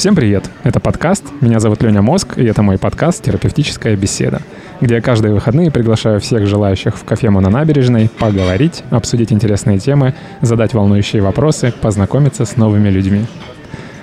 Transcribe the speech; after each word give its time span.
Всем 0.00 0.16
привет! 0.16 0.48
Это 0.62 0.80
подкаст. 0.80 1.24
Меня 1.42 1.60
зовут 1.60 1.82
Леня 1.82 2.00
Мозг, 2.00 2.38
и 2.38 2.44
это 2.46 2.62
мой 2.62 2.78
подкаст 2.78 3.22
«Терапевтическая 3.22 3.96
беседа», 3.96 4.40
где 4.80 4.94
я 4.94 5.02
каждые 5.02 5.34
выходные 5.34 5.70
приглашаю 5.70 6.20
всех 6.20 6.46
желающих 6.46 6.96
в 6.96 7.04
кофему 7.04 7.40
на 7.40 7.50
набережной 7.50 8.08
поговорить, 8.08 8.82
обсудить 8.88 9.30
интересные 9.30 9.78
темы, 9.78 10.14
задать 10.40 10.72
волнующие 10.72 11.20
вопросы, 11.20 11.74
познакомиться 11.82 12.46
с 12.46 12.56
новыми 12.56 12.88
людьми. 12.88 13.26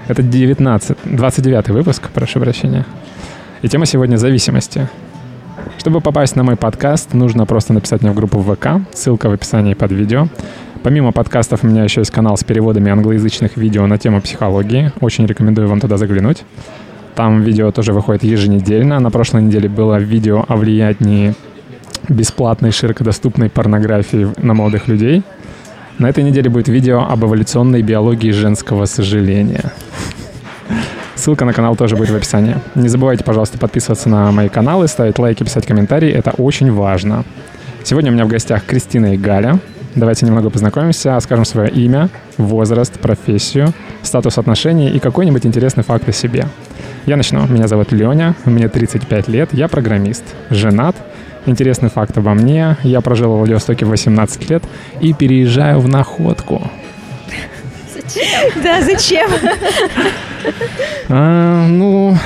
Это 0.07 0.21
19, 0.21 0.97
29 1.03 1.69
выпуск, 1.69 2.09
прошу 2.13 2.41
прощения. 2.41 2.85
И 3.63 3.67
тема 3.67 3.87
сегодня— 3.87 4.17
зависимости. 4.17 4.87
Чтобы 5.79 6.01
попасть 6.01 6.35
на 6.35 6.43
мой 6.43 6.57
подкаст, 6.57 7.15
нужно 7.15 7.47
просто 7.47 7.73
написать 7.73 8.03
мне 8.03 8.11
в 8.11 8.15
группу 8.15 8.39
ВК, 8.39 8.87
ссылка 8.93 9.29
в 9.29 9.33
описании 9.33 9.73
под 9.73 9.91
видео. 9.93 10.27
Помимо 10.87 11.11
подкастов 11.11 11.65
у 11.65 11.67
меня 11.67 11.83
еще 11.83 11.99
есть 11.99 12.11
канал 12.11 12.37
с 12.37 12.45
переводами 12.45 12.89
англоязычных 12.89 13.57
видео 13.57 13.85
на 13.87 13.97
тему 13.97 14.21
психологии. 14.21 14.93
Очень 15.01 15.25
рекомендую 15.25 15.67
вам 15.67 15.81
туда 15.81 15.97
заглянуть. 15.97 16.45
Там 17.13 17.41
видео 17.41 17.73
тоже 17.73 17.91
выходит 17.91 18.23
еженедельно. 18.23 18.97
На 19.01 19.11
прошлой 19.11 19.41
неделе 19.41 19.67
было 19.67 19.99
видео 19.99 20.45
о 20.47 20.55
влиянии 20.55 21.33
бесплатной 22.07 22.71
широкодоступной 22.71 23.49
порнографии 23.49 24.29
на 24.41 24.53
молодых 24.53 24.87
людей. 24.87 25.23
На 25.97 26.07
этой 26.07 26.23
неделе 26.23 26.49
будет 26.49 26.69
видео 26.69 27.01
об 27.01 27.25
эволюционной 27.25 27.81
биологии 27.81 28.31
женского 28.31 28.85
сожаления. 28.85 29.73
Ссылка 31.15 31.43
на 31.43 31.51
канал 31.51 31.75
тоже 31.75 31.97
будет 31.97 32.11
в 32.11 32.15
описании. 32.15 32.55
Не 32.75 32.87
забывайте, 32.87 33.25
пожалуйста, 33.25 33.57
подписываться 33.57 34.07
на 34.07 34.31
мои 34.31 34.47
каналы, 34.47 34.87
ставить 34.87 35.19
лайки, 35.19 35.43
писать 35.43 35.65
комментарии. 35.65 36.09
Это 36.09 36.31
очень 36.31 36.71
важно. 36.71 37.25
Сегодня 37.83 38.09
у 38.09 38.13
меня 38.13 38.23
в 38.23 38.29
гостях 38.29 38.63
Кристина 38.63 39.15
и 39.15 39.17
Галя. 39.17 39.59
Давайте 39.95 40.25
немного 40.25 40.49
познакомимся, 40.49 41.19
скажем 41.19 41.45
свое 41.45 41.69
имя, 41.69 42.09
возраст, 42.37 42.99
профессию, 42.99 43.73
статус 44.03 44.37
отношений 44.37 44.89
и 44.89 44.99
какой-нибудь 44.99 45.45
интересный 45.45 45.83
факт 45.83 46.07
о 46.07 46.11
себе. 46.11 46.47
Я 47.05 47.17
начну. 47.17 47.47
Меня 47.47 47.67
зовут 47.67 47.91
Леня, 47.91 48.35
мне 48.45 48.67
35 48.67 49.27
лет, 49.27 49.49
я 49.53 49.67
программист, 49.67 50.23
женат. 50.49 50.95
Интересный 51.45 51.89
факт 51.89 52.17
обо 52.17 52.33
мне. 52.33 52.75
Я 52.83 52.99
прожил 52.99 53.33
в 53.33 53.37
Владивостоке 53.37 53.85
18 53.85 54.49
лет 54.49 54.63
и 54.99 55.13
переезжаю 55.13 55.79
в 55.79 55.87
Находку. 55.87 56.69
Да, 58.63 58.81
зачем? 58.81 59.29
А, 61.09 61.65
ну, 61.67 62.17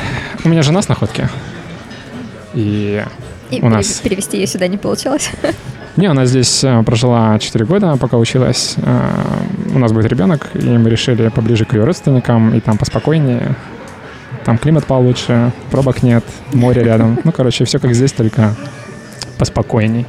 у 0.43 0.49
меня 0.49 0.63
жена 0.63 0.81
с 0.81 0.87
Находки. 0.87 1.29
И, 2.53 3.03
И 3.49 3.61
у 3.61 3.69
нас... 3.69 3.99
перевести 3.99 4.37
ее 4.37 4.47
сюда 4.47 4.67
не 4.67 4.77
получилось. 4.77 5.29
Не, 5.97 6.07
она 6.07 6.25
здесь 6.25 6.63
э, 6.63 6.83
прожила 6.83 7.37
4 7.37 7.65
года, 7.65 7.97
пока 7.97 8.17
училась. 8.17 8.75
Э, 8.77 9.09
У 9.73 9.79
нас 9.79 9.91
будет 9.91 10.05
ребенок, 10.05 10.49
и 10.53 10.69
мы 10.77 10.89
решили 10.89 11.27
поближе 11.29 11.65
к 11.65 11.73
ее 11.73 11.83
родственникам, 11.83 12.53
и 12.55 12.59
там 12.61 12.77
поспокойнее. 12.77 13.55
Там 14.45 14.57
климат 14.57 14.85
получше, 14.85 15.51
пробок 15.69 16.01
нет, 16.01 16.23
море 16.53 16.83
рядом. 16.83 17.19
Ну, 17.23 17.31
короче, 17.31 17.65
все 17.65 17.79
как 17.79 17.93
здесь, 17.93 18.11
только 18.11 18.55
поспокойней. 19.37 20.05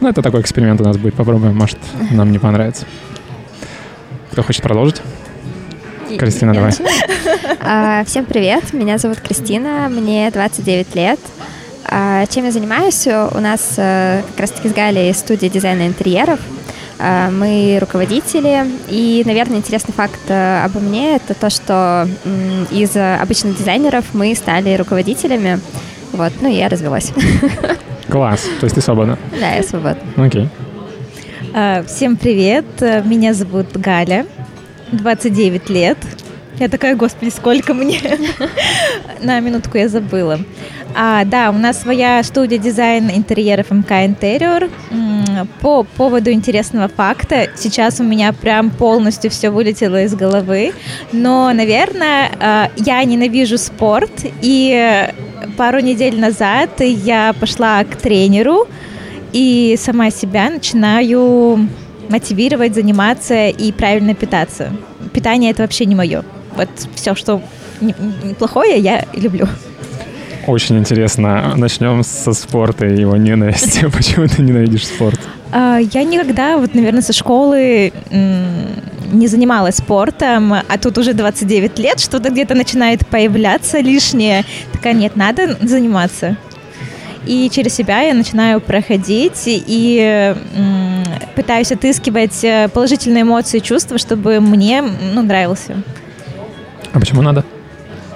Ну, 0.00 0.08
это 0.08 0.22
такой 0.22 0.40
эксперимент 0.40 0.80
у 0.80 0.84
нас 0.84 0.96
будет. 0.96 1.14
Попробуем, 1.14 1.56
может, 1.56 1.78
нам 2.10 2.32
не 2.32 2.38
понравится. 2.38 2.84
Кто 4.32 4.42
хочет 4.42 4.62
продолжить? 4.62 5.00
Кристина, 6.18 6.52
давай. 6.52 6.72
А, 7.62 8.04
Всем 8.04 8.24
привет, 8.24 8.72
меня 8.72 8.98
зовут 8.98 9.20
Кристина, 9.20 9.88
мне 9.90 10.30
29 10.30 10.94
лет. 10.94 11.20
А, 11.90 12.24
Чем 12.26 12.44
я 12.44 12.52
занимаюсь? 12.52 13.06
У 13.06 13.40
нас 13.40 13.74
э, 13.76 14.22
как 14.30 14.40
раз-таки 14.40 14.68
с 14.68 14.72
Галей 14.72 15.12
студия 15.12 15.50
дизайна 15.50 15.88
интерьеров. 15.88 16.38
А, 17.00 17.30
Мы 17.30 17.78
руководители, 17.80 18.64
и, 18.88 19.22
наверное, 19.26 19.58
интересный 19.58 19.92
факт 19.92 20.20
э, 20.28 20.62
обо 20.64 20.78
мне— 20.78 21.16
это 21.16 21.34
то, 21.34 21.50
что 21.50 22.08
из 22.70 22.96
обычных 22.96 23.58
дизайнеров 23.58 24.04
мы 24.12 24.34
стали 24.36 24.76
руководителями. 24.76 25.58
Вот, 26.12 26.32
ну 26.40 26.48
и 26.48 26.54
я 26.54 26.68
развелась. 26.68 27.12
Класс. 28.08 28.42
То 28.60 28.66
есть 28.66 28.74
ты 28.74 28.80
свободна? 28.80 29.18
Да, 29.40 29.54
я 29.54 29.62
свободна. 29.64 30.02
Окей. 30.16 30.48
А, 31.52 31.82
Всем 31.82 32.16
привет, 32.16 32.66
э, 32.80 33.02
меня 33.02 33.34
зовут 33.34 33.76
Галя, 33.76 34.26
29 34.92 35.68
лет. 35.70 35.98
Я 36.60 36.68
такая, 36.68 36.94
господи, 36.94 37.30
сколько 37.30 37.72
мне? 37.72 37.98
На 39.22 39.40
минутку 39.40 39.78
я 39.78 39.88
забыла. 39.88 40.38
А, 40.94 41.24
да, 41.24 41.48
у 41.48 41.54
нас 41.54 41.80
своя 41.80 42.22
студия 42.22 42.58
дизайн 42.58 43.10
интерьеров 43.10 43.70
МК 43.70 44.04
Интерьер. 44.04 44.68
По 45.62 45.84
поводу 45.84 46.30
интересного 46.30 46.88
факта, 46.88 47.48
сейчас 47.56 47.98
у 48.00 48.04
меня 48.04 48.34
прям 48.34 48.68
полностью 48.68 49.30
все 49.30 49.48
вылетело 49.48 50.02
из 50.02 50.14
головы. 50.14 50.74
Но, 51.12 51.50
наверное, 51.54 52.30
э, 52.38 52.66
я 52.76 53.02
ненавижу 53.04 53.56
спорт. 53.56 54.10
И 54.42 55.08
пару 55.56 55.80
недель 55.80 56.20
назад 56.20 56.78
я 56.80 57.32
пошла 57.40 57.82
к 57.84 57.96
тренеру 57.96 58.68
и 59.32 59.78
сама 59.80 60.10
себя 60.10 60.50
начинаю 60.50 61.70
мотивировать, 62.10 62.74
заниматься 62.74 63.48
и 63.48 63.72
правильно 63.72 64.14
питаться. 64.14 64.72
Питание 65.14 65.52
это 65.52 65.62
вообще 65.62 65.86
не 65.86 65.94
мое. 65.94 66.22
Вот 66.60 66.68
все, 66.94 67.14
что 67.14 67.40
не- 67.80 67.94
неплохое, 68.22 68.78
я 68.78 69.06
люблю. 69.14 69.48
Очень 70.46 70.78
интересно. 70.78 71.54
Начнем 71.56 72.02
со 72.02 72.34
спорта 72.34 72.86
и 72.86 73.00
его 73.00 73.16
ненависти. 73.16 73.86
Почему 73.96 74.26
ты 74.26 74.42
ненавидишь 74.42 74.86
спорт? 74.86 75.18
А, 75.52 75.78
Я 75.78 76.04
никогда, 76.04 76.58
вот, 76.58 76.74
наверное, 76.74 77.00
со 77.02 77.14
школы 77.14 77.92
не 78.10 79.26
занималась 79.26 79.76
спортом, 79.76 80.52
а 80.52 80.78
тут 80.80 80.98
уже 80.98 81.14
29 81.14 81.78
лет, 81.78 81.98
что-то 81.98 82.30
где-то 82.30 82.54
начинает 82.54 83.06
появляться 83.06 83.80
лишнее. 83.80 84.44
Такая, 84.72 84.92
нет, 84.92 85.16
надо 85.16 85.56
заниматься. 85.66 86.36
И 87.26 87.50
через 87.50 87.74
себя 87.74 88.02
я 88.02 88.14
начинаю 88.14 88.60
проходить 88.60 89.44
и 89.46 90.34
пытаюсь 91.34 91.72
отыскивать 91.72 92.44
э, 92.44 92.68
положительные 92.72 93.22
эмоции 93.22 93.58
и 93.58 93.62
чувства, 93.62 93.98
чтобы 93.98 94.40
мне 94.40 94.82
ну, 94.82 95.22
нравился. 95.22 95.82
А 96.92 97.00
почему 97.00 97.22
надо? 97.22 97.44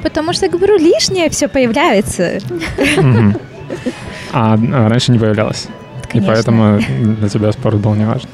Потому 0.03 0.33
что, 0.33 0.49
говорю, 0.49 0.79
лишнее 0.79 1.31
все 1.31 1.49
появляется. 1.49 2.39
А 4.33 4.55
а 4.55 4.89
раньше 4.89 5.13
не 5.13 5.19
появлялось. 5.19 5.69
И 6.13 6.21
поэтому 6.21 6.81
для 7.19 7.29
тебя 7.29 7.53
спорт 7.53 7.77
был 7.77 7.95
не 7.95 8.05
важен. 8.05 8.29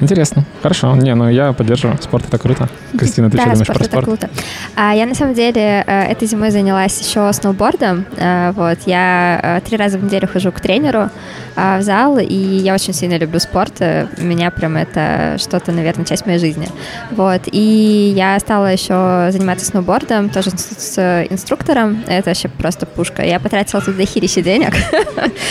Интересно. 0.00 0.44
Хорошо. 0.62 0.94
Не, 0.96 1.14
ну 1.14 1.28
я 1.28 1.52
поддерживаю. 1.52 1.98
Спорт 2.02 2.24
это 2.26 2.38
круто. 2.38 2.68
Кристина, 2.98 3.30
ты 3.30 3.36
да, 3.36 3.42
что 3.42 3.50
думаешь 3.52 3.66
спорт 3.66 3.78
про 3.78 3.84
это 3.84 3.92
спорт? 3.92 4.06
круто. 4.06 4.30
А, 4.74 4.94
я 4.94 5.06
на 5.06 5.14
самом 5.14 5.34
деле 5.34 5.84
э, 5.86 6.12
этой 6.12 6.26
зимой 6.28 6.50
занялась 6.50 7.00
еще 7.00 7.32
сноубордом. 7.32 8.04
Э, 8.16 8.52
вот 8.54 8.78
я 8.86 9.40
э, 9.42 9.60
три 9.66 9.76
раза 9.76 9.98
в 9.98 10.04
неделю 10.04 10.28
хожу 10.28 10.52
к 10.52 10.60
тренеру 10.60 11.10
в 11.54 11.82
зал, 11.82 12.18
и 12.18 12.34
я 12.34 12.72
очень 12.72 12.94
сильно 12.94 13.18
люблю 13.18 13.38
спорт. 13.38 13.74
У 13.80 14.22
меня 14.24 14.50
прям 14.50 14.76
это 14.78 15.36
что-то, 15.38 15.70
наверное, 15.70 16.06
часть 16.06 16.24
моей 16.24 16.38
жизни. 16.38 16.66
Вот 17.10 17.42
и 17.52 18.14
я 18.16 18.38
стала 18.40 18.72
еще 18.72 19.28
заниматься 19.30 19.66
сноубордом, 19.66 20.30
тоже 20.30 20.50
с, 20.50 20.98
инструктором. 21.28 22.02
Это 22.06 22.30
вообще 22.30 22.48
просто 22.48 22.86
пушка. 22.86 23.22
Я 23.22 23.38
потратила 23.38 23.82
тут 23.82 23.96
дохерища 23.98 24.40
денег. 24.40 24.72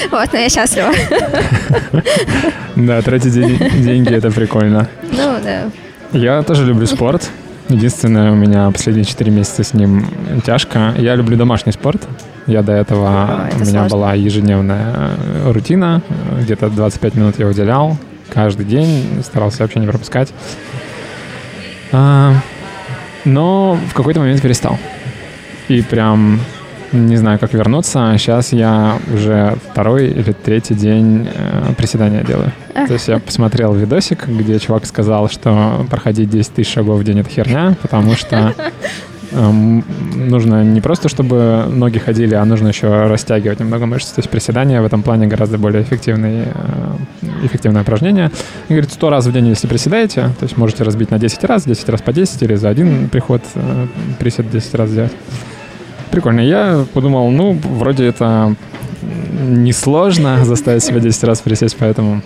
Вот, 0.10 0.34
но 0.34 0.40
я 0.40 0.50
счастлива. 0.50 0.92
Да, 2.76 3.02
тратить 3.02 3.34
ден- 3.34 3.58
деньги 3.84 4.14
это 4.14 4.32
прикольно. 4.46 4.88
Ну, 5.04 5.38
да. 5.44 5.70
Я 6.14 6.42
тоже 6.44 6.66
люблю 6.66 6.88
спорт. 6.88 7.30
Единственное, 7.70 8.32
у 8.32 8.36
меня 8.36 8.70
последние 8.72 9.06
4 9.06 9.32
месяца 9.32 9.64
с 9.64 9.74
ним 9.74 10.06
тяжко. 10.46 10.94
Я 10.98 11.16
люблю 11.16 11.38
домашний 11.38 11.72
спорт. 11.72 12.02
Я 12.48 12.64
до 12.64 12.72
этого, 12.74 13.08
А, 13.08 13.48
это 13.48 13.58
у 13.58 13.60
меня 13.62 13.80
сложно. 13.82 13.90
была 13.90 14.14
ежедневная 14.16 15.12
э, 15.18 15.52
рутина. 15.52 16.02
Где-то 16.42 16.70
25 16.70 17.16
минут 17.16 17.36
я 17.40 17.46
уделял 17.48 17.98
каждый 18.34 18.66
день. 18.66 19.22
Старался 19.24 19.62
вообще 19.62 19.80
не 19.80 19.88
пропускать. 19.88 20.34
А, 21.92 22.34
но 23.26 23.78
в 23.90 23.94
какой-то 23.94 24.20
момент 24.22 24.42
перестал. 24.42 24.80
И 25.68 25.82
прям 25.84 26.40
не 26.92 27.16
знаю, 27.18 27.40
как 27.40 27.54
вернуться. 27.54 28.14
Сейчас 28.18 28.54
я 28.54 28.98
уже 29.14 29.58
второй 29.72 30.08
или 30.08 30.34
третий 30.34 30.76
день 30.76 31.28
э, 31.34 31.74
приседания 31.78 32.24
делаю. 32.24 32.52
То 32.74 32.94
есть 32.94 33.08
я 33.08 33.20
посмотрел 33.20 33.74
видосик, 33.74 34.28
где 34.28 34.60
чувак 34.60 34.86
сказал, 34.86 35.30
что 35.30 35.86
проходить 35.90 36.30
10 36.30 36.54
тысяч 36.54 36.74
шагов 36.74 37.00
в 37.00 37.04
день 37.04 37.20
это 37.20 37.30
херня, 37.30 37.76
потому 37.82 38.16
что 38.16 38.54
эм, 39.32 39.84
нужно 40.16 40.64
не 40.64 40.82
просто, 40.82 41.08
чтобы 41.10 41.66
ноги 41.70 41.98
ходили, 41.98 42.36
а 42.36 42.44
нужно 42.46 42.70
еще 42.70 43.08
растягивать 43.08 43.60
немного 43.60 43.86
мышц. 43.86 44.10
То 44.10 44.20
есть 44.20 44.30
приседания 44.30 44.82
в 44.82 44.86
этом 44.86 45.04
плане 45.04 45.28
гораздо 45.28 45.58
более 45.58 45.84
эффективные, 45.84 46.48
э, 46.54 47.26
эффективное 47.46 47.84
упражнение. 47.84 48.32
И 48.68 48.74
говорит, 48.74 48.92
100 48.92 49.10
раз 49.10 49.26
в 49.26 49.32
день, 49.32 49.48
если 49.48 49.68
приседаете, 49.68 50.24
то 50.40 50.44
есть 50.44 50.58
можете 50.58 50.84
разбить 50.84 51.12
на 51.12 51.20
10 51.20 51.44
раз, 51.46 51.64
10 51.64 51.90
раз 51.90 52.02
по 52.02 52.12
10 52.12 52.42
или 52.44 52.56
за 52.56 52.70
один 52.70 53.10
приход 53.10 53.42
э, 53.56 53.88
присед 54.20 54.50
10 54.50 54.76
раз 54.76 54.90
сделать. 54.90 55.14
Прикольно. 56.12 56.42
Я 56.42 56.86
подумал, 56.94 57.32
ну, 57.32 57.58
вроде 57.64 58.06
это 58.06 58.56
несложно 59.42 60.44
заставить 60.46 60.84
себя 60.84 61.00
10 61.00 61.24
раз 61.24 61.42
присесть, 61.42 61.78
поэтому 61.78 62.22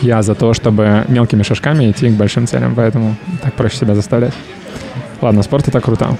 я 0.00 0.22
за 0.22 0.34
то, 0.34 0.54
чтобы 0.54 1.04
мелкими 1.08 1.42
шажками 1.42 1.90
идти 1.90 2.08
к 2.08 2.12
большим 2.12 2.46
целям, 2.46 2.74
поэтому 2.74 3.16
так 3.42 3.54
проще 3.54 3.78
себя 3.78 3.94
заставлять. 3.94 4.32
Ладно, 5.20 5.42
спорт 5.42 5.66
это 5.66 5.80
круто. 5.80 6.16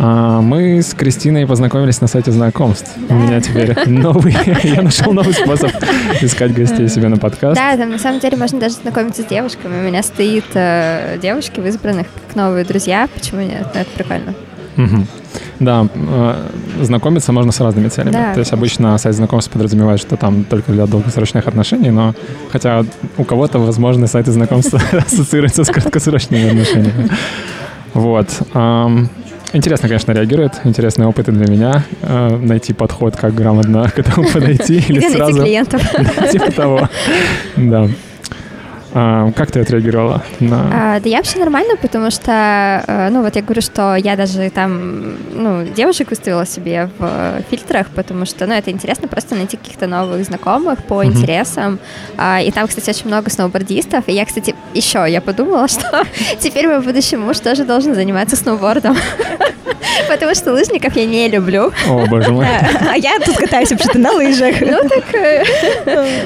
А, 0.00 0.40
мы 0.40 0.80
с 0.80 0.94
Кристиной 0.94 1.46
познакомились 1.46 2.00
на 2.00 2.06
сайте 2.06 2.30
знакомств. 2.30 2.90
У 3.08 3.14
меня 3.14 3.40
теперь 3.40 3.76
новый, 3.88 4.36
я 4.62 4.82
нашел 4.82 5.12
новый 5.12 5.34
способ 5.34 5.70
искать 6.20 6.54
гостей 6.54 6.88
себе 6.88 7.08
на 7.08 7.16
подкаст. 7.16 7.56
Да, 7.56 7.76
там 7.76 7.90
на 7.90 7.98
самом 7.98 8.20
деле 8.20 8.36
можно 8.36 8.60
даже 8.60 8.76
знакомиться 8.76 9.22
с 9.22 9.26
девушками. 9.26 9.78
У 9.78 9.82
меня 9.82 10.02
стоит 10.02 10.44
э, 10.54 11.18
девушки 11.20 11.60
в 11.60 11.66
избранных 11.66 12.06
как 12.26 12.36
новые 12.36 12.64
друзья. 12.64 13.08
Почему 13.12 13.40
нет? 13.40 13.66
Ну, 13.74 13.80
это 13.80 13.90
прикольно. 13.90 14.34
Да, 15.60 15.86
э, 15.94 16.34
знакомиться 16.82 17.32
можно 17.32 17.52
с 17.52 17.60
разными 17.60 17.88
целями. 17.88 18.12
Да, 18.12 18.32
То 18.34 18.40
есть 18.40 18.52
обычно 18.52 18.96
сайт 18.98 19.14
знакомств 19.16 19.50
подразумевает, 19.50 20.00
что 20.00 20.16
там 20.16 20.44
только 20.44 20.72
для 20.72 20.86
долгосрочных 20.86 21.48
отношений, 21.48 21.90
но 21.90 22.14
хотя 22.52 22.84
у 23.16 23.24
кого-то, 23.24 23.58
возможно, 23.58 24.06
сайты 24.06 24.30
знакомств 24.30 24.74
ассоциируются 24.92 25.64
с 25.64 25.68
краткосрочными 25.68 26.48
отношениями. 26.48 27.08
Вот. 27.94 28.28
Интересно, 29.54 29.88
конечно, 29.88 30.12
реагирует. 30.12 30.60
Интересный 30.64 31.06
опыт 31.06 31.28
и 31.28 31.32
для 31.32 31.46
меня. 31.50 31.82
э, 32.02 32.36
Найти 32.36 32.74
подход, 32.74 33.16
как 33.16 33.34
грамотно 33.34 33.88
к 33.90 33.98
этому 33.98 34.28
подойти. 34.28 34.74
Или 34.88 34.98
Где 34.98 35.08
найти 35.08 35.16
сразу... 35.16 35.42
клиентов? 35.42 35.82
Типа 36.32 36.52
того. 36.52 36.88
Да. 37.56 37.88
А, 38.94 39.30
Как 39.32 39.50
ты 39.52 39.60
отреагировала 39.60 40.22
на... 40.40 40.96
А, 40.96 41.00
да 41.00 41.08
я 41.08 41.18
вообще 41.18 41.38
нормально, 41.38 41.76
потому 41.80 42.10
что, 42.10 42.82
э, 42.86 43.08
ну 43.10 43.22
вот 43.22 43.36
я 43.36 43.42
говорю, 43.42 43.60
что 43.60 43.94
я 43.96 44.16
даже 44.16 44.48
там, 44.50 45.16
ну, 45.34 45.64
девушек 45.64 46.10
выставила 46.10 46.46
себе 46.46 46.88
в 46.98 47.42
фильтрах, 47.50 47.88
потому 47.94 48.24
что, 48.26 48.46
ну, 48.46 48.54
это 48.54 48.70
интересно 48.70 49.06
просто 49.08 49.34
найти 49.34 49.56
каких-то 49.56 49.86
новых 49.86 50.24
знакомых 50.24 50.82
по 50.84 51.02
Мгм. 51.02 51.12
интересам. 51.12 51.78
А, 52.16 52.40
И 52.40 52.50
там, 52.50 52.66
кстати, 52.66 52.88
очень 52.90 53.06
много 53.08 53.30
сноубордистов. 53.30 54.04
И 54.08 54.12
я, 54.12 54.24
кстати, 54.24 54.54
еще 54.74 55.04
я 55.08 55.20
подумала, 55.20 55.68
что 55.68 56.04
теперь 56.40 56.66
мой 56.66 56.80
будущий 56.80 57.16
муж 57.16 57.38
тоже 57.40 57.64
должен 57.64 57.94
заниматься 57.94 58.36
сноубордом. 58.36 58.96
Потому 60.08 60.34
что 60.34 60.52
лыжников 60.52 60.96
я 60.96 61.04
не 61.06 61.28
люблю. 61.28 61.72
О, 61.88 62.06
боже 62.06 62.32
мой. 62.32 62.46
А 62.90 62.96
я 62.96 63.18
тут 63.24 63.36
катаюсь 63.36 63.70
вообще-то 63.70 63.98
на 63.98 64.12
лыжах. 64.12 64.54
Ну 64.60 64.78
так 64.88 65.14
э, 65.14 65.44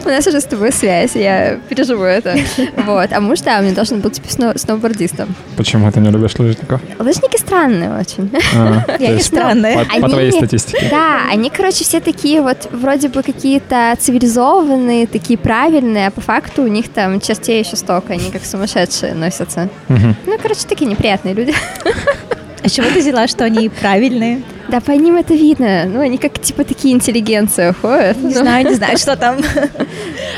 у 0.04 0.08
нас 0.08 0.26
уже 0.26 0.40
с 0.40 0.44
тобой 0.44 0.72
связь, 0.72 1.14
я 1.16 1.58
переживу 1.68 2.04
это. 2.04 2.36
Вот. 2.86 3.12
А 3.12 3.20
муж, 3.20 3.40
да, 3.40 3.58
у 3.58 3.62
меня 3.62 3.74
должен 3.74 4.00
был 4.00 4.10
типа 4.10 4.28
сноу- 4.28 4.58
сноубордистом. 4.58 5.34
Почему 5.56 5.90
ты 5.90 6.00
не 6.00 6.10
любишь 6.10 6.38
лыжников? 6.38 6.80
Лыжники 6.98 7.36
странные 7.36 7.90
очень. 7.98 8.30
А, 8.56 8.84
Я 8.98 9.14
не 9.14 9.22
странная. 9.22 9.84
По, 10.00 10.08
твоей 10.08 10.32
статистике. 10.32 10.88
Да, 10.90 11.20
они, 11.30 11.50
короче, 11.50 11.84
все 11.84 12.00
такие 12.00 12.42
вот 12.42 12.68
вроде 12.72 13.08
бы 13.08 13.22
какие-то 13.22 13.94
цивилизованные, 13.98 15.06
такие 15.06 15.38
правильные, 15.38 16.08
а 16.08 16.10
по 16.10 16.20
факту 16.20 16.62
у 16.62 16.66
них 16.68 16.88
там 16.88 17.20
чертей 17.20 17.62
еще 17.62 17.76
столько, 17.76 18.12
они 18.14 18.30
как 18.30 18.44
сумасшедшие 18.44 19.14
носятся. 19.14 19.68
Ну, 19.88 20.38
короче, 20.40 20.66
такие 20.68 20.90
неприятные 20.90 21.34
люди. 21.34 21.54
А 22.64 22.68
чего 22.68 22.88
ты 22.88 23.00
взяла, 23.00 23.26
что 23.26 23.44
они 23.44 23.68
правильные? 23.68 24.42
Да, 24.68 24.80
по 24.80 24.92
ним 24.92 25.16
это 25.16 25.34
видно. 25.34 25.84
Ну, 25.86 26.00
они 26.00 26.16
как 26.16 26.40
типа 26.40 26.64
такие 26.64 26.94
интеллигенции 26.94 27.72
ходят. 27.72 28.16
Не 28.18 28.34
знаю, 28.34 28.66
не 28.68 28.74
знаю, 28.74 28.96
что 28.98 29.16
там. 29.16 29.38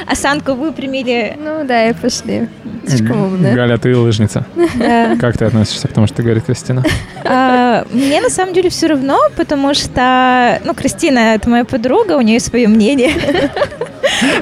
Осанку 0.07 0.55
выпрямили. 0.55 1.37
Ну 1.39 1.65
да, 1.67 1.89
и 1.89 1.93
пошли. 1.93 2.49
Слишком 2.87 3.23
умные. 3.23 3.55
Галя, 3.55 3.79
ты 3.79 3.97
лыжница. 3.97 4.47
Да. 4.77 5.17
Как 5.21 5.39
ты 5.39 5.45
относишься 5.45 5.89
к 5.89 5.93
тому, 5.93 6.07
что 6.07 6.23
говорит 6.23 6.45
Кристина? 6.45 6.83
А, 7.25 7.87
Мне 7.91 8.21
на 8.21 8.31
самом 8.31 8.55
деле 8.55 8.71
все 8.71 8.89
равно, 8.89 9.19
потому 9.37 9.75
что, 9.75 10.61
ну, 10.65 10.75
Кристина 10.75 11.35
это 11.35 11.49
моя 11.49 11.65
подруга, 11.65 12.13
у 12.17 12.21
нее 12.21 12.41
свое 12.41 12.69
мнение. 12.69 13.13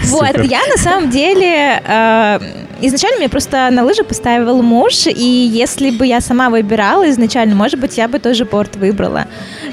Вот, 0.03 0.45
я 0.45 0.61
на 0.67 0.77
самом 0.77 1.09
деле 1.11 1.81
э, 1.85 2.39
изначально 2.81 3.21
меня 3.21 3.29
просто 3.29 3.71
на 3.71 3.85
лыжи 3.85 4.03
поставил 4.03 4.61
муж, 4.61 5.07
и 5.07 5.25
если 5.25 5.91
бы 5.91 6.07
я 6.07 6.21
сама 6.21 6.51
выбирала 6.51 7.09
изначально, 7.11 7.55
может 7.55 7.79
быть, 7.81 7.97
я 7.97 8.09
бы 8.09 8.19
тоже 8.19 8.45
борт 8.45 8.77
выбрала. 8.77 9.27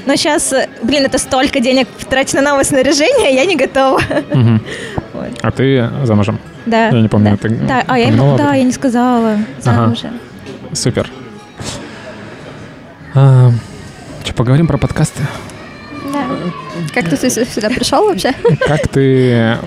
Но 0.06 0.14
сейчас, 0.16 0.54
блин, 0.82 1.04
это 1.04 1.18
столько 1.18 1.60
денег 1.60 1.88
тратить 2.08 2.34
на 2.34 2.42
новое 2.42 2.64
снаряжение, 2.64 3.34
я 3.34 3.44
не 3.44 3.56
готова. 3.56 4.00
Вот. 5.12 5.26
А 5.42 5.50
ты 5.50 5.90
замужем? 6.04 6.38
Да. 6.66 6.88
Я 6.88 7.00
не 7.00 7.08
помню, 7.08 7.30
Да, 7.32 7.36
ты 7.36 7.48
да, 7.48 7.84
а 7.86 7.98
я, 7.98 8.08
об 8.08 8.36
да, 8.36 8.54
я 8.54 8.64
не 8.64 8.72
сказала. 8.72 9.32
Ага. 9.34 9.46
Замужем. 9.60 10.20
Супер. 10.72 11.10
А, 13.14 13.50
что, 14.24 14.34
поговорим 14.34 14.66
про 14.66 14.78
подкасты? 14.78 15.22
Да. 16.12 16.24
Как 16.94 17.08
ты 17.08 17.16
сю- 17.30 17.44
сюда 17.44 17.68
пришел 17.70 18.06
вообще? 18.06 18.32
Как 18.66 18.88
ты 18.88 19.58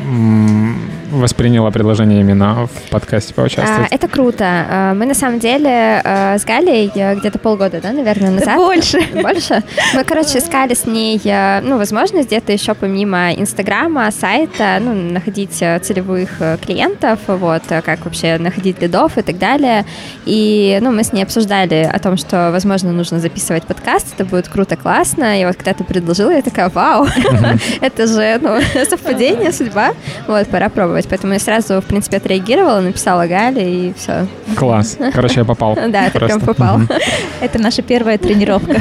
восприняла 1.14 1.72
предложение 1.72 2.22
именно 2.22 2.68
в 2.68 2.90
подкасте 2.90 3.34
А, 3.36 3.42
поучаствовать? 3.42 3.92
Это 3.92 4.08
круто. 4.08 4.46
А, 4.46 4.94
Мы 4.94 5.06
на 5.06 5.14
самом 5.14 5.40
деле 5.40 6.02
э, 6.04 6.38
с 6.38 6.46
Галей 6.46 6.92
э, 6.96 7.16
где-то 7.16 7.40
полгода, 7.40 7.80
да, 7.82 7.92
наверное, 7.92 8.32
Да 8.32 8.40
назад. 8.40 8.58
больше. 8.58 9.02
Больше? 9.14 9.64
Мы, 9.94 10.04
короче, 10.04 10.40
искали 10.40 10.74
с 10.74 10.86
ней, 10.86 11.20
э, 11.24 11.62
ну, 11.62 11.78
возможность 11.78 12.28
где-то 12.28 12.52
еще 12.52 12.74
помимо 12.74 13.34
Инстаграма, 13.34 14.10
сайта, 14.12 14.78
ну, 14.80 14.94
находить 14.94 15.62
э, 15.62 15.80
целевых 15.80 16.30
клиентов, 16.66 17.20
вот, 17.28 17.64
как 17.68 18.06
вообще 18.06 18.38
находить 18.38 18.82
лидов 18.82 19.18
и 19.18 19.22
так 19.22 19.38
далее. 19.38 19.86
И, 20.26 20.80
ну, 20.82 20.92
мы 20.92 21.04
с 21.04 21.14
ней 21.14 21.24
обсуждали 21.24 21.90
о 21.92 22.00
том, 22.00 22.18
что, 22.18 22.50
возможно, 22.52 22.92
нужно 22.92 23.20
записывать 23.20 23.64
подкаст, 23.64 24.14
это 24.16 24.26
будет 24.26 24.48
круто, 24.48 24.76
классно. 24.76 25.40
И 25.42 25.46
вот 25.46 25.56
когда 25.56 25.74
ты 25.74 25.84
предложила, 25.84 26.32
я 26.32 26.42
такая, 26.42 26.70
вау, 26.70 27.08
это 27.82 28.08
же, 28.08 28.40
ну, 28.42 28.60
совпадение, 28.90 29.52
судьба. 29.52 29.94
Вот, 30.28 30.48
пора 30.48 30.70
пробовать. 30.70 31.03
Поэтому 31.10 31.34
я 31.34 31.40
сразу, 31.40 31.82
в 31.82 31.86
принципе, 31.86 32.18
отреагировала, 32.18 32.80
написала 32.80 33.28
Гале, 33.28 33.90
и 33.90 33.94
все. 33.94 34.28
Класс. 34.56 34.98
Короче, 35.14 35.40
я 35.40 35.46
попал. 35.46 35.78
Да, 35.94 36.10
ты 36.10 36.20
прям 36.20 36.40
попал. 36.42 36.80
Это 37.42 37.60
наша 37.60 37.82
первая 37.82 38.18
тренировка. 38.18 38.80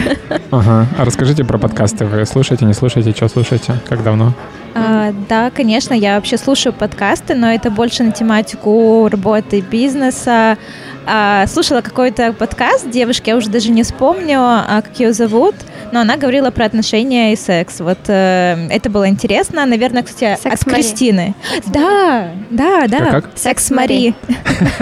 Ага. 0.51 0.87
А 0.99 1.05
расскажите 1.05 1.45
про 1.45 1.59
подкасты. 1.59 2.05
Вы 2.07 2.25
слушаете, 2.27 2.65
не 2.65 2.75
слушаете, 2.75 3.13
что 3.13 3.29
слушаете? 3.29 3.75
Как 3.89 4.03
давно? 4.03 4.33
А, 4.75 5.13
да, 5.29 5.51
конечно, 5.51 5.95
я 5.95 6.17
вообще 6.17 6.37
слушаю 6.37 6.73
подкасты, 6.73 7.35
но 7.35 7.53
это 7.53 7.71
больше 7.71 8.03
на 8.03 8.13
тематику 8.13 9.09
работы 9.11 9.61
бизнеса. 9.61 10.57
А, 11.05 11.47
слушала 11.47 11.81
какой-то 11.81 12.33
подкаст 12.33 12.89
девушки, 12.89 13.31
я 13.31 13.37
уже 13.37 13.51
даже 13.51 13.71
не 13.71 13.83
вспомню, 13.83 14.39
а, 14.41 14.83
как 14.83 14.99
ее 15.01 15.13
зовут, 15.13 15.55
но 15.91 16.01
она 16.01 16.17
говорила 16.17 16.51
про 16.51 16.65
отношения 16.65 17.33
и 17.33 17.37
секс. 17.37 17.81
Вот 17.81 17.99
э, 18.07 18.69
это 18.71 18.89
было 18.89 19.09
интересно. 19.09 19.67
Наверное, 19.67 20.03
кстати, 20.03 20.41
Секс 20.41 20.63
от 20.63 20.67
Мари. 20.67 20.77
Кристины. 20.77 21.35
Да, 21.67 22.31
да, 22.51 22.87
да. 22.87 22.99
Как-как? 22.99 23.31
Секс 23.35 23.71
Мари. 23.71 24.15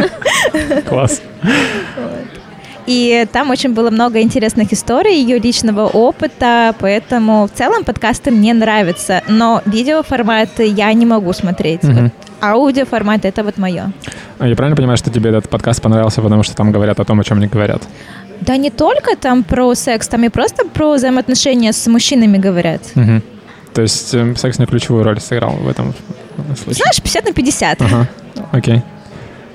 Класс. 0.88 1.22
И 2.86 3.26
там 3.32 3.50
очень 3.50 3.72
было 3.72 3.90
много 3.90 4.20
интересных 4.20 4.72
историй, 4.72 5.20
ее 5.20 5.38
личного 5.38 5.86
опыта, 5.86 6.74
поэтому 6.78 7.46
в 7.46 7.56
целом 7.56 7.84
подкасты 7.84 8.30
мне 8.30 8.54
нравятся, 8.54 9.22
но 9.28 9.62
видеоформат 9.66 10.58
я 10.58 10.92
не 10.92 11.06
могу 11.06 11.32
смотреть. 11.32 11.82
Мгм. 11.82 12.04
Вот 12.04 12.12
аудиоформат 12.42 13.24
это 13.24 13.44
вот 13.44 13.58
мое. 13.58 13.92
А 14.38 14.48
Я 14.48 14.56
правильно 14.56 14.76
понимаю, 14.76 14.96
что 14.96 15.10
тебе 15.10 15.30
этот 15.30 15.48
подкаст 15.48 15.82
понравился, 15.82 16.22
потому 16.22 16.42
что 16.42 16.56
там 16.56 16.72
говорят 16.72 17.00
о 17.00 17.04
том, 17.04 17.20
о 17.20 17.24
чем 17.24 17.40
не 17.40 17.46
говорят? 17.46 17.82
Да 18.40 18.56
не 18.56 18.70
только 18.70 19.16
там 19.16 19.44
про 19.44 19.74
секс, 19.74 20.08
там 20.08 20.24
и 20.24 20.28
просто 20.28 20.64
про 20.66 20.94
взаимоотношения 20.94 21.72
с 21.72 21.86
мужчинами 21.86 22.38
говорят. 22.38 22.82
Мгм. 22.94 23.22
То 23.74 23.82
есть 23.82 24.14
э, 24.14 24.34
секс 24.36 24.58
не 24.58 24.66
ключевую 24.66 25.04
роль 25.04 25.20
сыграл 25.20 25.52
в 25.52 25.68
этом 25.68 25.94
случае? 26.56 26.74
Знаешь, 26.74 26.96
50 27.02 27.24
на 27.26 27.32
50. 27.32 27.82
Ага. 27.82 28.08
Окей. 28.52 28.82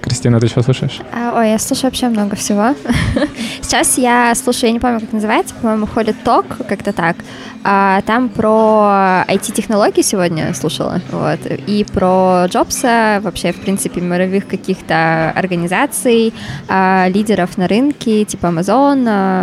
Кристина, 0.05 0.39
ты 0.39 0.47
что 0.47 0.61
слушаешь? 0.61 0.99
А, 1.11 1.33
ой, 1.35 1.49
я 1.49 1.57
слушаю 1.59 1.85
вообще 1.89 2.09
много 2.09 2.35
всего. 2.35 2.75
Сейчас 3.61 3.97
я 3.97 4.33
слушаю, 4.35 4.67
я 4.67 4.73
не 4.73 4.79
помню, 4.79 4.99
как 4.99 5.11
называется, 5.11 5.55
по-моему, 5.55 5.87
ходит 5.87 6.15
ток, 6.23 6.45
как-то 6.69 6.93
так. 6.93 7.15
А, 7.63 8.01
там 8.05 8.29
про 8.29 9.25
IT-технологии 9.27 10.03
сегодня 10.03 10.53
слушала, 10.53 11.01
вот, 11.11 11.39
и 11.47 11.83
про 11.91 12.45
Джобса, 12.45 13.19
вообще, 13.23 13.51
в 13.53 13.55
принципе, 13.61 14.01
мировых 14.01 14.45
каких-то 14.47 15.31
организаций, 15.35 16.31
а, 16.67 17.07
лидеров 17.07 17.57
на 17.57 17.67
рынке, 17.67 18.23
типа 18.25 18.45
Amazon, 18.47 18.99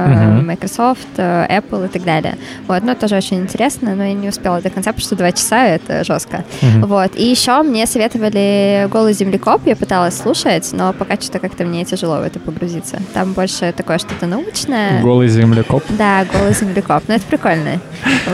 Мгм. 0.07 0.47
Microsoft, 0.47 1.09
а, 1.17 1.49
Apple 1.49 1.87
и 1.87 1.89
так 1.89 2.05
далее. 2.05 2.37
Вот, 2.69 2.85
ну, 2.85 2.95
тоже 2.95 3.17
очень 3.17 3.39
интересно, 3.39 3.97
но 3.97 4.05
я 4.05 4.13
не 4.13 4.29
успела 4.29 4.61
до 4.61 4.71
конца, 4.71 4.93
потому 4.93 5.05
что 5.05 5.17
два 5.17 5.33
часа— 5.33 5.67
это 5.67 6.05
жестко. 6.05 6.45
Мгм. 6.61 6.87
Вот. 6.87 7.17
И 7.17 7.25
еще 7.25 7.61
мне 7.63 7.87
советовали 7.87 8.87
«Голый 8.89 9.15
землекоп», 9.15 9.63
я 9.67 9.75
пыталась 9.75 10.17
слушать, 10.17 10.52
но 10.73 10.93
пока 10.93 11.17
что-то 11.17 11.39
как-то 11.39 11.65
мне 11.65 11.85
тяжело 11.85 12.19
в 12.19 12.23
это 12.23 12.39
погрузиться. 12.39 13.01
Там 13.15 13.33
больше 13.33 13.73
такое 13.77 13.99
что-то 13.99 14.27
научное. 14.27 15.01
Голый 15.03 15.29
землекоп. 15.29 15.83
Да, 15.89 16.25
«Голый 16.33 16.55
землекоп». 16.55 17.03
Ну, 17.09 17.15
это 17.15 17.25
прикольно. 17.25 17.81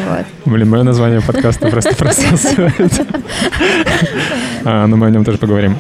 Вот. 0.09 0.27
Блин, 0.45 0.69
мое 0.69 0.83
название 0.83 1.21
подкаста 1.21 1.69
просто 1.69 1.95
просасывает. 1.99 3.07
А, 4.65 4.87
Но 4.87 4.97
мы 4.97 5.07
о 5.07 5.11
нем 5.11 5.25
тоже 5.25 5.39
поговорим. 5.39 5.79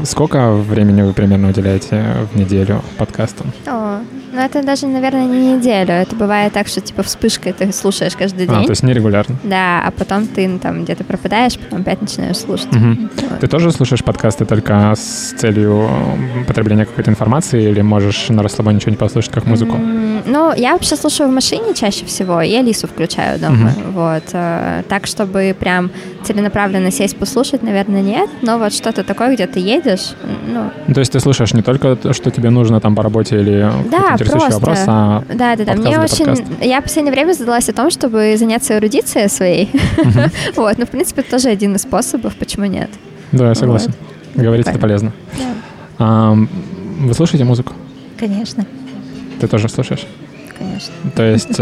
А, 0.00 0.04
Сколько 0.04 0.52
времени 0.52 1.02
вы 1.02 1.12
примерно 1.12 1.48
уделяете 1.48 2.04
в 2.32 2.36
неделю 2.38 2.82
подкасту? 2.96 3.44
О, 3.66 3.98
ну 4.32 4.40
это 4.40 4.62
даже, 4.62 4.86
наверное, 4.86 5.24
не 5.26 5.54
неделю. 5.56 5.92
Это 5.92 6.14
бывает 6.16 6.52
так, 6.52 6.68
что 6.68 6.80
типа 6.80 7.02
вспышкой 7.02 7.52
ты 7.52 7.72
слушаешь 7.72 8.14
каждый 8.16 8.46
А, 8.46 8.54
день. 8.56 8.64
то 8.64 8.70
есть 8.70 8.82
нерегулярно. 8.82 9.36
Да, 9.42 9.82
а 9.86 9.90
потом 9.90 10.26
ты 10.26 10.46
ну, 10.48 10.58
там 10.58 10.84
где-то 10.84 11.04
пропадаешь, 11.04 11.58
потом 11.58 11.80
опять 11.80 12.00
начинаешь 12.00 12.36
слушать. 12.38 12.72
Мгм. 12.72 13.10
Вот. 13.30 13.40
Ты 13.40 13.46
тоже 13.46 13.70
слушаешь 13.72 14.04
подкасты 14.04 14.44
только 14.44 14.92
с 14.96 15.32
целью 15.36 15.88
потребления 16.46 16.84
какой-то 16.84 17.10
информации 17.10 17.70
или 17.70 17.80
можешь 17.80 18.28
на 18.28 18.42
расслабоне 18.42 18.80
что-нибудь 18.80 19.00
послушать 19.00 19.32
как 19.32 19.46
музыку? 19.46 19.76
М, 19.76 20.22
Ну, 20.26 20.52
я 20.54 20.72
вообще 20.72 20.96
слушаю 20.96 21.30
в 21.30 21.32
машине 21.32 21.74
чаще 21.74 22.04
всего, 22.04 22.42
и 22.42 22.52
Алису 22.54 22.86
включаю 22.88 23.38
дома. 23.38 23.72
Мгм. 23.76 23.92
Вот. 23.92 24.24
э, 24.32 24.82
Так, 24.88 25.06
чтобы 25.06 25.54
прям 25.58 25.90
целенаправленно 26.24 26.90
сесть 26.90 27.16
послушать, 27.16 27.62
наверное, 27.62 28.02
нет. 28.02 28.28
Но 28.42 28.58
вот 28.58 28.72
что-то 28.74 29.04
такое, 29.04 29.34
где 29.34 29.46
ты 29.46 29.60
едешь, 29.60 29.87
ну, 30.46 30.70
Ну, 30.88 30.94
То 30.94 31.00
есть 31.00 31.12
ты 31.12 31.20
слушаешь 31.20 31.52
не 31.54 31.62
только 31.62 31.96
то, 31.96 32.12
что 32.12 32.30
тебе 32.30 32.50
нужно 32.50 32.80
там 32.80 32.94
по 32.94 33.02
работе 33.02 33.40
или 33.40 33.70
Да, 33.90 34.12
интересующий 34.14 34.48
просто. 34.48 34.54
вопрос, 34.60 34.78
а 34.86 35.22
Да, 35.34 35.56
да, 35.56 35.64
да. 35.64 35.74
Мне 35.74 35.98
очень. 35.98 36.44
Я 36.60 36.80
в 36.80 36.84
последнее 36.84 37.12
время 37.12 37.32
задалась 37.32 37.68
о 37.68 37.72
том, 37.72 37.90
чтобы 37.90 38.36
заняться 38.38 38.76
эрудицией 38.76 39.28
своей. 39.28 39.70
Вот, 40.56 40.78
ну, 40.78 40.84
в 40.86 40.88
принципе, 40.90 41.20
это 41.22 41.30
тоже 41.32 41.48
один 41.48 41.74
из 41.76 41.82
способов, 41.82 42.34
почему 42.36 42.66
нет. 42.66 42.90
да, 43.32 43.48
я 43.48 43.54
согласен. 43.54 43.92
Говорить 44.34 44.66
это 44.66 44.78
полезно. 44.78 45.12
Ам, 45.98 46.48
Вы 47.00 47.14
слушаете 47.14 47.44
музыку? 47.44 47.72
Конечно, 48.18 48.64
Ты 49.40 49.46
тоже 49.48 49.68
слушаешь? 49.68 50.06
конечно. 50.58 50.92
То 51.14 51.22
есть 51.22 51.58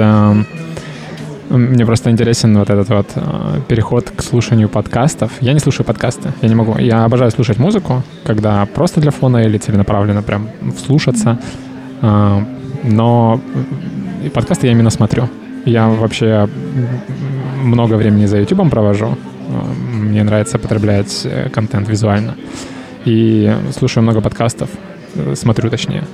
мне 1.49 1.87
просто 1.87 2.11
интересен 2.11 2.59
вот 2.59 2.71
этот 2.71 2.89
вот 2.89 3.07
а, 3.15 3.61
переход 3.69 4.11
к 4.11 4.23
слушанию 4.23 4.69
подкастов. 4.69 5.31
Я 5.41 5.53
не 5.53 5.61
слушаю 5.61 5.87
подкасты, 5.87 6.33
я 6.43 6.49
не 6.49 6.55
могу. 6.55 6.77
Я 6.79 7.05
обожаю 7.05 7.31
слушать 7.31 7.59
музыку, 7.59 8.03
когда 8.25 8.67
просто 8.67 9.01
для 9.01 9.11
фона 9.11 9.39
или 9.39 9.59
целенаправленно 9.59 10.23
прям 10.23 10.49
вслушаться. 10.77 11.39
А, 12.03 12.43
Но 12.85 13.41
и 14.25 14.29
подкасты 14.29 14.67
я 14.67 14.73
именно 14.73 14.91
смотрю. 14.91 15.29
Я 15.65 15.89
вообще 15.89 16.49
много 17.63 17.95
времени 17.95 18.27
за 18.27 18.39
YouTube 18.39 18.71
провожу. 18.71 19.17
Мне 19.93 20.23
нравится 20.25 20.59
потреблять 20.59 21.23
э, 21.25 21.49
контент 21.51 21.89
визуально. 21.89 22.35
И 23.05 23.53
слушаю 23.77 24.03
много 24.03 24.21
подкастов, 24.21 24.71
э, 25.15 25.35
смотрю 25.37 25.71
точнее. 25.71 26.05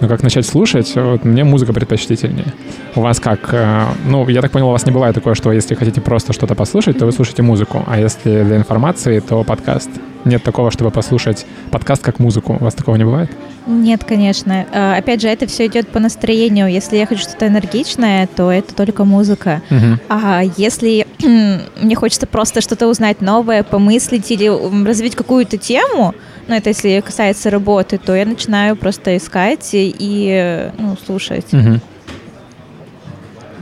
Но 0.00 0.08
как 0.08 0.22
начать 0.22 0.46
слушать, 0.46 0.92
вот 0.96 1.24
мне 1.24 1.44
музыка 1.44 1.72
предпочтительнее. 1.72 2.54
У 2.94 3.00
вас 3.00 3.20
как? 3.20 3.52
э, 3.52 3.84
Ну, 4.06 4.26
я 4.28 4.40
так 4.40 4.50
понял, 4.50 4.68
у 4.68 4.72
вас 4.72 4.86
не 4.86 4.92
бывает 4.92 5.14
такое, 5.14 5.34
что 5.34 5.52
если 5.52 5.74
хотите 5.74 6.00
просто 6.00 6.32
что-то 6.32 6.54
послушать, 6.54 6.98
то 6.98 7.04
вы 7.06 7.12
слушаете 7.12 7.42
музыку, 7.42 7.84
а 7.86 7.98
если 8.00 8.42
для 8.42 8.56
информации, 8.56 9.20
то 9.20 9.44
подкаст. 9.44 9.90
Нет 10.24 10.42
такого, 10.42 10.70
чтобы 10.70 10.90
послушать 10.90 11.46
подкаст 11.70 12.02
как 12.02 12.18
музыку. 12.18 12.56
У 12.60 12.64
вас 12.64 12.74
такого 12.74 12.96
не 12.96 13.04
бывает? 13.04 13.30
нет, 13.66 14.04
конечно. 14.04 14.66
А, 14.72 14.96
Опять 14.96 15.20
же, 15.20 15.28
это 15.28 15.46
все 15.46 15.66
идет 15.66 15.88
по 15.88 16.00
настроению. 16.00 16.66
Если 16.66 16.96
я 16.96 17.06
хочу 17.06 17.22
что-то 17.22 17.46
энергичное, 17.46 18.26
то 18.34 18.50
это 18.50 18.74
только 18.74 19.04
музыка. 19.04 19.62
А 20.08 20.42
если 20.56 21.06
мне 21.80 21.94
хочется 21.94 22.26
просто 22.26 22.60
что-то 22.62 22.88
узнать 22.88 23.20
новое, 23.20 23.62
помыслить 23.62 24.30
или 24.30 24.48
развить 24.86 25.14
какую-то 25.14 25.56
тему, 25.58 26.14
ну 26.50 26.56
это 26.56 26.70
если 26.70 27.00
касается 27.00 27.48
работы, 27.48 27.96
то 27.96 28.14
я 28.14 28.26
начинаю 28.26 28.74
просто 28.74 29.16
искать 29.16 29.70
и, 29.72 30.70
ну, 30.78 30.96
слушать. 31.06 31.52
Мгм. 31.52 31.80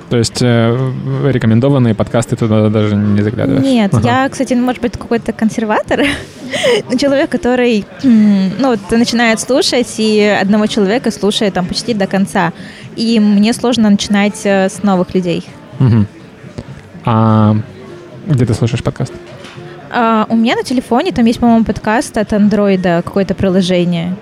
То 0.08 0.16
есть 0.16 0.40
э, 0.40 0.92
рекомендованные 1.26 1.94
подкасты 1.94 2.34
туда 2.34 2.70
даже 2.70 2.96
не 2.96 3.20
заглядываешь? 3.20 3.62
Нет, 3.62 3.92
Ага. 3.92 4.22
я, 4.22 4.28
кстати, 4.30 4.54
ну, 4.54 4.64
может 4.64 4.80
быть, 4.80 4.92
какой-то 4.92 5.34
консерватор, 5.34 6.00
человек, 6.98 7.28
который, 7.28 7.84
ну, 8.02 8.68
вот 8.70 8.80
начинает 8.90 9.38
слушать, 9.38 9.94
и 9.98 10.22
одного 10.40 10.66
человека 10.66 11.10
слушает 11.10 11.52
там 11.52 11.66
почти 11.66 11.92
до 11.92 12.06
конца. 12.06 12.54
И 12.96 13.20
мне 13.20 13.52
сложно 13.52 13.90
начинать 13.90 14.40
э, 14.44 14.70
с 14.70 14.82
новых 14.82 15.14
людей. 15.14 15.44
Мгм. 15.78 16.06
А 17.04 17.54
где 18.26 18.46
ты 18.46 18.54
слушаешь 18.54 18.82
подкаст? 18.82 19.12
А, 19.90 20.26
у 20.28 20.36
меня 20.36 20.56
на 20.56 20.62
телефоне 20.62 21.12
там 21.12 21.24
есть, 21.24 21.40
по-моему, 21.40 21.64
подкаст 21.64 22.16
от 22.18 22.32
андроида, 22.32 23.02
какое-то 23.04 23.34
приложение. 23.34 24.16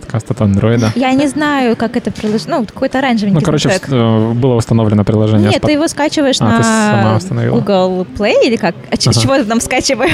Подкаст 0.00 0.30
от 0.30 0.40
андроида? 0.40 0.92
Я 0.94 1.12
не 1.12 1.26
знаю, 1.28 1.76
как 1.76 1.96
это 1.96 2.10
приложение, 2.10 2.58
ну, 2.58 2.66
какой-то 2.66 2.98
оранжевенький 2.98 3.38
Ну, 3.40 3.44
короче, 3.44 3.68
в- 3.68 3.92
э, 3.92 4.32
было 4.32 4.54
установлено 4.54 5.04
приложение. 5.04 5.50
Нет, 5.50 5.62
ты 5.62 5.72
его 5.72 5.88
скачиваешь 5.88 6.36
А, 6.40 7.18
на. 7.30 7.50
Google 7.50 8.06
Play 8.18 8.34
или 8.44 8.56
как? 8.56 8.74
А 8.90 8.94
Ага. 8.94 9.12
чего 9.20 9.36
ты 9.36 9.44
там 9.44 9.60
скачиваешь? 9.60 10.12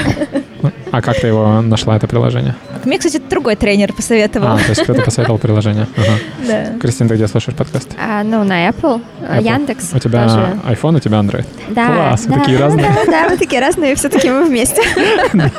А 0.91 1.01
как 1.01 1.19
ты 1.19 1.27
его 1.27 1.61
нашла, 1.61 1.95
это 1.97 2.07
приложение? 2.07 2.55
Мне, 2.83 2.97
кстати, 2.97 3.21
другой 3.29 3.55
тренер 3.55 3.93
посоветовал. 3.93 4.47
А, 4.53 4.57
то 4.57 4.69
есть 4.69 4.81
кто-то 4.83 5.01
посоветовал 5.03 5.37
приложение. 5.39 5.87
Ага. 5.97 6.09
Да. 6.47 6.79
Кристина, 6.79 7.09
ты 7.09 7.15
где 7.15 7.27
слушаешь 7.27 7.55
подкаст? 7.57 7.89
А, 8.01 8.23
ну, 8.23 8.43
на 8.43 8.67
Apple, 8.69 9.01
Apple. 9.21 9.43
Яндекс. 9.43 9.91
У 9.93 9.99
тебя 9.99 10.23
тоже. 10.23 10.59
iPhone, 10.67 10.95
у 10.97 10.99
тебя 10.99 11.17
Android. 11.19 11.45
Да, 11.69 11.87
Класс, 11.87 12.23
да, 12.25 12.39
такие 12.39 12.57
разные. 12.57 12.85
Да, 13.05 13.11
да, 13.11 13.29
мы 13.29 13.37
такие 13.37 13.61
разные, 13.61 13.95
все-таки 13.95 14.29
мы 14.29 14.45
вместе. 14.45 14.81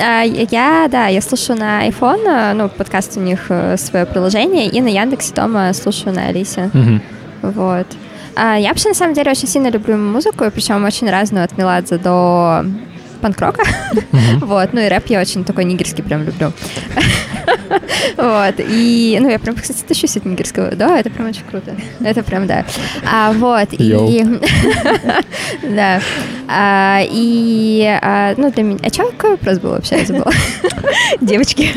А, 0.00 0.22
Я, 0.22 0.86
да, 0.88 1.08
я 1.08 1.20
слушаю 1.20 1.58
на 1.58 1.86
iPhone, 1.88 2.54
ну, 2.58 2.68
подкаст 2.68 3.16
у 3.16 3.20
них 3.20 3.46
э, 3.50 3.76
свое 3.76 4.04
приложение, 4.04 4.66
и 4.66 4.80
на 4.80 4.88
Яндексе 4.88 5.32
дома 5.32 5.72
слушаю 5.72 6.12
на 6.12 6.26
Алисе. 6.26 6.70
Мгм. 6.72 7.00
Вот. 7.42 7.86
А, 8.34 8.56
Я 8.56 8.70
вообще, 8.70 8.88
на 8.88 8.94
самом 8.94 9.14
деле, 9.14 9.30
очень 9.30 9.46
сильно 9.46 9.68
люблю 9.68 9.96
музыку, 9.96 10.44
причем 10.52 10.84
очень 10.84 11.08
разную, 11.08 11.44
от 11.44 11.56
Меладзе 11.56 11.98
до 11.98 12.64
панк-рока. 13.18 13.62
Вот, 14.40 14.72
ну 14.72 14.80
и 14.80 14.88
рэп 14.88 15.06
я 15.08 15.20
очень 15.20 15.44
такой 15.44 15.64
нигерский 15.64 16.02
прям 16.04 16.24
люблю. 16.24 16.52
Вот, 18.16 18.54
и, 18.58 19.18
ну, 19.20 19.28
я 19.28 19.38
прям, 19.38 19.54
кстати, 19.56 19.82
тащусь 19.86 20.16
от 20.16 20.24
нигерского. 20.24 20.72
Да, 20.72 20.98
это 20.98 21.10
прям 21.10 21.28
очень 21.28 21.42
круто. 21.48 21.74
Это 22.00 22.22
прям, 22.22 22.46
да. 22.46 22.64
А, 23.10 23.32
вот, 23.32 23.68
Йоу. 23.72 24.08
и... 24.10 24.24
Да. 25.74 26.00
А, 26.48 27.00
И, 27.08 27.84
а, 28.02 28.34
ну, 28.36 28.50
для 28.50 28.62
меня... 28.62 28.78
А 28.82 28.88
что, 28.88 29.04
какой 29.10 29.30
вопрос 29.32 29.58
был 29.58 29.70
вообще? 29.70 29.98
Я 29.98 30.04
забыла. 30.06 30.30
Девочки. 31.20 31.70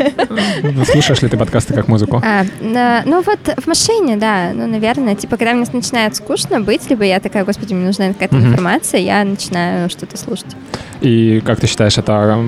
Ну, 0.64 0.86
Слушаешь 0.86 1.22
ли 1.22 1.30
ты 1.30 1.38
подкасты 1.38 1.74
как 1.74 1.88
музыку? 1.88 2.22
А, 2.26 2.46
на- 2.62 3.04
ну 3.06 3.22
вот 3.22 3.40
в 3.58 3.68
машине, 3.68 4.16
да, 4.18 4.52
ну, 4.54 4.68
наверное, 4.68 5.16
типа, 5.16 5.38
когда 5.38 5.54
мне 5.54 5.66
начинает 5.74 6.16
скучно 6.16 6.62
быть, 6.62 6.90
либо 6.90 7.04
я 7.04 7.20
такая, 7.20 7.44
господи, 7.46 7.74
мне 7.74 7.86
нужна 7.86 8.08
какая-то 8.14 8.36
информация, 8.38 9.02
я 9.02 9.24
начинаю 9.24 9.90
что-то 9.90 10.18
слушать. 10.18 10.56
И 11.02 11.31
как 11.40 11.60
ты 11.60 11.68
считаешь, 11.68 11.98
это 11.98 12.44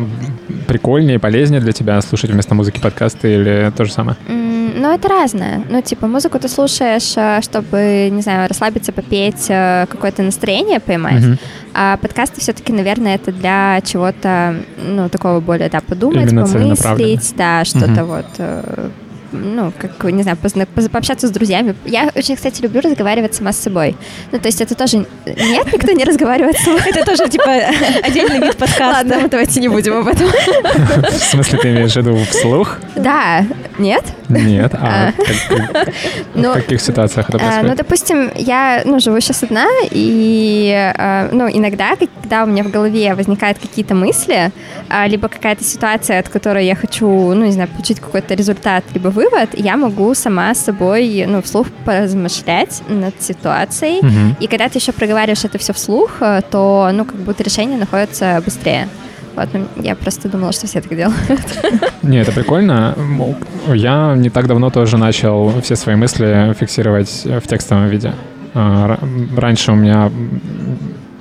прикольнее, 0.68 1.20
полезнее 1.20 1.62
для 1.62 1.72
тебя 1.72 2.02
слушать 2.02 2.32
вместо 2.32 2.56
музыки 2.56 2.80
подкасты 2.80 3.34
или 3.36 3.72
то 3.76 3.86
же 3.86 3.92
самое? 3.92 4.18
Ну, 4.28 4.94
это 4.94 5.08
разное. 5.08 5.64
Ну, 5.70 5.82
типа, 5.82 6.08
музыку 6.08 6.40
ты 6.40 6.50
слушаешь, 6.50 7.14
э, 7.16 7.42
чтобы, 7.42 8.10
не 8.12 8.22
знаю, 8.22 8.50
расслабиться, 8.50 8.92
попеть, 8.92 9.46
э, 9.50 9.86
какое-то 9.88 10.24
настроение 10.24 10.80
поймать. 10.80 11.22
Мгм. 11.22 11.40
А 11.74 11.98
подкасты 11.98 12.42
все-таки, 12.42 12.74
наверное, 12.74 13.16
это 13.16 13.32
для 13.32 13.80
чего-то, 13.82 14.56
ну, 14.78 15.10
такого 15.10 15.40
более, 15.40 15.70
да, 15.70 15.80
подумать, 15.80 16.32
Именно 16.32 16.48
помыслить, 16.48 17.34
да, 17.38 17.64
что-то 17.66 17.88
Мгм. 17.88 18.06
вот, 18.06 18.26
э, 18.40 18.90
ну, 19.34 19.74
как, 19.78 20.12
не 20.12 20.24
знаю, 20.24 20.38
позна- 20.42 20.66
поз- 20.66 20.90
пообщаться 20.90 21.28
с 21.28 21.32
друзьями. 21.32 21.76
Я 21.86 22.10
очень, 22.16 22.36
кстати, 22.36 22.62
люблю 22.62 22.82
разговаривать 22.82 23.36
сама 23.36 23.52
с 23.52 23.58
собой. 23.58 23.96
Ну, 24.32 24.40
то 24.40 24.48
есть 24.48 24.62
это 24.62 24.76
тоже... 24.76 25.06
Нет, 25.26 25.74
никто 25.74 25.92
не 25.92 26.04
разговаривает 26.06 26.58
с 26.58 26.64
собой. 26.64 26.82
Это 26.86 27.04
тоже, 27.06 27.30
типа, 27.30 27.52
отдельный 28.04 28.40
вид 28.40 28.56
подкаста. 28.56 28.84
Ладно, 28.84 29.28
давайте 29.30 29.60
не 29.60 29.68
будем 29.68 29.98
об 29.98 30.08
этом. 30.08 30.28
В 30.28 31.12
смысле, 31.24 31.60
ты 31.60 31.70
имеешь 31.72 31.94
в 31.94 31.96
виду 31.98 32.18
вслух? 32.30 32.78
Да, 32.96 33.46
нет? 33.80 34.04
Нет. 34.30 34.74
А 34.76 35.10
А. 35.10 35.12
как- 35.12 35.88
Ну, 36.36 36.52
в 36.52 36.54
каких 36.56 36.82
ситуациях 36.82 37.30
это 37.30 37.38
А, 37.38 37.42
ну, 37.42 37.48
происходит? 37.50 37.78
допустим, 37.78 38.32
я 38.36 38.82
ну, 38.86 39.00
живу 39.00 39.20
сейчас 39.20 39.44
одна, 39.44 39.66
и 39.92 40.72
а, 40.98 41.30
ну, 41.32 41.48
иногда, 41.52 41.96
когда 41.96 42.44
у 42.44 42.48
меня 42.48 42.64
в 42.64 42.72
голове 42.72 43.14
возникают 43.16 43.58
какие-то 43.60 43.96
мысли, 43.96 44.52
либо 45.08 45.28
какая-то 45.28 45.64
ситуация, 45.64 46.20
от 46.20 46.30
которой 46.30 46.66
я 46.66 46.76
хочу, 46.76 47.08
ну, 47.08 47.46
не 47.46 47.52
знаю, 47.52 47.70
получить 47.70 48.00
какой-то 48.00 48.34
результат, 48.36 48.84
либо 48.94 49.08
вывод, 49.24 49.50
я 49.54 49.78
могу 49.78 50.14
сама 50.16 50.54
с 50.54 50.60
собой, 50.60 51.26
ну, 51.28 51.42
вслух 51.42 51.68
поразмышлять 51.86 52.82
над 52.90 53.14
ситуацией. 53.22 54.02
Мгм. 54.06 54.36
И 54.40 54.48
когда 54.48 54.70
ты 54.70 54.78
еще 54.80 54.92
проговариваешь 54.92 55.46
это 55.46 55.58
все 55.58 55.74
вслух, 55.74 56.12
э, 56.22 56.42
то, 56.52 56.90
ну, 56.94 57.06
как 57.06 57.16
будто 57.16 57.44
решение 57.44 57.78
находится 57.78 58.42
быстрее. 58.46 58.88
Вот, 59.36 59.50
ну, 59.54 59.66
я 59.82 59.96
просто 59.96 60.30
думала, 60.30 60.52
что 60.52 60.68
все 60.68 60.80
так 60.82 60.96
делают. 60.96 61.42
Не, 62.04 62.18
это 62.22 62.32
прикольно. 62.32 62.96
Я 63.74 64.14
не 64.16 64.30
так 64.30 64.48
давно 64.48 64.70
тоже 64.70 64.98
начал 64.98 65.52
все 65.62 65.76
свои 65.76 65.96
мысли 65.96 66.54
фиксировать 66.60 67.26
в 67.26 67.48
текстовом 67.48 67.88
виде. 67.88 68.14
А, 68.54 68.88
ра- 69.02 69.40
Раньше 69.40 69.72
у 69.72 69.76
меня 69.76 70.12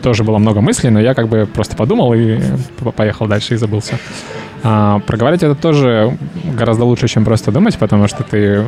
тоже 0.03 0.25
было 0.25 0.37
много 0.39 0.61
мыслей, 0.61 0.91
но 0.91 1.01
я 1.01 1.15
как 1.15 1.29
бы 1.29 1.47
просто 1.47 1.75
подумал 1.77 2.13
и 2.13 2.39
по- 2.85 2.91
поехал 2.91 3.27
дальше 3.29 3.55
и 3.55 3.57
забылся. 3.57 3.99
А 4.63 5.01
проговаривать 5.01 5.43
это 5.43 5.55
тоже 5.55 6.17
гораздо 6.45 6.85
лучше, 6.85 7.09
чем 7.09 7.25
просто 7.25 7.51
думать, 7.51 7.77
потому 7.79 8.07
что 8.09 8.23
ты 8.23 8.65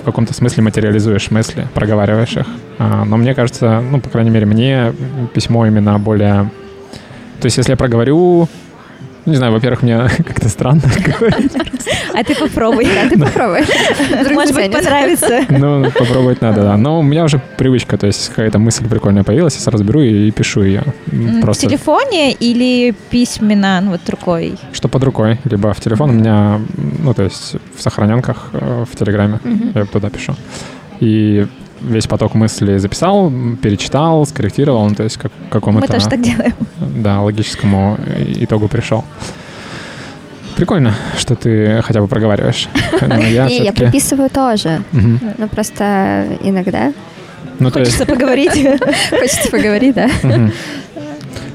в 0.00 0.04
каком-то 0.04 0.34
смысле 0.34 0.62
материализуешь 0.62 1.30
мысли, 1.30 1.66
проговариваешь 1.74 2.36
их. 2.36 2.46
А, 2.78 3.04
Но 3.04 3.16
мне 3.16 3.34
кажется, 3.34 3.82
ну, 3.90 4.00
по 4.00 4.10
крайней 4.10 4.30
мере, 4.30 4.46
мне 4.46 4.92
письмо 5.32 5.66
именно 5.66 5.98
более... 5.98 6.50
То 7.40 7.46
есть, 7.46 7.56
если 7.56 7.72
я 7.72 7.76
проговорю, 7.76 8.48
не 9.26 9.36
знаю, 9.36 9.52
во-первых, 9.52 9.82
мне 9.82 9.98
как-то 10.18 10.48
странно 10.48 10.82
говорить. 11.18 11.52
А 12.14 12.22
ты 12.24 12.34
попробуй. 12.34 12.84
Да, 12.84 13.08
ты 13.08 13.18
попробуй. 13.18 13.60
Может 14.34 14.54
быть, 14.54 14.72
понравится. 14.72 15.40
Ну, 15.48 15.84
попробовать 15.90 16.40
надо, 16.40 16.62
да. 16.62 16.76
Но 16.76 16.98
у 17.00 17.02
меня 17.02 17.24
уже 17.24 17.40
привычка, 17.56 17.96
то 17.98 18.06
есть 18.06 18.28
какая-то 18.28 18.58
мысль 18.58 18.86
прикольная 18.88 19.24
появилась, 19.24 19.54
я 19.56 19.60
сразу 19.60 19.84
беру 19.84 20.00
и, 20.02 20.30
пишу 20.30 20.62
ее. 20.62 20.82
М, 21.12 21.38
В 21.38 21.40
Просто 21.42 21.66
телефоне 21.66 22.32
или 22.32 22.94
письменно, 23.10 23.80
ну, 23.82 23.90
вот 23.92 24.08
рукой? 24.10 24.54
что 24.72 24.88
под 24.88 25.04
рукой, 25.04 25.38
либо 25.44 25.72
в 25.72 25.80
телефон 25.80 26.10
у 26.10 26.12
меня, 26.12 26.60
ну, 27.02 27.14
то 27.14 27.22
есть 27.22 27.56
в 27.76 27.82
сохраненках 27.82 28.50
э, 28.52 28.84
в 28.90 28.96
Телеграме, 28.96 29.40
я 29.74 29.84
туда 29.86 30.10
пишу. 30.10 30.34
и 31.00 31.46
весь 31.84 32.06
поток 32.06 32.34
мыслей 32.34 32.78
записал, 32.78 33.32
перечитал, 33.62 34.26
скорректировал, 34.26 34.88
ну, 34.88 34.94
то 34.94 35.02
есть 35.04 35.16
как, 35.16 35.32
какому-то... 35.50 35.86
Мы 35.86 35.92
тоже 35.92 36.08
так 36.08 36.20
делаем. 36.20 36.54
Да, 36.80 37.20
логическому 37.22 37.98
итогу 38.38 38.68
пришел. 38.68 39.04
Прикольно, 40.56 40.94
что 41.18 41.34
ты 41.34 41.82
хотя 41.82 42.00
бы 42.00 42.06
проговариваешь. 42.06 42.68
Не, 43.02 43.64
я 43.64 43.72
приписываю 43.72 44.30
тоже. 44.30 44.82
Ну, 44.92 45.48
просто 45.48 46.38
иногда. 46.42 46.92
Ну, 47.58 47.70
Хочется 47.70 48.06
поговорить. 48.06 48.52
Хочется 49.10 49.50
поговорить, 49.50 49.94
да. 49.94 50.08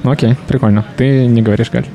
Ну, 0.03 0.11
окей, 0.11 0.35
прикольно. 0.47 0.85
Ты 0.97 1.25
не 1.25 1.41
говоришь, 1.41 1.69
Галь? 1.69 1.85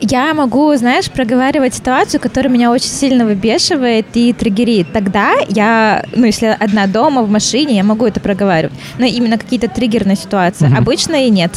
Я 0.00 0.32
могу, 0.32 0.74
знаешь, 0.76 1.10
проговаривать 1.10 1.74
ситуацию, 1.74 2.20
которая 2.20 2.52
меня 2.52 2.70
очень 2.70 2.88
сильно 2.88 3.24
выбешивает 3.24 4.06
и 4.14 4.32
триггерит. 4.32 4.92
Тогда 4.92 5.34
я, 5.48 6.04
ну, 6.14 6.24
если 6.24 6.46
одна 6.58 6.86
дома, 6.86 7.22
в 7.22 7.30
машине, 7.30 7.76
я 7.76 7.84
могу 7.84 8.06
это 8.06 8.20
проговаривать. 8.20 8.76
Но 8.98 9.06
именно 9.06 9.38
какие-то 9.38 9.68
триггерные 9.68 10.16
ситуации. 10.16 10.66
Угу. 10.66 10.76
Обычно 10.76 11.26
и 11.26 11.30
нет. 11.30 11.50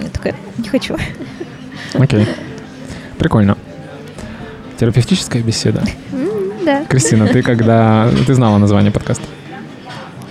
Я 0.00 0.08
такая, 0.08 0.34
не 0.58 0.68
хочу. 0.68 0.96
Окей. 1.94 2.28
Прикольно. 3.18 3.58
Терапевтическая 4.78 5.42
беседа. 5.42 5.82
Да. 6.64 6.84
Кристина, 6.84 7.26
ты 7.26 7.42
когда... 7.42 8.08
Ты 8.26 8.34
знала 8.34 8.58
название 8.58 8.90
подкаста? 8.90 9.24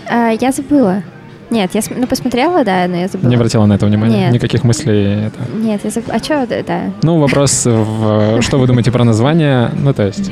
Uh, 0.09 0.37
я 0.39 0.51
забыла. 0.51 1.03
Нет, 1.53 1.69
я 1.75 1.81
ну, 1.95 2.07
посмотрела, 2.07 2.63
да, 2.63 2.87
но 2.87 2.97
я 2.97 3.07
забыла. 3.07 3.29
Не 3.29 3.35
обратила 3.35 3.65
на 3.67 3.73
это 3.73 3.85
внимания? 3.85 4.25
Нет. 4.25 4.33
Никаких 4.33 4.63
мыслей? 4.63 5.27
Это... 5.27 5.39
Нет, 5.53 5.81
я 5.83 5.91
забыла. 5.91 6.15
А 6.15 6.19
что, 6.19 6.47
да? 6.47 6.91
Ну, 7.03 7.19
вопрос, 7.19 7.65
в... 7.65 8.41
что 8.41 8.57
вы 8.57 8.65
думаете 8.65 8.91
про 8.91 9.03
название? 9.03 9.69
Ну, 9.77 9.93
то 9.93 10.03
есть... 10.07 10.31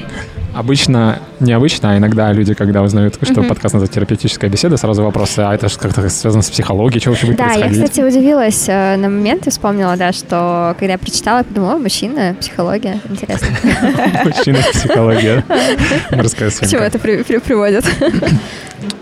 Обычно, 0.53 1.19
необычно, 1.39 1.93
а 1.93 1.97
иногда 1.97 2.33
люди, 2.33 2.53
когда 2.53 2.81
узнают, 2.81 3.15
что 3.15 3.23
mm-hmm. 3.23 3.47
подкаст 3.47 3.73
называется 3.73 3.95
терапевтическая 3.95 4.49
беседа, 4.49 4.75
сразу 4.75 5.01
вопросы, 5.01 5.39
а 5.39 5.53
это 5.53 5.69
же 5.69 5.77
как-то 5.77 6.09
связано 6.09 6.41
с 6.41 6.49
психологией, 6.49 6.99
что 6.99 7.11
вообще 7.11 7.27
будет 7.27 7.37
да, 7.37 7.45
происходить? 7.45 7.77
Я, 7.77 7.83
кстати, 7.85 8.05
удивилась 8.05 8.65
э, 8.67 8.97
на 8.97 9.07
момент 9.07 9.47
и 9.47 9.49
вспомнила, 9.49 9.95
да, 9.95 10.11
что 10.11 10.75
когда 10.77 10.93
я 10.93 10.97
прочитала, 10.97 11.37
я 11.37 11.43
подумала, 11.45 11.77
мужчина, 11.77 12.35
психология, 12.37 12.99
интересно. 13.09 13.47
Мужчина, 14.25 14.57
психология. 14.73 15.45
Морская 16.11 16.49
свинка. 16.49 16.65
К 16.65 16.69
чему 16.69 16.83
это 16.83 16.99
приводит? 16.99 17.85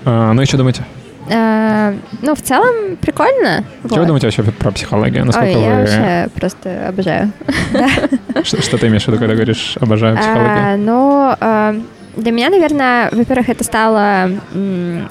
А, 0.06 0.34
ну, 0.34 0.42
и 0.42 0.46
что 0.46 0.58
думаете? 0.58 0.84
А, 1.32 1.94
ну, 2.22 2.36
в 2.36 2.42
целом, 2.42 2.98
прикольно. 2.98 3.64
Что 3.86 3.90
вот. 3.90 4.00
вы 4.00 4.06
думаете 4.06 4.28
вообще 4.28 4.44
про 4.44 4.72
психологию? 4.72 5.26
Насколько 5.26 5.50
Ой, 5.50 5.56
вы... 5.56 5.62
я 5.62 5.76
вообще 5.80 6.40
просто 6.40 6.88
обожаю. 6.88 7.32
Что, 8.44 8.78
ты 8.78 8.88
имеешь 8.88 9.04
в 9.04 9.08
виду, 9.08 9.18
когда 9.18 9.36
говоришь 9.36 9.78
«обожаю 9.80 10.18
психологию»? 10.18 10.74
А, 10.74 10.78
ну, 10.78 11.36
а, 11.40 11.76
для 12.16 12.32
меня, 12.32 12.50
наверное, 12.50 13.10
во-первых, 13.12 13.50
это 13.50 13.64
стало 13.64 14.32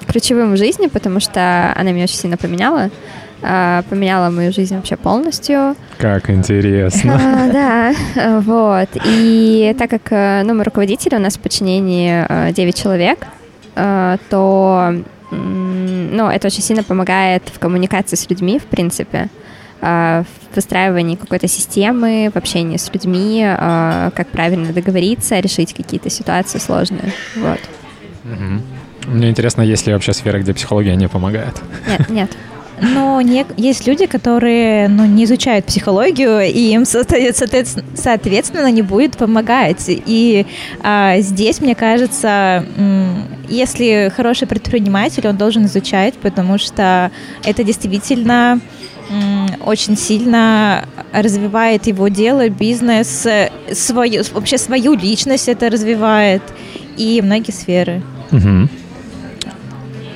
ключевым 0.06 0.54
в 0.54 0.56
жизни, 0.56 0.88
потому 0.88 1.20
что 1.20 1.72
она 1.76 1.92
меня 1.92 2.04
очень 2.04 2.16
сильно 2.16 2.37
поменяла. 2.37 2.90
Поменяла 3.40 4.30
мою 4.30 4.52
жизнь 4.52 4.75
вообще 4.75 4.96
полностью. 4.96 5.76
Как 5.96 6.28
интересно. 6.28 7.20
А, 7.22 7.52
да, 7.52 8.40
вот. 8.40 8.88
И 9.04 9.76
так 9.78 9.90
как 9.90 10.10
э, 10.10 10.42
ну, 10.44 10.54
мы 10.54 10.64
руководители, 10.64 11.14
у 11.14 11.20
нас 11.20 11.37
в 11.37 11.40
подчинении 11.40 12.26
9 12.52 12.58
э, 12.58 12.82
человек, 12.82 13.20
э, 13.76 14.16
то 14.28 14.92
ну, 15.30 16.28
это 16.28 16.47
очень 16.47 16.62
сильно 16.62 16.82
помогает 16.82 17.42
в 17.52 17.58
коммуникации 17.58 18.16
с 18.16 18.28
людьми, 18.30 18.58
в 18.58 18.64
принципе, 18.64 19.28
а, 19.80 20.25
в 20.25 20.56
выстраивании 20.56 21.16
какой-то 21.16 21.47
системы, 21.49 22.30
в 22.32 22.37
общении 22.37 22.76
с 22.76 22.92
людьми, 22.92 23.44
а, 23.44 24.11
как 24.14 24.28
правильно 24.28 24.73
договориться, 24.73 25.38
решить 25.38 25.75
какие-то 25.75 26.11
ситуации 26.11 26.58
сложные. 26.58 27.12
Вот. 27.37 27.61
Угу. 28.25 29.12
Мне 29.14 29.30
интересно, 29.30 29.62
есть 29.62 29.87
ли 29.87 29.92
вообще 29.92 30.12
сфера, 30.12 30.38
где 30.40 30.52
психология 30.52 30.97
не 30.97 31.08
помогает? 31.08 31.62
Нет, 31.87 32.08
нет. 32.11 32.30
Но 32.80 33.20
не, 33.20 33.44
есть 33.56 33.87
люди, 33.87 34.06
которые 34.06 34.88
ну, 34.88 35.04
не 35.04 35.25
изучают 35.25 35.67
психологию, 35.67 36.41
и 36.41 36.73
им, 36.73 36.84
соответственно, 36.84 38.71
не 38.71 38.82
будет 38.82 39.17
помогать. 39.17 39.84
И 39.88 40.47
а, 40.82 41.19
здесь, 41.21 41.60
мне 41.60 41.75
кажется, 41.75 42.64
если 43.49 44.12
хороший 44.14 44.47
предприниматель, 44.47 45.26
он 45.26 45.36
должен 45.36 45.67
изучать, 45.67 46.14
потому 46.14 46.58
что 46.58 47.10
это 47.45 47.64
действительно 47.64 48.60
очень 49.64 49.97
сильно 49.97 50.84
развивает 51.12 51.86
его 51.86 52.08
дело, 52.08 52.49
бизнес, 52.50 53.26
свою, 53.73 54.23
вообще 54.34 54.58
свою 54.58 54.93
личность 54.93 55.49
это 55.49 55.71
развивает 55.71 56.43
и 56.99 57.23
многие 57.23 57.52
сферы. 57.52 58.02
Угу. 58.30 58.69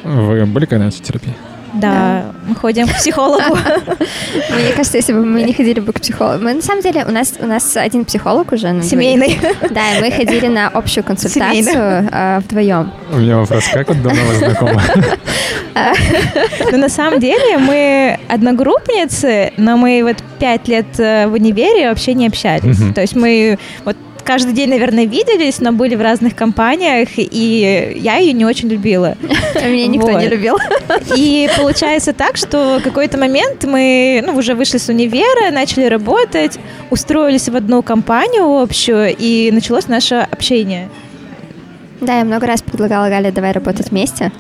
Вы 0.05 0.47
были 0.47 0.67
когда-нибудь 0.67 0.99
в 0.99 1.03
терапии? 1.03 1.35
Да, 1.75 2.33
мы 2.47 2.55
ходим 2.55 2.87
к 2.87 2.95
психологу. 2.97 3.57
Мне 4.55 4.73
кажется, 4.77 4.99
если 4.99 5.13
бы 5.13 5.25
мы 5.25 5.43
не 5.43 5.53
ходили 5.53 5.81
бы 5.81 5.93
к 5.93 6.01
психологу... 6.01 6.45
Мы, 6.45 6.55
на 6.55 6.63
самом 6.63 6.83
деле, 6.83 7.05
у 7.07 7.11
нас, 7.11 7.35
у 7.39 7.47
нас 7.47 7.77
один 7.77 8.05
психолог 8.05 8.53
уже. 8.53 8.83
Семейный. 8.83 9.39
Да, 9.71 9.83
мы 10.01 10.11
ходили 10.11 10.49
на 10.49 10.69
общую 10.69 11.05
консультацию 11.05 12.09
э, 12.13 12.41
вдвоем. 12.41 12.93
У 13.13 13.17
меня 13.17 13.39
вопрос, 13.39 13.65
как 13.73 13.89
вот 13.89 14.03
давно 14.03 14.23
вы 14.25 14.35
знакомы? 14.35 14.83
Ну, 16.71 16.79
на 16.79 16.89
самом 16.89 17.21
деле, 17.21 17.59
мы 17.59 18.19
одногруппницы, 18.29 19.53
но 19.57 19.77
мы 19.77 20.03
вот 20.03 20.17
пять 20.39 20.69
лет 20.69 20.99
э, 20.99 21.27
в 21.27 21.33
универе 21.33 21.89
вообще 21.89 22.15
не 22.15 22.27
общались. 22.27 22.79
То 22.95 23.01
есть 23.01 23.17
мы 23.17 23.59
вот 23.85 23.97
каждый 24.25 24.53
день, 24.53 24.71
наверное, 24.71 25.05
виделись, 25.05 25.61
но 25.61 25.73
были 25.73 25.95
в 25.95 26.01
разных 26.01 26.35
компаниях, 26.35 27.09
и 27.17 27.95
я 27.97 28.17
ее 28.17 28.33
не 28.33 28.45
очень 28.45 28.69
любила. 28.69 29.17
Меня 29.55 29.87
никто 29.87 30.11
не 30.13 30.29
любил. 30.29 30.57
И 31.17 31.49
получается 31.57 32.13
так, 32.13 32.37
что 32.37 32.81
какой-то 32.83 33.19
момент 33.19 33.65
мы 33.65 34.23
ну, 34.27 34.37
уже 34.37 34.55
вышли 34.55 34.79
с 34.79 34.89
универа, 34.89 35.51
начали 35.51 35.87
работать, 35.87 36.59
устроились 36.91 37.49
в 37.49 37.57
одну 37.57 37.83
компанию 37.83 38.45
общую, 38.61 39.15
и 39.17 39.51
началось 39.51 39.89
наше 39.89 40.27
общение. 40.31 40.89
Да, 42.03 42.19
я 42.19 42.25
много 42.25 42.47
раз 42.47 42.61
предлагала 42.61 43.09
Гале, 43.09 43.33
давай 43.33 43.53
работать 43.53 43.91
вместе 43.91 44.31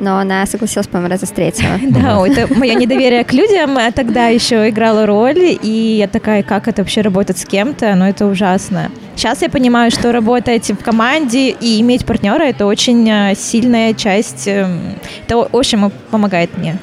но 0.00 0.18
она 0.18 0.44
согласилась, 0.46 0.86
по-моему, 0.86 1.10
раза 1.10 1.26
с 1.26 1.30
третьего. 1.30 1.78
Да, 1.96 2.26
это 2.26 2.52
мое 2.54 2.74
недоверие 2.74 3.24
к 3.24 3.32
людям 3.32 3.78
тогда 3.94 4.26
еще 4.26 4.68
играло 4.68 5.06
роль, 5.06 5.58
и 5.62 5.96
я 5.98 6.08
такая, 6.08 6.42
как 6.42 6.68
это 6.68 6.82
вообще 6.82 7.00
работать 7.00 7.38
с 7.38 7.44
кем-то, 7.44 7.94
ну 7.94 8.04
это 8.04 8.26
ужасно. 8.26 8.90
Сейчас 9.14 9.42
я 9.42 9.48
понимаю, 9.48 9.90
что 9.90 10.12
работать 10.12 10.70
в 10.70 10.82
команде 10.82 11.50
и 11.50 11.80
иметь 11.80 12.04
партнера— 12.04 12.42
это 12.44 12.66
очень 12.66 13.08
э, 13.08 13.34
сильная 13.34 13.94
часть, 13.94 14.46
эм, 14.46 14.96
это 15.24 15.38
очень 15.38 15.90
помогает 16.10 16.56
мне. 16.58 16.76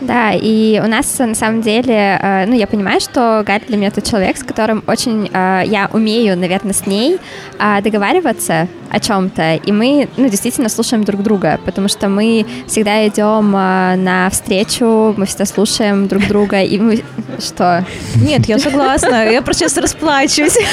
Да, 0.00 0.30
и 0.32 0.80
у 0.82 0.86
нас 0.86 1.18
на 1.18 1.34
самом 1.34 1.60
деле, 1.60 2.18
э, 2.22 2.46
ну, 2.46 2.54
я 2.54 2.66
понимаю, 2.68 3.00
что 3.00 3.42
Галя 3.44 3.62
для 3.66 3.76
меня 3.76 3.90
тот 3.90 4.04
человек, 4.04 4.36
с 4.36 4.44
которым 4.44 4.84
очень 4.86 5.28
э, 5.32 5.62
я 5.66 5.90
умею, 5.92 6.38
наверное, 6.38 6.72
с 6.72 6.86
ней 6.86 7.18
э, 7.58 7.82
договариваться 7.82 8.68
о 8.90 9.00
чем-то, 9.00 9.56
и 9.56 9.72
мы, 9.72 10.08
ну, 10.16 10.28
действительно 10.28 10.68
слушаем 10.68 11.04
друг 11.04 11.22
друга, 11.22 11.58
потому 11.64 11.88
что 11.88 12.08
мы 12.08 12.46
всегда 12.66 13.06
идем 13.06 13.50
на 13.50 14.28
встречу, 14.30 15.14
мы 15.16 15.26
всегда 15.26 15.44
слушаем 15.44 16.08
друг 16.08 16.26
друга, 16.26 16.62
и 16.62 16.78
мы... 16.78 17.02
Что? 17.38 17.84
Нет, 18.16 18.46
я 18.46 18.58
согласна, 18.58 19.30
я 19.30 19.42
просто 19.42 19.64
сейчас 19.64 19.76
расплачусь. 19.76 20.56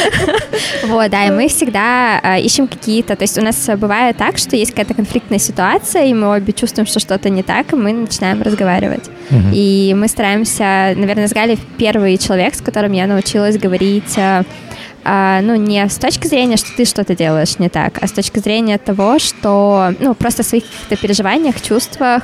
Вот, 0.85 1.09
да, 1.09 1.25
и 1.25 1.31
мы 1.31 1.47
всегда 1.47 2.37
ищем 2.37 2.67
какие-то, 2.67 3.15
то 3.15 3.23
есть 3.23 3.37
у 3.37 3.41
нас 3.41 3.69
бывает 3.77 4.17
так, 4.17 4.37
что 4.37 4.55
есть 4.55 4.71
какая-то 4.71 4.93
конфликтная 4.93 5.39
ситуация, 5.39 6.05
и 6.05 6.13
мы 6.13 6.29
обе 6.29 6.53
чувствуем, 6.53 6.87
что 6.87 6.99
что-то 6.99 7.29
не 7.29 7.43
так, 7.43 7.73
и 7.73 7.75
мы 7.75 7.91
начинаем 7.91 8.41
разговаривать. 8.41 9.09
И 9.53 9.95
мы 9.97 10.07
стараемся, 10.07 10.93
наверное, 10.95 11.27
с 11.27 11.33
Галей 11.33 11.59
первый 11.77 12.17
человек, 12.17 12.55
с 12.55 12.61
которым 12.61 12.91
я 12.91 13.07
научилась 13.07 13.57
говорить 13.57 14.17
э, 14.17 14.43
а, 15.07 15.41
ну, 15.41 15.55
не 15.55 15.87
с 15.87 15.97
точки 15.97 16.25
зрения, 16.25 16.57
что 16.57 16.75
ты 16.75 16.83
что-то 16.83 17.15
делаешь 17.15 17.59
не 17.59 17.69
так, 17.69 17.99
а 18.01 18.07
с 18.07 18.11
точки 18.11 18.39
зрения 18.39 18.79
того, 18.79 19.19
что, 19.19 19.93
ну, 19.99 20.15
просто 20.15 20.41
о 20.41 20.45
своих 20.45 20.63
каких-то 20.65 20.95
переживаниях, 20.95 21.61
чувствах, 21.61 22.23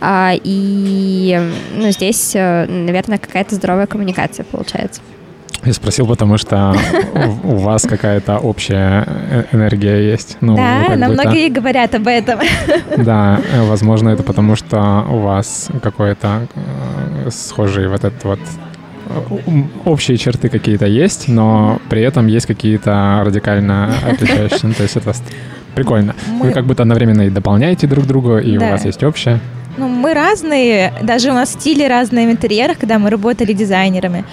а, 0.00 0.32
и, 0.42 1.38
ну, 1.76 1.90
здесь, 1.90 2.32
э, 2.34 2.66
наверное, 2.66 3.18
какая-то 3.18 3.54
здоровая 3.54 3.86
коммуникация 3.86 4.44
получается. 4.44 5.02
Я 5.64 5.72
спросил, 5.72 6.06
потому 6.06 6.38
что 6.38 6.74
у 7.44 7.56
вас 7.56 7.82
какая-то 7.82 8.38
общая 8.38 9.06
э, 9.06 9.44
энергия 9.52 10.10
есть. 10.10 10.36
Ну, 10.40 10.56
да, 10.56 10.96
нам 10.96 11.12
многие 11.12 11.48
говорят 11.48 11.94
об 11.94 12.06
этом. 12.06 12.40
Да, 12.96 13.40
э, 13.52 13.62
возможно, 13.68 14.10
это 14.10 14.22
потому 14.22 14.56
что 14.56 15.06
у 15.08 15.18
вас 15.18 15.68
какой-то 15.82 16.46
э, 16.54 17.30
схожий 17.30 17.88
вот 17.88 18.04
этот 18.04 18.24
вот 18.24 18.40
общие 19.84 20.16
черты 20.16 20.48
какие-то 20.48 20.86
есть, 20.86 21.28
но 21.28 21.80
при 21.88 22.02
этом 22.02 22.26
есть 22.26 22.46
какие-то 22.46 23.22
радикально 23.24 23.94
отличающиеся. 24.10 24.66
Ну, 24.66 24.74
то 24.74 24.82
есть 24.82 24.96
это 24.96 25.14
прикольно. 25.74 26.14
Мы... 26.28 26.46
Вы 26.46 26.52
как 26.52 26.66
будто 26.66 26.82
одновременно 26.82 27.22
и 27.22 27.30
дополняете 27.30 27.86
друг 27.86 28.06
друга, 28.06 28.38
и 28.38 28.58
да. 28.58 28.66
у 28.66 28.70
вас 28.70 28.84
есть 28.84 29.02
общее. 29.04 29.40
Ну, 29.76 29.88
мы 29.88 30.12
разные, 30.12 30.92
даже 31.02 31.30
у 31.30 31.34
нас 31.34 31.52
стили 31.52 31.84
разные 31.84 32.28
в 32.28 32.30
интерьерах, 32.30 32.78
когда 32.78 32.98
мы 32.98 33.10
работали 33.10 33.52
дизайнерами. 33.52 34.24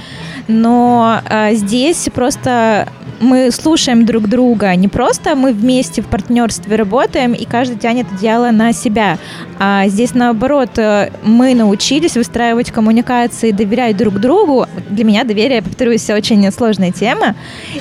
Но 0.49 1.21
э, 1.29 1.53
здесь 1.53 2.09
просто 2.11 2.89
мы 3.19 3.51
слушаем 3.51 4.05
друг 4.05 4.27
друга. 4.27 4.75
Не 4.75 4.87
просто 4.87 5.35
мы 5.35 5.53
вместе 5.53 6.01
в 6.01 6.07
партнерстве 6.07 6.75
работаем, 6.75 7.33
и 7.33 7.45
каждый 7.45 7.77
тянет 7.77 8.07
дело 8.19 8.51
на 8.51 8.73
себя. 8.73 9.17
А 9.59 9.87
здесь, 9.87 10.13
наоборот, 10.13 10.77
э, 10.77 11.11
мы 11.23 11.53
научились 11.53 12.15
выстраивать 12.15 12.71
коммуникации, 12.71 13.51
доверять 13.51 13.97
друг 13.97 14.19
другу. 14.19 14.65
Для 14.89 15.03
меня 15.03 15.23
доверие, 15.23 15.61
повторюсь, 15.61 16.09
очень 16.09 16.49
сложная 16.51 16.91
тема. 16.91 17.35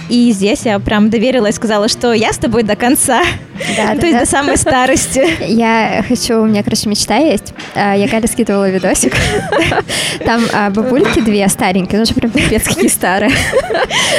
И 0.09 0.33
здесь 0.33 0.63
я 0.65 0.79
прям 0.79 1.11
доверилась, 1.11 1.57
сказала, 1.57 1.89
что 1.89 2.13
я 2.13 2.33
с 2.33 2.39
тобой 2.39 2.63
до 2.63 2.77
конца. 2.77 3.23
Да, 3.77 3.95
То 4.01 4.07
есть 4.07 4.19
до 4.19 4.27
самой 4.27 4.57
старости. 4.57 5.27
Я 5.49 6.05
хочу, 6.07 6.41
у 6.43 6.47
меня, 6.47 6.63
короче, 6.63 6.89
мечта 6.89 7.17
есть. 7.17 7.55
А, 7.75 7.95
я 7.95 8.07
Галя 8.07 8.27
скидывала 8.27 8.71
видосик. 8.71 9.15
Там 10.25 10.43
а, 10.53 10.71
бабульки 10.71 11.21
две 11.21 11.49
старенькие, 11.49 12.01
ну 12.01 12.07
прям 12.15 12.31
пипец 12.31 12.65
какие 12.65 12.89
старые. 12.89 13.33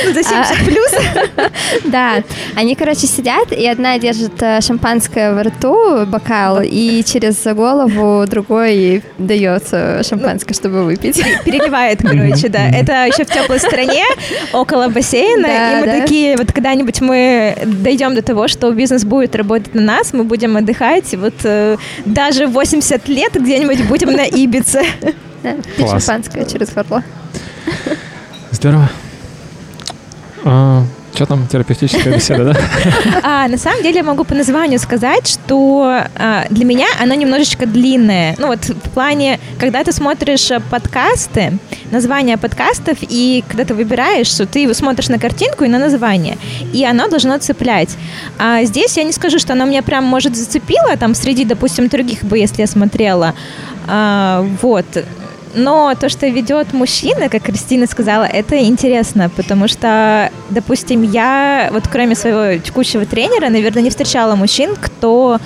Ну, 0.06 0.14
за 0.14 0.24
70 0.24 0.66
плюс. 0.66 0.92
Да, 1.86 2.24
они, 2.56 2.76
короче, 2.76 3.08
сидят, 3.08 3.52
и 3.52 3.66
одна 3.68 3.98
держит 4.00 4.42
э, 4.42 4.62
шампанское 4.62 5.34
в 5.34 5.42
рту, 5.42 6.06
бокал, 6.06 6.62
и 6.64 7.04
через 7.04 7.44
голову 7.56 8.26
другой 8.28 9.04
дается 9.18 10.02
шампанское, 10.04 10.54
чтобы 10.54 10.84
выпить. 10.84 11.22
Переливает, 11.46 12.02
короче, 12.02 12.50
да. 12.50 12.70
Это 12.70 13.06
еще 13.06 13.24
в 13.24 13.30
теплой 13.30 13.60
стране, 13.60 14.04
около 14.54 14.88
бассейна, 14.90 15.48
и 15.48 15.82
мы 15.82 16.02
такие, 16.02 16.38
вот 16.38 16.52
когда-нибудь 16.52 17.02
мы 17.02 17.58
дойдем 17.66 18.16
до 18.16 18.22
того, 18.22 18.48
что 18.48 18.72
бизнес 18.72 19.04
будет 19.04 19.36
работать 19.36 19.74
на 19.74 19.82
нас, 19.82 20.14
мы 20.14 20.24
будем 20.24 20.58
отдыхать, 20.58 21.14
вот 21.16 21.36
э, 21.44 21.78
даже 22.06 22.48
80 22.48 23.08
лет 23.08 23.34
где-нибудь 23.34 23.88
будем 23.88 24.12
на 24.12 24.26
Ибице. 24.26 24.84
Да, 25.42 25.54
пить 25.78 25.90
шампанское 25.90 26.44
через 26.44 26.70
горло. 26.74 27.02
Здорово. 28.52 28.90
А, 30.44 30.84
что 31.20 31.26
там, 31.26 31.48
терапевтическая 31.48 32.16
беседа, 32.16 32.46
да? 32.46 32.60
А, 33.24 33.48
на 33.50 33.58
самом 33.58 33.84
деле 33.84 33.98
я 33.98 34.04
могу 34.04 34.24
по 34.24 34.34
названию 34.36 34.80
сказать, 34.80 35.28
что 35.28 36.02
а, 36.16 36.46
для 36.50 36.64
меня 36.64 36.86
оно 37.02 37.14
немножечко 37.14 37.66
длинное. 37.66 38.36
Ну 38.38 38.48
вот 38.48 38.60
в 38.70 38.90
плане, 38.92 39.38
когда 39.60 39.84
ты 39.84 39.92
смотришь 39.92 40.50
подкасты, 40.72 41.60
название 41.92 42.38
подкастов, 42.38 43.00
и 43.02 43.44
когда 43.50 43.66
ты 43.66 43.74
выбираешь, 43.74 44.28
что 44.28 44.46
ты 44.46 44.74
смотришь 44.74 45.10
на 45.10 45.20
картинку 45.20 45.66
и 45.66 45.68
на 45.68 45.78
название, 45.78 46.38
и 46.72 46.86
оно 46.86 47.10
должно 47.10 47.38
цеплять. 47.38 47.90
А 48.38 48.64
здесь 48.64 48.96
я 48.96 49.04
не 49.04 49.12
скажу, 49.12 49.40
что 49.40 49.52
оно 49.52 49.66
меня 49.66 49.84
прям 49.84 50.06
может 50.06 50.38
зацепило, 50.38 50.96
там 50.98 51.16
среди, 51.16 51.44
допустим, 51.44 51.90
других 51.90 52.24
бы, 52.24 52.38
если 52.38 52.62
я 52.62 52.68
смотрела. 52.68 53.34
А, 53.88 54.48
вот. 54.62 54.86
Но 55.54 55.94
то, 56.00 56.10
что 56.10 56.28
ведет 56.28 56.74
мужчина, 56.74 57.30
как 57.30 57.44
Кристина 57.44 57.88
сказала, 57.88 58.24
это 58.24 58.58
интересно, 58.64 59.30
потому 59.36 59.68
что, 59.68 60.32
допустим, 60.50 61.02
я, 61.04 61.70
вот 61.72 61.88
кроме 61.88 62.16
своего 62.16 62.62
текущего 62.62 63.06
тренера, 63.06 63.50
наверное, 63.50 63.82
не 63.82 63.90
встречала 63.90 64.36
мужчин, 64.36 64.76
кто 64.80 65.40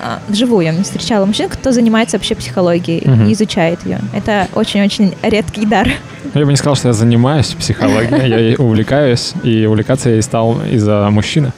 а, 0.00 0.20
вживую 0.28 0.64
я 0.64 0.72
не 0.72 0.82
встречала 0.82 1.24
мужчин, 1.24 1.48
кто 1.48 1.72
занимается 1.72 2.16
вообще 2.16 2.34
психологией 2.34 3.10
угу. 3.10 3.28
и 3.28 3.32
изучает 3.32 3.84
ее. 3.84 3.98
Это 4.14 4.48
очень-очень 4.54 5.14
редкий 5.22 5.66
дар. 5.66 5.88
Я 6.34 6.44
бы 6.44 6.50
не 6.50 6.56
сказал, 6.56 6.76
что 6.76 6.88
я 6.88 6.94
занимаюсь 6.94 7.48
психологией, 7.48 8.28
я 8.28 8.38
ей 8.38 8.56
увлекаюсь, 8.56 9.32
и 9.42 9.66
увлекаться 9.66 10.10
я 10.10 10.18
и 10.18 10.22
стал 10.22 10.60
из-за 10.70 11.08
мужчины. 11.10 11.52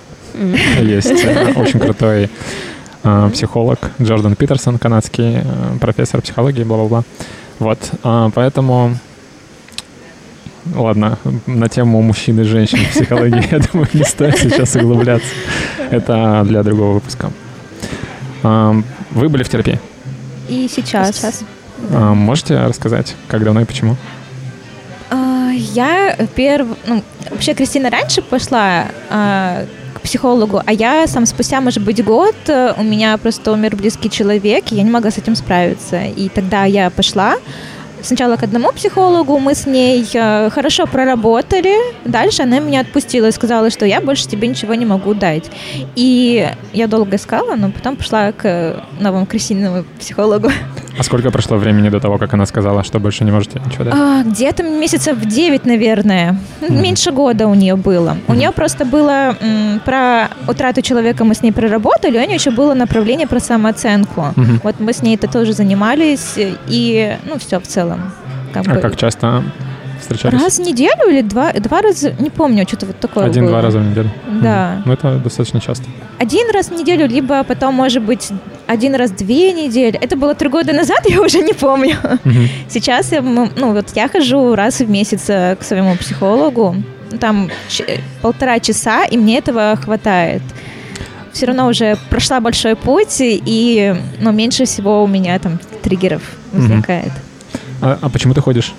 Есть 0.81 1.25
э, 1.25 1.53
очень 1.57 1.81
крутой 1.81 2.31
э, 3.03 3.31
психолог 3.33 3.91
Джордан 4.01 4.37
Питерсон, 4.37 4.79
канадский 4.79 5.39
э, 5.39 5.43
профессор 5.81 6.23
психологии, 6.23 6.63
бла-бла-бла. 6.63 7.03
Вот, 7.61 7.79
а, 8.03 8.31
поэтому... 8.35 8.97
Ладно, 10.75 11.19
на 11.47 11.69
тему 11.69 12.03
мужчин 12.03 12.41
и 12.41 12.45
женщин 12.45 12.79
в 12.79 12.91
психологии, 12.91 13.47
я 13.51 13.59
думаю, 13.59 13.89
не 13.93 14.05
стоит 14.05 14.39
сейчас 14.39 14.77
углубляться. 14.77 15.29
Это 15.91 16.43
для 16.47 16.63
другого 16.63 16.95
выпуска. 16.95 17.31
А, 18.43 18.75
вы 19.11 19.29
были 19.29 19.43
в 19.43 19.49
терапии? 19.49 19.79
И 20.49 20.69
сейчас. 20.69 21.17
сейчас. 21.17 21.45
А, 21.91 22.15
можете 22.15 22.59
рассказать, 22.59 23.15
как 23.29 23.45
давно 23.45 23.61
и 23.61 23.65
почему? 23.65 23.97
А, 25.11 25.51
я 25.53 26.17
перв... 26.35 26.69
ну, 26.87 27.03
вообще 27.31 27.55
Кристина 27.55 27.91
раньше 27.91 28.23
пошла 28.23 28.87
а, 29.11 29.67
психологу, 30.03 30.63
а 30.65 30.73
я 30.73 31.07
сам 31.07 31.27
спустя, 31.27 31.61
может 31.61 31.83
быть, 31.83 32.05
год, 32.05 32.35
э, 32.47 32.75
у 32.77 32.83
меня 32.83 33.17
просто 33.19 33.53
умер 33.53 33.77
близкий 33.77 34.11
человек, 34.11 34.73
и 34.73 34.77
я 34.77 34.83
не 34.83 34.91
могла 34.91 35.11
с 35.11 35.19
этим 35.19 35.37
справиться. 35.37 36.03
И 36.05 36.29
тогда 36.29 36.65
я 36.65 36.91
пошла, 36.91 37.37
сначала 38.03 38.37
к 38.37 38.43
одному 38.43 38.73
психологу, 38.73 39.39
мы 39.39 39.55
с 39.55 39.67
ней 39.67 40.09
э, 40.13 40.51
хорошо 40.51 40.87
проработали, 40.87 41.75
дальше 42.05 42.43
она 42.43 42.59
меня 42.61 42.81
отпустила 42.81 43.27
и 43.27 43.33
сказала, 43.33 43.71
что 43.71 43.87
я 43.87 44.01
больше 44.01 44.29
тебе 44.29 44.49
ничего 44.49 44.75
не 44.75 44.87
могу 44.87 45.15
дать. 45.15 45.51
И 45.97 46.49
я 46.73 46.87
долго 46.87 47.17
искала, 47.17 47.57
но 47.57 47.71
потом 47.71 47.97
пошла 47.97 48.33
к 48.33 48.85
новому 49.01 49.27
крысиному 49.27 49.85
психологу. 49.99 50.51
А 50.99 51.03
сколько 51.03 51.31
прошло 51.31 51.57
времени 51.57 51.89
до 51.89 51.99
того, 52.01 52.19
как 52.19 52.35
она 52.35 52.47
сказала, 52.47 52.85
что 52.85 52.99
больше 53.01 53.25
не 53.25 53.31
можете 53.31 53.61
ничего 53.65 53.85
дать? 53.85 53.95
А, 53.97 54.23
где-то 54.23 54.63
месяцев 54.63 55.19
9, 55.19 55.65
наверное. 55.65 56.37
Mm-hmm. 56.61 56.83
Меньше 56.83 57.11
года 57.11 57.47
у 57.47 57.55
нее 57.55 57.77
было. 57.77 58.11
Mm-hmm. 58.11 58.33
У 58.33 58.35
нее 58.35 58.53
просто 58.53 58.85
было 58.85 59.35
м, 59.41 59.81
про 59.85 60.29
утрату 60.47 60.83
человека 60.83 61.25
мы 61.25 61.35
с 61.35 61.43
ней 61.43 61.53
проработали, 61.53 62.19
у 62.19 62.21
нее 62.21 62.35
еще 62.35 62.51
было 62.51 62.75
направление 62.75 63.27
про 63.27 63.41
самооценку. 63.41 64.21
Mm-hmm. 64.21 64.61
Вот 64.63 64.81
мы 64.81 64.93
с 64.93 65.03
ней 65.03 65.17
это 65.17 65.27
тоже 65.27 65.53
занимались, 65.53 66.35
и 66.69 67.17
ну 67.25 67.39
все 67.39 67.61
в 67.61 67.67
целом. 67.67 67.90
Как 68.53 68.67
а 68.67 68.75
бы... 68.75 68.81
как 68.81 68.97
часто 68.97 69.43
встречались? 70.01 70.41
Раз 70.41 70.59
в 70.59 70.63
неделю 70.63 71.09
или 71.09 71.23
два, 71.23 71.53
два 71.53 71.83
раза, 71.83 72.13
не 72.19 72.31
помню, 72.31 72.67
что-то 72.67 72.87
вот 72.87 72.99
такое 72.99 73.27
Один-два 73.27 73.63
раза 73.63 73.79
в 73.79 73.85
неделю? 73.85 74.11
Да. 74.43 74.77
Mm. 74.79 74.83
Ну, 74.87 74.93
это 74.93 75.19
достаточно 75.19 75.61
часто. 75.61 75.85
Один 76.19 76.51
раз 76.53 76.69
в 76.69 76.75
неделю, 76.75 77.07
либо 77.07 77.45
потом, 77.45 77.75
может 77.75 78.03
быть, 78.03 78.31
один 78.67 78.95
раз 78.95 79.11
в 79.11 79.17
две 79.17 79.53
недели. 79.53 79.99
Это 80.01 80.17
было 80.17 80.35
три 80.35 80.49
года 80.49 80.73
назад, 80.73 81.01
я 81.09 81.21
уже 81.21 81.43
не 81.43 81.53
помню. 81.53 81.97
Mm-hmm. 82.03 82.49
Сейчас 82.69 83.13
я, 83.13 83.23
ну, 83.23 83.49
вот 83.57 83.91
я 83.95 84.09
хожу 84.09 84.55
раз 84.55 84.81
в 84.81 84.91
месяц 84.91 85.25
э, 85.29 85.57
к 85.57 85.63
своему 85.63 85.97
психологу. 85.97 86.77
Там 87.19 87.51
ч- 87.69 88.01
полтора 88.23 88.61
часа, 88.61 89.05
и 89.05 89.17
мне 89.17 89.39
этого 89.39 89.77
хватает 89.77 90.43
все 91.33 91.47
равно 91.47 91.69
уже 91.69 91.97
прошла 92.09 92.41
большой 92.41 92.75
путь, 92.75 93.17
и 93.21 93.95
ну, 94.21 94.33
меньше 94.33 94.65
всего 94.65 95.05
у 95.05 95.07
меня 95.07 95.39
там 95.39 95.61
триггеров 95.83 96.23
возникает. 96.53 97.13
Mm-hmm. 97.13 97.30
А, 97.81 97.99
а 98.01 98.09
почему 98.09 98.35
ты 98.35 98.41
ходишь? 98.41 98.73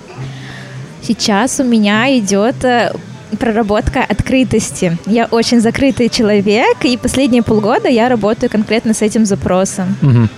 Сейчас 1.02 1.58
у 1.60 1.64
меня 1.64 2.16
идет 2.18 2.64
э, 2.64 2.92
проработка 3.38 4.04
открытости. 4.08 4.96
Я 5.06 5.26
очень 5.26 5.60
закрытый 5.60 6.08
человек, 6.08 6.84
и 6.84 6.96
последние 6.96 7.42
полгода 7.42 7.88
я 7.88 8.08
работаю 8.08 8.50
конкретно 8.50 8.94
с 8.94 9.02
этим 9.02 9.26
запросом. 9.26 9.96
Угу. 10.02 10.28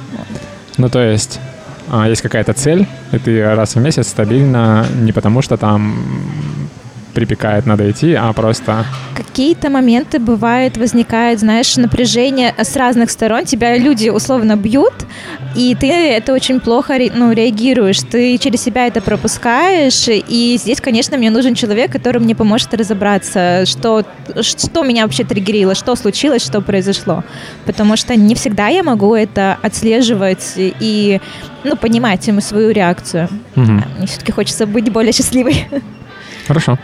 Ну, 0.79 0.89
то 0.89 1.01
есть 1.01 1.39
а, 1.91 2.09
есть 2.09 2.23
какая-то 2.23 2.55
цель, 2.55 2.87
и 3.13 3.19
ты 3.19 3.55
раз 3.55 3.75
в 3.75 3.81
месяц 3.81 4.09
стабильно, 4.09 4.87
не 4.95 5.13
потому 5.13 5.43
что 5.43 5.57
там 5.57 5.97
припекает, 7.15 7.67
надо 7.67 7.91
идти, 7.91 8.15
а 8.15 8.33
просто... 8.33 8.85
Какие-то 9.17 9.71
моменты 9.71 10.19
бывают, 10.19 10.77
возникает, 10.77 11.41
знаешь, 11.41 11.77
напряжение 11.77 12.55
с 12.59 12.77
разных 12.77 13.11
сторон. 13.11 13.45
Тебя 13.45 13.79
люди 13.79 14.09
условно 14.09 14.57
бьют, 14.57 14.93
и 15.57 15.77
ты 15.79 15.87
это 15.87 16.33
очень 16.33 16.61
плохо 16.61 16.95
ну, 17.15 17.33
реагируешь. 17.33 18.01
Ты 18.01 18.37
через 18.39 18.63
себя 18.63 18.87
это 18.87 19.01
пропускаешь. 19.01 20.09
И 20.09 20.57
здесь, 20.59 20.81
конечно, 20.81 21.17
мне 21.17 21.31
нужен 21.31 21.55
человек, 21.55 21.93
который 21.93 22.21
мне 22.21 22.35
поможет 22.35 22.75
разобраться, 22.75 23.65
что, 23.67 24.05
что 24.41 24.83
меня 24.83 25.05
вообще 25.05 25.25
триггерило, 25.25 25.75
что 25.75 25.95
случилось, 25.95 26.43
что 26.43 26.61
произошло. 26.61 27.25
Потому 27.65 27.97
что 27.97 28.17
не 28.17 28.35
всегда 28.35 28.69
я 28.69 28.83
могу 28.83 29.15
это 29.15 29.59
отслеживать 29.63 30.55
и 30.57 31.21
ну, 31.63 31.77
понимать 31.77 32.27
ему 32.27 32.41
свою 32.41 32.71
реакцию. 32.71 33.29
Угу. 33.57 33.73
Мне 33.99 34.07
все-таки 34.07 34.33
хочется 34.33 34.67
быть 34.67 34.91
более 34.91 35.13
счастливой. 35.13 35.67
Хорошо. 36.47 36.79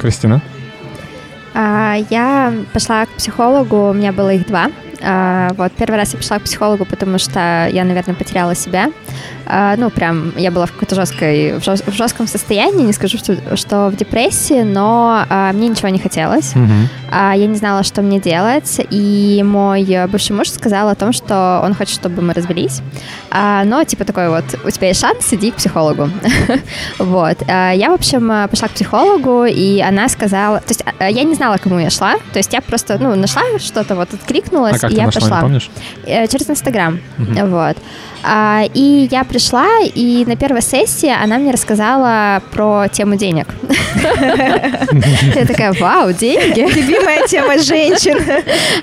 Кристина? 0.00 0.40
А, 1.54 1.96
я 2.10 2.54
пошла 2.72 3.06
к 3.06 3.10
психологу, 3.10 3.90
у 3.90 3.92
меня 3.92 4.12
было 4.12 4.32
их 4.34 4.46
два. 4.46 4.70
А, 5.02 5.52
вот 5.56 5.72
первый 5.72 5.96
раз 5.96 6.12
я 6.12 6.18
пришла 6.18 6.38
к 6.38 6.42
психологу, 6.42 6.84
потому 6.84 7.18
что 7.18 7.68
я, 7.72 7.84
наверное, 7.84 8.14
потеряла 8.14 8.54
себя. 8.54 8.90
А, 9.46 9.74
ну, 9.76 9.90
прям 9.90 10.32
я 10.36 10.50
была 10.50 10.66
в 10.66 10.72
какой-то 10.72 10.94
жесткой, 10.94 11.58
в, 11.58 11.64
жест, 11.64 11.86
в 11.86 11.92
жестком 11.92 12.26
состоянии, 12.26 12.84
не 12.84 12.92
скажу, 12.92 13.18
что, 13.18 13.56
что 13.56 13.88
в 13.88 13.96
депрессии, 13.96 14.62
но 14.62 15.24
а, 15.28 15.52
мне 15.52 15.68
ничего 15.68 15.88
не 15.88 15.98
хотелось. 15.98 16.54
Угу. 16.54 16.72
Я 17.10 17.46
не 17.46 17.56
знала, 17.56 17.82
что 17.82 18.02
мне 18.02 18.20
делать, 18.20 18.80
и 18.90 19.42
мой 19.44 20.06
бывший 20.06 20.32
муж 20.32 20.48
сказал 20.48 20.88
о 20.88 20.94
том, 20.94 21.12
что 21.12 21.60
он 21.64 21.74
хочет, 21.74 21.94
чтобы 21.94 22.22
мы 22.22 22.34
развелись. 22.34 22.82
Но, 23.32 23.82
типа, 23.82 24.04
такой 24.04 24.28
вот, 24.28 24.44
у 24.64 24.70
тебя 24.70 24.88
есть 24.88 25.00
шанс, 25.00 25.32
иди 25.32 25.50
к 25.50 25.56
психологу. 25.56 26.08
вот. 26.98 27.38
А, 27.48 27.72
я, 27.72 27.90
в 27.90 27.94
общем, 27.94 28.48
пошла 28.48 28.68
к 28.68 28.72
психологу, 28.72 29.44
и 29.44 29.80
она 29.80 30.08
сказала... 30.08 30.60
То 30.60 30.68
есть 30.68 30.84
я 31.00 31.24
не 31.24 31.34
знала, 31.34 31.56
кому 31.56 31.78
я 31.80 31.90
шла, 31.90 32.14
то 32.32 32.38
есть 32.38 32.52
я 32.52 32.60
просто, 32.60 32.98
ну, 33.00 33.16
нашла 33.16 33.42
что-то, 33.58 33.96
вот, 33.96 34.14
откликнулась, 34.14 34.84
а 34.84 34.89
как 34.90 34.98
я 34.98 35.06
нашла, 35.06 35.20
пошла. 35.20 35.36
Не 35.36 35.42
помнишь? 35.42 35.70
Э, 36.04 36.26
через 36.26 36.50
Инстаграм. 36.50 37.00
Угу. 37.18 37.46
Вот. 37.46 37.76
А, 38.22 38.64
и 38.74 39.08
я 39.10 39.24
пришла, 39.24 39.66
и 39.82 40.24
на 40.26 40.36
первой 40.36 40.62
сессии 40.62 41.10
она 41.10 41.38
мне 41.38 41.52
рассказала 41.52 42.42
про 42.52 42.86
тему 42.88 43.16
денег. 43.16 43.46
Я 45.34 45.46
такая, 45.46 45.72
вау, 45.72 46.12
деньги. 46.12 46.60
Любимая 46.60 47.26
тема 47.26 47.58
женщин. 47.58 48.18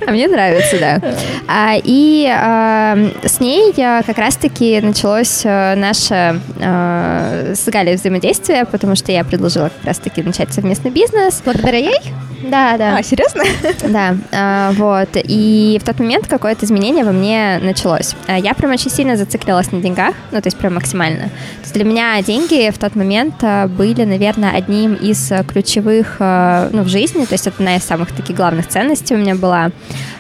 А 0.05 0.11
мне 0.11 0.27
нравится, 0.27 0.77
да. 0.79 1.01
А, 1.47 1.75
и 1.83 2.27
а, 2.29 2.97
с 3.23 3.39
ней 3.39 3.73
как 3.73 4.17
раз-таки 4.17 4.79
началось 4.81 5.43
наше 5.43 6.39
с 6.59 7.65
Галей 7.67 7.95
взаимодействие, 7.95 8.65
потому 8.65 8.95
что 8.95 9.11
я 9.11 9.23
предложила 9.23 9.69
как 9.69 9.85
раз-таки 9.85 10.21
начать 10.23 10.53
совместный 10.53 10.91
бизнес. 10.91 11.41
Благодаря 11.43 11.79
ей? 11.79 11.99
Да, 12.43 12.77
да. 12.77 12.97
А, 12.97 13.03
серьезно? 13.03 13.43
Да, 13.87 14.71
вот. 14.73 15.09
И 15.15 15.79
в 15.81 15.85
тот 15.85 15.99
момент 15.99 16.27
какое-то 16.27 16.65
изменение 16.65 17.03
во 17.03 17.11
мне 17.11 17.59
началось. 17.61 18.15
Я 18.27 18.53
прям 18.53 18.71
очень 18.71 18.91
сильно 18.91 19.15
зациклилась 19.27 19.71
на 19.71 19.81
деньгах, 19.81 20.15
ну, 20.31 20.41
то 20.41 20.47
есть 20.47 20.57
прям 20.57 20.75
максимально. 20.75 21.25
То 21.25 21.63
есть 21.63 21.73
для 21.73 21.83
меня 21.83 22.21
деньги 22.21 22.71
в 22.71 22.77
тот 22.77 22.95
момент 22.95 23.35
а, 23.41 23.67
были, 23.67 24.03
наверное, 24.03 24.51
одним 24.51 24.95
из 24.95 25.31
ключевых, 25.47 26.15
ну, 26.19 26.83
в 26.83 26.87
жизни, 26.87 27.25
то 27.25 27.33
есть 27.33 27.47
одна 27.47 27.75
из 27.75 27.83
самых 27.83 28.11
таких 28.11 28.35
главных 28.35 28.67
ценностей 28.67 29.15
у 29.15 29.17
меня 29.17 29.35
была. 29.35 29.71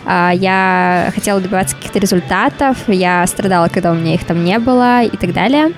Я 0.05 1.11
хотела 1.13 1.39
добиваться 1.39 1.75
каких-то 1.75 1.99
результатов, 1.99 2.77
я 2.87 3.25
страдала, 3.27 3.67
когда 3.67 3.91
у 3.91 3.95
меня 3.95 4.13
их 4.13 4.25
там 4.25 4.43
не 4.43 4.59
было 4.59 5.03
и 5.03 5.17
так 5.17 5.33
далее. 5.33 5.73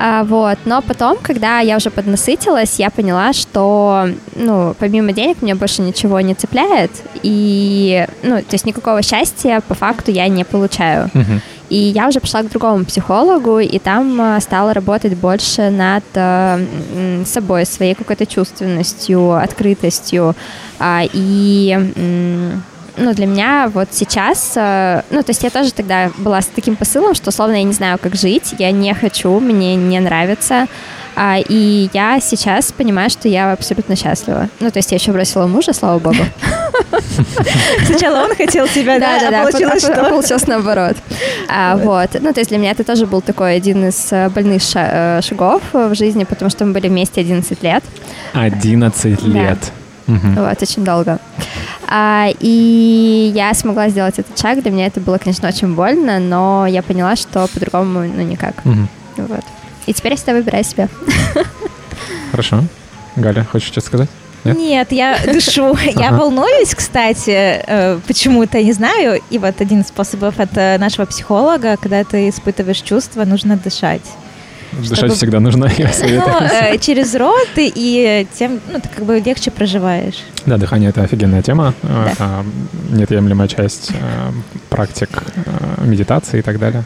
А, 0.00 0.22
вот. 0.22 0.58
Но 0.64 0.80
потом, 0.80 1.18
когда 1.20 1.58
я 1.58 1.76
уже 1.76 1.90
поднасытилась, 1.90 2.78
я 2.78 2.88
поняла, 2.88 3.32
что, 3.32 4.08
ну, 4.36 4.74
помимо 4.78 5.12
денег 5.12 5.42
мне 5.42 5.56
больше 5.56 5.82
ничего 5.82 6.20
не 6.20 6.34
цепляет, 6.34 6.92
и, 7.22 8.06
ну, 8.22 8.36
то 8.36 8.52
есть 8.52 8.64
никакого 8.64 9.02
счастья 9.02 9.60
по 9.66 9.74
факту 9.74 10.12
я 10.12 10.28
не 10.28 10.44
получаю. 10.44 11.10
Uh-huh. 11.12 11.40
И 11.70 11.76
я 11.76 12.08
уже 12.08 12.20
пошла 12.20 12.42
к 12.42 12.48
другому 12.48 12.84
психологу, 12.84 13.58
и 13.58 13.78
там 13.78 14.20
а, 14.20 14.40
стала 14.40 14.72
работать 14.72 15.14
больше 15.14 15.70
над 15.70 16.04
э, 16.14 17.24
собой, 17.26 17.66
своей 17.66 17.94
какой-то 17.94 18.24
чувственностью, 18.24 19.32
открытостью. 19.32 20.34
Э, 20.80 21.02
и 21.12 21.76
э, 21.76 22.50
ну, 22.98 23.14
для 23.14 23.26
меня 23.26 23.70
вот 23.72 23.88
сейчас, 23.92 24.54
э, 24.56 25.02
ну, 25.10 25.22
то 25.22 25.30
есть 25.30 25.42
я 25.42 25.50
тоже 25.50 25.72
тогда 25.72 26.10
была 26.18 26.40
с 26.40 26.46
таким 26.46 26.74
посылом, 26.74 27.14
что, 27.14 27.28
условно, 27.28 27.54
я 27.54 27.62
не 27.62 27.72
знаю, 27.72 27.98
как 27.98 28.14
жить, 28.14 28.54
я 28.58 28.70
не 28.70 28.94
хочу, 28.94 29.38
мне 29.38 29.76
не 29.76 30.00
нравится, 30.00 30.66
а, 31.20 31.38
и 31.48 31.90
я 31.92 32.20
сейчас 32.20 32.70
понимаю, 32.70 33.10
что 33.10 33.28
я 33.28 33.50
абсолютно 33.50 33.96
счастлива. 33.96 34.48
Ну, 34.60 34.70
то 34.70 34.78
есть 34.78 34.92
я 34.92 34.98
еще 34.98 35.10
бросила 35.10 35.48
мужа, 35.48 35.72
слава 35.72 35.98
богу. 35.98 36.22
Сначала 37.86 38.24
он 38.24 38.36
хотел 38.36 38.68
тебя, 38.68 39.00
да, 39.00 39.18
да, 39.18 39.30
да, 39.32 39.42
получилось 39.42 39.82
что? 39.82 40.04
получилось 40.08 40.46
наоборот. 40.46 40.96
А, 41.48 41.76
вот. 41.76 42.10
Ну, 42.20 42.32
то 42.32 42.38
есть 42.38 42.50
для 42.50 42.58
меня 42.58 42.70
это 42.70 42.84
тоже 42.84 43.06
был 43.06 43.20
такой 43.20 43.56
один 43.56 43.88
из 43.88 44.12
э, 44.12 44.28
больных 44.28 44.62
э, 44.76 45.20
шагов 45.20 45.60
в 45.72 45.92
жизни, 45.96 46.22
потому 46.22 46.52
что 46.52 46.64
мы 46.64 46.72
были 46.72 46.86
вместе 46.86 47.20
11 47.20 47.64
лет. 47.64 47.82
11 48.34 49.22
лет. 49.24 49.58
Угу. 50.06 50.18
Вот, 50.36 50.62
очень 50.62 50.84
долго. 50.84 51.18
А, 51.88 52.28
и 52.38 53.32
я 53.34 53.52
смогла 53.54 53.88
сделать 53.88 54.20
этот 54.20 54.38
шаг. 54.38 54.62
Для 54.62 54.70
меня 54.70 54.86
это 54.86 55.00
было, 55.00 55.18
конечно, 55.18 55.48
очень 55.48 55.74
больно, 55.74 56.20
но 56.20 56.64
я 56.68 56.80
поняла, 56.84 57.16
что 57.16 57.48
по-другому, 57.48 58.04
ну, 58.04 58.22
никак. 58.22 58.54
Угу. 58.64 59.26
Вот. 59.26 59.44
И 59.88 59.92
теперь 59.94 60.12
я 60.12 60.16
всегда 60.16 60.34
выбираю 60.34 60.64
себя. 60.64 60.88
Хорошо. 62.30 62.62
Галя, 63.16 63.44
хочешь 63.50 63.68
что-то 63.68 63.86
сказать? 63.86 64.08
Нет? 64.44 64.56
Нет, 64.58 64.92
я 64.92 65.18
дышу. 65.24 65.76
Я 65.96 66.12
волнуюсь, 66.12 66.74
кстати, 66.74 67.62
э, 67.66 67.98
почему-то 68.06 68.62
не 68.62 68.72
знаю. 68.72 69.20
И 69.30 69.38
вот 69.38 69.60
один 69.60 69.80
из 69.80 69.88
способов 69.88 70.38
от 70.38 70.54
нашего 70.54 71.06
психолога, 71.06 71.76
когда 71.78 72.04
ты 72.04 72.28
испытываешь 72.28 72.82
чувства, 72.82 73.24
нужно 73.24 73.56
дышать. 73.56 74.02
Дышать 74.72 74.98
чтобы... 74.98 75.14
всегда 75.14 75.40
нужно, 75.40 75.70
я 75.78 75.90
советую. 75.90 76.36
Ну, 76.38 76.46
э, 76.46 76.78
через 76.78 77.14
рот, 77.14 77.48
и 77.56 78.26
тем, 78.38 78.60
ну, 78.70 78.80
ты 78.80 78.88
как 78.94 79.06
бы 79.06 79.18
легче 79.20 79.50
проживаешь. 79.50 80.22
Да, 80.44 80.58
дыхание— 80.58 80.90
это 80.90 81.02
офигенная 81.02 81.42
тема. 81.42 81.72
Да. 81.82 82.10
Это 82.12 82.44
неотъемлемая 82.90 83.48
часть 83.48 83.90
э, 83.90 84.32
практик 84.68 85.08
э, 85.34 85.84
медитации 85.84 86.40
и 86.40 86.42
так 86.42 86.58
далее. 86.58 86.84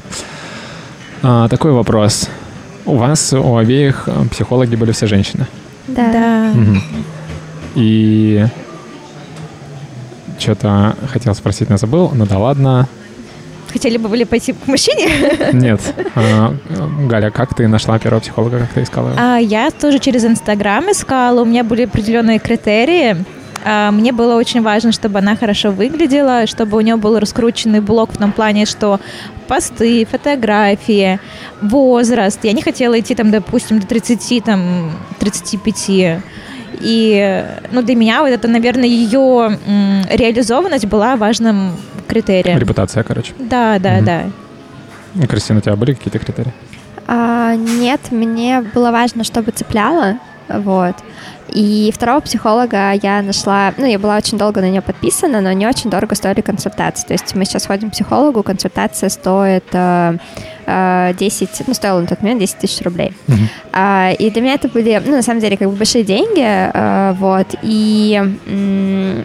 А, 1.23 1.49
такой 1.49 1.73
вопрос. 1.73 2.29
У 2.85 2.97
вас 2.97 3.33
у 3.33 3.57
обеих 3.57 4.09
психологи 4.31 4.77
были 4.77 4.93
все 4.93 5.07
женщины? 5.07 5.47
Да. 5.89 6.13
да. 6.13 6.53
Угу. 6.53 6.79
И 7.77 8.47
что-то 10.39 10.97
хотел 11.13 11.35
спросить, 11.35 11.71
но 11.71 11.77
забыл. 11.77 12.11
Ну 12.15 12.27
да 12.27 12.39
ладно. 12.39 12.89
Хотели 13.73 13.97
бы 13.97 14.09
были 14.09 14.25
пойти 14.25 14.53
к 14.53 14.67
мужчине? 14.67 15.09
Нет. 15.53 15.81
А, 16.15 16.55
Галя, 17.09 17.31
как 17.31 17.55
ты 17.55 17.67
нашла 17.69 17.99
первого 17.99 18.21
психолога, 18.21 18.59
как 18.59 18.73
ты 18.73 18.83
искала 18.83 19.09
его? 19.09 19.19
А, 19.19 19.39
я 19.39 19.71
тоже 19.71 19.99
через 19.99 20.25
Инстаграм 20.25 20.91
искала, 20.91 21.41
у 21.41 21.45
меня 21.47 21.65
были 21.65 21.85
определенные 21.85 22.39
критерии. 22.39 23.25
А, 23.65 23.91
мне 23.91 24.13
было 24.13 24.37
очень 24.37 24.63
важно, 24.63 24.93
чтобы 24.93 25.19
она 25.19 25.37
хорошо 25.37 25.71
выглядела, 25.71 26.47
чтобы 26.47 26.77
у 26.77 26.81
нее 26.81 26.97
был 26.97 27.19
раскрученный 27.19 27.81
блог 27.81 28.13
в 28.13 28.17
том 28.17 28.33
плане, 28.33 28.67
что 28.67 29.01
посты, 29.49 30.05
фотографии, 30.05 31.19
возраст. 31.61 32.39
Я 32.43 32.53
не 32.53 32.63
хотела 32.63 32.99
идти 32.99 33.15
там, 33.15 33.31
допустим, 33.31 33.81
до 33.81 33.87
30, 33.87 34.45
там, 34.45 34.91
35. 35.19 36.21
И 36.81 37.45
ну, 37.71 37.83
для 37.83 37.95
меня 37.95 38.23
вот 38.23 38.31
это, 38.31 38.49
наверное, 38.49 38.89
ее 38.89 39.59
реализованность 40.11 40.87
была 40.87 41.17
важным 41.17 41.77
критерием. 42.09 42.59
Репутация, 42.59 43.03
короче. 43.03 43.33
Да, 43.39 43.79
да, 43.79 43.97
угу. 43.97 44.05
да. 44.05 45.27
Кристина, 45.27 45.59
у 45.59 45.63
тебя 45.63 45.77
были 45.77 45.95
какие-то 45.95 46.19
критерии? 46.19 46.53
А, 47.07 47.55
нет, 47.55 48.01
мне 48.11 48.61
было 48.61 48.91
важно, 48.91 49.25
чтобы 49.25 49.51
цепляло, 49.51 50.19
вот. 50.49 50.97
И 51.49 51.93
второго 51.95 52.21
психолога 52.21 52.93
я 52.93 53.21
нашла, 53.21 53.75
ну, 53.77 53.85
я 53.85 53.99
была 53.99 54.17
очень 54.17 54.39
долго 54.39 54.61
на 54.61 54.71
нее 54.71 54.81
подписана, 54.81 55.41
но 55.41 55.53
не 55.53 55.67
очень 55.67 55.91
дорого 55.91 56.15
стоили 56.15 56.41
консультации. 56.41 57.07
То 57.07 57.13
есть 57.13 57.35
мы 57.35 57.45
сейчас 57.45 57.67
ходим 57.67 57.91
к 57.91 57.93
психологу, 57.93 58.43
консультация 58.43 59.11
стоит 59.11 59.65
э, 59.73 60.17
10, 60.67 61.43
э, 61.43 61.65
ну, 61.67 61.75
стоила 61.75 62.01
на 62.01 62.07
тот 62.07 62.23
момент 62.23 62.41
10 62.41 62.59
тысяч 62.59 62.83
рублей. 62.83 63.13
Uh-huh. 63.27 63.37
А, 63.73 64.13
и 64.19 64.31
для 64.31 64.41
меня 64.41 64.55
это 64.55 64.69
были, 64.69 65.01
ну, 65.05 65.13
на 65.13 65.23
самом 65.23 65.41
деле, 65.41 65.59
как 65.59 65.69
бы 65.69 65.77
большие 65.77 66.05
деньги, 66.05 66.43
а, 66.43 67.13
вот, 67.15 67.49
и... 67.63 68.15
М- 68.47 69.25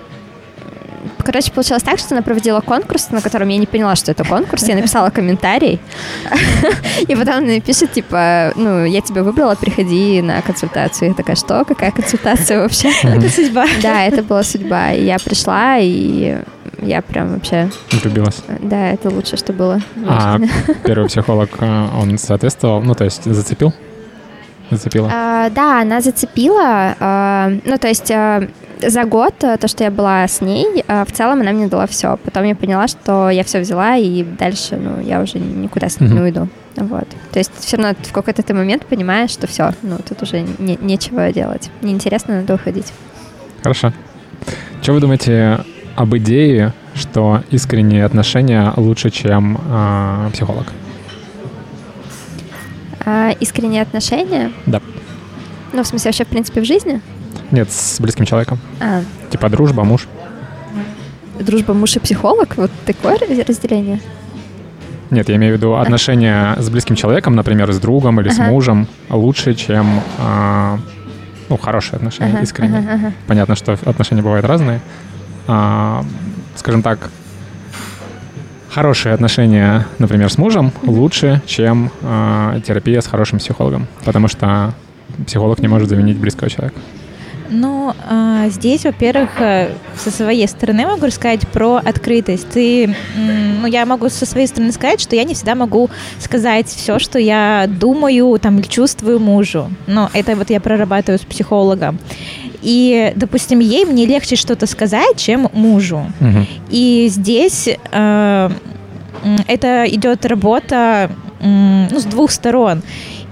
короче, 1.24 1.52
получилось 1.52 1.84
так, 1.84 2.00
что 2.00 2.16
она 2.16 2.22
проводила 2.22 2.62
конкурс, 2.62 3.10
на 3.12 3.22
котором 3.22 3.50
я 3.50 3.58
не 3.58 3.66
поняла, 3.66 3.96
что 3.96 4.12
это 4.12 4.24
конкурс. 4.24 4.68
Я 4.68 4.76
написала 4.76 5.10
комментарий. 5.10 5.80
И 7.08 7.16
потом 7.16 7.36
она 7.36 7.60
пишет, 7.60 7.92
типа, 7.94 8.54
ну, 8.56 8.86
я 8.86 9.02
тебя 9.02 9.24
выбрала, 9.24 9.56
приходи 9.56 10.22
на 10.22 10.42
консультацию. 10.42 11.10
Я 11.10 11.14
такая, 11.14 11.36
что? 11.36 11.66
Какая 11.66 11.92
консультация 11.92 12.62
вообще? 12.62 12.92
Это 13.04 13.30
судьба. 13.30 13.66
Да, 13.82 14.04
это 14.04 14.24
была 14.24 14.44
судьба. 14.44 14.94
И 14.94 15.06
я 15.06 15.18
пришла, 15.20 15.78
и 15.80 16.38
я 16.82 17.02
прям 17.02 17.34
вообще... 17.34 17.70
Влюбилась. 17.92 18.44
Да, 18.62 18.92
это 18.92 19.10
лучшее, 19.10 19.38
что 19.38 19.54
было. 19.54 19.82
А 20.08 20.40
первый 20.84 21.08
психолог, 21.08 21.50
э, 21.60 21.88
он 22.00 22.18
соответствовал, 22.18 22.82
ну, 22.82 22.94
то 22.94 23.04
есть 23.04 23.24
зацепил? 23.24 23.74
Зацепила? 24.70 25.10
А, 25.12 25.50
да, 25.50 25.82
она 25.82 26.02
зацепила. 26.02 26.96
А, 27.00 27.52
ну, 27.66 27.78
то 27.78 27.88
есть 27.88 28.12
а, 28.12 28.48
за 28.82 29.04
год, 29.06 29.34
э, 29.44 29.58
то, 29.58 29.68
что 29.68 29.84
я 29.84 29.92
была 29.92 30.28
с 30.28 30.42
ней, 30.42 30.84
а, 30.88 31.06
в 31.06 31.12
целом 31.12 31.42
она 31.42 31.52
мне 31.52 31.68
дала 31.68 31.88
все. 31.88 32.18
Потом 32.24 32.44
я 32.44 32.56
поняла, 32.56 32.88
что 32.88 33.30
я 33.30 33.44
все 33.44 33.60
взяла, 33.60 33.98
и 33.98 34.24
дальше, 34.24 34.76
ну, 34.78 35.02
я 35.02 35.22
уже 35.22 35.40
никуда 35.40 35.90
с 35.90 36.00
ней 36.00 36.10
не 36.10 36.20
уйду. 36.20 36.48
Вот. 36.76 37.08
То 37.32 37.40
есть 37.40 37.52
все 37.60 37.78
равно 37.78 37.96
в 38.02 38.12
какой-то 38.12 38.44
ты 38.44 38.54
момент 38.54 38.86
понимаешь, 38.86 39.32
что 39.32 39.48
все, 39.48 39.74
ну, 39.82 39.98
тут 40.08 40.22
уже 40.22 40.42
не, 40.42 40.78
нечего 40.80 41.32
делать. 41.32 41.72
Неинтересно, 41.82 42.42
надо 42.42 42.54
уходить. 42.54 42.94
Хорошо. 43.64 43.94
Что 44.82 44.94
вы 44.94 45.00
думаете 45.00 45.60
об 45.96 46.16
идее, 46.16 46.74
что 46.94 47.42
искренние 47.50 48.06
отношения 48.06 48.72
лучше, 48.76 49.10
чем 49.10 49.60
э, 49.70 50.30
психолог? 50.34 50.68
А, 53.06 53.32
искренние 53.40 53.82
отношения? 53.82 54.52
Да. 54.66 54.82
Ну, 55.74 55.84
в 55.84 55.88
смысле, 55.88 56.10
вообще, 56.10 56.26
в 56.26 56.28
принципе, 56.28 56.62
в 56.62 56.66
жизни? 56.66 57.02
Нет, 57.52 57.72
с 57.72 58.00
близким 58.00 58.26
человеком. 58.26 58.60
А. 58.80 59.02
Типа 59.30 59.50
дружба, 59.50 59.84
муж. 59.84 60.08
Дружба, 61.40 61.74
муж 61.74 61.96
и 61.96 62.00
психолог? 62.00 62.58
Вот 62.58 62.72
такое 62.86 63.18
разделение? 63.48 64.02
Нет, 65.10 65.30
я 65.30 65.36
имею 65.38 65.54
в 65.54 65.58
виду 65.58 65.76
отношения 65.76 66.56
с 66.60 66.70
близким 66.70 66.96
человеком, 66.96 67.36
например, 67.36 67.72
с 67.72 67.80
другом 67.80 68.20
или 68.20 68.30
ага. 68.30 68.36
с 68.36 68.40
мужем, 68.40 68.88
лучше, 69.10 69.54
чем 69.54 70.02
а, 70.20 70.80
ну, 71.48 71.58
хорошие 71.58 71.98
отношения, 71.98 72.34
ага, 72.34 72.42
искренние. 72.42 72.80
Ага, 72.80 72.94
ага. 72.94 73.14
Понятно, 73.28 73.56
что 73.56 73.74
отношения 73.86 74.22
бывают 74.22 74.46
разные. 74.46 74.82
А, 75.48 76.04
скажем 76.56 76.82
так, 76.82 77.10
хорошие 78.70 79.14
отношения, 79.14 79.88
например, 79.98 80.30
с 80.30 80.38
мужем 80.38 80.74
лучше, 80.84 81.42
чем 81.46 81.90
а, 82.02 82.60
терапия 82.60 83.00
с 83.00 83.08
хорошим 83.08 83.40
психологом, 83.40 83.88
потому 84.04 84.28
что 84.28 84.74
психолог 85.26 85.60
не 85.60 85.70
может 85.70 85.88
заменить 85.88 86.18
близкого 86.18 86.50
человека. 86.50 86.80
Ну, 87.50 87.94
а, 88.10 88.50
здесь, 88.50 88.84
во-первых, 88.84 89.30
э, 89.40 89.70
со 89.98 90.12
своей 90.12 90.48
стороны 90.48 90.86
могу 90.86 91.06
рассказать 91.06 91.48
про 91.48 91.76
открытость. 91.78 92.50
Ты, 92.50 92.96
ну, 93.16 93.68
я 93.68 93.86
могу 93.86 94.10
со 94.10 94.26
своей 94.26 94.48
стороны 94.48 94.72
сказать, 94.72 95.02
что 95.02 95.16
я 95.16 95.24
не 95.24 95.34
всегда 95.34 95.56
могу 95.56 95.90
сказать 96.20 96.68
все, 96.68 97.00
что 97.00 97.20
я 97.20 97.66
думаю 97.68 98.38
там 98.40 98.60
или 98.60 98.68
чувствую 98.68 99.20
мужу. 99.20 99.70
Но 99.88 100.10
это 100.14 100.36
вот 100.36 100.50
я 100.50 100.60
прорабатываю 100.60 101.20
с 101.20 101.26
психологом. 101.26 102.00
И, 102.62 103.14
допустим, 103.16 103.60
ей 103.60 103.86
мне 103.86 104.06
легче 104.06 104.36
что-то 104.36 104.66
сказать, 104.66 105.18
чем 105.18 105.50
мужу. 105.54 106.12
Угу. 106.20 106.46
И 106.70 107.08
здесь 107.10 107.70
э, 107.92 108.50
это 109.48 109.86
идет 109.88 110.26
работа 110.26 111.12
ну, 111.40 112.00
с 112.00 112.04
двух 112.04 112.32
сторон. 112.32 112.82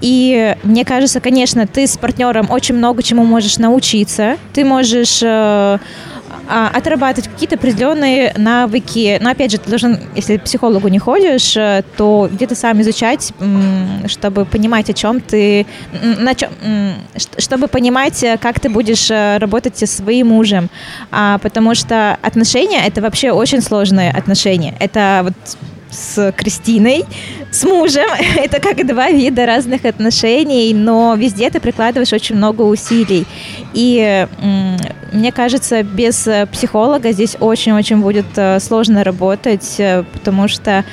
И 0.00 0.56
мне 0.62 0.84
кажется, 0.84 1.20
конечно, 1.20 1.66
ты 1.66 1.86
с 1.86 1.96
партнером 1.96 2.50
очень 2.50 2.74
много 2.74 3.02
чему 3.02 3.24
можешь 3.24 3.58
научиться. 3.58 4.36
Ты 4.52 4.64
можешь 4.64 5.22
э, 5.22 5.78
а, 6.48 6.70
отрабатывать 6.72 7.28
какие-то 7.28 7.56
определенные 7.56 8.32
навыки. 8.36 9.18
Но 9.20 9.30
опять 9.30 9.50
же, 9.50 9.58
ты 9.58 9.68
должен, 9.68 9.98
если 10.14 10.36
к 10.36 10.44
психологу 10.44 10.88
не 10.88 10.98
ходишь, 10.98 11.56
э, 11.56 11.82
то 11.96 12.28
где-то 12.30 12.54
сам 12.54 12.80
изучать, 12.82 13.32
чтобы 14.06 14.44
понимать, 14.44 14.90
о 14.90 14.92
чем 14.92 15.20
ты, 15.20 15.66
на 16.18 16.34
чем, 16.34 16.50
чтобы 17.38 17.66
понимать, 17.68 18.22
э, 18.22 18.38
как 18.38 18.60
ты 18.60 18.68
будешь 18.68 19.10
работать 19.40 19.76
со 19.76 19.86
своим 19.86 20.28
мужем. 20.28 20.68
А, 21.10 21.38
потому 21.38 21.74
что 21.74 22.18
отношения 22.22 22.86
это 22.86 23.00
вообще 23.00 23.32
очень 23.32 23.60
сложные 23.60 24.10
отношения. 24.10 24.74
Это 24.78 25.20
вот 25.24 25.34
с 25.96 26.32
Кристиной, 26.36 27.04
с 27.50 27.64
мужем. 27.64 28.06
Это 28.36 28.60
как 28.60 28.86
два 28.86 29.10
вида 29.10 29.46
разных 29.46 29.84
отношений, 29.84 30.72
но 30.74 31.14
везде 31.16 31.50
ты 31.50 31.60
прикладываешь 31.60 32.12
очень 32.12 32.36
много 32.36 32.62
усилий. 32.62 33.26
И 33.72 34.26
мне 35.12 35.32
кажется, 35.32 35.82
без 35.82 36.28
психолога 36.52 37.12
здесь 37.12 37.36
очень-очень 37.40 37.98
будет 37.98 38.26
э, 38.36 38.60
сложно 38.60 39.04
работать, 39.04 39.76
э, 39.78 40.04
потому 40.12 40.48
что 40.48 40.84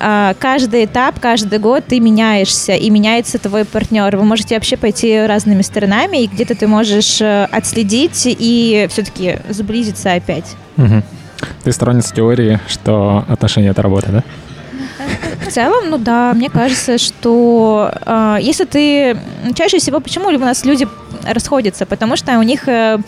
а, 0.00 0.34
каждый 0.38 0.84
этап, 0.84 1.18
каждый 1.18 1.58
год 1.58 1.84
ты 1.88 1.98
меняешься, 1.98 2.74
и 2.74 2.88
меняется 2.88 3.38
твой 3.38 3.64
партнер. 3.64 4.16
Вы 4.16 4.24
можете 4.24 4.54
вообще 4.54 4.76
пойти 4.76 5.20
разными 5.26 5.62
сторонами, 5.62 6.22
и 6.22 6.26
где-то 6.28 6.54
ты 6.54 6.68
можешь 6.68 7.20
э, 7.20 7.48
отследить 7.50 8.22
и 8.26 8.86
все-таки 8.90 9.38
сблизиться 9.48 10.12
опять. 10.12 10.54
Угу. 10.76 11.02
Ты 11.64 11.72
сторонница 11.72 12.14
теории, 12.14 12.60
что 12.68 13.24
отношения— 13.28 13.68
это 13.70 13.82
работа, 13.82 14.10
да? 14.10 14.24
В 15.46 15.50
целом, 15.50 15.90
ну 15.90 15.98
да, 15.98 16.32
мне 16.34 16.50
кажется, 16.50 16.98
что 16.98 17.90
э, 18.04 18.38
если 18.40 18.64
ты... 18.64 19.16
Чаще 19.54 19.78
всего, 19.78 20.00
почему 20.00 20.28
у 20.28 20.38
нас 20.38 20.64
люди 20.64 20.86
расходятся? 21.24 21.86
Потому 21.86 22.16
что 22.16 22.38
у 22.38 22.42
них 22.42 22.68
э, 22.68 22.98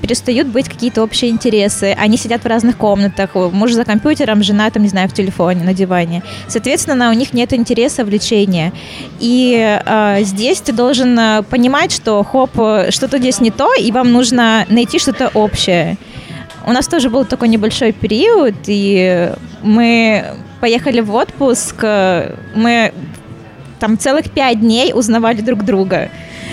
перестают 0.00 0.48
быть 0.48 0.68
какие-то 0.68 1.02
общие 1.02 1.30
интересы. 1.30 1.94
Они 1.98 2.16
сидят 2.16 2.44
в 2.44 2.46
разных 2.46 2.76
комнатах, 2.76 3.34
муж 3.34 3.72
за 3.72 3.84
компьютером, 3.84 4.42
жена 4.42 4.70
там, 4.70 4.82
не 4.84 4.88
знаю, 4.88 5.08
в 5.08 5.12
телефоне, 5.12 5.64
на 5.64 5.74
диване. 5.74 6.22
Соответственно, 6.48 7.10
у 7.10 7.12
них 7.12 7.34
нет 7.34 7.52
интереса, 7.52 8.04
влечения. 8.04 8.72
И 9.20 9.78
э, 9.84 10.18
здесь 10.22 10.60
ты 10.60 10.72
должен 10.72 11.18
э, 11.18 11.42
понимать, 11.42 11.92
что 11.92 12.22
хоп, 12.24 12.52
что-то 12.90 13.18
здесь 13.18 13.40
не 13.40 13.50
то, 13.50 13.74
и 13.74 13.92
вам 13.92 14.12
нужно 14.12 14.64
найти 14.70 14.98
что-то 14.98 15.28
общее. 15.34 15.98
У 16.66 16.72
нас 16.72 16.88
тоже 16.88 17.10
был 17.10 17.24
такой 17.24 17.48
небольшой 17.48 17.92
период, 17.92 18.54
и 18.66 19.32
мы 19.62 20.24
поехали 20.60 21.00
в 21.00 21.14
отпуск, 21.14 21.76
мы 22.54 22.92
там 23.78 23.96
целых 23.98 24.30
пять 24.30 24.60
дней 24.60 24.92
узнавали 24.92 25.40
друг 25.42 25.64
друга. 25.64 26.10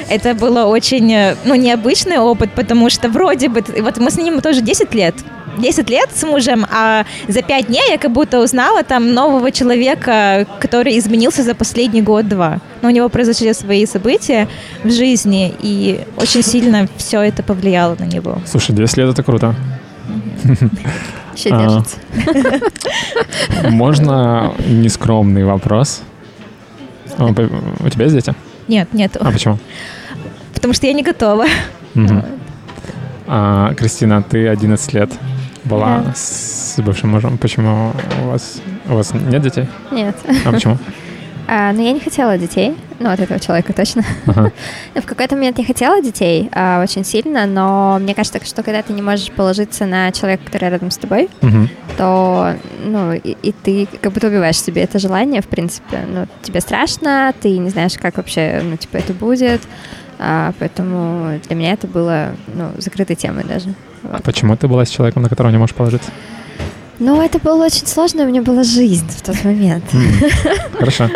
Это 0.10 0.36
было 0.36 0.66
очень, 0.66 1.36
ну, 1.46 1.56
необычный 1.56 2.20
опыт, 2.20 2.52
потому 2.52 2.90
что 2.92 3.10
вроде 3.10 3.50
бы, 3.50 3.64
вот 3.80 3.98
мы 3.98 4.12
с 4.12 4.18
ним 4.18 4.40
тоже 4.42 4.62
10 4.62 4.94
лет, 4.94 5.16
10 5.58 5.90
лет 5.90 6.10
с 6.14 6.24
мужем, 6.24 6.66
а 6.72 7.06
за 7.28 7.42
5 7.42 7.68
дней 7.68 7.90
я 7.90 7.98
как 7.98 8.12
будто 8.12 8.40
узнала 8.40 8.84
там 8.84 9.14
нового 9.14 9.52
человека, 9.52 10.46
который 10.60 10.98
изменился 11.00 11.42
за 11.42 11.56
последний 11.56 12.02
год-два. 12.02 12.60
Но 12.82 12.90
у 12.90 12.92
него 12.92 13.10
произошли 13.10 13.54
свои 13.54 13.86
события 13.86 14.48
в 14.84 14.92
жизни, 14.92 15.54
и 15.62 16.02
очень 16.18 16.44
сильно 16.44 16.88
все 16.98 17.22
это 17.22 17.42
повлияло 17.42 17.96
на 17.98 18.06
него. 18.06 18.38
Слушай, 18.46 18.76
10 18.76 18.98
лет 18.98 19.10
это 19.10 19.24
круто. 19.24 19.56
Еще 21.36 21.50
а. 21.50 21.60
держится. 21.60 21.98
Можно 23.70 24.54
нескромный 24.68 25.44
вопрос? 25.44 26.04
А, 27.18 27.26
у 27.26 27.90
тебя 27.90 28.06
есть 28.06 28.16
дети? 28.16 28.36
Нет, 28.68 28.94
нет. 28.94 29.18
А 29.20 29.32
почему? 29.32 29.58
Потому 30.54 30.74
что 30.74 30.88
я 30.88 30.94
не 30.94 31.04
готова. 31.04 31.46
А, 33.26 33.74
Кристина, 33.76 34.22
ты 34.22 34.48
11 34.48 34.94
лет 34.94 35.12
была 35.64 36.04
с 36.16 36.76
бывшим 36.80 37.12
мужем. 37.12 37.38
Почему 37.38 37.94
у 38.24 38.28
вас, 38.28 38.62
у 38.88 38.96
вас 38.96 39.14
нет 39.14 39.42
детей? 39.42 39.68
Нет. 39.92 40.16
А 40.46 40.52
почему? 40.52 40.78
А, 41.48 41.74
ну, 41.74 41.84
я 41.84 41.92
не 41.92 42.00
хотела 42.00 42.38
детей, 42.38 42.76
ну, 43.00 43.10
от 43.10 43.20
этого 43.20 43.40
человека 43.40 43.74
точно. 43.74 44.04
Ага. 44.26 44.52
в 44.96 45.06
какой-то 45.06 45.36
момент 45.36 45.60
я 45.60 45.66
хотела 45.66 46.02
детей 46.02 46.50
а, 46.54 46.82
очень 46.82 47.04
сильно, 47.04 47.46
но 47.46 47.98
мне 48.00 48.16
кажется, 48.16 48.44
что 48.46 48.64
когда 48.64 48.82
ты 48.82 48.94
не 48.94 49.02
можешь 49.02 49.32
положиться 49.32 49.86
на 49.86 50.12
человека, 50.12 50.46
который 50.46 50.70
рядом 50.70 50.90
с 50.90 50.98
тобой, 50.98 51.30
угу. 51.42 51.68
то, 51.98 52.56
ну, 52.86 53.14
и, 53.14 53.36
и 53.42 53.52
ты 53.52 53.88
как 54.02 54.14
будто 54.14 54.28
убиваешь 54.28 54.60
себе 54.60 54.84
это 54.84 55.00
желание, 55.00 55.42
в 55.42 55.48
принципе. 55.48 56.06
Ну, 56.08 56.28
тебе 56.42 56.62
страшно, 56.62 57.34
ты 57.42 57.58
не 57.58 57.70
знаешь, 57.70 57.94
как 58.02 58.18
вообще, 58.18 58.62
ну, 58.64 58.78
типа, 58.78 58.98
это 58.98 59.14
будет. 59.14 59.62
А, 60.20 60.54
поэтому 60.60 61.40
для 61.48 61.56
меня 61.56 61.74
это 61.74 61.88
было, 61.88 62.36
ну, 62.48 62.70
закрытой 62.78 63.16
темой 63.16 63.44
даже. 63.44 63.74
Вот. 64.04 64.20
А 64.20 64.22
почему 64.22 64.56
ты 64.56 64.68
была 64.68 64.86
с 64.86 64.90
человеком, 64.90 65.24
на 65.24 65.30
которого 65.30 65.52
не 65.52 65.58
можешь 65.58 65.76
положиться? 65.76 66.12
Ну, 67.00 67.22
это 67.22 67.40
было 67.40 67.66
очень 67.66 67.88
сложно, 67.88 68.24
у 68.24 68.28
меня 68.28 68.42
была 68.42 68.64
жизнь 68.64 69.10
в 69.10 69.22
тот 69.22 69.44
момент. 69.44 69.84
Хорошо. 70.78 71.10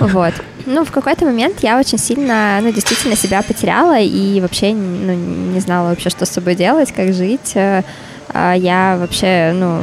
Вот. 0.00 0.34
Ну, 0.66 0.84
в 0.84 0.90
какой-то 0.90 1.24
момент 1.24 1.60
я 1.60 1.78
очень 1.78 1.98
сильно, 1.98 2.58
ну, 2.62 2.72
действительно 2.72 3.16
себя 3.16 3.42
потеряла 3.42 4.00
и 4.00 4.40
вообще, 4.40 4.72
ну, 4.72 5.14
не 5.14 5.60
знала 5.60 5.90
вообще, 5.90 6.10
что 6.10 6.26
с 6.26 6.30
собой 6.30 6.56
делать, 6.56 6.92
как 6.92 7.12
жить. 7.12 7.52
Э, 7.54 7.82
а 8.32 8.54
я 8.54 8.96
вообще, 8.98 9.52
ну, 9.54 9.80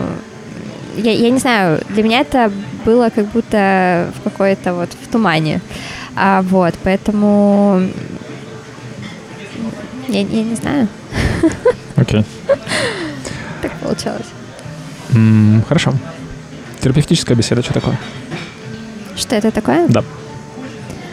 я, 0.98 1.12
я 1.12 1.30
не 1.30 1.40
знаю, 1.40 1.82
для 1.90 2.04
меня 2.04 2.22
это 2.22 2.52
было 2.84 3.10
как 3.10 3.28
будто 3.28 4.12
в 4.18 4.24
какой-то 4.24 4.74
вот 4.74 4.90
в 5.02 5.08
тумане. 5.12 5.62
А, 6.16 6.42
вот, 6.42 6.74
поэтому 6.84 7.82
я, 10.08 10.22
я 10.22 10.44
не 10.44 10.56
знаю. 10.56 10.88
Окей. 11.96 12.22
Okay. 12.22 12.26
Так 13.62 13.72
получалось. 13.74 14.26
Mm, 15.12 15.66
хорошо. 15.68 15.94
Терапевтическая 16.82 17.38
беседа, 17.38 17.62
что 17.62 17.74
такое? 17.74 17.98
Что 19.16 19.36
это 19.36 19.52
такое? 19.52 19.88
Да. 19.88 20.04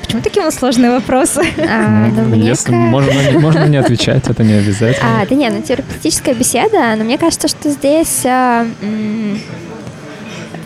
Почему 0.03 0.23
такие 0.23 0.41
у 0.41 0.47
нас 0.47 0.55
сложные 0.55 0.91
вопросы? 0.91 1.43
А, 1.59 2.09
ну, 2.09 2.35
Если 2.35 2.73
можно, 2.73 3.13
можно 3.39 3.67
не 3.67 3.77
отвечать, 3.77 4.27
это 4.27 4.43
не 4.43 4.55
обязательно. 4.55 5.21
А, 5.21 5.27
да 5.27 5.35
нет, 5.35 5.53
ну 5.55 5.61
терапевтическая 5.61 6.35
беседа, 6.35 6.95
но 6.97 7.05
мне 7.05 7.19
кажется, 7.19 7.47
что 7.49 7.69
здесь 7.69 8.25
а, 8.25 8.67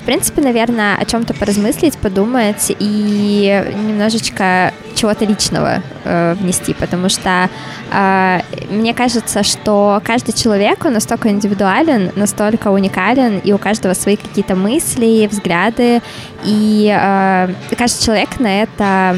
в 0.02 0.04
принципе, 0.04 0.42
наверное, 0.42 0.96
о 0.96 1.04
чем-то 1.04 1.32
поразмыслить, 1.32 1.96
подумать 1.96 2.74
и 2.76 3.64
немножечко 3.86 4.74
чего-то 4.96 5.24
личного 5.24 5.80
э, 6.04 6.34
внести, 6.34 6.74
потому 6.74 7.08
что 7.08 7.48
э, 7.92 8.40
мне 8.68 8.94
кажется, 8.94 9.44
что 9.44 10.02
каждый 10.04 10.32
человек, 10.32 10.84
он 10.84 10.94
настолько 10.94 11.28
индивидуален, 11.28 12.10
настолько 12.16 12.72
уникален, 12.72 13.38
и 13.38 13.52
у 13.52 13.58
каждого 13.58 13.94
свои 13.94 14.16
какие-то 14.16 14.56
мысли, 14.56 15.28
взгляды, 15.30 16.02
и 16.44 16.92
э, 16.92 17.54
каждый 17.78 18.04
человек 18.04 18.40
на 18.40 18.62
это... 18.62 19.16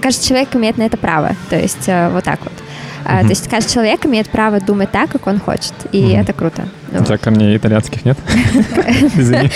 Каждый 0.00 0.24
человек 0.24 0.54
имеет 0.54 0.78
на 0.78 0.82
это 0.82 0.96
право, 0.96 1.34
то 1.50 1.56
есть 1.56 1.88
э, 1.88 2.10
вот 2.10 2.22
так 2.22 2.38
вот. 2.44 2.52
Mm-hmm. 3.06 3.22
То 3.22 3.28
есть 3.28 3.48
каждый 3.48 3.72
человек 3.72 4.04
имеет 4.06 4.28
право 4.28 4.60
думать 4.60 4.90
так, 4.90 5.10
как 5.10 5.26
он 5.26 5.38
хочет, 5.38 5.74
и 5.92 6.02
mm-hmm. 6.02 6.20
это 6.20 6.32
круто. 6.32 6.68
У 6.92 7.04
тебя 7.04 7.18
ко 7.18 7.30
мне 7.30 7.56
итальянских 7.56 8.04
нет? 8.04 8.18
Извини. 9.16 9.50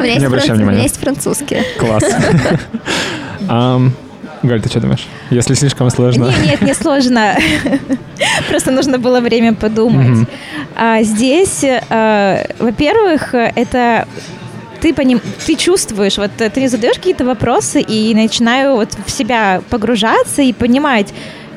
Не 0.00 0.24
обращай 0.24 0.54
внимания. 0.54 0.68
У 0.68 0.72
меня 0.72 0.82
есть 0.82 0.98
французские. 0.98 1.64
Класс. 1.78 2.04
Галь, 4.42 4.62
ты 4.62 4.70
что 4.70 4.80
думаешь? 4.80 5.06
Если 5.28 5.52
слишком 5.52 5.90
сложно? 5.90 6.24
Нет, 6.24 6.46
нет, 6.46 6.62
не 6.62 6.74
сложно. 6.74 7.36
Просто 8.48 8.70
нужно 8.70 8.98
было 8.98 9.20
время 9.20 9.54
подумать. 9.54 10.26
А 10.74 11.02
здесь, 11.02 11.62
а, 11.90 12.46
во-первых, 12.58 13.34
это 13.34 14.08
ты, 14.80 14.94
поним... 14.94 15.20
ты 15.44 15.56
чувствуешь, 15.56 16.16
вот 16.16 16.30
ты 16.36 16.60
не 16.60 16.68
задаешь 16.68 16.96
какие-то 16.96 17.26
вопросы 17.26 17.82
и 17.82 18.14
начинаю 18.14 18.76
вот 18.76 18.96
в 19.04 19.10
себя 19.10 19.60
погружаться 19.68 20.40
и 20.40 20.54
понимать, 20.54 21.12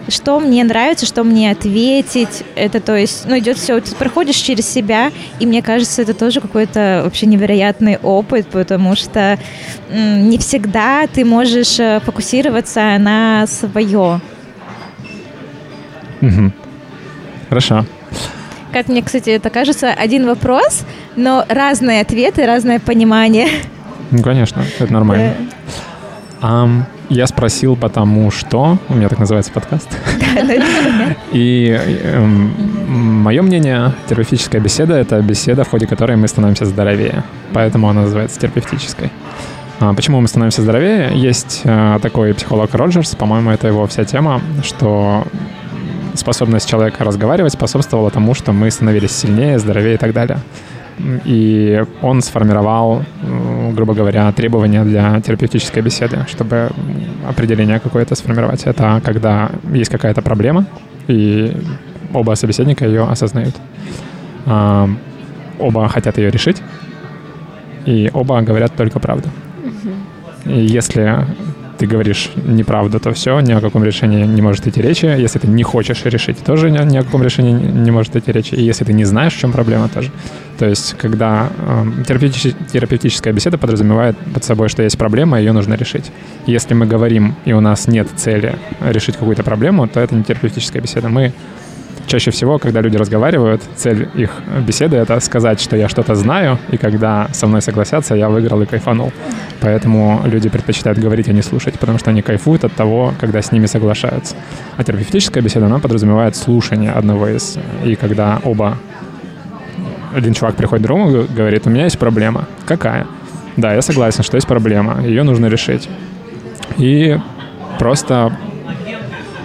что 0.07 0.39
мне 0.39 0.63
нравится, 0.63 1.05
что 1.05 1.23
мне 1.23 1.51
ответить. 1.51 2.43
Это, 2.55 2.79
то 2.79 2.95
есть, 2.95 3.25
ну, 3.25 3.37
идет 3.37 3.57
все, 3.57 3.79
ты 3.79 3.95
проходишь 3.95 4.35
через 4.35 4.67
себя, 4.69 5.11
и 5.39 5.45
мне 5.45 5.61
кажется, 5.61 6.01
это 6.01 6.13
тоже 6.13 6.41
какой-то 6.41 7.01
вообще 7.03 7.25
невероятный 7.25 7.97
опыт, 7.97 8.47
потому 8.47 8.95
что 8.95 9.37
не 9.89 10.37
всегда 10.37 11.07
ты 11.07 11.23
можешь 11.25 11.79
э, 11.79 11.99
фокусироваться 12.03 12.97
на 12.99 13.45
свое. 13.47 14.19
Угу. 16.21 16.51
Хорошо. 17.49 17.85
Как 18.71 18.87
мне, 18.87 19.03
кстати, 19.03 19.29
это 19.29 19.49
кажется, 19.49 19.91
один 19.91 20.25
вопрос, 20.25 20.83
но 21.15 21.45
разные 21.47 22.01
ответы, 22.01 22.45
разное 22.45 22.79
понимание. 22.79 23.47
Ну, 24.09 24.23
конечно, 24.23 24.63
это 24.79 24.91
нормально. 24.91 25.35
Um, 26.41 26.83
я 27.14 27.28
спросил, 27.28 27.76
потому 27.76 28.32
что... 28.32 28.78
У 28.89 28.95
меня 28.95 29.09
так 29.09 29.20
называется 29.20 29.51
подкаст. 29.51 29.89
И 31.32 31.80
эм, 32.03 32.53
мое 33.24 33.41
мнение, 33.41 33.93
терапевтическая 34.07 34.59
беседа— 34.59 34.93
это 34.95 35.22
беседа, 35.22 35.64
в 35.64 35.70
ходе 35.70 35.88
которой 35.88 36.18
мы 36.18 36.28
становимся 36.28 36.66
здоровее. 36.66 37.24
Поэтому 37.53 37.89
она 37.89 38.01
называется 38.01 38.39
терапевтической. 38.39 39.11
А 39.80 39.93
почему 39.93 40.22
мы 40.22 40.28
становимся 40.28 40.61
здоровее? 40.61 41.11
Есть 41.14 41.61
э, 41.64 41.99
такой 42.01 42.34
психолог 42.34 42.74
Роджерс, 42.74 43.16
по-моему, 43.16 43.51
это 43.51 43.68
его 43.68 43.86
вся 43.88 44.05
тема, 44.05 44.41
что 44.64 45.26
способность 46.16 46.70
человека 46.70 47.03
разговаривать 47.03 47.53
способствовала 47.53 48.09
тому, 48.11 48.34
что 48.34 48.53
мы 48.53 48.72
становились 48.72 49.11
сильнее, 49.11 49.59
здоровее 49.59 49.95
и 49.95 49.97
так 49.97 50.14
далее. 50.14 50.39
И 51.25 51.83
он 52.01 52.21
сформировал, 52.21 53.03
грубо 53.71 53.93
говоря, 53.93 54.31
требования 54.31 54.83
для 54.83 55.19
терапевтической 55.21 55.81
беседы, 55.81 56.25
чтобы 56.27 56.69
определение 57.27 57.79
какое-то 57.79 58.15
сформировать. 58.15 58.63
Это 58.63 59.01
когда 59.03 59.49
есть 59.73 59.91
какая-то 59.91 60.21
проблема, 60.21 60.65
и 61.07 61.55
оба 62.13 62.35
собеседника 62.35 62.85
ее 62.85 63.03
осознают. 63.03 63.55
А, 64.45 64.87
оба 65.59 65.87
хотят 65.87 66.17
ее 66.17 66.29
решить, 66.29 66.61
и 67.85 68.09
оба 68.13 68.41
говорят 68.41 68.75
только 68.75 68.99
правду. 68.99 69.29
И 70.45 70.59
если 70.59 71.25
ты 71.84 71.88
говоришь 71.88 72.29
неправду, 72.45 72.97
то 73.01 73.11
все, 73.11 73.41
ни 73.41 73.51
о 73.51 73.59
каком 73.59 73.84
решении 73.84 74.25
не 74.25 74.41
может 74.41 74.65
идти 74.65 74.81
речи. 74.81 75.05
Если 75.05 75.38
ты 75.39 75.47
не 75.47 75.63
хочешь 75.63 76.05
решить, 76.05 76.38
тоже 76.38 76.71
ни, 76.71 76.97
о 76.97 77.03
каком 77.03 77.21
решении 77.23 77.51
не 77.51 77.91
может 77.91 78.15
идти 78.15 78.31
речи. 78.31 78.55
И 78.55 78.63
если 78.63 78.86
ты 78.86 78.93
не 78.93 79.03
знаешь, 79.03 79.34
в 79.34 79.39
чем 79.39 79.51
проблема, 79.51 79.89
тоже. 79.89 80.09
То 80.57 80.65
есть, 80.65 80.95
когда 80.97 81.49
э, 81.57 82.03
терапевтич, 82.07 82.53
терапевтическая 82.71 83.34
беседа 83.34 83.57
подразумевает 83.57 84.15
под 84.34 84.45
собой, 84.45 84.69
что 84.69 84.81
есть 84.81 84.97
проблема, 84.97 85.38
ее 85.38 85.51
нужно 85.51 85.73
решить. 85.73 86.09
Если 86.47 86.73
мы 86.73 86.86
говорим, 86.86 87.36
и 87.43 87.51
у 87.51 87.59
нас 87.59 87.88
нет 87.88 88.07
цели 88.15 88.55
решить 88.79 89.17
какую-то 89.17 89.43
проблему, 89.43 89.86
то 89.89 89.99
это 89.99 90.15
не 90.15 90.23
терапевтическая 90.23 90.81
беседа. 90.81 91.09
Мы 91.09 91.34
чаще 92.07 92.31
всего, 92.31 92.59
когда 92.59 92.81
люди 92.81 92.97
разговаривают, 92.97 93.61
цель 93.75 94.07
их 94.15 94.31
беседы— 94.65 94.97
это 94.97 95.19
сказать, 95.19 95.61
что 95.61 95.75
я 95.75 95.89
что-то 95.89 96.15
знаю, 96.15 96.59
и 96.71 96.77
когда 96.77 97.27
со 97.33 97.47
мной 97.47 97.61
согласятся, 97.61 98.15
я 98.15 98.29
выиграл 98.29 98.61
и 98.61 98.65
кайфанул. 98.65 99.11
Поэтому 99.61 100.21
люди 100.25 100.49
предпочитают 100.49 100.99
говорить, 100.99 101.29
а 101.29 101.33
не 101.33 101.41
слушать, 101.41 101.79
потому 101.79 101.97
что 101.97 102.09
они 102.09 102.21
кайфуют 102.21 102.63
от 102.63 102.73
того, 102.73 103.13
когда 103.19 103.41
с 103.41 103.51
ними 103.51 103.65
соглашаются. 103.65 104.35
А 104.77 104.83
терапевтическая 104.83 105.43
беседа, 105.43 105.65
она 105.65 105.79
подразумевает 105.79 106.35
слушание 106.35 106.91
одного 106.91 107.27
из... 107.27 107.57
И 107.83 107.95
когда 107.95 108.39
оба... 108.43 108.77
Один 110.15 110.33
чувак 110.33 110.55
приходит 110.55 110.83
к 110.83 110.87
другому 110.87 111.25
говорит, 111.35 111.65
у 111.65 111.71
меня 111.71 111.85
есть 111.85 111.97
проблема. 111.97 112.47
Какая? 112.65 113.07
Да, 113.57 113.73
я 113.73 113.81
согласен, 113.81 114.23
что 114.23 114.37
есть 114.37 114.47
проблема, 114.47 115.01
ее 115.01 115.23
нужно 115.23 115.47
решить. 115.47 115.89
И 116.77 117.17
просто 117.79 118.31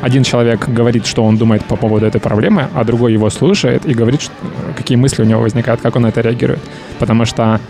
один 0.01 0.23
человек 0.23 0.69
говорит, 0.69 1.07
что 1.07 1.25
он 1.25 1.37
думает 1.37 1.65
по 1.65 1.77
поводу 1.77 2.07
этой 2.07 2.21
проблемы, 2.21 2.69
а 2.75 2.85
другой 2.85 3.13
его 3.13 3.31
слушает 3.31 3.85
и 3.87 3.95
говорит, 3.95 4.23
что, 4.23 4.33
какие 4.77 4.97
мысли 4.97 5.23
у 5.23 5.25
него 5.25 5.41
возникают, 5.41 5.81
как 5.81 5.97
он 5.97 6.03
на 6.03 6.09
это 6.09 6.21
реагирует. 6.21 6.61
Потому 6.99 7.25
что 7.25 7.61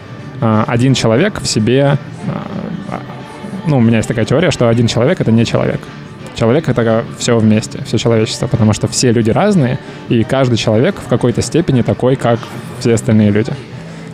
э, 0.40 0.64
один 0.66 0.94
человек 0.94 1.40
в 1.40 1.46
себе... 1.46 1.96
Э, 2.26 2.98
ну, 3.66 3.78
у 3.78 3.80
меня 3.80 3.98
есть 3.98 4.08
такая 4.08 4.24
теория, 4.24 4.50
что 4.50 4.68
один 4.68 4.86
человек— 4.86 5.20
это 5.22 5.32
не 5.32 5.44
человек. 5.44 5.80
Человек— 6.34 6.68
это 6.70 7.04
все 7.18 7.36
вместе, 7.36 7.82
все 7.84 7.98
человечество, 7.98 8.46
потому 8.46 8.72
что 8.72 8.88
все 8.88 9.12
люди 9.12 9.30
разные, 9.30 9.78
и 10.08 10.22
каждый 10.22 10.56
человек 10.56 10.96
в 11.04 11.08
какой-то 11.08 11.42
степени 11.42 11.82
такой, 11.82 12.16
как 12.16 12.38
все 12.78 12.94
остальные 12.94 13.30
люди. 13.30 13.52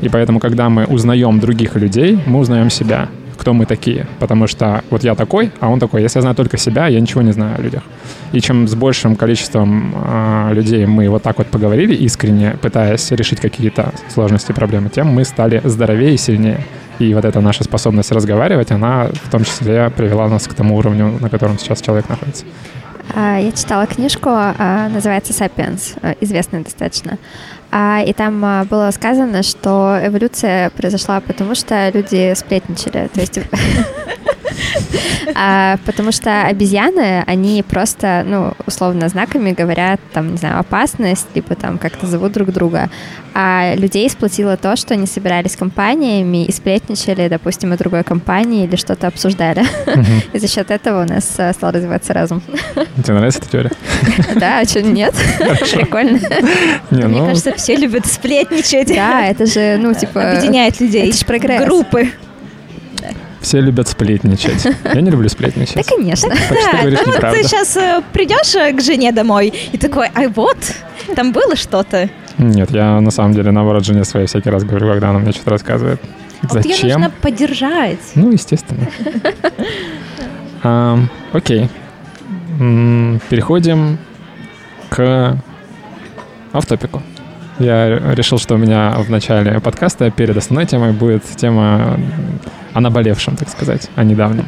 И 0.00 0.08
поэтому, 0.08 0.40
когда 0.40 0.68
мы 0.68 0.84
узнаем 0.84 1.40
других 1.40 1.76
людей, 1.76 2.18
мы 2.26 2.38
узнаем 2.40 2.70
себя 2.70 3.08
кто 3.37 3.53
мы 3.53 3.66
такие. 3.66 4.07
Потому 4.18 4.47
что 4.47 4.82
вот 4.91 5.05
я 5.05 5.14
такой, 5.14 5.51
а 5.61 5.68
он 5.68 5.80
такой. 5.80 6.03
Если 6.03 6.18
я 6.18 6.22
знаю 6.22 6.37
только 6.37 6.57
себя, 6.59 6.87
я 6.87 7.01
ничего 7.01 7.22
не 7.22 7.32
знаю 7.32 7.59
о 7.59 7.62
людях. 7.62 7.82
И 8.32 8.41
чем 8.41 8.66
с 8.68 8.74
большим 8.74 9.16
количеством 9.16 9.95
э, 9.95 10.51
людей 10.53 10.87
мы 10.87 11.09
вот 11.09 11.22
так 11.22 11.39
вот 11.39 11.47
поговорили 11.47 11.95
искренне, 11.95 12.57
пытаясь 12.61 13.11
решить 13.11 13.41
какие-то 13.41 13.93
сложности, 14.09 14.53
проблемы, 14.53 14.89
тем 14.89 15.09
мы 15.09 15.24
стали 15.24 15.61
здоровее 15.64 16.14
и 16.14 16.16
сильнее. 16.16 16.61
И 16.99 17.12
вот 17.14 17.24
эта 17.24 17.41
наша 17.41 17.64
способность 17.64 18.12
разговаривать, 18.12 18.70
она 18.70 19.09
в 19.24 19.30
том 19.30 19.45
числе 19.45 19.91
привела 19.91 20.28
нас 20.28 20.47
к 20.47 20.55
тому 20.55 20.76
уровню, 20.76 21.18
на 21.20 21.28
котором 21.28 21.59
сейчас 21.59 21.80
человек 21.80 22.09
находится. 22.09 22.45
А, 23.12 23.38
я 23.38 23.52
читала 23.52 23.86
книжку, 23.86 24.30
а, 24.30 24.88
называется 24.88 25.32
«Сапиенс», 25.32 25.94
э, 26.02 26.14
известная 26.20 26.62
достаточно. 26.62 27.18
А, 27.70 28.02
и 28.07 28.12
там 28.12 28.66
было 28.68 28.90
сказано, 28.92 29.42
что 29.42 29.98
эволюция 30.02 30.70
произошла 30.70 31.20
потому, 31.20 31.55
что 31.55 31.90
люди 31.92 32.32
сплетничали. 32.34 33.09
То 33.12 33.20
есть 33.20 33.38
а, 35.34 35.78
потому 35.84 36.12
что 36.12 36.42
обезьяны, 36.42 37.22
они 37.26 37.62
просто, 37.62 38.24
ну, 38.26 38.53
условно, 38.66 39.09
знаками 39.09 39.53
говорят, 39.53 40.01
там, 40.12 40.32
не 40.32 40.36
знаю, 40.36 40.61
опасность, 40.61 41.26
либо 41.34 41.55
там 41.55 41.78
как-то 41.78 42.07
зовут 42.07 42.32
друг 42.32 42.53
друга. 42.53 42.90
А 43.34 43.74
людей 43.74 44.09
сплотило 44.09 44.57
то, 44.57 44.76
что 44.76 44.95
они 44.95 45.07
собирались 45.07 45.57
компаниями 45.57 46.45
и 46.45 46.53
сплетничали, 46.53 47.28
допустим, 47.28 47.72
о 47.72 47.76
другой 47.76 48.05
компании 48.05 48.64
или 48.64 48.76
что-то 48.76 49.09
обсуждали. 49.09 49.64
И 50.32 50.38
за 50.38 50.49
счет 50.49 50.70
этого 50.70 51.03
у 51.03 51.07
нас 51.07 51.34
а, 51.38 51.53
стал 51.53 51.72
развиваться 51.72 52.12
разум. 52.12 52.42
Тебе 53.03 53.14
нравится 53.14 53.40
эта 53.40 53.51
теория? 53.51 53.70
Да, 54.36 54.61
а 54.61 54.64
что 54.64 54.82
нет? 54.82 55.14
Прикольно. 55.72 56.18
Мне 56.90 57.07
ну 57.07 57.26
кажется, 57.26 57.55
все 57.57 57.76
любят 57.76 58.07
сплетничать. 58.07 58.88
Да, 58.95 59.26
это 59.26 59.47
же, 59.47 59.78
ну, 59.78 59.95
типа... 59.95 60.30
Объединяет 60.30 60.80
людей. 60.80 61.09
Это 61.09 61.18
же 61.18 61.24
прогресс. 61.24 61.64
Группы. 61.64 62.11
Все 63.45 63.61
любят 63.61 63.88
сплетничать. 63.88 64.66
Я 64.95 65.01
не 65.03 65.11
люблю 65.11 65.28
сплетничать. 65.28 65.76
Да, 65.76 65.82
конечно. 65.82 66.30
Так 66.30 66.59
что 66.59 66.76
говоришь 66.78 66.99
ну. 67.05 67.12
Ты 67.12 67.42
сейчас 67.42 67.76
э, 67.76 68.01
придешь 68.11 68.55
э, 68.55 68.72
к 68.72 68.80
жене 68.80 69.12
домой 69.12 69.53
и 69.70 69.76
такой, 69.76 70.09
а 70.14 70.28
вот, 70.28 70.57
там 71.14 71.32
было 71.32 71.55
что-то. 71.55 72.09
Нет, 72.38 72.70
я 72.70 73.01
на 73.03 73.11
самом 73.11 73.34
деле 73.34 73.51
наоборот 73.51 73.84
жене 73.84 74.05
своей 74.05 74.26
всякий 74.26 74.49
раз 74.49 74.64
говорю, 74.64 74.88
когда 74.90 75.11
она 75.11 75.18
мне 75.18 75.32
что-то 75.32 75.51
рассказывает. 75.51 76.01
А 76.40 76.47
вот 76.47 76.64
ее 76.64 76.95
нужно 76.95 77.11
поддержать. 77.11 77.99
Ну, 78.14 78.32
естественно. 78.32 78.88
а, 80.62 80.99
окей. 81.34 81.68
Переходим 83.28 83.99
к 84.88 85.36
автопику. 86.55 87.03
Я 87.59 88.14
решил, 88.14 88.38
что 88.38 88.55
у 88.55 88.59
меня 88.59 88.94
в 88.98 89.11
начале 89.11 89.61
подкаста 89.61 90.11
перед 90.11 90.36
основной 90.36 90.66
темой 90.66 90.92
будет 90.92 91.22
тема 91.36 91.98
о 92.72 92.80
наболевшем, 92.80 93.36
так 93.36 93.48
сказать, 93.48 93.88
о 93.94 94.02
недавнем. 94.02 94.46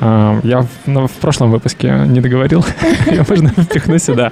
А, 0.00 0.40
я 0.42 0.62
в, 0.62 0.68
ну, 0.86 1.06
в 1.06 1.12
прошлом 1.12 1.50
выпуске 1.50 2.04
не 2.06 2.20
договорил, 2.20 2.64
я 3.06 3.24
можно 3.28 3.50
впихну 3.50 3.98
сюда. 3.98 4.30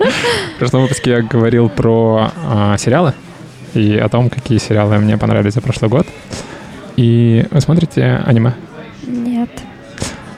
В 0.54 0.58
прошлом 0.58 0.82
выпуске 0.82 1.10
я 1.10 1.22
говорил 1.22 1.68
про 1.68 2.32
а, 2.48 2.76
сериалы 2.78 3.12
и 3.74 3.96
о 3.96 4.08
том, 4.08 4.30
какие 4.30 4.58
сериалы 4.58 4.98
мне 4.98 5.18
понравились 5.18 5.54
за 5.54 5.60
прошлый 5.60 5.90
год. 5.90 6.06
И 6.96 7.46
вы 7.50 7.60
смотрите 7.60 8.22
аниме? 8.26 8.54
Нет. 9.06 9.50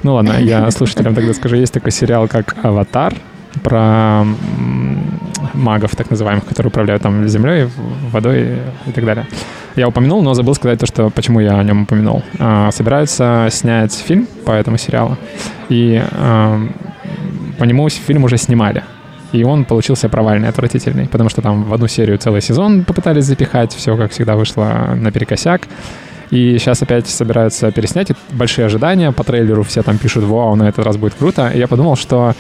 Ну 0.03 0.15
ладно, 0.15 0.33
я 0.41 0.71
слушателям 0.71 1.15
тогда 1.15 1.33
скажу, 1.33 1.57
есть 1.57 1.73
такой 1.73 1.93
сериал, 1.93 2.27
как 2.27 2.57
«Аватар», 2.63 3.15
про 3.63 4.27
магов, 5.55 5.97
так 5.97 6.11
называемых, 6.11 6.45
которые 6.45 6.71
управляют 6.71 7.03
там 7.03 7.27
землей, 7.29 7.69
водой 8.11 8.59
и 8.87 8.93
так 8.93 9.05
далее. 9.05 9.27
Я 9.77 9.89
упомянул, 9.89 10.23
но 10.23 10.35
забыл 10.35 10.55
сказать 10.55 10.79
то, 10.79 10.87
что 10.87 11.11
почему 11.11 11.41
я 11.41 11.59
о 11.59 11.65
нем 11.65 11.83
упомянул. 11.83 12.23
А, 12.39 12.71
собираются 12.71 13.49
снять 13.51 13.95
фильм 13.95 14.27
по 14.45 14.53
этому 14.53 14.77
сериалу, 14.77 15.17
и 15.69 16.03
а, 16.13 16.61
по 17.59 17.65
нему 17.65 17.89
фильм 17.89 18.25
уже 18.25 18.37
снимали. 18.37 18.85
И 19.33 19.45
он 19.45 19.65
получился 19.65 20.11
провальный, 20.11 20.49
отвратительный, 20.49 21.09
потому 21.09 21.31
что 21.31 21.41
там 21.41 21.65
в 21.65 21.73
одну 21.73 21.89
серию 21.89 22.19
целый 22.19 22.43
сезон 22.43 22.85
попытались 22.85 23.25
запихать, 23.25 23.73
все, 23.73 23.97
как 23.97 24.11
всегда, 24.11 24.37
вышло 24.37 24.95
наперекосяк. 24.95 25.63
И 26.31 26.57
сейчас 26.59 26.83
опять 26.83 27.07
собираются 27.07 27.71
переснять, 27.73 28.13
большие 28.31 28.67
ожидания, 28.67 29.13
по 29.13 29.23
трейлеру 29.23 29.63
все 29.63 29.83
там 29.83 29.99
пишут, 29.99 30.25
вау, 30.25 30.55
на 30.55 30.69
этот 30.69 30.85
раз 30.85 30.97
будет 30.97 31.15
круто. 31.15 31.49
И 31.49 31.59
я 31.59 31.69
подумал, 31.69 31.97
что 31.97 32.35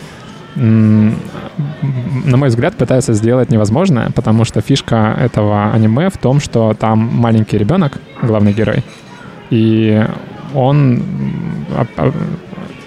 на 0.54 2.36
мой 2.36 2.48
взгляд, 2.48 2.76
пытаются 2.76 3.14
сделать 3.14 3.50
невозможное, 3.50 4.10
потому 4.10 4.44
что 4.44 4.60
фишка 4.60 5.16
этого 5.18 5.72
аниме 5.72 6.10
в 6.10 6.18
том, 6.18 6.40
что 6.40 6.74
там 6.74 6.98
маленький 6.98 7.58
ребенок, 7.58 7.98
главный 8.22 8.52
герой, 8.52 8.84
и 9.50 10.04
он 10.54 11.02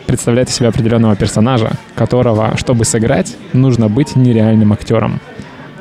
представляет 0.05 0.49
из 0.49 0.55
себя 0.55 0.69
определенного 0.69 1.15
персонажа, 1.15 1.71
которого, 1.95 2.55
чтобы 2.57 2.85
сыграть, 2.85 3.35
нужно 3.53 3.89
быть 3.89 4.15
нереальным 4.15 4.71
актером. 4.73 5.19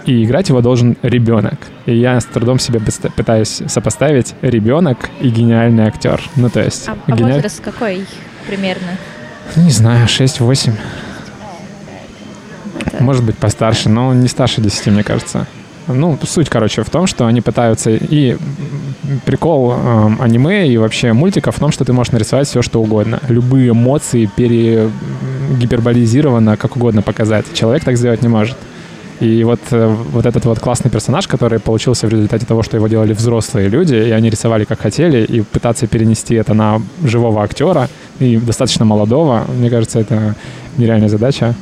И 0.07 0.25
играть 0.25 0.51
его 0.51 0.61
должен 0.61 0.97
ребенок. 1.03 1.59
И 1.87 1.97
я 1.97 2.21
с 2.21 2.25
трудом 2.27 2.59
себе 2.59 2.81
пытаюсь 3.17 3.63
сопоставить 3.67 4.35
ребенок 4.43 5.09
и 5.21 5.29
гениальный 5.29 5.85
актер. 5.85 6.21
Ну, 6.37 6.51
то 6.51 6.63
есть... 6.63 6.89
А, 6.89 6.97
а 7.07 7.13
гениаль... 7.13 7.35
возраст 7.35 7.63
какой 7.63 8.05
примерно? 8.47 8.99
Не 9.57 9.71
знаю, 9.71 10.07
6-8. 10.07 10.73
Может 13.01 13.25
быть, 13.25 13.37
постарше, 13.37 13.89
но 13.89 14.13
не 14.15 14.29
старше 14.29 14.61
10, 14.61 14.87
мне 14.87 15.03
кажется. 15.03 15.47
Ну, 15.87 16.19
суть, 16.23 16.49
короче, 16.49 16.83
в 16.83 16.91
том, 16.91 17.07
что 17.07 17.27
они 17.27 17.41
пытаются... 17.41 17.91
И 17.91 18.37
прикол 19.27 19.75
э, 19.77 20.11
аниме 20.21 20.67
и 20.69 20.79
вообще 20.79 21.13
мультиков 21.13 21.57
в 21.57 21.61
том, 21.61 21.71
что 21.71 21.85
ты 21.85 21.93
можешь 21.93 22.13
нарисовать 22.13 22.49
все, 22.49 22.63
что 22.63 22.81
угодно. 22.81 23.21
Любые 23.29 23.71
эмоции 23.71 24.31
пере 24.35 24.91
гиперболизировано, 25.59 26.57
как 26.57 26.77
угодно 26.77 27.03
показать. 27.03 27.53
Человек 27.53 27.85
так 27.85 27.97
сделать 27.97 28.23
не 28.23 28.29
может. 28.29 28.57
И 29.21 29.45
вот, 29.45 29.61
э, 29.71 29.95
вот 30.13 30.27
этот 30.27 30.45
вот 30.45 30.59
классный 30.59 30.91
персонаж, 30.91 31.29
который 31.29 31.61
получился 31.61 32.07
в 32.07 32.11
результате 32.11 32.47
того, 32.47 32.63
что 32.63 32.77
его 32.77 32.89
делали 32.89 33.13
взрослые 33.13 33.69
люди, 33.69 33.95
и 33.95 34.11
они 34.11 34.31
рисовали 34.31 34.65
как 34.65 34.81
хотели, 34.81 35.25
и 35.25 35.43
пытаться 35.43 35.87
перенести 35.87 36.35
это 36.35 36.55
на 36.55 36.81
живого 37.03 37.43
актера, 37.43 37.89
и 38.19 38.37
достаточно 38.39 38.85
молодого, 38.85 39.45
мне 39.57 39.71
кажется, 39.71 40.01
это 40.01 40.35
нереальная 40.79 41.09
задача. 41.09 41.55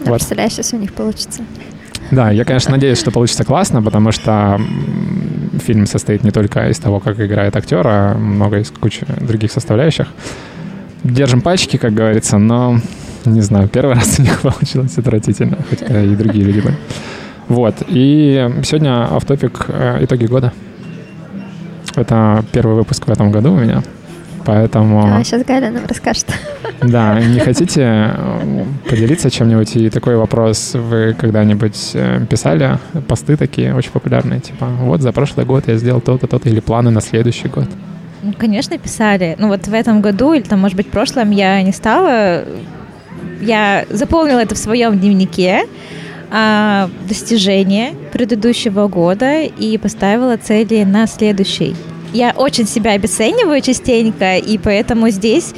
Да, 0.00 0.10
вот. 0.10 0.14
Представляешь, 0.16 0.54
если 0.54 0.76
у 0.76 0.80
них 0.80 0.92
получится. 0.92 1.42
Да, 2.10 2.30
я, 2.30 2.44
конечно, 2.44 2.72
надеюсь, 2.72 2.98
что 2.98 3.10
получится 3.10 3.44
классно, 3.44 3.82
потому 3.82 4.12
что 4.12 4.60
фильм 5.64 5.86
состоит 5.86 6.24
не 6.24 6.30
только 6.30 6.68
из 6.68 6.78
того, 6.78 7.00
как 7.00 7.18
играет 7.20 7.56
актер, 7.56 7.86
а 7.86 8.14
много 8.14 8.58
из 8.58 8.70
кучи 8.70 9.06
других 9.20 9.50
составляющих. 9.50 10.08
Держим 11.04 11.40
пальчики, 11.40 11.78
как 11.78 11.94
говорится, 11.94 12.38
но 12.38 12.78
не 13.24 13.40
знаю, 13.40 13.68
первый 13.68 13.94
раз 13.94 14.18
у 14.18 14.22
них 14.22 14.40
получилось 14.40 14.96
отвратительно, 14.98 15.58
хотя 15.68 16.02
и 16.02 16.14
другие 16.14 16.44
люди 16.44 16.60
были. 16.60 16.76
Вот, 17.48 17.82
и 17.88 18.50
сегодня 18.64 19.12
автопик 19.12 19.66
э, 19.68 20.04
итоги 20.04 20.26
года. 20.26 20.52
Это 21.94 22.44
первый 22.52 22.76
выпуск 22.76 23.06
в 23.06 23.10
этом 23.10 23.30
году 23.30 23.52
у 23.52 23.56
меня. 23.56 23.82
Поэтому... 24.44 25.04
А, 25.04 25.24
сейчас 25.24 25.44
Галя 25.44 25.70
нам 25.70 25.86
расскажет. 25.86 26.26
Да, 26.82 27.20
не 27.20 27.38
хотите 27.38 27.80
э, 27.82 28.64
поделиться 28.90 29.30
чем-нибудь? 29.30 29.76
И 29.76 29.88
такой 29.88 30.16
вопрос, 30.16 30.74
вы 30.74 31.14
когда-нибудь 31.16 31.92
э, 31.94 32.26
писали 32.28 32.76
посты 33.06 33.36
такие 33.36 33.72
очень 33.72 33.92
популярные, 33.92 34.40
типа, 34.40 34.66
вот 34.66 35.00
за 35.00 35.12
прошлый 35.12 35.46
год 35.46 35.68
я 35.68 35.76
сделал 35.76 36.00
то-то, 36.00 36.26
то-то, 36.26 36.48
или 36.48 36.58
планы 36.58 36.90
на 36.90 37.00
следующий 37.00 37.46
год? 37.46 37.68
Ну, 38.22 38.32
конечно, 38.36 38.76
писали. 38.78 39.36
Ну, 39.38 39.46
вот 39.46 39.68
в 39.68 39.72
этом 39.72 40.00
году, 40.00 40.32
или 40.32 40.42
там, 40.42 40.58
может 40.58 40.76
быть, 40.76 40.88
в 40.88 40.90
прошлом 40.90 41.30
я 41.30 41.62
не 41.62 41.72
стала... 41.72 42.44
Я 43.40 43.84
заполнила 43.90 44.40
это 44.40 44.56
в 44.56 44.58
своем 44.58 44.98
дневнике, 44.98 45.66
а, 46.30 46.88
достижения 47.08 47.94
предыдущего 48.12 48.88
года 48.88 49.42
и 49.42 49.76
поставила 49.78 50.36
цели 50.36 50.82
на 50.82 51.06
следующий 51.06 51.76
я 52.12 52.32
очень 52.36 52.66
себя 52.66 52.92
обесцениваю 52.92 53.60
частенько, 53.60 54.36
и 54.36 54.58
поэтому 54.58 55.10
здесь 55.10 55.54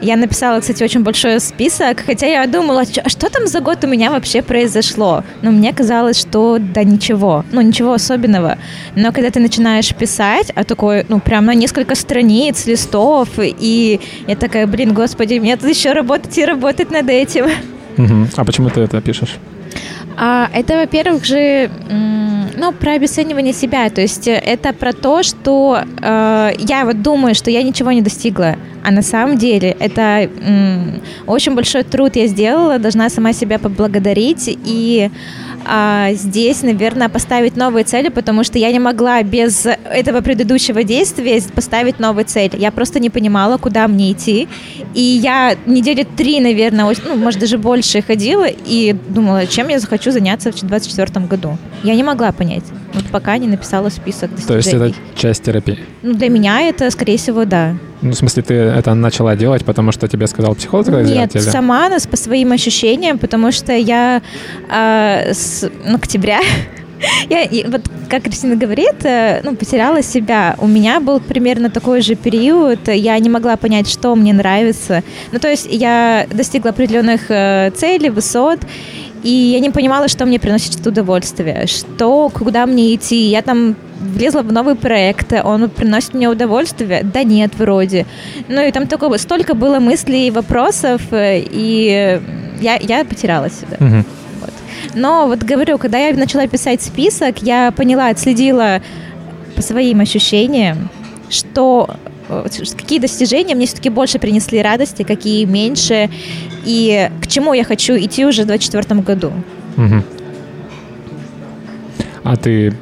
я 0.00 0.16
написала, 0.16 0.60
кстати, 0.60 0.82
очень 0.82 1.02
большой 1.02 1.40
список, 1.40 2.02
хотя 2.04 2.26
я 2.26 2.46
думала, 2.46 2.84
что 2.84 3.30
там 3.30 3.46
за 3.46 3.60
год 3.60 3.84
у 3.84 3.86
меня 3.86 4.10
вообще 4.10 4.42
произошло? 4.42 5.24
Но 5.42 5.50
мне 5.50 5.72
казалось, 5.72 6.18
что 6.18 6.58
да 6.58 6.84
ничего, 6.84 7.44
ну 7.52 7.60
ничего 7.60 7.94
особенного. 7.94 8.58
Но 8.94 9.12
когда 9.12 9.30
ты 9.30 9.40
начинаешь 9.40 9.94
писать, 9.94 10.52
а 10.54 10.64
такой, 10.64 11.06
ну 11.08 11.20
прям 11.20 11.46
на 11.46 11.54
несколько 11.54 11.94
страниц, 11.94 12.66
листов, 12.66 13.28
и 13.38 14.00
я 14.26 14.36
такая, 14.36 14.66
блин, 14.66 14.92
господи, 14.92 15.38
мне 15.38 15.56
тут 15.56 15.70
еще 15.70 15.92
работать 15.92 16.36
и 16.38 16.44
работать 16.44 16.90
над 16.90 17.08
этим. 17.08 17.46
Угу. 17.96 18.28
А 18.36 18.44
почему 18.44 18.68
ты 18.68 18.82
это 18.82 19.00
пишешь? 19.00 19.36
А, 20.18 20.48
это, 20.54 20.76
во-первых, 20.78 21.24
же, 21.24 21.70
ну, 22.56 22.72
про 22.72 22.92
обесценивание 22.92 23.52
себя. 23.52 23.90
То 23.90 24.00
есть 24.00 24.26
э, 24.26 24.32
это 24.32 24.72
про 24.72 24.92
то, 24.92 25.22
что 25.22 25.78
э, 26.00 26.52
я 26.58 26.84
вот 26.84 27.02
думаю, 27.02 27.34
что 27.34 27.50
я 27.50 27.62
ничего 27.62 27.92
не 27.92 28.00
достигла, 28.00 28.56
а 28.82 28.90
на 28.90 29.02
самом 29.02 29.36
деле 29.36 29.76
это 29.78 30.30
м, 30.40 31.02
очень 31.26 31.54
большой 31.54 31.82
труд 31.82 32.16
я 32.16 32.28
сделала, 32.28 32.78
должна 32.78 33.10
сама 33.10 33.32
себя 33.34 33.58
поблагодарить 33.58 34.44
и 34.64 35.10
а, 35.68 36.12
здесь, 36.12 36.62
наверное, 36.62 37.08
поставить 37.08 37.56
новые 37.56 37.84
цели, 37.84 38.08
потому 38.08 38.44
что 38.44 38.58
я 38.58 38.70
не 38.72 38.78
могла 38.78 39.22
без 39.22 39.66
этого 39.66 40.20
предыдущего 40.20 40.82
действия 40.82 41.42
поставить 41.54 41.98
новые 41.98 42.24
цели. 42.24 42.56
Я 42.56 42.70
просто 42.70 43.00
не 43.00 43.10
понимала, 43.10 43.58
куда 43.58 43.88
мне 43.88 44.12
идти. 44.12 44.48
И 44.94 45.00
я 45.00 45.56
недели 45.66 46.04
три, 46.04 46.40
наверное, 46.40 46.86
ну, 47.04 47.16
может, 47.16 47.40
даже 47.40 47.58
больше 47.58 48.02
ходила 48.02 48.46
и 48.46 48.94
думала, 49.08 49.46
чем 49.46 49.68
я 49.68 49.78
захочу 49.78 50.10
заняться 50.10 50.52
в 50.52 50.54
2024 50.54 51.26
году. 51.26 51.58
Я 51.82 51.94
не 51.94 52.02
могла 52.02 52.32
понять, 52.32 52.64
вот 52.96 53.04
пока 53.06 53.38
не 53.38 53.46
написала 53.46 53.88
список 53.90 54.34
достижений. 54.34 54.62
То 54.62 54.84
есть 54.86 54.96
это 54.96 55.20
часть 55.20 55.44
терапии? 55.44 55.78
Ну, 56.02 56.14
для 56.14 56.28
меня 56.28 56.62
это, 56.62 56.90
скорее 56.90 57.18
всего, 57.18 57.44
да. 57.44 57.74
Ну, 58.02 58.10
в 58.10 58.14
смысле, 58.14 58.42
ты 58.42 58.54
это 58.54 58.94
начала 58.94 59.36
делать, 59.36 59.64
потому 59.64 59.92
что 59.92 60.08
тебе 60.08 60.26
сказал 60.26 60.54
психолог 60.54 60.88
Нет, 60.88 61.34
или? 61.34 61.42
сама, 61.42 61.88
по 62.10 62.16
своим 62.16 62.52
ощущениям, 62.52 63.18
потому 63.18 63.52
что 63.52 63.72
я 63.72 64.22
э, 64.70 65.32
с 65.32 65.70
ну, 65.84 65.96
октября 65.96 66.40
я, 67.30 67.68
вот 67.68 67.82
как 68.08 68.22
Кристина 68.22 68.56
говорит, 68.56 69.04
э, 69.04 69.40
ну, 69.44 69.56
потеряла 69.56 70.02
себя. 70.02 70.54
У 70.58 70.66
меня 70.66 71.00
был 71.00 71.20
примерно 71.20 71.70
такой 71.70 72.00
же 72.00 72.14
период. 72.14 72.88
Я 72.88 73.18
не 73.18 73.28
могла 73.28 73.56
понять, 73.56 73.88
что 73.88 74.14
мне 74.14 74.32
нравится. 74.32 75.02
Ну, 75.32 75.38
то 75.38 75.48
есть 75.48 75.66
я 75.70 76.26
достигла 76.30 76.70
определенных 76.70 77.30
э, 77.30 77.70
целей, 77.74 78.10
высот, 78.10 78.60
и 79.26 79.50
я 79.52 79.58
не 79.58 79.70
понимала, 79.70 80.06
что 80.06 80.24
мне 80.24 80.38
приносит 80.38 80.86
удовольствие, 80.86 81.66
что, 81.66 82.28
куда 82.28 82.64
мне 82.64 82.94
идти. 82.94 83.28
Я 83.28 83.42
там 83.42 83.74
влезла 83.98 84.42
в 84.42 84.52
новый 84.52 84.76
проект, 84.76 85.32
он 85.44 85.68
приносит 85.68 86.14
мне 86.14 86.28
удовольствие? 86.28 87.02
Да 87.02 87.24
нет, 87.24 87.50
вроде. 87.58 88.06
Ну 88.46 88.64
и 88.64 88.70
там 88.70 88.86
только 88.86 89.18
столько 89.18 89.54
было 89.54 89.80
мыслей 89.80 90.28
и 90.28 90.30
вопросов, 90.30 91.02
э, 91.10 91.40
и 91.40 92.20
я, 92.60 92.76
я 92.76 93.04
потеряла 93.04 93.50
себя. 93.50 93.76
Угу. 93.80 94.04
Вот. 94.42 94.52
Но 94.94 95.26
вот 95.26 95.40
говорю, 95.40 95.78
когда 95.78 95.98
я 95.98 96.14
начала 96.14 96.46
писать 96.46 96.80
список, 96.80 97.42
я 97.42 97.72
поняла, 97.72 98.10
отследила 98.10 98.80
по 99.56 99.62
своим 99.62 100.02
ощущениям, 100.02 100.88
что 101.30 101.90
э, 102.28 102.46
какие 102.76 103.00
достижения 103.00 103.56
мне 103.56 103.66
все-таки 103.66 103.90
больше 103.90 104.20
принесли 104.20 104.62
радости, 104.62 105.02
какие 105.02 105.46
меньше, 105.46 106.10
и 106.66 107.10
к 107.22 107.26
чему 107.28 107.54
я 107.54 107.64
хочу 107.64 107.96
идти 107.96 108.26
уже 108.26 108.42
в 108.42 108.46
2024 108.46 109.00
году. 109.00 109.32
Угу. 109.76 110.02
А 112.24 112.36
ты 112.36 112.74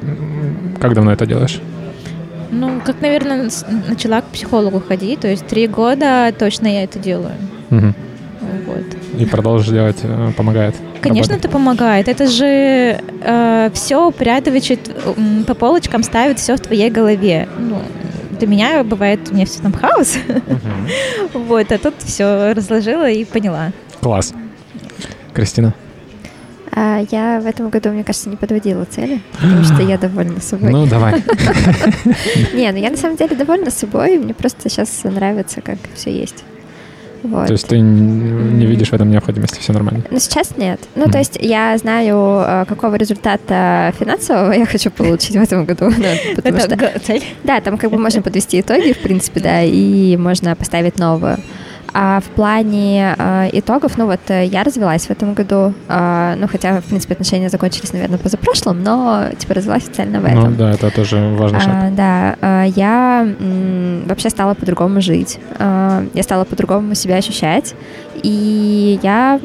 как 0.79 0.93
давно 0.93 1.13
это 1.13 1.25
делаешь? 1.25 1.61
Ну, 2.51 2.81
как, 2.83 3.01
наверное, 3.01 3.49
начала 3.87 4.21
к 4.21 4.25
психологу 4.25 4.79
ходить, 4.79 5.19
то 5.19 5.27
есть 5.27 5.45
три 5.45 5.67
года 5.67 6.33
точно 6.37 6.67
я 6.67 6.83
это 6.83 6.99
делаю. 6.99 7.35
Угу. 7.69 7.93
Вот. 8.67 9.19
И 9.19 9.25
продолжишь 9.25 9.69
делать, 9.69 9.97
э, 10.03 10.31
помогает? 10.35 10.75
Конечно, 11.01 11.33
работать. 11.33 11.45
это 11.45 11.49
помогает. 11.49 12.07
Это 12.07 12.27
же 12.27 12.99
э, 13.21 13.69
все 13.73 14.07
упрятывает, 14.07 14.79
по 15.45 15.53
полочкам 15.53 16.03
ставит 16.03 16.39
все 16.39 16.55
в 16.55 16.59
твоей 16.59 16.89
голове. 16.89 17.47
Ну, 17.59 17.81
для 18.37 18.47
меня 18.47 18.83
бывает, 18.83 19.19
у 19.31 19.33
меня 19.33 19.45
все 19.45 19.61
там 19.61 19.73
хаос. 19.73 20.17
Угу. 20.27 21.39
вот, 21.45 21.71
а 21.71 21.77
тут 21.77 21.95
все 21.99 22.53
разложила 22.53 23.09
и 23.09 23.25
поняла. 23.25 23.71
Класс. 24.01 24.33
Кристина? 25.33 25.73
А 26.77 27.05
я 27.09 27.39
в 27.39 27.45
этом 27.45 27.69
году, 27.69 27.89
мне 27.91 28.03
кажется, 28.03 28.29
не 28.29 28.35
подводила 28.35 28.83
цели, 28.83 29.21
потому 29.39 29.63
что 29.63 29.81
я 29.81 29.97
довольна 29.97 30.41
собой. 30.41 30.71
Ну, 30.71 30.85
давай. 30.85 31.13
Не, 32.53 32.69
ну 32.71 32.77
я 32.77 32.89
на 32.89 32.97
самом 32.97 33.15
деле 33.15 33.33
довольна 33.33 33.71
собой, 33.71 34.17
мне 34.17 34.33
просто 34.33 34.69
сейчас 34.69 35.05
нравится, 35.05 35.61
как 35.61 35.77
все 35.93 36.11
есть. 36.11 36.43
Вот. 37.25 37.47
То 37.47 37.53
есть 37.53 37.67
ты 37.67 37.79
не 37.79 38.65
видишь 38.65 38.89
в 38.89 38.93
этом 38.93 39.09
необходимости, 39.09 39.59
все 39.59 39.73
нормально? 39.73 40.03
Ну, 40.09 40.19
сейчас 40.19 40.57
нет. 40.57 40.79
Ну, 40.95 41.05
mm-hmm. 41.05 41.11
то 41.11 41.17
есть 41.17 41.37
я 41.41 41.77
знаю, 41.77 42.43
э, 42.45 42.65
какого 42.67 42.95
результата 42.95 43.93
финансового 43.99 44.51
я 44.51 44.65
хочу 44.65 44.91
получить 44.91 45.35
в 45.35 45.41
этом 45.41 45.65
году. 45.65 45.91
Ну, 46.05 46.35
потому 46.35 46.57
Это 46.57 46.75
что, 46.75 46.99
цель? 46.99 47.23
Да, 47.43 47.61
там 47.61 47.77
как 47.77 47.89
бы 47.89 47.97
можно 47.97 48.21
подвести 48.21 48.59
итоги, 48.59 48.93
в 48.93 48.99
принципе, 48.99 49.39
да, 49.39 49.63
и 49.63 50.17
можно 50.17 50.55
поставить 50.55 50.99
новую. 50.99 51.37
А 51.97 52.19
в 52.19 52.25
плане 52.25 53.15
э, 53.17 53.49
итогов, 53.53 53.97
ну 53.97 54.05
вот 54.05 54.19
э, 54.27 54.45
я 54.47 54.63
развелась 54.63 55.05
в 55.07 55.11
этом 55.11 55.33
году, 55.33 55.73
э, 55.87 56.35
ну 56.37 56.45
хотя, 56.49 56.81
в 56.81 56.83
принципе, 56.83 57.13
отношения 57.13 57.47
закончились, 57.47 57.93
наверное, 57.93 58.17
позапрошлым, 58.17 58.83
но 58.83 59.29
типа 59.37 59.53
развелась 59.53 59.83
официально 59.83 60.19
в 60.19 60.23
ну 60.23 60.27
этом. 60.27 60.51
Ну 60.51 60.57
да, 60.57 60.71
это 60.71 60.91
тоже 60.91 61.33
важный 61.37 61.61
шаг. 61.61 61.73
А, 61.73 61.91
да, 61.91 62.35
э, 62.41 62.71
я 62.75 63.25
м, 63.39 64.03
вообще 64.07 64.29
стала 64.29 64.55
по-другому 64.55 64.99
жить, 64.99 65.39
э, 65.57 66.07
я 66.13 66.23
стала 66.23 66.43
по-другому 66.43 66.95
себя 66.95 67.15
ощущать, 67.15 67.73
и 68.23 68.99
я 69.01 69.39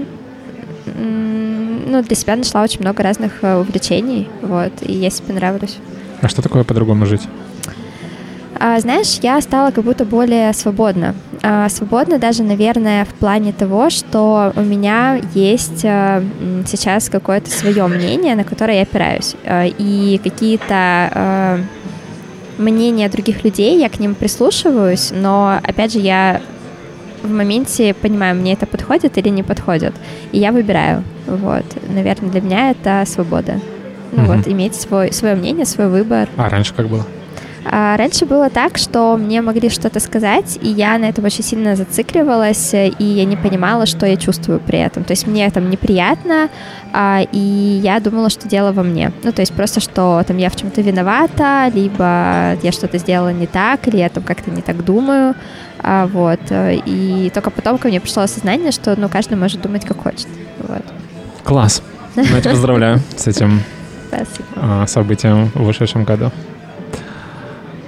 ну, 0.97 2.03
для 2.03 2.17
себя 2.17 2.35
нашла 2.35 2.63
очень 2.63 2.81
много 2.81 3.05
разных 3.05 3.45
э, 3.45 3.61
увлечений, 3.61 4.29
вот, 4.43 4.73
и 4.81 4.93
я 4.93 5.11
себе 5.11 5.35
нравлюсь. 5.35 5.79
А 6.21 6.29
что 6.29 6.43
такое 6.43 6.65
по-другому 6.65 7.07
жить? 7.07 7.23
А, 8.63 8.79
знаешь, 8.79 9.19
я 9.23 9.41
стала 9.41 9.71
как 9.71 9.85
будто 9.85 10.05
более 10.05 10.53
свободна. 10.53 11.15
А, 11.43 11.67
свободна 11.71 12.19
даже, 12.19 12.43
наверное, 12.43 13.07
в 13.07 13.15
плане 13.15 13.53
того, 13.55 13.89
что 13.89 14.53
у 14.55 14.61
меня 14.61 15.19
есть 15.35 15.83
а, 15.85 16.23
сейчас 16.67 17.09
какое-то 17.09 17.51
свое 17.51 17.87
мнение, 17.87 18.35
на 18.35 18.45
которое 18.45 18.77
я 18.77 18.83
опираюсь. 18.83 19.35
А, 19.47 19.65
и 19.67 20.21
какие-то 20.23 20.67
а, 20.75 21.59
мнения 22.59 23.09
других 23.09 23.45
людей, 23.45 23.81
я 23.81 23.89
к 23.89 23.99
ним 23.99 24.15
прислушиваюсь, 24.15 25.11
но, 25.11 25.59
опять 25.63 25.95
же, 25.95 25.99
я 26.01 26.43
в 27.23 27.31
моменте 27.31 27.95
понимаю, 27.95 28.37
мне 28.37 28.53
это 28.53 28.67
подходит 28.67 29.17
или 29.17 29.31
не 29.31 29.43
подходит. 29.43 29.95
И 30.33 30.39
я 30.39 30.53
выбираю. 30.53 31.03
Вот, 31.27 31.65
наверное, 31.89 32.31
для 32.31 32.43
меня 32.43 32.71
это 32.73 33.05
свобода. 33.07 33.55
Ну 34.13 34.23
Мгм. 34.23 34.37
вот, 34.37 34.49
иметь 34.49 34.75
свой, 34.75 35.13
свое 35.15 35.35
мнение, 35.35 35.65
свой 35.65 35.89
выбор. 35.89 36.29
А 36.37 36.51
раньше 36.51 36.75
как 36.75 36.89
было? 36.89 37.07
А 37.65 37.97
раньше 37.97 38.25
было 38.25 38.49
так, 38.49 38.79
что 38.79 39.17
мне 39.17 39.43
могли 39.43 39.69
что-то 39.69 40.01
сказать, 40.01 40.59
и 40.63 40.69
я 40.69 40.97
на 40.99 41.07
этом 41.07 41.25
очень 41.25 41.45
сильно 41.45 41.77
зацикливалась, 41.77 42.73
и 42.73 43.05
я 43.05 43.25
не 43.25 43.37
понимала, 43.37 43.87
что 43.87 44.07
я 44.07 44.17
чувствую 44.17 44.61
при 44.61 44.79
этом. 44.79 45.05
То 45.05 45.13
есть 45.13 45.27
мне 45.27 45.49
там 45.51 45.69
неприятно, 45.69 46.49
а, 46.93 47.21
и 47.33 47.39
я 47.39 48.01
думала, 48.01 48.31
что 48.31 48.49
дело 48.49 48.73
во 48.73 48.83
мне. 48.83 49.13
Ну, 49.23 49.33
то 49.33 49.41
есть 49.41 49.53
просто, 49.53 49.81
что 49.81 50.23
там 50.27 50.39
я 50.39 50.49
в 50.49 50.57
чем-то 50.57 50.81
виновата, 50.81 51.71
либо 51.75 52.57
я 52.63 52.73
что-то 52.73 52.99
сделала 52.99 53.33
не 53.33 53.47
так, 53.47 53.87
или 53.89 53.99
я 53.99 54.09
там 54.09 54.23
как-то 54.23 54.51
не 54.51 54.63
так 54.63 54.85
думаю. 54.85 55.35
А, 55.83 56.07
вот. 56.07 56.41
И 56.51 57.31
только 57.35 57.51
потом 57.51 57.79
ко 57.79 57.89
мне 57.89 58.01
пришло 58.01 58.23
осознание, 58.23 58.73
что 58.73 58.99
ну, 58.99 59.09
каждый 59.09 59.37
может 59.37 59.61
думать, 59.61 59.85
как 59.85 60.03
хочет. 60.03 60.29
Вот. 60.59 60.83
Класс. 61.45 61.83
Ну, 62.17 62.23
я 62.23 62.41
тебя 62.41 62.51
поздравляю 62.51 63.01
с 63.17 63.27
этим 63.27 63.63
Спасибо. 64.09 64.87
событием 64.87 65.51
в 65.55 65.69
ушедшем 65.69 66.05
году. 66.05 66.33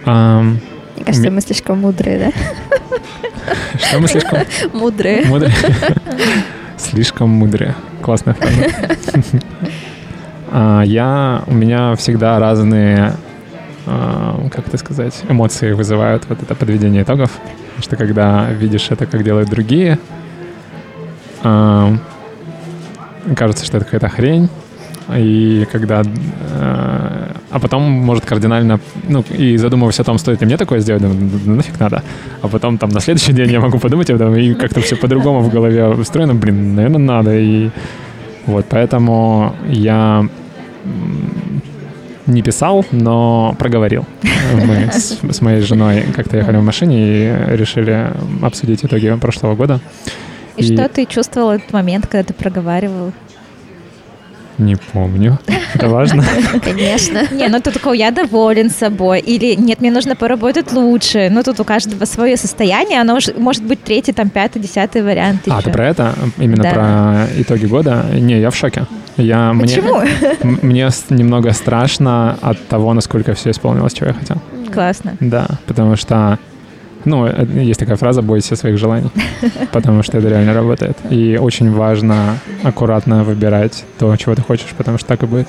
Мне 0.05 1.05
кажется, 1.05 1.22
Ми- 1.28 1.30
мы 1.36 1.40
слишком 1.40 1.80
мудрые, 1.80 2.18
да? 2.18 2.32
что 3.78 3.98
мы 4.00 4.09
слишком 4.09 4.38
Мудрые. 4.72 5.24
мудрые? 5.26 5.53
Слишком 6.76 7.28
мудрые. 7.30 7.74
Классная 8.03 8.34
фраза. 8.34 8.55
А, 10.50 10.82
Я, 10.82 11.42
у 11.46 11.55
меня 11.55 11.94
всегда 11.96 12.38
разные, 12.38 13.14
а, 13.86 14.38
как 14.50 14.66
это 14.68 14.76
сказать, 14.78 15.22
эмоции 15.28 15.72
вызывают 15.72 16.24
вот 16.28 16.42
это 16.42 16.55
подведение 16.55 17.03
итогов. 17.05 17.30
Потому 17.76 17.82
что 17.82 17.96
когда 17.96 18.50
видишь 18.50 18.88
это, 18.90 19.07
как 19.07 19.22
делают 19.24 19.48
другие, 19.48 19.98
кажется, 23.36 23.64
что 23.64 23.76
это 23.78 23.84
какая-то 23.86 24.09
хрень. 24.09 24.48
И 25.18 25.66
когда... 25.72 26.02
э, 26.02 27.32
А 27.50 27.58
потом 27.60 27.82
может 27.82 28.24
кардинально... 28.24 28.80
Ну, 29.08 29.24
и 29.38 29.56
задумываясь 29.58 30.00
о 30.00 30.04
том, 30.04 30.18
стоит 30.18 30.40
ли 30.40 30.46
мне 30.46 30.56
такое 30.56 30.80
сделать, 30.80 31.02
думаю, 31.02 31.18
ну 31.46 31.54
нафиг 31.54 31.80
надо. 31.80 32.02
А 32.42 32.48
потом 32.48 32.78
там 32.78 32.90
на 32.90 33.00
следующий 33.00 33.32
день 33.32 33.50
я 33.52 33.60
могу 33.60 33.78
подумать 33.78 34.10
об 34.10 34.16
этом, 34.16 34.34
и 34.36 34.54
как-то 34.54 34.80
все 34.80 34.96
по-другому 34.96 35.40
в 35.40 35.50
голове 35.50 35.86
устроено. 35.88 36.34
Блин, 36.34 36.74
наверное, 36.74 36.98
надо. 36.98 37.38
И 37.38 37.70
вот, 38.46 38.66
поэтому 38.68 39.54
я 39.68 40.26
не 42.26 42.42
писал, 42.42 42.84
но 42.92 43.54
проговорил. 43.58 44.04
Мы 44.54 44.90
с, 44.92 45.18
с 45.30 45.40
моей 45.40 45.60
женой 45.60 46.04
как-то 46.16 46.36
ехали 46.36 46.56
в 46.56 46.62
машине 46.64 46.96
и 46.96 47.56
решили 47.56 48.10
обсудить 48.42 48.84
итоги 48.84 49.14
прошлого 49.20 49.54
года. 49.54 49.80
И, 50.56 50.62
что 50.62 50.88
ты 50.88 51.06
чувствовал 51.06 51.48
в 51.48 51.52
этот 51.52 51.72
момент, 51.72 52.06
когда 52.06 52.24
ты 52.24 52.34
проговаривал? 52.34 53.12
Не 54.64 54.76
помню. 54.76 55.38
Это 55.74 55.88
важно. 55.88 56.24
Конечно. 56.64 57.22
Не, 57.32 57.48
ну 57.48 57.58
ты 57.60 57.70
такой, 57.70 57.98
я 57.98 58.10
доволен 58.10 58.70
собой. 58.70 59.20
Или 59.20 59.54
нет, 59.54 59.80
мне 59.80 59.90
нужно 59.90 60.14
поработать 60.16 60.72
лучше. 60.72 61.28
Ну 61.30 61.42
тут 61.42 61.60
у 61.60 61.64
каждого 61.64 62.04
свое 62.04 62.36
состояние, 62.36 63.00
оно 63.00 63.16
уж- 63.16 63.34
может 63.36 63.64
быть 63.64 63.82
третий, 63.82 64.12
там, 64.12 64.28
пятый, 64.30 64.60
десятый 64.60 65.02
вариант 65.02 65.40
А, 65.48 65.54
еще. 65.58 65.64
ты 65.64 65.70
про 65.72 65.88
это? 65.88 66.14
Именно 66.38 66.62
Да. 66.62 66.70
про 66.70 67.40
итоги 67.42 67.66
года? 67.66 68.04
Не, 68.12 68.40
я 68.40 68.50
в 68.50 68.56
шоке. 68.56 68.86
Я, 69.16 69.52
мне, 69.52 69.62
Почему? 69.62 70.00
мне 70.62 70.90
с- 70.90 71.10
немного 71.10 71.52
страшно 71.52 72.36
от 72.40 72.66
того, 72.68 72.94
насколько 72.94 73.34
все 73.34 73.50
исполнилось, 73.50 73.92
чего 73.94 74.08
я 74.08 74.14
хотел. 74.14 74.36
Классно. 74.72 75.16
Да, 75.20 75.46
потому 75.66 75.96
что, 75.96 76.38
ну, 77.05 77.26
э, 77.26 77.46
есть 77.62 77.80
такая 77.80 77.96
фраза 77.96 78.22
«бойся 78.22 78.57
своих 78.57 78.78
желаний», 78.78 79.11
потому 79.72 80.03
что 80.03 80.18
это 80.18 80.28
реально 80.28 80.55
работает. 80.55 80.96
И 81.11 81.38
очень 81.40 81.70
важно 81.72 82.38
аккуратно 82.62 83.24
выбирать 83.24 83.84
то, 83.98 84.16
чего 84.16 84.34
ты 84.34 84.42
хочешь, 84.42 84.74
потому 84.76 84.98
что 84.98 85.09
так 85.09 85.22
и 85.22 85.26
будет. 85.26 85.48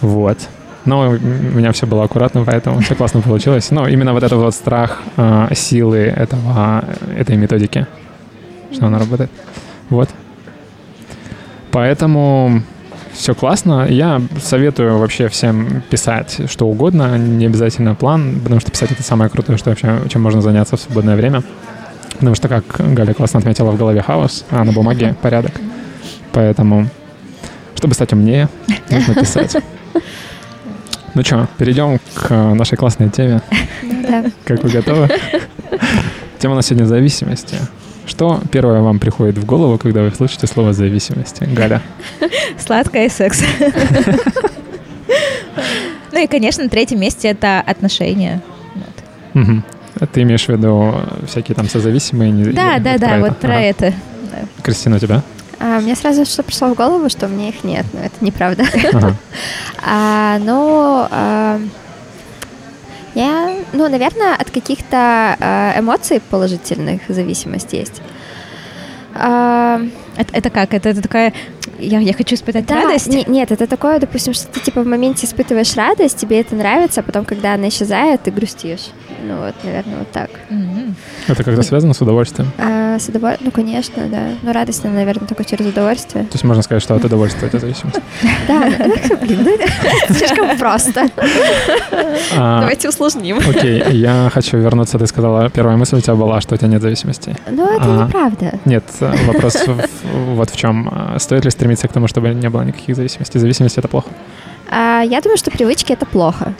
Вот. 0.00 0.38
Но 0.84 1.10
у 1.10 1.12
меня 1.12 1.72
все 1.72 1.86
было 1.86 2.04
аккуратно, 2.04 2.44
поэтому 2.44 2.80
все 2.80 2.94
классно 2.94 3.20
получилось. 3.20 3.70
Но 3.70 3.86
именно 3.86 4.12
вот 4.12 4.22
этот 4.22 4.38
вот 4.38 4.54
страх 4.54 5.02
э, 5.16 5.48
силы 5.54 5.98
этого, 5.98 6.84
этой 7.16 7.36
методики, 7.36 7.86
что 8.72 8.86
она 8.86 8.98
работает. 8.98 9.30
Вот. 9.90 10.08
Поэтому 11.70 12.62
все 13.12 13.34
классно. 13.34 13.86
Я 13.88 14.20
советую 14.42 14.98
вообще 14.98 15.28
всем 15.28 15.82
писать 15.90 16.40
что 16.50 16.66
угодно, 16.66 17.18
не 17.18 17.46
обязательно 17.46 17.94
план, 17.94 18.40
потому 18.42 18.60
что 18.60 18.70
писать 18.70 18.92
это 18.92 19.02
самое 19.02 19.30
крутое, 19.30 19.58
что 19.58 19.70
вообще, 19.70 20.00
чем 20.08 20.22
можно 20.22 20.40
заняться 20.42 20.76
в 20.76 20.80
свободное 20.80 21.16
время. 21.16 21.42
Потому 22.12 22.34
что, 22.34 22.48
как 22.48 22.64
Галя 22.94 23.14
классно 23.14 23.38
отметила, 23.38 23.70
в 23.70 23.78
голове 23.78 24.02
хаос, 24.02 24.44
а 24.50 24.64
на 24.64 24.72
бумаге 24.72 25.14
порядок. 25.22 25.52
Поэтому, 26.32 26.88
чтобы 27.74 27.94
стать 27.94 28.12
умнее, 28.12 28.48
нужно 28.90 29.14
писать. 29.14 29.56
Ну 31.14 31.24
что, 31.24 31.48
перейдем 31.58 31.98
к 32.14 32.30
нашей 32.30 32.76
классной 32.76 33.10
теме. 33.10 33.42
Как 34.44 34.62
вы 34.62 34.70
готовы? 34.70 35.08
Тема 36.38 36.52
у 36.52 36.56
нас 36.56 36.66
сегодня 36.66 36.86
зависимости. 36.86 37.56
Что 38.10 38.40
первое 38.50 38.80
вам 38.80 38.98
приходит 38.98 39.38
в 39.38 39.46
голову, 39.46 39.78
когда 39.78 40.02
вы 40.02 40.10
слышите 40.10 40.48
слово 40.48 40.72
зависимости? 40.72 41.44
Галя. 41.44 41.80
Сладкое 42.58 43.06
и 43.06 43.08
секс. 43.08 43.42
Ну 46.12 46.18
и, 46.18 46.26
конечно, 46.26 46.64
на 46.64 46.68
третьем 46.68 46.98
месте 46.98 47.28
это 47.28 47.60
отношения. 47.60 48.42
А 49.32 50.06
Ты 50.12 50.22
имеешь 50.22 50.44
в 50.44 50.48
виду 50.48 50.92
всякие 51.28 51.54
там 51.54 51.68
созависимые? 51.68 52.52
Да, 52.52 52.80
да, 52.80 52.98
да, 52.98 53.20
вот 53.20 53.38
про 53.38 53.60
это. 53.60 53.94
Кристина, 54.62 54.96
у 54.96 54.98
тебя? 54.98 55.22
А, 55.60 55.78
мне 55.78 55.94
сразу 55.94 56.24
что 56.24 56.42
пришло 56.42 56.68
в 56.68 56.74
голову, 56.74 57.08
что 57.08 57.26
у 57.26 57.28
меня 57.28 57.50
их 57.50 57.62
нет, 57.62 57.86
но 57.92 58.00
это 58.00 58.14
неправда. 58.20 58.64
Ага. 58.92 59.14
А, 59.86 60.38
ну, 60.40 61.06
а, 61.10 61.60
я, 63.20 63.54
ну, 63.72 63.88
наверное, 63.88 64.34
от 64.34 64.50
каких-то 64.50 65.36
а, 65.38 65.74
эмоций 65.78 66.20
положительных 66.20 67.02
зависимость 67.08 67.72
есть. 67.72 68.02
А, 69.14 69.80
Это, 70.16 70.36
это 70.36 70.50
как? 70.50 70.74
Это, 70.74 70.88
это 70.88 71.02
такая... 71.02 71.32
Я, 71.80 71.98
я 72.00 72.12
хочу 72.12 72.34
испытать 72.34 72.66
да, 72.66 72.82
радость? 72.82 73.08
не- 73.08 73.24
нет, 73.26 73.50
это 73.52 73.66
такое, 73.66 73.98
допустим, 73.98 74.34
что 74.34 74.46
ты 74.48 74.60
типа 74.60 74.82
в 74.82 74.86
моменте 74.86 75.26
испытываешь 75.26 75.74
радость, 75.76 76.18
тебе 76.18 76.40
это 76.40 76.54
нравится, 76.54 77.00
а 77.00 77.02
потом, 77.02 77.24
когда 77.24 77.54
она 77.54 77.68
исчезает, 77.68 78.22
ты 78.22 78.30
грустишь. 78.30 78.88
Ну 79.22 79.36
вот, 79.38 79.54
наверное, 79.64 79.98
вот 79.98 80.10
так. 80.12 80.30
М. 80.50 80.94
Это 81.28 81.44
как-то 81.44 81.62
связано 81.62 81.92
с 81.92 82.00
удовольствием? 82.00 82.50
А, 82.58 82.98
с 82.98 83.08
удоволь- 83.08 83.36
Ну, 83.40 83.50
конечно, 83.50 84.06
да. 84.10 84.28
Ну, 84.42 84.52
радость, 84.52 84.84
она, 84.84 84.94
наверное, 84.94 85.26
только 85.28 85.44
через 85.44 85.66
удовольствие. 85.66 86.24
То 86.24 86.34
есть 86.34 86.44
можно 86.44 86.62
сказать, 86.62 86.82
что 86.82 86.94
от 86.94 87.04
удовольствия 87.04 87.48
это 87.48 87.58
зависимость. 87.58 87.98
Да, 88.48 88.70
блин, 89.20 89.46
ну 90.08 90.14
слишком 90.14 90.56
просто. 90.58 91.08
А, 92.36 92.60
Давайте 92.60 92.88
усложним. 92.88 93.38
Окей, 93.38 93.82
я 93.92 94.30
хочу 94.32 94.56
вернуться. 94.58 94.98
Ты 94.98 95.06
сказала, 95.06 95.48
первая 95.50 95.76
мысль 95.76 95.96
у 95.96 96.00
тебя 96.00 96.14
была, 96.14 96.40
что 96.40 96.54
у 96.54 96.58
тебя 96.58 96.68
нет 96.68 96.82
зависимости. 96.82 97.36
Ну, 97.50 97.64
это 97.66 97.84
А. 97.84 98.04
неправда. 98.06 98.58
Нет, 98.64 98.84
вопрос 99.00 99.56
вот 100.34 100.50
в 100.50 100.56
чем. 100.56 100.88
А, 100.90 101.18
Стоит 101.18 101.44
ли 101.44 101.50
стремиться 101.50 101.69
к 101.88 101.92
тому, 101.92 102.08
чтобы 102.08 102.34
не 102.34 102.48
было 102.50 102.62
никаких 102.62 102.96
зависимостей? 102.96 103.38
Зависимость— 103.38 103.78
это 103.78 103.88
плохо. 103.88 104.08
А, 104.70 105.02
я 105.02 105.20
думаю, 105.20 105.36
что 105.36 105.50
привычки 105.50 105.92
это 105.92 106.06
плохо. 106.06 106.54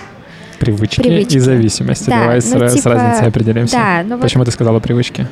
Привычки, 0.59 1.01
Привычки. 1.01 1.37
и 1.37 1.39
зависимости. 1.39 2.11
Да, 2.11 2.21
Давай 2.21 2.43
с, 2.43 2.53
ну, 2.53 2.69
с 2.69 2.75
типа, 2.75 2.91
разницей 2.91 3.29
определимся. 3.29 3.77
Да, 3.77 4.03
ну 4.05 4.17
вот, 4.17 4.23
Почему 4.23 4.45
ты 4.45 4.51
сказала 4.51 4.79
привычки? 4.79 5.27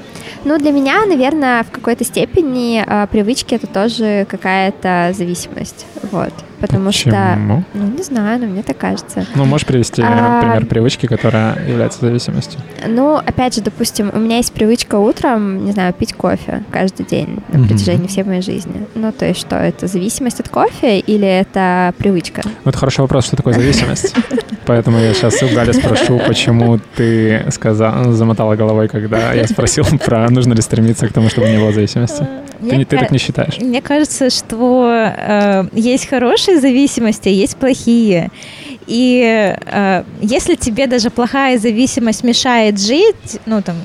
ну 0.44 0.58
для 0.58 0.70
меня, 0.70 1.04
наверное, 1.04 1.64
в 1.64 1.70
какой-то 1.70 2.02
степени 2.02 2.82
а, 2.86 3.06
привычки 3.08 3.54
это 3.54 3.66
тоже 3.66 4.26
какая-то 4.26 5.12
зависимость, 5.14 5.84
вот, 6.12 6.32
потому 6.60 6.92
что, 6.92 7.10
Почему? 7.10 7.64
ну 7.74 7.86
не 7.86 8.02
знаю, 8.02 8.40
но 8.40 8.46
мне 8.46 8.62
так 8.62 8.76
кажется. 8.76 9.26
Ну, 9.34 9.44
можешь 9.44 9.66
привести 9.66 10.02
А, 10.02 10.40
пример 10.40 10.66
привычки, 10.66 11.06
которая 11.06 11.58
является 11.66 12.00
зависимостью? 12.00 12.60
Ну, 12.86 13.16
опять 13.16 13.54
же, 13.54 13.60
допустим, 13.60 14.10
у 14.12 14.18
меня 14.18 14.36
есть 14.36 14.52
привычка 14.52 14.96
утром, 14.96 15.64
не 15.64 15.72
знаю, 15.72 15.92
пить 15.92 16.12
кофе 16.12 16.62
каждый 16.70 17.06
день 17.06 17.40
на 17.48 17.66
протяжении 17.66 18.06
всей 18.06 18.24
моей 18.24 18.42
жизни. 18.42 18.86
Ну, 18.94 19.12
то 19.12 19.26
есть 19.26 19.40
что, 19.40 19.56
это 19.56 19.86
зависимость 19.86 20.40
от 20.40 20.48
кофе 20.48 21.00
или 21.00 21.26
это 21.26 21.94
привычка? 21.98 22.42
Ну, 22.44 22.70
это 22.70 22.78
хороший 22.78 23.00
вопрос, 23.00 23.26
что 23.26 23.36
такое 23.36 23.54
зависимость. 23.54 24.14
Поэтому 24.66 24.98
я 24.98 25.14
сейчас 25.14 25.42
у 25.42 25.48
Гали 25.48 25.72
спрошу, 25.72 26.20
почему 26.26 26.78
ты 26.96 27.46
сказала, 27.50 28.12
замотала 28.12 28.54
головой, 28.54 28.88
когда 28.88 29.32
я 29.32 29.46
спросил 29.46 29.84
про 30.04 30.28
нужно 30.28 30.52
ли 30.54 30.62
стремиться 30.62 31.08
к 31.08 31.12
тому, 31.12 31.30
чтобы 31.30 31.48
не 31.48 31.58
было 31.58 31.72
зависимости. 31.72 32.26
Ты, 32.60 32.74
Мне 32.74 32.84
ты 32.84 32.98
так 32.98 33.10
не 33.10 33.18
считаешь? 33.18 33.58
Мне 33.60 33.80
кажется, 33.80 34.30
что 34.30 35.12
э, 35.16 35.64
есть 35.72 36.08
хорошие 36.08 36.47
зависимости, 36.56 37.28
а 37.28 37.32
есть 37.32 37.56
плохие. 37.56 38.30
И 38.86 39.54
э, 39.66 40.04
если 40.22 40.54
тебе 40.54 40.86
даже 40.86 41.10
плохая 41.10 41.58
зависимость 41.58 42.24
мешает 42.24 42.80
жить, 42.80 43.38
ну 43.44 43.60
там, 43.60 43.76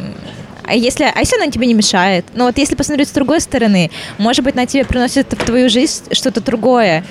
а 0.63 0.75
если, 0.75 1.03
а 1.03 1.19
если 1.19 1.35
она 1.35 1.51
тебе 1.51 1.67
не 1.67 1.73
мешает? 1.73 2.25
Ну 2.33 2.45
вот 2.45 2.57
если 2.57 2.75
посмотреть 2.75 3.09
с 3.09 3.11
другой 3.11 3.41
стороны, 3.41 3.91
может 4.17 4.43
быть, 4.45 4.55
она 4.55 4.65
тебе 4.65 4.85
приносит 4.85 5.31
в 5.33 5.45
твою 5.45 5.69
жизнь 5.69 6.05
что-то 6.13 6.41
другое, 6.41 7.03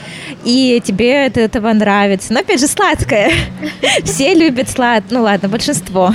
и 0.45 0.81
тебе 0.83 1.27
от 1.27 1.37
этого 1.37 1.73
нравится. 1.73 2.33
Но 2.33 2.41
опять 2.41 2.61
же, 2.61 2.67
сладкое. 2.67 3.31
Все 4.05 4.35
любят 4.35 4.71
слад, 4.71 5.05
ну 5.11 5.23
ладно, 5.23 5.49
большинство. 5.49 6.15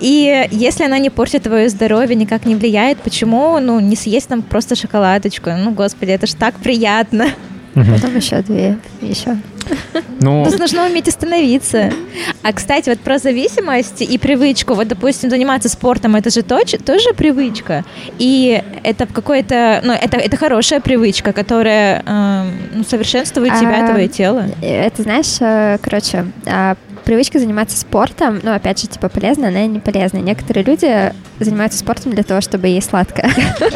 И 0.00 0.48
если 0.50 0.84
она 0.84 0.98
не 0.98 1.08
портит 1.08 1.44
твое 1.44 1.68
здоровье, 1.70 2.14
никак 2.14 2.44
не 2.44 2.54
влияет, 2.54 2.98
почему, 2.98 3.58
ну, 3.60 3.80
не 3.80 3.96
съесть 3.96 4.28
там 4.28 4.42
просто 4.42 4.74
шоколадочку? 4.74 5.50
Ну, 5.50 5.70
господи, 5.70 6.10
это 6.10 6.26
ж 6.26 6.34
так 6.34 6.56
приятно. 6.56 7.30
Потом 7.74 8.16
еще 8.16 8.40
две, 8.42 8.78
еще. 9.00 9.36
Ну, 10.20 10.44
Тут 10.44 10.58
нужно 10.58 10.86
уметь 10.86 11.08
остановиться. 11.08 11.90
А, 12.42 12.52
кстати, 12.52 12.88
вот 12.90 13.00
про 13.00 13.18
зависимость 13.18 14.02
и 14.02 14.18
привычку. 14.18 14.74
Вот, 14.74 14.88
допустим, 14.88 15.30
заниматься 15.30 15.68
спортом, 15.68 16.16
это 16.16 16.30
же 16.30 16.42
точ, 16.42 16.74
тоже 16.84 17.12
привычка. 17.14 17.84
И 18.18 18.62
это 18.82 19.06
какое-то, 19.06 19.80
ну, 19.82 19.92
это, 19.92 20.16
это 20.18 20.36
хорошая 20.36 20.80
привычка, 20.80 21.32
которая 21.32 22.02
э, 22.06 22.44
ну, 22.74 22.84
совершенствует 22.84 23.52
а, 23.52 23.58
тебя, 23.58 23.88
твое 23.88 24.08
тело. 24.08 24.46
Это, 24.62 25.02
знаешь, 25.02 25.36
э, 25.40 25.78
короче, 25.82 26.26
а, 26.46 26.76
привычка 27.04 27.38
заниматься 27.38 27.78
спортом, 27.78 28.40
ну, 28.42 28.52
опять 28.52 28.80
же, 28.80 28.88
типа, 28.88 29.08
полезна, 29.08 29.48
она 29.48 29.66
не 29.66 29.78
полезна. 29.78 30.18
Некоторые 30.18 30.64
люди 30.64 31.12
занимаются 31.38 31.78
спортом 31.78 32.12
для 32.12 32.22
того, 32.22 32.40
чтобы 32.40 32.68
есть 32.68 32.90
сладкое. 32.90 33.30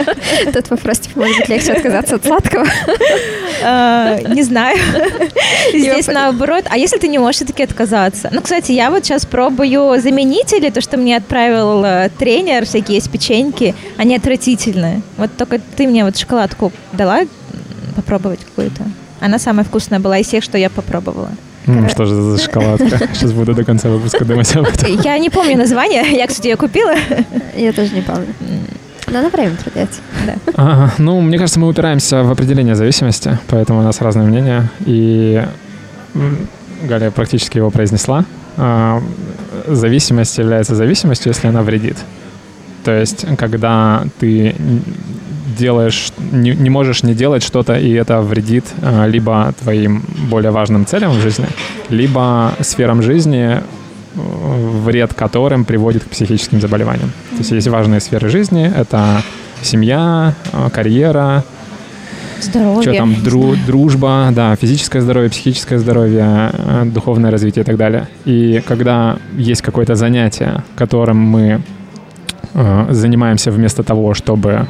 Тут 0.53 0.70
вопрос, 0.70 1.01
типа, 1.01 1.20
может 1.20 1.39
быть, 1.39 1.49
легче 1.49 1.72
отказаться 1.72 2.16
от 2.16 2.24
сладкого? 2.24 2.66
А, 3.62 4.18
не 4.29 4.43
знаю. 4.43 4.79
Здесь 5.72 6.07
наоборот. 6.07 6.64
А 6.68 6.76
если 6.76 6.99
ты 6.99 7.09
не 7.09 7.18
можешь 7.18 7.37
все-таки 7.37 7.62
отказаться? 7.62 8.31
Ну, 8.33 8.41
кстати, 8.41 8.72
я 8.72 8.91
вот 8.91 9.05
сейчас 9.05 9.26
пробую 9.26 10.01
заменители, 10.01 10.70
то, 10.70 10.81
что 10.81 10.97
мне 10.97 11.16
отправил 11.16 11.85
э, 11.85 12.11
тренер, 12.18 12.64
всякие 12.64 12.97
есть 12.97 13.11
печеньки, 13.11 13.74
они 13.97 14.16
отвратительные. 14.16 15.03
Вот 15.16 15.31
только 15.37 15.61
ты 15.76 15.87
мне 15.87 16.05
вот 16.05 16.16
шоколадку 16.16 16.72
дала 16.93 17.20
попробовать 17.97 18.41
какую-то. 18.45 18.85
Она 19.20 19.39
самая 19.39 19.64
вкусная 19.64 19.99
была 19.99 20.18
из 20.18 20.26
всех, 20.26 20.45
что 20.45 20.57
я 20.57 20.70
попробовала. 20.70 21.31
Mm, 21.69 21.91
что 21.91 22.07
же 22.07 22.14
за 22.14 22.39
шоколадка? 22.39 22.99
Сейчас 23.14 23.33
буду 23.33 23.55
до 23.55 23.64
конца 23.64 23.89
выпуска 23.91 24.25
думать 24.25 24.57
об 24.57 24.66
этом. 24.66 24.91
Я 25.03 25.19
не 25.19 25.29
помню 25.29 25.57
название. 25.57 26.03
Я, 26.11 26.27
кстати, 26.27 26.49
ее 26.49 26.57
купила. 26.57 26.95
Я 27.57 27.73
тоже 27.73 27.95
не 27.95 28.01
помню. 28.01 28.27
Но 29.11 29.23
на 29.23 29.29
время 29.29 29.57
трудается. 29.57 30.01
Да. 30.27 30.35
Ага. 30.55 30.95
Ну, 30.99 31.21
мне 31.21 31.39
кажется, 31.39 31.61
мы 31.61 31.69
упираемся 31.69 32.23
в 32.23 32.31
определение 32.31 32.75
зависимости, 32.75 33.39
поэтому 33.49 33.81
у 33.81 33.83
нас 33.83 34.01
разные 34.01 34.27
мнения. 34.27 34.71
И 34.87 35.43
Галя 36.85 37.11
практически 37.11 37.59
его 37.59 37.71
произнесла. 37.71 38.25
А, 38.57 39.03
зависимость 39.66 40.39
является 40.39 40.75
зависимостью, 40.75 41.33
если 41.33 41.49
она 41.49 41.62
вредит. 41.62 41.97
То 42.85 42.93
есть, 42.93 43.27
когда 43.37 44.05
ты 44.19 44.55
делаешь, 45.59 46.13
не, 46.33 46.51
не 46.51 46.71
можешь 46.71 47.03
не 47.03 47.15
делать 47.15 47.43
что-то, 47.43 47.75
и 47.75 47.93
это 47.93 48.21
вредит 48.21 48.65
а, 48.83 49.07
либо 49.07 49.53
твоим 49.61 50.03
более 50.31 50.51
важным 50.51 50.87
целям 50.87 51.13
в 51.13 51.21
жизни, 51.21 51.47
либо 51.91 52.55
сферам 52.61 53.03
жизни, 53.03 53.61
вред 54.15 55.15
которым 55.15 55.65
приводит 55.65 56.05
к 56.05 56.09
психическим 56.09 56.61
заболеваниям. 56.61 57.11
То 57.33 57.39
есть 57.39 57.51
есть 57.51 57.69
важные 57.69 58.01
сферы 58.01 58.29
жизни, 58.29 58.73
это 58.75 59.23
семья, 59.63 60.35
а, 60.53 60.71
карьера, 60.71 61.45
Здоровье. 62.41 62.83
Что 62.83 62.95
там, 62.95 63.15
дру, 63.23 63.57
дружба, 63.67 64.31
да, 64.33 64.55
физическое 64.55 65.01
здоровье, 65.01 65.29
психическое 65.29 65.79
здоровье, 65.79 66.53
э, 66.53 66.85
духовное 66.85 67.31
развитие 67.31 67.63
и 67.63 67.67
так 67.67 67.77
далее. 67.77 68.07
И 68.27 68.63
когда 68.67 69.19
есть 69.37 69.61
какое-то 69.63 69.97
занятие, 69.97 70.63
которым 70.77 71.17
мы 71.17 71.61
э, 72.55 72.87
занимаемся 72.91 73.51
вместо 73.51 73.83
того, 73.83 74.15
чтобы 74.15 74.67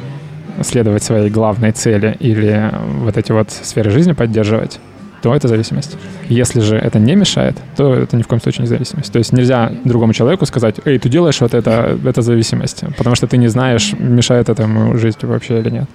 следовать 0.63 1.03
своей 1.03 1.29
главной 1.29 1.71
цели 1.71 2.15
или 2.19 2.71
вот 2.99 3.17
эти 3.17 3.31
вот 3.31 3.51
сферы 3.51 3.91
жизни 3.91 4.13
поддерживать, 4.13 4.79
то 5.21 5.35
это 5.35 5.47
зависимость. 5.47 5.97
Если 6.29 6.61
же 6.61 6.75
это 6.75 6.99
не 6.99 7.15
мешает, 7.15 7.57
то 7.75 7.93
это 7.93 8.15
ни 8.15 8.21
в 8.21 8.27
коем 8.27 8.41
случае 8.41 8.63
не 8.63 8.67
зависимость. 8.67 9.11
То 9.11 9.19
есть 9.19 9.33
нельзя 9.33 9.71
другому 9.83 10.13
человеку 10.13 10.45
сказать, 10.45 10.75
эй, 10.85 10.97
ты 10.99 11.09
делаешь 11.09 11.41
вот 11.41 11.53
это, 11.53 11.97
это 12.03 12.21
зависимость, 12.21 12.83
потому 12.97 13.15
что 13.15 13.27
ты 13.27 13.37
не 13.37 13.47
знаешь, 13.47 13.93
мешает 13.97 14.49
это 14.49 14.63
ему 14.63 14.97
жизни 14.97 15.25
вообще 15.25 15.59
или 15.59 15.69
нет. 15.69 15.89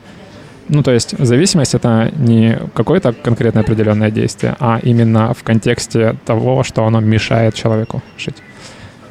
Ну, 0.69 0.83
то 0.83 0.93
есть 0.93 1.15
зависимость— 1.19 1.75
это 1.77 2.11
не 2.17 2.59
какое-то 2.75 3.13
конкретное 3.13 3.63
определенное 3.63 4.11
действие, 4.11 4.57
а 4.61 4.81
именно 4.83 5.35
в 5.35 5.43
контексте 5.43 6.17
того, 6.25 6.63
что 6.63 6.85
оно 6.87 7.01
мешает 7.01 7.55
человеку 7.55 8.03
жить. 8.17 8.37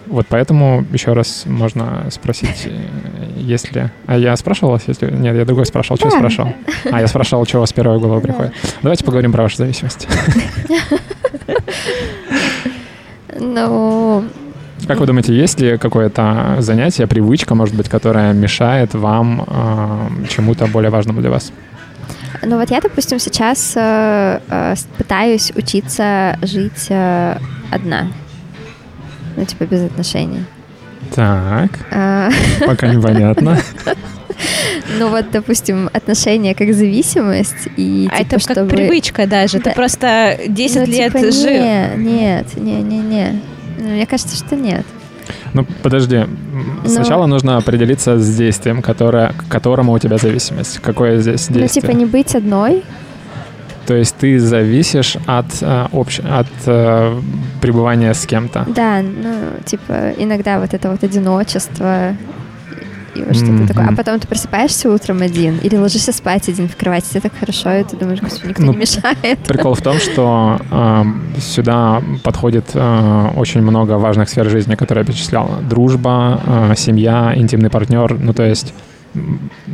Вот 0.08 0.28
поэтому 0.28 0.86
еще 0.92 1.14
раз 1.14 1.44
можно 1.46 2.06
спросить, 2.12 2.68
если... 3.38 3.92
А 4.06 4.18
я 4.18 4.36
спрашивал 4.36 4.74
вас, 4.74 4.84
если... 4.88 5.10
Нет, 5.12 5.36
я 5.36 5.46
другой 5.46 5.66
спрашивал, 5.66 5.98
что 5.98 6.08
я 6.08 6.12
спрашивал. 6.12 6.54
А, 6.92 7.00
я 7.00 7.08
спрашивал, 7.08 7.46
что 7.46 7.58
у 7.58 7.62
вас 7.62 7.70
с 7.70 7.74
первой 7.74 8.00
головы 8.00 8.22
приходит. 8.22 8.54
Давайте 8.82 9.04
поговорим 9.04 9.32
про 9.32 9.44
вашу 9.44 9.58
зависимость. 9.58 10.08
Ну, 13.36 14.24
как 14.88 15.00
вы 15.00 15.06
думаете, 15.06 15.34
есть 15.34 15.60
ли 15.60 15.78
какое-то 15.78 16.58
занятие, 16.60 17.08
привычка, 17.08 17.56
может 17.56 17.76
быть, 17.76 17.88
которая 17.88 18.34
мешает 18.34 18.94
вам 18.94 19.46
э, 19.48 20.28
чему-то 20.30 20.68
более 20.68 20.92
важному 20.92 21.22
для 21.22 21.30
вас? 21.30 21.52
Ну 22.42 22.58
вот 22.58 22.70
я, 22.70 22.82
допустим, 22.82 23.20
сейчас 23.20 23.74
э, 23.76 24.40
э, 24.50 24.76
пытаюсь 24.98 25.54
учиться 25.56 26.38
жить 26.42 26.88
э, 26.90 27.38
одна. 27.72 28.08
Ну, 29.36 29.46
типа 29.46 29.66
без 29.66 29.82
отношений. 29.84 30.44
Так. 31.16 31.72
А... 31.92 32.30
Пока 32.66 32.88
непонятно. 32.88 33.58
Ну 34.98 35.10
вот, 35.10 35.26
допустим, 35.32 35.90
отношения 35.94 36.56
как 36.56 36.74
зависимость 36.74 37.68
и 37.78 38.10
а 38.12 38.18
типа, 38.18 38.28
это 38.28 38.40
чтобы... 38.40 38.56
как 38.56 38.70
привычка 38.70 39.28
даже. 39.28 39.60
Да. 39.60 39.72
Ты 39.72 39.76
просто 39.76 40.40
10 40.48 40.76
ну, 40.76 40.86
лет 40.86 41.14
типа, 41.14 41.32
жил. 41.32 41.52
Нет, 41.52 41.98
нет, 41.98 42.58
не, 42.58 42.82
не, 42.82 42.98
не. 43.00 43.42
Мне 43.78 44.06
кажется, 44.06 44.36
что 44.36 44.56
нет. 44.56 44.86
Ну, 45.54 45.66
подожди. 45.82 46.18
Но... 46.18 46.28
Ну. 46.84 46.90
Сначала 46.90 47.26
нужно 47.28 47.58
определиться 47.58 48.18
с 48.18 48.36
действием, 48.36 48.82
которое, 48.82 49.34
к 49.34 49.48
которому 49.48 49.94
у 49.94 50.00
тебя 50.00 50.18
зависимость. 50.18 50.80
Какое 50.80 51.20
здесь 51.20 51.48
действие? 51.48 51.64
Ну, 51.64 51.68
типа 51.68 51.92
не 51.92 52.06
быть 52.06 52.36
одной. 52.36 52.84
То 53.86 53.96
есть 53.96 54.16
ты 54.16 54.40
зависишь 54.40 55.18
от, 55.26 55.46
э, 55.62 55.88
общ... 55.92 56.20
от 56.20 56.48
э, 56.66 57.20
пребывания 57.62 58.14
с 58.14 58.26
кем-то. 58.26 58.66
Да, 58.68 59.02
ну, 59.02 59.36
типа, 59.66 60.12
иногда 60.18 60.60
вот 60.60 60.74
это 60.74 60.90
вот 60.90 61.04
одиночество, 61.04 62.16
и 63.16 63.22
вот 63.22 63.36
что-то 63.36 63.52
mm-hmm. 63.52 63.68
такое. 63.68 63.88
А 63.90 63.96
потом 63.96 64.20
ты 64.20 64.28
просыпаешься 64.28 64.90
утром 64.90 65.22
один 65.22 65.58
или 65.60 65.76
ложишься 65.76 66.12
спать 66.12 66.50
один 66.50 66.68
в 66.68 66.76
кровати, 66.76 67.10
тебе 67.12 67.22
так 67.22 67.34
хорошо, 67.40 67.72
и 67.72 67.84
ты 67.84 67.96
думаешь, 67.96 68.20
господи, 68.22 68.50
никто 68.50 68.64
ну, 68.64 68.72
не 68.72 68.80
мешает. 68.80 69.40
Прикол 69.48 69.76
в 69.76 69.82
том, 69.82 69.98
что 69.98 70.60
э, 70.72 71.04
сюда 71.40 72.02
подходит 72.24 72.72
э, 72.74 73.28
очень 73.36 73.62
много 73.62 73.94
важных 73.94 74.30
сфер 74.30 74.50
жизни, 74.50 74.76
которые 74.76 75.04
я 75.04 75.06
перечислял. 75.06 75.60
Дружба, 75.70 76.42
э, 76.46 76.74
семья, 76.76 77.34
интимный 77.36 77.70
партнер, 77.70 78.18
ну 78.18 78.34
то 78.34 78.44
есть 78.44 78.74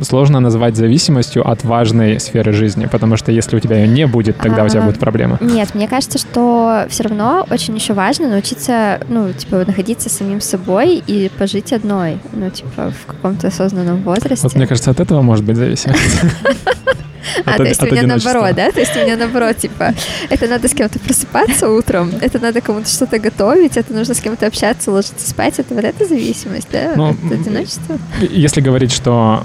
сложно 0.02 0.40
назвать 0.40 0.76
зависимостью 0.76 1.48
от 1.48 1.64
важной 1.64 2.20
сферы 2.20 2.52
жизни, 2.52 2.86
потому 2.86 3.16
что 3.16 3.32
если 3.32 3.56
у 3.56 3.60
тебя 3.60 3.78
ее 3.78 3.88
не 3.88 4.06
будет, 4.06 4.36
тогда 4.38 4.62
а, 4.62 4.64
у 4.66 4.68
тебя 4.68 4.82
будут 4.82 4.98
проблемы. 4.98 5.38
Нет, 5.40 5.74
мне 5.74 5.88
кажется, 5.88 6.18
что 6.18 6.86
все 6.88 7.04
равно 7.04 7.46
очень 7.50 7.74
еще 7.74 7.94
важно 7.94 8.28
научиться, 8.28 9.00
ну, 9.08 9.32
типа, 9.32 9.64
находиться 9.66 10.08
самим 10.08 10.40
собой 10.40 11.02
и 11.06 11.30
пожить 11.38 11.72
одной, 11.72 12.18
ну, 12.32 12.50
типа, 12.50 12.92
в 13.02 13.06
каком-то 13.06 13.48
осознанном 13.48 14.02
возрасте. 14.02 14.42
Вот 14.42 14.54
мне 14.54 14.66
кажется, 14.66 14.90
от 14.90 15.00
этого 15.00 15.22
может 15.22 15.44
быть 15.44 15.56
зависимость. 15.56 16.20
А, 17.44 17.56
то 17.56 17.64
есть 17.64 17.82
у 17.82 17.86
меня 17.86 18.02
наоборот, 18.02 18.54
да? 18.54 18.70
То 18.70 18.80
есть 18.80 18.96
у 18.96 19.00
меня 19.00 19.16
наоборот, 19.16 19.56
типа, 19.56 19.94
это 20.28 20.46
надо 20.46 20.68
с 20.68 20.74
кем-то 20.74 20.98
просыпаться 20.98 21.68
утром, 21.68 22.12
это 22.20 22.38
надо 22.38 22.60
кому-то 22.60 22.88
что-то 22.88 23.18
готовить, 23.18 23.76
это 23.76 23.92
нужно 23.92 24.14
с 24.14 24.20
кем-то 24.20 24.46
общаться, 24.46 24.90
ложиться 24.90 25.28
спать, 25.28 25.58
это 25.58 25.74
вот 25.74 25.84
эта 25.84 26.04
зависимость, 26.04 26.68
да? 26.72 26.92
Ну, 26.96 27.10
это 27.10 27.34
одиночество. 27.34 27.98
Если 28.20 28.60
говорить, 28.60 28.92
что 28.92 29.42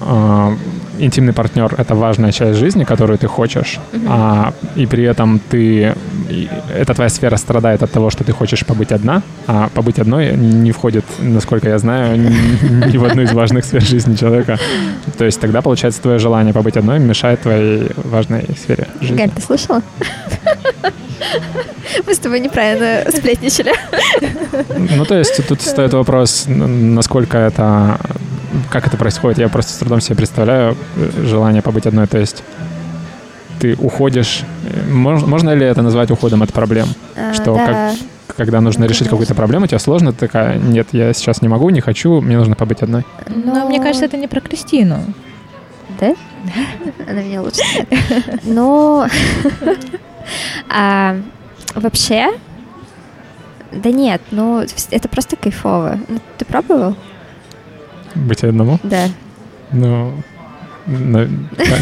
э, 0.99 1.03
интимный 1.03 1.34
партнер— 1.34 1.73
это 1.78 1.95
важная 1.95 2.32
часть 2.32 2.59
жизни, 2.59 2.84
которую 2.84 3.17
ты 3.17 3.28
хочешь, 3.28 3.80
а, 4.07 4.53
и 4.76 4.86
при 4.86 5.03
этом 5.03 5.39
ты... 5.49 5.93
эта 6.76 6.93
твоя 6.93 7.09
сфера 7.09 7.38
страдает 7.38 7.84
от 7.84 7.91
того, 7.91 8.09
что 8.09 8.23
ты 8.23 8.32
хочешь 8.32 8.65
побыть 8.65 8.91
одна, 8.91 9.21
а 9.47 9.69
побыть 9.73 9.99
одной 9.99 10.36
не 10.36 10.71
входит, 10.71 11.05
насколько 11.19 11.69
я 11.69 11.78
знаю, 11.78 12.17
ни 12.93 12.97
в 12.97 13.05
одну 13.05 13.21
из 13.21 13.34
важных 13.34 13.65
сфер 13.65 13.82
жизни 13.82 14.15
человека. 14.15 14.57
То 15.17 15.26
есть 15.26 15.39
тогда, 15.39 15.61
получается, 15.61 16.01
твое 16.01 16.19
желание 16.19 16.53
побыть 16.53 16.78
одной 16.78 16.99
мешает 16.99 17.41
твоей 17.41 17.64
своей 17.66 17.91
важной 17.95 18.45
сфере 18.57 18.88
жизни. 19.01 19.18
Галь, 19.18 19.32
ты 19.32 19.41
слышала? 19.41 19.82
Мы 22.05 22.13
с 22.13 22.20
тобой 22.20 22.39
неправильно 22.39 23.09
сплетничали. 23.11 23.74
Ну, 24.95 25.05
то 25.05 25.18
есть 25.18 25.45
тут 25.47 25.61
стоит 25.61 25.93
вопрос, 25.93 26.45
насколько 26.47 27.38
это... 27.38 27.99
Как 28.70 28.88
это 28.88 28.95
происходит? 28.95 29.38
Я 29.38 29.49
просто 29.49 29.74
с 29.74 29.78
трудом 29.78 29.99
себе 29.99 30.16
представляю 30.16 30.78
э, 30.95 31.26
желание 31.26 31.61
побыть 31.61 31.86
одной. 31.88 32.07
То 32.07 32.18
есть 32.18 32.41
ты 33.59 33.76
уходишь... 33.76 34.43
Можно 34.89 35.53
ли 35.55 35.66
это 35.66 35.82
назвать 35.82 36.09
уходом 36.09 36.41
от 36.41 36.53
проблем? 36.53 36.88
А, 37.18 37.34
Что 37.34 37.55
да. 37.55 37.93
как, 38.28 38.38
когда 38.38 38.61
нужно 38.61 38.86
решить 38.86 39.09
какую-то 39.09 39.36
проблему, 39.36 39.68
тебе 39.68 39.80
сложно, 39.80 40.13
ты 40.13 40.20
такая, 40.20 40.57
нет, 40.57 40.88
я 40.93 41.11
сейчас 41.13 41.41
не 41.41 41.49
могу, 41.49 41.70
не 41.70 41.82
хочу, 41.82 42.22
мне 42.22 42.38
нужно 42.38 42.55
побыть 42.55 42.82
одной. 42.82 43.05
Но, 43.28 43.55
Но 43.55 43.68
мне 43.68 43.82
кажется, 43.82 44.05
это 44.05 44.16
не 44.16 44.28
про 44.28 44.39
Кристину. 44.39 44.99
Да? 45.99 46.13
Она 47.07 47.21
меня 47.21 47.41
лучше 47.41 47.61
Но 48.43 49.07
а, 50.69 51.17
вообще, 51.73 52.31
Да 53.71 53.91
нет, 53.91 54.21
ну 54.31 54.65
это 54.91 55.09
просто 55.09 55.35
кайфово. 55.35 55.99
Ну, 56.07 56.19
ты 56.37 56.45
пробовал? 56.45 56.95
Быть 58.15 58.43
одному? 58.43 58.79
Да. 58.83 59.07
Ну, 59.71 60.11
ну, 60.11 60.23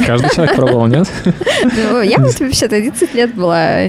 каждый 0.05 0.29
человек 0.33 0.55
пробовал, 0.55 0.87
нет? 0.87 1.07
Ну, 1.63 2.01
я 2.01 2.17
вот 2.17 2.39
вообще 2.39 2.67
30 2.67 3.13
лет 3.13 3.35
была 3.35 3.87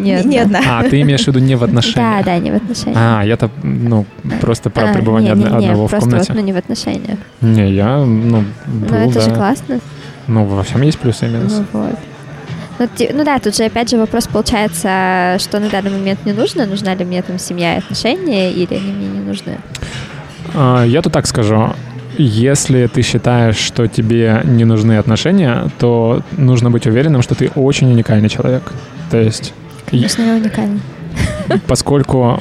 не, 0.00 0.22
не 0.24 0.38
одна. 0.38 0.60
А, 0.66 0.82
ты 0.84 1.00
имеешь 1.02 1.24
в 1.24 1.28
виду 1.28 1.38
не 1.38 1.54
в 1.54 1.64
отношениях? 1.64 2.24
Да, 2.24 2.32
да, 2.32 2.38
не 2.38 2.50
в 2.50 2.56
отношениях. 2.56 2.98
А, 2.98 3.22
я-то, 3.22 3.50
ну, 3.62 4.06
просто 4.40 4.70
про 4.70 4.90
а, 4.90 4.94
пребывание 4.94 5.34
не, 5.34 5.44
не, 5.44 5.50
не, 5.50 5.56
одного 5.56 5.86
в 5.86 5.90
комнате. 5.90 6.10
просто 6.10 6.32
вот, 6.32 6.40
ну, 6.40 6.46
не 6.46 6.52
в 6.52 6.56
отношениях. 6.56 7.18
Не, 7.40 7.72
я, 7.72 7.98
ну, 7.98 8.44
был, 8.66 8.88
Ну, 8.88 9.10
это 9.10 9.14
да. 9.14 9.20
же 9.20 9.30
классно. 9.34 9.80
Ну, 10.26 10.44
во 10.44 10.62
всем 10.62 10.82
есть 10.82 10.98
плюсы 10.98 11.26
и 11.26 11.28
минусы. 11.28 11.64
Ну, 11.72 11.80
вот. 11.80 11.98
Ну, 12.78 12.88
ну 13.12 13.24
да, 13.24 13.38
тут 13.38 13.54
же 13.54 13.64
опять 13.64 13.90
же 13.90 13.98
вопрос 13.98 14.26
получается, 14.26 15.36
что 15.38 15.60
на 15.60 15.68
данный 15.68 15.90
момент 15.90 16.24
не 16.24 16.32
нужно, 16.32 16.66
нужна 16.66 16.94
ли 16.94 17.04
мне 17.04 17.20
там 17.20 17.38
семья 17.38 17.74
и 17.74 17.78
отношения, 17.78 18.52
или 18.52 18.74
они 18.74 18.92
мне 18.92 19.06
не 19.06 19.20
нужны? 19.20 19.58
А, 20.54 20.84
я 20.84 21.02
тут 21.02 21.12
так 21.12 21.26
скажу. 21.26 21.74
Если 22.18 22.86
ты 22.86 23.02
считаешь, 23.02 23.56
что 23.56 23.86
тебе 23.86 24.42
не 24.44 24.64
нужны 24.64 24.98
отношения, 24.98 25.70
то 25.78 26.22
нужно 26.36 26.70
быть 26.70 26.86
уверенным, 26.86 27.22
что 27.22 27.34
ты 27.34 27.50
очень 27.54 27.90
уникальный 27.90 28.28
человек. 28.28 28.62
То 29.10 29.18
есть... 29.18 29.52
Конечно, 29.90 30.22
я 30.22 30.34
уникальный. 30.34 30.80
Поскольку 31.66 32.40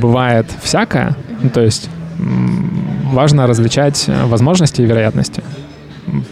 бывает 0.00 0.46
всякое, 0.62 1.16
ну, 1.42 1.50
то 1.50 1.60
есть 1.60 1.88
важно 2.18 3.46
различать 3.46 4.08
возможности 4.26 4.82
и 4.82 4.84
вероятности. 4.84 5.42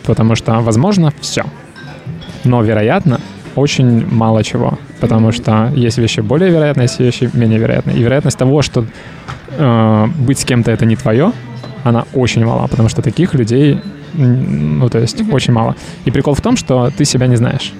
Потому 0.04 0.34
что 0.34 0.60
возможно 0.60 1.12
все. 1.20 1.44
Но 2.44 2.62
вероятно 2.62 3.20
очень 3.56 4.06
мало 4.06 4.42
чего. 4.44 4.78
Потому 5.00 5.32
что 5.32 5.72
есть 5.74 5.98
вещи 5.98 6.20
более 6.20 6.50
вероятные, 6.50 6.84
есть 6.84 7.00
вещи 7.00 7.30
менее 7.32 7.58
вероятные. 7.58 7.96
И 7.96 8.02
вероятность 8.02 8.38
того, 8.38 8.62
что 8.62 8.84
э, 9.58 10.06
быть 10.18 10.38
с 10.38 10.44
кем-то 10.44 10.70
это 10.70 10.86
не 10.86 10.96
твое, 10.96 11.32
она 11.84 12.04
очень 12.12 12.44
мала, 12.44 12.66
потому 12.66 12.88
что 12.88 13.02
таких 13.02 13.34
людей, 13.34 13.80
ну, 14.14 14.88
то 14.88 14.98
есть 14.98 15.20
mm-hmm. 15.20 15.32
очень 15.32 15.52
мало. 15.52 15.76
И 16.04 16.10
прикол 16.10 16.34
в 16.34 16.40
том, 16.40 16.56
что 16.56 16.90
ты 16.96 17.04
себя 17.04 17.26
не 17.26 17.36
знаешь. 17.36 17.72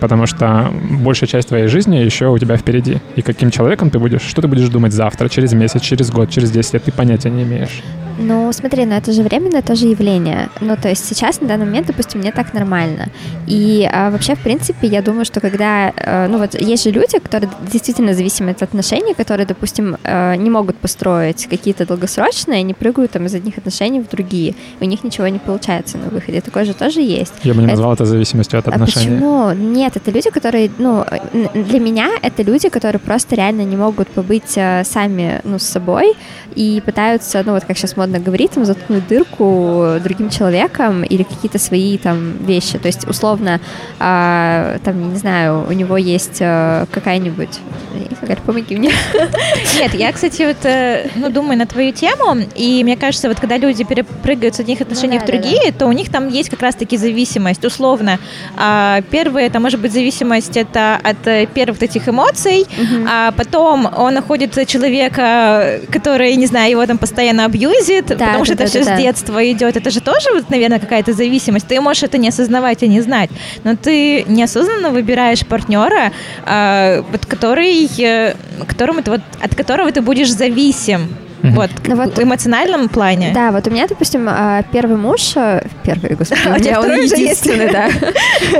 Потому 0.00 0.26
что 0.26 0.70
большая 1.02 1.28
часть 1.28 1.48
твоей 1.48 1.68
жизни 1.68 1.96
еще 1.96 2.28
у 2.28 2.38
тебя 2.38 2.56
впереди. 2.56 2.98
И 3.16 3.22
каким 3.22 3.50
человеком 3.50 3.90
ты 3.90 3.98
будешь, 3.98 4.22
что 4.22 4.42
ты 4.42 4.48
будешь 4.48 4.68
думать 4.68 4.92
завтра, 4.92 5.28
через 5.28 5.52
месяц, 5.52 5.80
через 5.80 6.10
год, 6.10 6.30
через 6.30 6.50
10 6.50 6.74
лет, 6.74 6.84
ты 6.84 6.92
понятия 6.92 7.30
не 7.30 7.44
имеешь. 7.44 7.82
Ну, 8.18 8.52
смотри, 8.52 8.84
ну 8.84 8.94
это 8.94 9.12
же 9.12 9.22
временное 9.22 9.62
тоже 9.62 9.86
явление. 9.86 10.48
Ну, 10.60 10.76
то 10.76 10.88
есть 10.88 11.04
сейчас, 11.06 11.40
на 11.40 11.48
данный 11.48 11.66
момент, 11.66 11.86
допустим, 11.86 12.20
мне 12.20 12.32
так 12.32 12.54
нормально. 12.54 13.08
И 13.46 13.88
а, 13.92 14.10
вообще, 14.10 14.34
в 14.34 14.40
принципе, 14.40 14.86
я 14.86 15.02
думаю, 15.02 15.24
что 15.24 15.40
когда... 15.40 15.92
А, 15.96 16.28
ну, 16.28 16.38
вот 16.38 16.54
есть 16.60 16.84
же 16.84 16.90
люди, 16.90 17.18
которые 17.18 17.50
действительно 17.70 18.14
зависимы 18.14 18.50
от 18.50 18.62
отношений, 18.62 19.14
которые, 19.14 19.46
допустим, 19.46 19.96
а, 20.04 20.36
не 20.36 20.50
могут 20.50 20.76
построить 20.76 21.46
какие-то 21.46 21.86
долгосрочные, 21.86 22.60
они 22.60 22.74
прыгают 22.74 23.12
там 23.12 23.26
из 23.26 23.34
одних 23.34 23.58
отношений 23.58 24.00
в 24.00 24.08
другие. 24.08 24.54
И 24.80 24.84
у 24.84 24.86
них 24.86 25.04
ничего 25.04 25.28
не 25.28 25.38
получается 25.38 25.98
на 25.98 26.08
выходе. 26.08 26.40
Такое 26.40 26.64
же 26.64 26.74
тоже 26.74 27.00
есть. 27.00 27.34
Я 27.42 27.54
бы 27.54 27.60
не 27.60 27.66
это... 27.66 27.72
назвал 27.74 27.94
это 27.94 28.04
зависимостью 28.04 28.58
от 28.58 28.68
отношений. 28.68 29.16
А 29.16 29.20
почему? 29.20 29.52
Нет, 29.52 29.96
это 29.96 30.10
люди, 30.10 30.30
которые... 30.30 30.70
Ну, 30.78 31.04
для 31.54 31.80
меня 31.80 32.10
это 32.22 32.42
люди, 32.42 32.68
которые 32.68 33.00
просто 33.00 33.34
реально 33.34 33.62
не 33.62 33.76
могут 33.76 34.08
побыть 34.08 34.58
сами, 34.82 35.40
ну, 35.44 35.58
с 35.58 35.64
собой 35.64 36.14
и 36.54 36.80
пытаются, 36.84 37.42
ну, 37.44 37.52
вот 37.52 37.64
как 37.64 37.76
сейчас 37.76 37.96
модно 38.04 38.18
говорить, 38.18 38.50
там, 38.50 38.64
заткнуть 38.66 39.06
дырку 39.08 39.96
другим 40.02 40.28
человеком 40.28 41.04
или 41.04 41.22
какие-то 41.22 41.58
свои 41.58 41.96
там 41.96 42.36
вещи. 42.46 42.78
То 42.78 42.88
есть, 42.88 43.08
условно, 43.08 43.60
а, 43.98 44.78
там, 44.84 45.12
не 45.12 45.18
знаю, 45.18 45.64
у 45.68 45.72
него 45.72 45.96
есть 45.96 46.38
а, 46.40 46.86
какая-нибудь... 46.92 47.60
Галя, 48.20 48.38
помоги 48.44 48.76
мне. 48.76 48.90
Нет, 49.78 49.94
я, 49.94 50.12
кстати, 50.12 50.42
вот, 50.46 50.64
э, 50.64 51.10
ну, 51.16 51.30
думаю 51.30 51.58
на 51.58 51.66
твою 51.66 51.92
тему, 51.92 52.36
и 52.54 52.82
мне 52.82 52.96
кажется, 52.96 53.28
вот 53.28 53.38
когда 53.38 53.56
люди 53.58 53.84
перепрыгают 53.84 54.54
с 54.54 54.60
одних 54.60 54.80
отношений 54.80 55.18
ну, 55.18 55.20
да, 55.20 55.24
в 55.24 55.26
другие, 55.26 55.60
да, 55.66 55.72
да. 55.72 55.78
то 55.78 55.86
у 55.86 55.92
них 55.92 56.10
там 56.10 56.28
есть 56.28 56.50
как 56.50 56.62
раз-таки 56.62 56.96
зависимость, 56.96 57.64
условно. 57.64 58.18
А, 58.56 59.02
первое, 59.10 59.46
это 59.46 59.60
может 59.60 59.80
быть 59.80 59.92
зависимость 59.92 60.56
это 60.56 60.98
от 61.02 61.26
э, 61.26 61.46
первых 61.46 61.82
этих 61.82 62.08
эмоций, 62.08 62.62
угу. 62.62 63.06
а 63.08 63.32
потом 63.32 63.88
он 63.96 64.14
находит 64.14 64.66
человека, 64.66 65.80
который, 65.90 66.34
не 66.36 66.46
знаю, 66.46 66.70
его 66.70 66.86
там 66.86 66.98
постоянно 66.98 67.44
абьюзит, 67.44 67.93
да, 68.02 68.14
потому 68.14 68.38
да, 68.38 68.44
что 68.44 68.54
да, 68.54 68.64
это 68.64 68.70
все 68.70 68.84
с 68.84 68.96
детства 68.96 69.52
идет. 69.52 69.76
Это 69.76 69.90
же 69.90 70.00
тоже, 70.00 70.30
вот, 70.32 70.50
наверное, 70.50 70.78
какая-то 70.78 71.12
зависимость. 71.12 71.66
Ты 71.66 71.80
можешь 71.80 72.02
это 72.02 72.18
не 72.18 72.28
осознавать 72.28 72.82
и 72.82 72.88
не 72.88 73.00
знать, 73.00 73.30
но 73.64 73.76
ты 73.76 74.24
неосознанно 74.24 74.90
выбираешь 74.90 75.46
партнера, 75.46 76.12
э, 76.46 77.02
вот, 77.10 77.26
который, 77.26 77.88
э, 77.98 78.34
которому 78.66 79.02
ты, 79.02 79.10
вот, 79.10 79.20
от 79.40 79.54
которого 79.54 79.90
ты 79.90 80.00
будешь 80.00 80.32
зависим. 80.32 81.08
Вот, 81.52 81.70
ну, 81.86 81.96
вот, 81.96 82.16
в 82.16 82.22
эмоциональном 82.22 82.88
плане. 82.88 83.32
Да, 83.34 83.52
вот 83.52 83.66
у 83.66 83.70
меня, 83.70 83.86
допустим, 83.86 84.26
а, 84.28 84.62
первый 84.72 84.96
муж, 84.96 85.32
э, 85.36 85.66
первый, 85.82 86.14
господи, 86.14 86.40
у 86.48 86.58
меня 86.58 86.80
он 86.80 86.90
единственный, 86.92 87.70
да. 87.70 87.88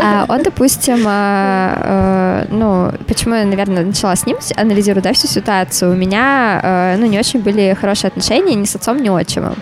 А, 0.02 0.26
он, 0.28 0.42
допустим, 0.42 1.04
а, 1.06 2.46
ну, 2.50 2.92
почему 3.06 3.36
я, 3.36 3.44
наверное, 3.44 3.84
начала 3.84 4.14
с 4.14 4.26
ним 4.26 4.36
анализировать, 4.56 5.04
да, 5.04 5.12
всю 5.12 5.28
ситуацию. 5.28 5.92
У 5.92 5.94
меня, 5.94 6.96
ну, 6.98 7.06
не 7.06 7.18
очень 7.18 7.40
были 7.40 7.76
хорошие 7.80 8.08
отношения 8.08 8.54
ни 8.54 8.64
с 8.64 8.74
отцом, 8.76 9.02
ни 9.02 9.08
отчимом. 9.08 9.56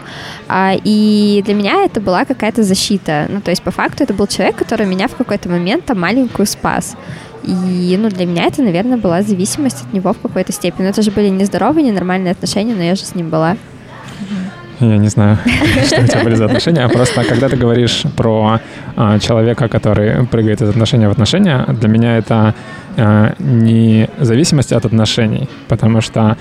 И 0.85 1.43
для 1.45 1.55
меня 1.55 1.85
это 1.85 2.01
была 2.01 2.25
какая-то 2.25 2.63
защита. 2.63 3.27
Ну, 3.29 3.41
то 3.41 3.51
есть, 3.51 3.63
по 3.63 3.71
факту, 3.71 4.05
это 4.05 4.15
был 4.15 4.27
человек, 4.27 4.57
который 4.57 4.87
меня 4.87 5.09
в 5.09 5.17
какой-то 5.17 5.49
момент 5.49 5.85
там 5.85 6.01
маленькую 6.01 6.47
спас. 6.47 6.97
И, 7.43 7.97
ну, 8.01 8.09
для 8.09 8.27
меня 8.27 8.45
это, 8.45 8.63
наверное, 8.63 8.97
была 8.97 9.23
зависимость 9.23 9.83
от 9.83 9.93
него 9.93 10.13
в 10.13 10.19
какой-то 10.19 10.53
степени. 10.53 10.85
Но 10.85 10.91
это 10.91 11.03
же 11.03 11.11
были 11.11 11.29
нездоровые, 11.29 11.85
ненормальные 11.85 12.33
отношения, 12.33 12.75
но 12.75 12.83
я 12.83 12.95
же 12.95 13.03
с 13.03 13.15
ним 13.15 13.31
была. 13.31 13.57
Я 14.81 14.97
не 14.99 15.09
знаю, 15.09 15.39
что 15.87 16.03
у 16.03 16.07
тебя 16.07 16.25
были 16.25 16.35
за 16.35 16.47
отношения. 16.47 16.89
Просто 16.89 17.25
когда 17.25 17.49
ты 17.49 17.57
говоришь 17.57 18.03
про 18.17 18.61
а, 18.97 19.19
человека, 19.19 19.69
который 19.69 20.27
прыгает 20.27 20.63
из 20.63 20.69
отношения 20.69 21.09
в 21.09 21.13
отношения, 21.13 21.65
для 21.69 21.89
меня 21.89 22.19
это 22.19 22.55
а, 22.97 23.35
не 23.39 24.09
зависимость 24.19 24.73
от 24.73 24.85
отношений, 24.85 25.49
потому 25.69 26.01
что 26.01 26.37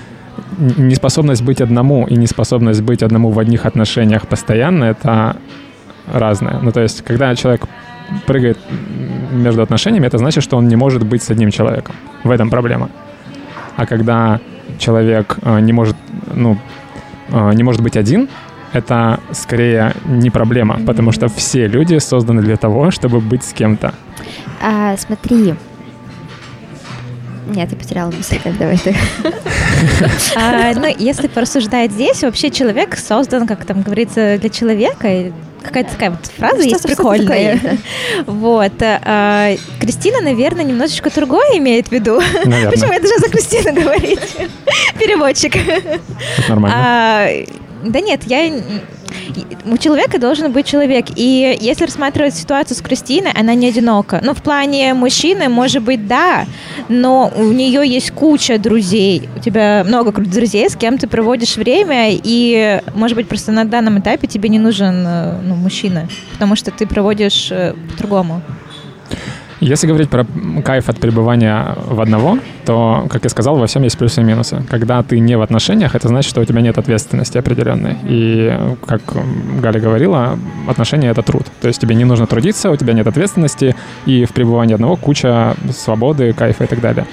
неспособность 0.58 1.42
быть 1.42 1.60
одному 1.60 2.06
и 2.06 2.16
неспособность 2.16 2.82
быть 2.82 3.02
одному 3.02 3.30
в 3.30 3.38
одних 3.38 3.66
отношениях 3.66 4.26
постоянно— 4.26 4.84
это 4.86 5.36
разное. 6.12 6.58
Ну, 6.62 6.72
то 6.72 6.80
есть, 6.80 7.02
когда 7.02 7.34
человек 7.34 7.66
прыгает 8.26 8.58
между 9.32 9.62
отношениями, 9.62 10.06
это 10.06 10.18
значит, 10.18 10.44
что 10.44 10.56
он 10.56 10.68
не 10.68 10.76
может 10.76 11.04
быть 11.04 11.22
с 11.22 11.30
одним 11.30 11.50
человеком. 11.50 11.94
В 12.24 12.30
этом 12.30 12.50
проблема. 12.50 12.90
А 13.76 13.86
когда 13.86 14.40
человек 14.78 15.38
э, 15.42 15.60
не 15.60 15.72
может, 15.72 15.96
ну, 16.34 16.58
э, 17.28 17.52
не 17.54 17.62
может 17.62 17.82
быть 17.82 17.96
один, 17.96 18.28
это 18.72 19.20
скорее 19.32 19.92
не 20.06 20.30
проблема, 20.30 20.80
потому 20.86 21.12
что 21.12 21.28
все 21.28 21.66
люди 21.66 21.98
созданы 21.98 22.42
для 22.42 22.56
того, 22.56 22.90
чтобы 22.90 23.20
быть 23.20 23.44
с 23.44 23.52
кем-то. 23.52 23.94
А, 24.62 24.96
смотри. 24.96 25.54
Нет, 27.46 27.70
я 27.72 27.76
потеряла 27.76 28.10
мысль, 28.10 28.38
давай 28.58 28.78
ты. 28.78 28.94
А, 30.36 30.72
ну, 30.74 30.86
если 30.96 31.26
порассуждать 31.26 31.90
здесь, 31.92 32.22
вообще 32.22 32.50
человек 32.50 32.96
создан, 32.96 33.46
как 33.46 33.64
там 33.64 33.82
говорится, 33.82 34.38
для 34.38 34.48
человека, 34.48 35.32
какая-то 35.62 35.90
такая 35.90 36.10
вот 36.10 36.26
фраза 36.26 36.60
что 36.60 36.68
есть 36.68 36.82
прикольная. 36.84 37.58
Вот. 38.26 38.72
А, 38.80 39.54
Кристина, 39.80 40.20
наверное, 40.20 40.64
немножечко 40.64 41.10
другое 41.10 41.58
имеет 41.58 41.88
в 41.88 41.92
виду. 41.92 42.20
Наверное. 42.44 42.70
Почему 42.70 42.92
я 42.92 43.00
должна 43.00 43.18
за 43.18 43.28
Кристину 43.28 43.80
говорить? 43.80 44.20
Переводчик. 44.98 45.56
Это 45.56 46.00
нормально. 46.48 46.76
А, 46.78 47.28
да 47.84 48.00
нет, 48.00 48.22
я 48.26 48.62
у 49.64 49.76
человека 49.78 50.18
должен 50.18 50.52
быть 50.52 50.66
человек. 50.66 51.06
И 51.16 51.56
если 51.60 51.84
рассматривать 51.84 52.34
ситуацию 52.34 52.76
с 52.76 52.80
Кристиной, 52.80 53.32
она 53.32 53.54
не 53.54 53.68
одинока. 53.68 54.20
Ну, 54.22 54.34
в 54.34 54.42
плане 54.42 54.94
мужчины, 54.94 55.48
может 55.48 55.82
быть, 55.82 56.06
да, 56.06 56.46
но 56.88 57.32
у 57.36 57.44
нее 57.44 57.86
есть 57.86 58.10
куча 58.12 58.58
друзей. 58.58 59.28
У 59.36 59.40
тебя 59.40 59.84
много 59.86 60.12
друзей, 60.12 60.68
с 60.68 60.76
кем 60.76 60.98
ты 60.98 61.06
проводишь 61.06 61.56
время, 61.56 62.08
и, 62.10 62.80
может 62.94 63.16
быть, 63.16 63.28
просто 63.28 63.52
на 63.52 63.64
данном 63.64 63.98
этапе 63.98 64.26
тебе 64.26 64.48
не 64.48 64.58
нужен 64.58 65.04
э, 65.06 65.40
ну, 65.42 65.54
мужчина, 65.54 66.08
потому 66.32 66.56
что 66.56 66.70
ты 66.70 66.86
проводишь 66.86 67.50
э, 67.50 67.74
по-другому. 67.90 68.42
Если 69.62 69.86
говорить 69.86 70.10
про 70.10 70.26
кайф 70.64 70.88
от 70.88 70.98
пребывания 70.98 71.76
в 71.86 72.00
одного, 72.00 72.38
то, 72.66 73.06
как 73.08 73.22
я 73.22 73.30
сказал, 73.30 73.56
во 73.56 73.68
всем 73.68 73.84
есть 73.84 73.96
плюсы 73.96 74.20
и 74.20 74.24
минусы. 74.24 74.64
Когда 74.68 75.00
ты 75.04 75.20
не 75.20 75.36
в 75.36 75.40
отношениях, 75.40 75.94
это 75.94 76.08
значит, 76.08 76.28
что 76.28 76.40
у 76.40 76.44
тебя 76.44 76.62
нет 76.62 76.78
ответственности 76.78 77.38
определенной. 77.38 77.96
И, 78.02 78.58
как 78.84 79.02
Галя 79.60 79.78
говорила, 79.78 80.36
отношения— 80.66 81.10
это 81.10 81.22
труд. 81.22 81.46
То 81.60 81.68
есть 81.68 81.80
тебе 81.80 81.94
не 81.94 82.04
нужно 82.04 82.26
трудиться, 82.26 82.72
у 82.72 82.76
тебя 82.76 82.92
нет 82.92 83.06
ответственности, 83.06 83.76
и 84.04 84.24
в 84.24 84.32
пребывании 84.32 84.74
одного 84.74 84.96
куча 84.96 85.54
свободы, 85.70 86.32
кайфа 86.32 86.64
и 86.64 86.66
так 86.66 86.80
далее. 86.80 87.06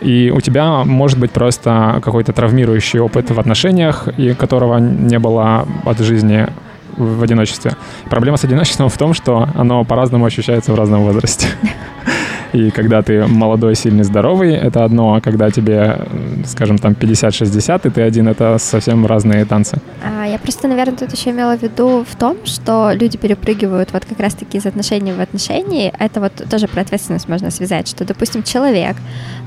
И 0.00 0.32
у 0.34 0.40
тебя 0.40 0.84
может 0.84 1.18
быть 1.18 1.32
просто 1.32 2.00
какой-то 2.02 2.32
травмирующий 2.32 2.98
опыт 3.00 3.30
в 3.30 3.38
отношениях, 3.38 4.08
и 4.16 4.32
которого 4.32 4.78
не 4.78 5.18
было 5.18 5.68
от 5.84 5.98
жизни 5.98 6.48
в 6.96 7.22
одиночестве. 7.22 7.72
Проблема 8.08 8.36
с 8.36 8.44
одиночеством 8.44 8.88
в 8.88 8.98
том, 8.98 9.14
что 9.14 9.48
оно 9.54 9.84
по-разному 9.84 10.24
ощущается 10.24 10.72
в 10.72 10.74
разном 10.74 11.02
возрасте. 11.02 11.46
И 12.52 12.70
когда 12.70 13.02
ты 13.02 13.26
молодой, 13.26 13.76
сильный, 13.76 14.02
здоровый, 14.02 14.54
это 14.54 14.84
одно, 14.84 15.14
а 15.14 15.20
когда 15.20 15.50
тебе, 15.50 16.00
скажем, 16.46 16.78
там 16.78 16.92
50-60, 16.92 17.86
и 17.86 17.90
ты 17.90 18.02
один, 18.02 18.28
это 18.28 18.58
совсем 18.58 19.06
разные 19.06 19.44
танцы. 19.44 19.80
А, 20.02 20.26
я 20.26 20.38
просто, 20.38 20.66
наверное, 20.66 20.96
тут 20.96 21.12
еще 21.12 21.30
имела 21.30 21.56
в 21.56 21.62
виду 21.62 22.04
в 22.08 22.16
том, 22.16 22.38
что 22.44 22.90
люди 22.92 23.16
перепрыгивают 23.18 23.92
вот 23.92 24.04
как 24.04 24.18
раз-таки 24.18 24.58
из 24.58 24.66
отношений 24.66 25.12
в 25.12 25.20
отношения. 25.20 25.92
Это 25.98 26.20
вот 26.20 26.32
тоже 26.50 26.66
про 26.66 26.80
ответственность 26.80 27.28
можно 27.28 27.50
связать, 27.50 27.88
что, 27.88 28.04
допустим, 28.04 28.42
человек, 28.42 28.96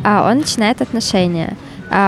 а, 0.03 0.29
он 0.31 0.37
начинает 0.37 0.81
отношения, 0.81 1.57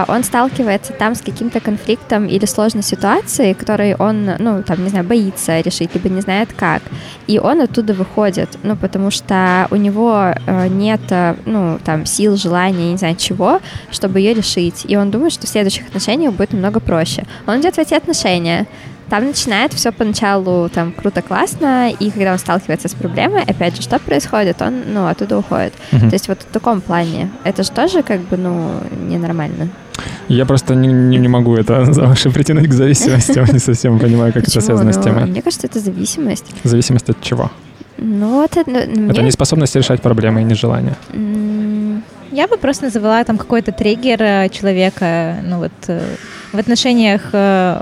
он 0.08 0.24
сталкивается 0.24 0.94
там 0.94 1.16
с 1.16 1.22
каким-то 1.22 1.60
конфликтом 1.60 2.28
или 2.28 2.46
сложной 2.46 2.84
ситуацией, 2.84 3.54
которой 3.54 3.96
он, 3.96 4.32
ну, 4.40 4.64
там, 4.64 4.84
не 4.84 4.90
знаю, 4.90 5.06
боится 5.06 5.60
решить, 5.60 5.94
либо 5.94 6.10
не 6.10 6.22
знает 6.22 6.50
как. 6.54 6.82
И 7.28 7.40
он 7.40 7.62
оттуда 7.62 7.94
выходит, 7.94 8.58
ну, 8.64 8.76
потому 8.76 9.12
что 9.12 9.68
у 9.72 9.76
него 9.76 10.34
э, 10.46 10.68
нет, 10.68 11.02
э, 11.10 11.36
ну, 11.46 11.80
там, 11.84 12.06
сил, 12.06 12.36
желания, 12.36 12.92
не 12.92 12.98
знаю, 12.98 13.16
чего, 13.16 13.60
чтобы 13.92 14.20
ее 14.20 14.34
решить. 14.34 14.86
И 14.88 14.96
он 14.96 15.12
думает, 15.12 15.34
что 15.34 15.46
в 15.46 15.50
следующих 15.50 15.88
отношениях 15.88 16.34
будет 16.34 16.54
намного 16.54 16.80
проще. 16.80 17.26
Он 17.48 17.62
идет 17.62 17.76
в 17.76 17.80
эти 17.80 17.94
отношения, 17.94 18.68
там 19.10 19.26
начинает 19.26 19.74
все 19.74 19.92
поначалу 19.92 20.70
там 20.70 20.92
круто, 20.92 21.22
классно, 21.22 21.92
и 21.92 22.10
когда 22.10 22.34
он 22.34 22.40
сталкивается 22.40 22.88
с 22.88 22.94
проблемой, 22.94 23.44
опять 23.44 23.76
же, 23.76 23.82
что 23.82 24.00
происходит? 24.00 24.62
Он, 24.62 24.74
ну, 24.94 25.08
оттуда 25.08 25.38
уходит. 25.38 25.74
Uh-huh. 25.92 26.10
То 26.10 26.14
есть 26.14 26.28
вот 26.28 26.40
в 26.42 26.46
таком 26.46 26.82
плане. 26.82 27.30
Это 27.44 27.64
же 27.64 27.72
тоже 27.72 28.04
как 28.04 28.22
бы, 28.22 28.38
ну, 28.38 28.70
ненормально. 29.08 29.70
Я 30.28 30.46
просто 30.46 30.76
не, 30.76 30.88
не, 30.88 31.18
не 31.18 31.28
могу 31.28 31.56
это 31.56 31.86
за 31.94 32.04
ваши 32.04 32.30
притянуть 32.32 32.68
к 32.68 32.74
зависимости. 32.74 33.54
Не 33.54 33.60
совсем 33.60 34.00
понимаю, 34.00 34.34
как 34.34 34.48
это 34.48 34.62
связано 34.62 34.92
с 34.92 34.98
ну, 34.98 35.04
темой. 35.04 35.26
Мне 35.26 35.42
кажется, 35.42 35.68
это 35.68 35.80
зависимость. 35.80 36.46
Зависимость 36.64 37.10
от 37.10 37.22
чего? 37.22 37.52
Ну, 37.98 38.44
это... 38.44 38.64
Ну, 38.66 39.12
это 39.12 39.22
неспособность 39.22 39.76
решать 39.76 40.02
проблемы 40.02 40.42
и 40.42 40.44
нежелание. 40.44 40.96
Я 42.32 42.48
бы 42.48 42.58
просто 42.58 42.86
называла 42.86 43.24
там 43.24 43.38
какой-то 43.38 43.72
триггер 43.72 44.22
э, 44.22 44.50
человека, 44.50 45.38
ну 45.44 45.60
вот 45.60 45.72
э, 45.88 46.02
в 46.52 46.58
отношениях 46.58 47.22
э, 47.32 47.82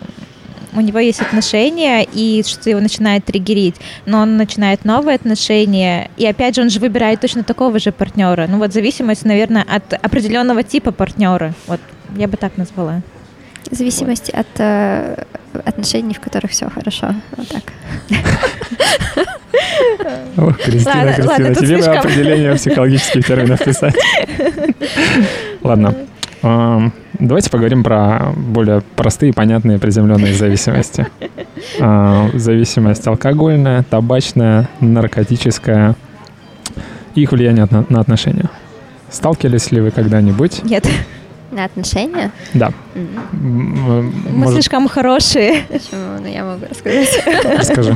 у 0.76 0.82
него 0.82 1.00
есть 1.00 1.22
отношения, 1.22 2.04
и 2.04 2.44
что 2.46 2.70
его 2.70 2.80
начинает 2.80 3.26
триггерить, 3.26 3.76
но 4.06 4.22
он 4.22 4.38
начинает 4.38 4.86
новые 4.86 5.16
отношения, 5.16 6.10
и 6.18 6.26
опять 6.26 6.56
же 6.56 6.62
он 6.62 6.70
же 6.70 6.80
выбирает 6.80 7.22
точно 7.22 7.44
такого 7.44 7.80
же 7.80 7.92
партнера. 7.92 8.48
Ну 8.48 8.58
вот 8.58 8.74
зависимость, 8.74 9.26
наверное, 9.26 9.64
от 9.64 9.94
определенного 9.94 10.64
типа 10.64 10.92
партнера. 10.92 11.54
Вот 11.68 11.80
я 12.16 12.28
бы 12.28 12.38
так 12.38 12.58
назвала. 12.58 13.02
Зависимость 13.72 14.32
вот. 14.34 14.40
от 14.42 14.48
э, 14.60 15.24
отношений, 15.66 16.14
в 16.14 16.20
которых 16.20 16.52
все 16.52 16.70
хорошо. 16.70 17.16
Вот 17.38 17.48
так. 17.48 17.64
Ох, 20.38 20.58
Кристина, 20.60 20.96
ладно, 20.96 21.14
Кристина, 21.14 21.28
ладно, 21.28 21.56
тебе 21.56 21.68
слишком... 21.68 21.94
бы 21.94 22.00
определение 22.00 22.56
психологических 22.56 23.26
терминов 23.26 23.64
писать. 23.64 23.96
Ладно. 25.62 25.96
Давайте 27.20 27.50
поговорим 27.50 27.84
про 27.84 28.34
более 28.36 28.82
простые, 28.96 29.34
понятные, 29.34 29.80
приземленные 29.80 30.34
зависимости. 30.34 31.08
А, 31.80 32.30
зависимость 32.34 33.08
алкогольная, 33.08 33.84
табачная, 33.84 34.68
наркотическая. 34.80 35.96
Их 37.16 37.32
влияние 37.32 37.68
на 37.90 38.00
отношения. 38.00 38.50
Сталкивались 39.10 39.72
ли 39.72 39.80
вы 39.80 39.92
когда-нибудь? 39.92 40.64
Нет. 40.64 40.88
На 41.52 41.66
отношения? 41.66 42.32
Да. 42.56 42.72
Мы 42.96 44.02
Может... 44.32 44.56
слишком 44.56 44.88
хорошие. 44.88 45.64
Почему? 45.70 46.18
Ну, 46.20 46.28
я 46.28 46.44
могу 46.44 46.66
рассказать. 46.68 47.24
Расскажи. 47.60 47.96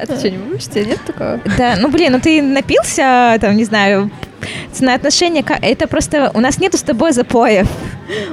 А 0.00 0.06
ты 0.06 0.16
что, 0.18 0.30
не 0.30 0.58
тебя 0.58 0.84
нет 0.84 1.00
такого? 1.06 1.40
Да, 1.56 1.76
ну, 1.78 1.88
блин, 1.88 2.12
ну 2.12 2.20
ты 2.20 2.42
напился, 2.42 3.38
там, 3.40 3.54
не 3.54 3.64
знаю, 3.64 4.10
цена 4.72 4.94
отношения, 4.94 5.44
это 5.62 5.86
просто... 5.86 6.30
У 6.34 6.40
нас 6.40 6.58
нету 6.58 6.76
с 6.76 6.82
тобой 6.82 7.12
запоев. 7.12 7.68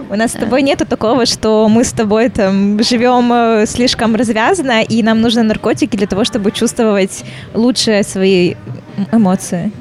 У 0.10 0.16
нас 0.16 0.32
с 0.32 0.36
тобой 0.36 0.62
нету 0.62 0.86
такого, 0.86 1.26
что 1.26 1.68
мы 1.70 1.84
с 1.84 1.92
тобой 1.92 2.30
там 2.30 2.82
живем 2.84 3.32
э, 3.32 3.66
слишком 3.66 4.16
развязанно, 4.16 4.82
и 4.82 5.04
нам 5.04 5.22
нужны 5.22 5.44
наркотики 5.44 5.96
для 5.96 6.08
того, 6.08 6.24
чтобы 6.24 6.52
чувствовать 6.52 7.24
лучше 7.54 8.04
свои 8.04 8.56
эмоции. 9.12 9.72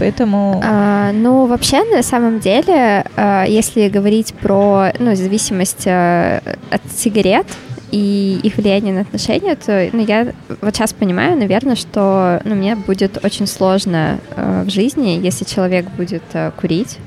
Поэтому... 0.00 0.60
А, 0.64 1.12
ну, 1.12 1.46
вообще, 1.46 1.84
на 1.84 2.02
самом 2.02 2.40
деле, 2.40 3.04
а, 3.16 3.44
если 3.46 3.88
говорить 3.88 4.32
про 4.34 4.92
ну, 4.98 5.14
зависимость 5.14 5.86
а, 5.86 6.40
от 6.70 6.80
сигарет, 6.96 7.46
и 7.90 8.38
их 8.42 8.56
влияние 8.56 8.94
на 8.94 9.00
отношения, 9.02 9.56
то 9.56 9.88
ну, 9.92 10.04
я 10.04 10.32
вот 10.60 10.74
сейчас 10.74 10.92
понимаю, 10.92 11.36
наверное, 11.36 11.76
что 11.76 12.40
ну, 12.44 12.54
мне 12.54 12.76
будет 12.76 13.24
очень 13.24 13.46
сложно 13.46 14.18
э, 14.36 14.62
в 14.64 14.70
жизни, 14.70 15.20
если 15.22 15.44
человек 15.44 15.90
будет 15.90 16.22
э, 16.32 16.52
курить. 16.60 16.98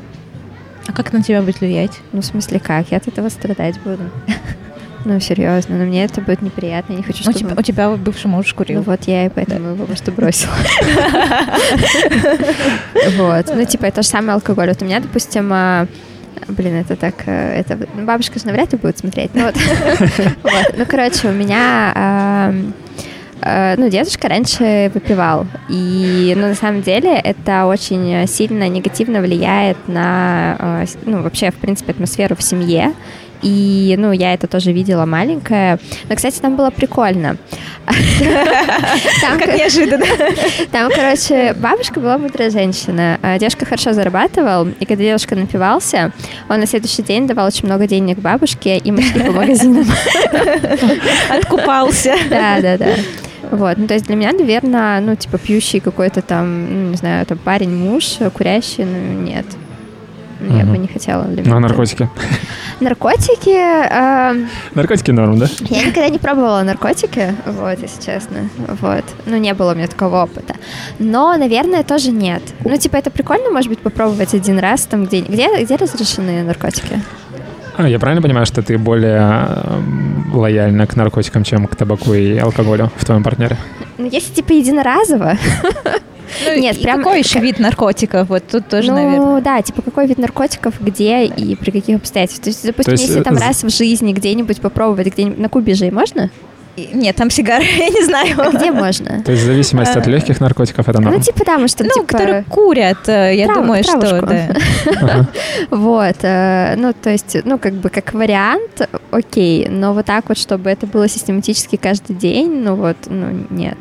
А 0.87 0.91
как 0.91 1.13
на 1.13 1.23
тебя 1.23 1.41
будет 1.41 1.61
влиять? 1.61 1.99
Ну, 2.11 2.21
в 2.21 2.25
смысле, 2.25 2.59
как? 2.59 2.91
Я 2.91 2.97
от 2.97 3.07
этого 3.07 3.29
страдать 3.29 3.79
буду. 3.81 4.03
Ну, 5.05 5.19
серьезно, 5.19 5.75
но 5.75 5.83
мне 5.83 6.05
это 6.05 6.21
будет 6.21 6.41
неприятно, 6.41 6.93
я 6.93 6.99
не 6.99 7.03
хочу, 7.03 7.23
чтобы... 7.23 7.35
У 7.35 7.39
тебя, 7.39 7.55
у 7.57 7.61
тебя 7.61 7.89
бывший 7.97 8.27
муж 8.27 8.53
курил. 8.53 8.77
Ну 8.77 8.83
вот 8.83 9.03
я 9.03 9.25
и 9.25 9.29
поэтому 9.29 9.71
его 9.71 9.85
просто 9.85 10.13
бросила. 10.13 10.53
Вот, 13.17 13.53
ну 13.53 13.65
типа 13.65 13.85
это 13.85 14.01
же 14.01 14.07
самый 14.07 14.33
алкоголь. 14.33 14.69
Вот 14.69 14.81
у 14.81 14.85
меня, 14.85 15.01
допустим, 15.01 15.49
а, 15.51 15.87
Блин, 16.47 16.75
это 16.75 16.95
так, 16.95 17.15
э, 17.25 17.59
это 17.59 17.77
бабушка 17.93 18.39
же 18.39 18.45
навряд 18.45 18.71
ли 18.71 18.77
будет 18.77 18.97
смотреть. 18.97 19.31
Ну, 19.33 19.45
вот. 19.45 19.55
вот. 20.43 20.75
ну 20.77 20.85
короче, 20.85 21.27
у 21.27 21.31
меня 21.31 22.51
э, 23.41 23.75
ну, 23.77 23.89
дедушка 23.89 24.27
раньше 24.27 24.91
выпивал. 24.93 25.45
И, 25.69 26.33
ну, 26.35 26.47
на 26.47 26.55
самом 26.55 26.81
деле, 26.81 27.15
это 27.15 27.65
очень 27.65 28.27
сильно 28.27 28.67
негативно 28.69 29.21
влияет 29.21 29.77
на, 29.87 30.83
э, 30.83 30.85
ну, 31.05 31.21
вообще, 31.21 31.51
в 31.51 31.55
принципе, 31.55 31.91
атмосферу 31.91 32.35
в 32.35 32.43
семье. 32.43 32.93
И, 33.43 33.95
ну, 33.97 34.11
я 34.11 34.33
это 34.33 34.47
тоже 34.47 34.71
видела 34.71 35.05
маленькая. 35.05 35.79
Но, 36.09 36.15
кстати, 36.15 36.39
там 36.39 36.55
было 36.55 36.69
прикольно. 36.69 37.37
Там, 37.85 39.39
как 39.39 39.55
неожиданно. 39.57 40.05
Там, 40.71 40.89
короче, 40.89 41.53
бабушка 41.53 41.99
была 41.99 42.17
мудрая 42.17 42.49
женщина. 42.49 43.19
А 43.21 43.37
дедушка 43.37 43.65
хорошо 43.65 43.93
зарабатывал, 43.93 44.67
и 44.79 44.85
когда 44.85 45.03
дедушка 45.03 45.35
напивался, 45.35 46.11
он 46.49 46.59
на 46.59 46.65
следующий 46.65 47.03
день 47.03 47.27
давал 47.27 47.47
очень 47.47 47.65
много 47.65 47.87
денег 47.87 48.19
бабушке, 48.19 48.77
и 48.77 48.91
мы 48.91 49.01
шли 49.01 49.23
по 49.23 49.31
магазинам. 49.31 49.85
Откупался. 51.29 52.15
Да, 52.29 52.59
да, 52.61 52.77
да. 52.77 52.95
Вот, 53.51 53.77
ну, 53.77 53.87
то 53.87 53.93
есть 53.93 54.07
для 54.07 54.15
меня, 54.15 54.31
наверное, 54.31 54.99
ну, 55.01 55.15
типа, 55.15 55.37
пьющий 55.37 55.79
какой-то 55.79 56.21
там, 56.21 56.85
ну, 56.85 56.89
не 56.91 56.95
знаю, 56.95 57.25
там, 57.25 57.37
парень, 57.37 57.75
муж, 57.75 58.17
курящий, 58.33 58.85
ну, 58.85 59.21
нет. 59.21 59.45
Угу. 60.43 60.57
Я 60.57 60.65
бы 60.65 60.77
не 60.77 60.87
хотела 60.87 61.23
для 61.23 61.41
меня. 61.41 61.51
Ну, 61.51 61.57
а 61.57 61.59
наркотики? 61.59 62.09
Наркотики... 62.79 63.55
Э, 63.55 64.45
наркотики 64.75 65.11
норм, 65.11 65.39
да? 65.39 65.47
Я 65.61 65.83
никогда 65.83 66.09
не 66.09 66.19
пробовала 66.19 66.61
наркотики, 66.63 67.33
вот, 67.45 67.79
если 67.79 68.01
честно. 68.01 68.49
Вот. 68.81 69.05
Ну, 69.25 69.37
не 69.37 69.53
было 69.53 69.71
у 69.71 69.75
меня 69.75 69.87
такого 69.87 70.23
опыта. 70.23 70.55
Но, 70.99 71.35
наверное, 71.37 71.83
тоже 71.83 72.11
нет. 72.11 72.41
Ну, 72.65 72.75
типа, 72.77 72.97
это 72.97 73.09
прикольно, 73.09 73.51
может 73.51 73.69
быть, 73.69 73.79
попробовать 73.79 74.33
один 74.33 74.59
раз 74.59 74.85
там 74.85 75.05
где... 75.05 75.21
Где, 75.21 75.63
где 75.63 75.75
разрешены 75.75 76.43
наркотики? 76.43 77.01
А, 77.77 77.87
я 77.87 77.97
правильно 77.99 78.21
понимаю, 78.21 78.45
что 78.45 78.61
ты 78.61 78.77
более 78.77 79.47
лояльна 80.33 80.85
к 80.85 80.95
наркотикам, 80.95 81.43
чем 81.43 81.67
к 81.67 81.75
табаку 81.75 82.13
и 82.13 82.37
алкоголю 82.37 82.91
в 82.97 83.05
твоем 83.05 83.23
партнере? 83.23 83.57
Ну, 83.97 84.05
если 84.05 84.33
типа 84.33 84.51
единоразово, 84.51 85.37
Ну, 86.45 86.59
Нет, 86.59 86.81
прям... 86.81 86.97
Какой 86.99 87.19
еще 87.19 87.39
вид 87.39 87.59
наркотиков? 87.59 88.29
Вот 88.29 88.43
тут 88.49 88.67
тоже, 88.67 88.89
ну, 88.91 88.95
наверное. 88.95 89.19
Ну, 89.19 89.41
да, 89.41 89.61
типа 89.61 89.81
какой 89.81 90.07
вид 90.07 90.17
наркотиков, 90.17 90.75
где 90.79 91.25
и 91.25 91.55
при 91.55 91.71
каких 91.71 91.97
обстоятельствах. 91.97 92.43
То 92.43 92.49
есть, 92.49 92.65
допустим, 92.65 92.85
То 92.85 92.91
есть, 92.91 93.07
если 93.07 93.23
там 93.23 93.37
раз 93.37 93.63
в 93.63 93.69
жизни 93.69 94.13
где-нибудь 94.13 94.61
попробовать, 94.61 95.07
где-нибудь 95.07 95.39
на 95.39 95.49
Кубе 95.49 95.73
же 95.73 95.91
можно? 95.91 96.29
Нет, 96.75 97.15
там 97.15 97.29
сигары, 97.29 97.63
я 97.77 97.89
не 97.89 98.03
знаю. 98.03 98.35
А 98.37 98.49
где 98.51 98.71
можно? 98.71 99.21
То 99.23 99.31
есть 99.31 99.43
в 99.43 99.45
зависимости 99.45 99.97
от 99.97 100.07
а. 100.07 100.09
легких 100.09 100.39
наркотиков 100.39 100.89
это 100.89 100.99
норм? 100.99 101.15
Ну, 101.15 101.21
типа, 101.21 101.39
потому 101.39 101.67
что, 101.67 101.83
Ну, 101.83 101.89
типа... 101.89 102.05
которые 102.07 102.43
курят, 102.49 103.07
э, 103.07 103.35
я 103.35 103.47
думаю, 103.53 103.83
что, 103.83 104.21
да. 104.21 105.27
Вот, 105.69 106.15
э, 106.21 106.75
ну, 106.77 106.93
то 106.93 107.11
есть, 107.11 107.37
ну, 107.45 107.59
как 107.59 107.73
бы, 107.73 107.89
как 107.89 108.13
вариант, 108.13 108.89
окей, 109.11 109.67
но 109.69 109.93
вот 109.93 110.05
так 110.05 110.27
вот, 110.27 110.37
чтобы 110.37 110.69
это 110.69 110.87
было 110.87 111.07
систематически 111.07 111.75
каждый 111.75 112.15
день, 112.15 112.61
ну, 112.63 112.75
вот, 112.75 112.97
ну, 113.05 113.45
нет. 113.49 113.77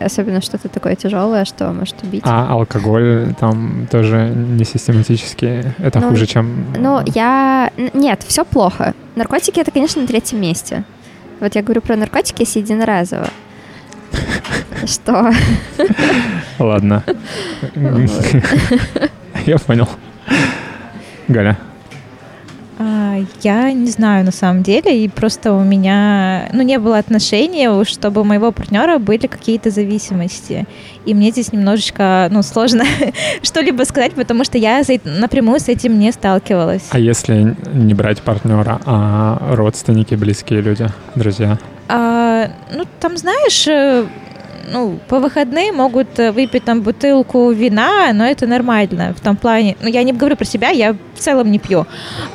Особенно 0.00 0.40
что-то 0.40 0.68
такое 0.68 0.94
тяжелое, 0.94 1.44
что 1.44 1.72
может 1.72 2.02
убить. 2.02 2.22
А 2.24 2.52
алкоголь 2.52 3.34
там 3.38 3.86
тоже 3.90 4.32
не 4.34 4.64
систематически. 4.64 5.74
Это 5.78 6.00
ну, 6.00 6.10
хуже, 6.10 6.26
чем... 6.26 6.66
Ну, 6.78 7.02
я... 7.14 7.70
Нет, 7.92 8.22
все 8.26 8.44
плохо. 8.44 8.94
Наркотики— 9.16 9.60
это, 9.60 9.70
конечно, 9.70 10.00
на 10.00 10.08
третьем 10.08 10.40
месте. 10.40 10.84
Вот 11.40 11.54
я 11.54 11.62
говорю 11.62 11.80
про 11.80 11.96
наркотики, 11.96 12.42
если 12.42 12.60
единоразово. 12.60 13.28
Что? 14.86 15.32
Ладно. 16.58 17.02
Я 19.46 19.58
понял. 19.58 19.88
Галя. 21.28 21.58
А, 22.78 23.18
я 23.42 23.72
не 23.72 23.90
знаю 23.90 24.24
на 24.24 24.32
самом 24.32 24.62
деле, 24.62 25.04
и 25.04 25.08
просто 25.08 25.52
у 25.52 25.62
меня, 25.62 26.48
ну, 26.52 26.62
не 26.62 26.78
было 26.78 26.98
отношений, 26.98 27.84
чтобы 27.84 28.20
у 28.20 28.24
моего 28.24 28.50
партнера 28.50 28.98
были 28.98 29.26
какие-то 29.26 29.70
зависимости. 29.70 30.66
И 31.06 31.14
мне 31.14 31.30
здесь 31.30 31.52
немножечко, 31.52 32.28
ну, 32.30 32.42
сложно 32.42 32.84
что-либо 33.42 33.84
сказать, 33.84 34.14
потому 34.14 34.44
что 34.44 34.58
я 34.58 34.82
напрямую 35.04 35.60
с 35.60 35.68
этим 35.68 35.98
не 35.98 36.10
сталкивалась. 36.12 36.84
А 36.90 36.98
если 36.98 37.56
не 37.72 37.94
брать 37.94 38.22
партнера, 38.22 38.80
а 38.84 39.54
родственники, 39.54 40.14
близкие 40.14 40.60
люди, 40.60 40.88
друзья? 41.14 41.58
А, 41.88 42.50
ну, 42.72 42.84
там, 42.98 43.16
знаешь, 43.16 43.68
э, 43.68 44.06
ну, 44.70 44.98
по 45.08 45.18
выходным 45.18 45.76
могут 45.76 46.18
э, 46.18 46.32
выпить 46.32 46.64
там 46.64 46.82
бутылку 46.82 47.50
вина, 47.50 48.12
но 48.12 48.24
это 48.24 48.46
нормально 48.46 49.14
в 49.16 49.20
том 49.20 49.36
плане. 49.36 49.76
Ну, 49.80 49.88
я 49.88 50.02
не 50.02 50.12
говорю 50.12 50.36
про 50.36 50.44
себя, 50.44 50.70
я 50.70 50.92
в 50.92 51.18
целом 51.18 51.50
не 51.50 51.58
пью. 51.58 51.86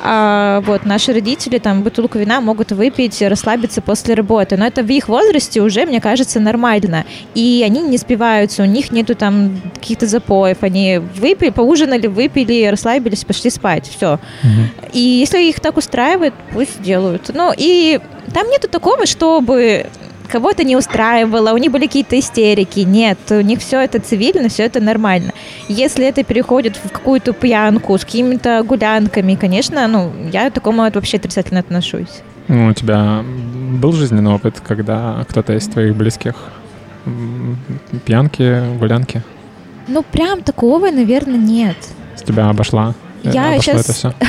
А, 0.03 0.61
вот, 0.61 0.85
наши 0.85 1.13
родители 1.13 1.57
там 1.57 1.83
бутылку 1.83 2.17
вина 2.17 2.41
могут 2.41 2.71
выпить, 2.71 3.21
расслабиться 3.21 3.81
после 3.81 4.15
работы, 4.15 4.57
но 4.57 4.65
это 4.65 4.83
в 4.83 4.89
их 4.89 5.07
возрасте 5.07 5.61
уже, 5.61 5.85
мне 5.85 6.01
кажется, 6.01 6.39
нормально. 6.39 7.05
И 7.35 7.63
они 7.65 7.81
не 7.81 7.97
спиваются, 7.97 8.63
у 8.63 8.65
них 8.65 8.91
нету 8.91 9.15
там 9.15 9.61
каких-то 9.75 10.07
запоев, 10.07 10.63
они 10.63 10.99
выпили, 11.15 11.49
поужинали, 11.49 12.07
выпили, 12.07 12.65
расслабились, 12.65 13.25
пошли 13.25 13.49
спать, 13.49 13.89
все. 13.89 14.19
Угу. 14.43 14.89
И 14.93 14.99
если 14.99 15.43
их 15.43 15.59
так 15.59 15.77
устраивает, 15.77 16.33
пусть 16.53 16.81
делают. 16.81 17.31
Ну, 17.33 17.53
и 17.55 17.99
там 18.33 18.49
нету 18.49 18.67
такого, 18.67 19.05
чтобы 19.05 19.87
кого-то 20.29 20.63
не 20.63 20.75
устраивало, 20.75 21.53
у 21.53 21.57
них 21.57 21.71
были 21.71 21.87
какие-то 21.87 22.17
истерики. 22.17 22.79
Нет, 22.79 23.17
у 23.29 23.41
них 23.41 23.59
все 23.59 23.81
это 23.81 23.99
цивильно, 23.99 24.49
все 24.49 24.63
это 24.63 24.79
нормально. 24.79 25.31
Если 25.67 26.05
это 26.05 26.23
переходит 26.23 26.77
в 26.77 26.89
какую-то 26.89 27.33
пьянку 27.33 27.97
с 27.97 28.05
какими-то 28.05 28.63
гулянками, 28.63 29.35
конечно, 29.35 29.87
ну, 29.87 30.11
я 30.31 30.49
к 30.49 30.53
такому 30.53 30.81
вообще 30.81 31.17
отрицательно 31.17 31.59
отношусь. 31.59 32.21
Ну, 32.47 32.67
у 32.67 32.73
тебя 32.73 33.23
был 33.81 33.91
жизненный 33.91 34.31
опыт, 34.31 34.61
когда 34.65 35.25
кто-то 35.29 35.53
из 35.53 35.67
твоих 35.67 35.95
близких 35.95 36.35
пьянки, 38.05 38.61
гулянки? 38.79 39.21
Ну, 39.87 40.03
прям 40.03 40.41
такого, 40.41 40.91
наверное, 40.91 41.37
нет. 41.37 41.77
С 42.15 42.21
тебя 42.21 42.49
обошла? 42.49 42.93
Я 43.23 43.59
сейчас... 43.59 43.81
это 43.83 43.93
все? 43.93 44.13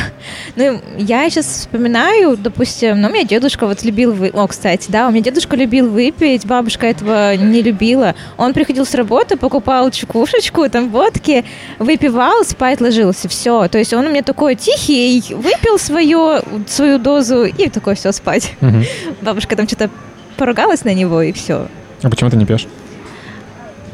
Ну, 0.57 0.81
я 0.99 1.29
сейчас 1.31 1.47
вспоминаю, 1.47 2.37
допустим, 2.37 3.01
ну, 3.01 3.09
у 3.09 3.13
меня 3.13 3.25
дедушка 3.25 3.67
вот 3.67 3.83
любил... 3.85 4.13
Вы... 4.13 4.29
О, 4.29 4.47
кстати, 4.47 4.91
да, 4.91 5.09
у 5.09 5.11
меня 5.11 5.23
дедушка 5.23 5.57
любил 5.57 5.89
выпить, 5.89 6.45
бабушка 6.45 6.87
этого 6.87 7.37
не 7.37 7.63
любила. 7.63 8.15
Он 8.37 8.53
приходил 8.53 8.85
с 8.85 8.95
работы, 8.95 9.37
покупал 9.37 9.91
чекушечку, 9.91 10.69
там, 10.69 10.91
водки, 10.91 11.45
выпивал, 11.79 12.45
спать 12.45 12.81
ложился, 12.81 13.29
все. 13.29 13.69
То 13.69 13.79
есть 13.79 13.95
он 13.95 14.07
у 14.07 14.11
меня 14.11 14.23
такой 14.23 14.57
тихий, 14.57 15.23
выпил 15.35 15.79
свою, 15.79 16.41
свою 16.67 16.99
дозу 16.99 17.45
и 17.45 17.69
такой, 17.69 17.95
все, 17.95 18.13
спать. 18.13 18.53
Угу. 18.61 18.83
Бабушка 19.23 19.57
там 19.57 19.67
что-то 19.67 19.89
поругалась 20.37 20.85
на 20.85 20.93
него, 20.93 21.23
и 21.23 21.33
все. 21.33 21.69
А 22.03 22.11
почему 22.11 22.31
ты 22.31 22.37
не 22.37 22.47
пьешь? 22.47 22.67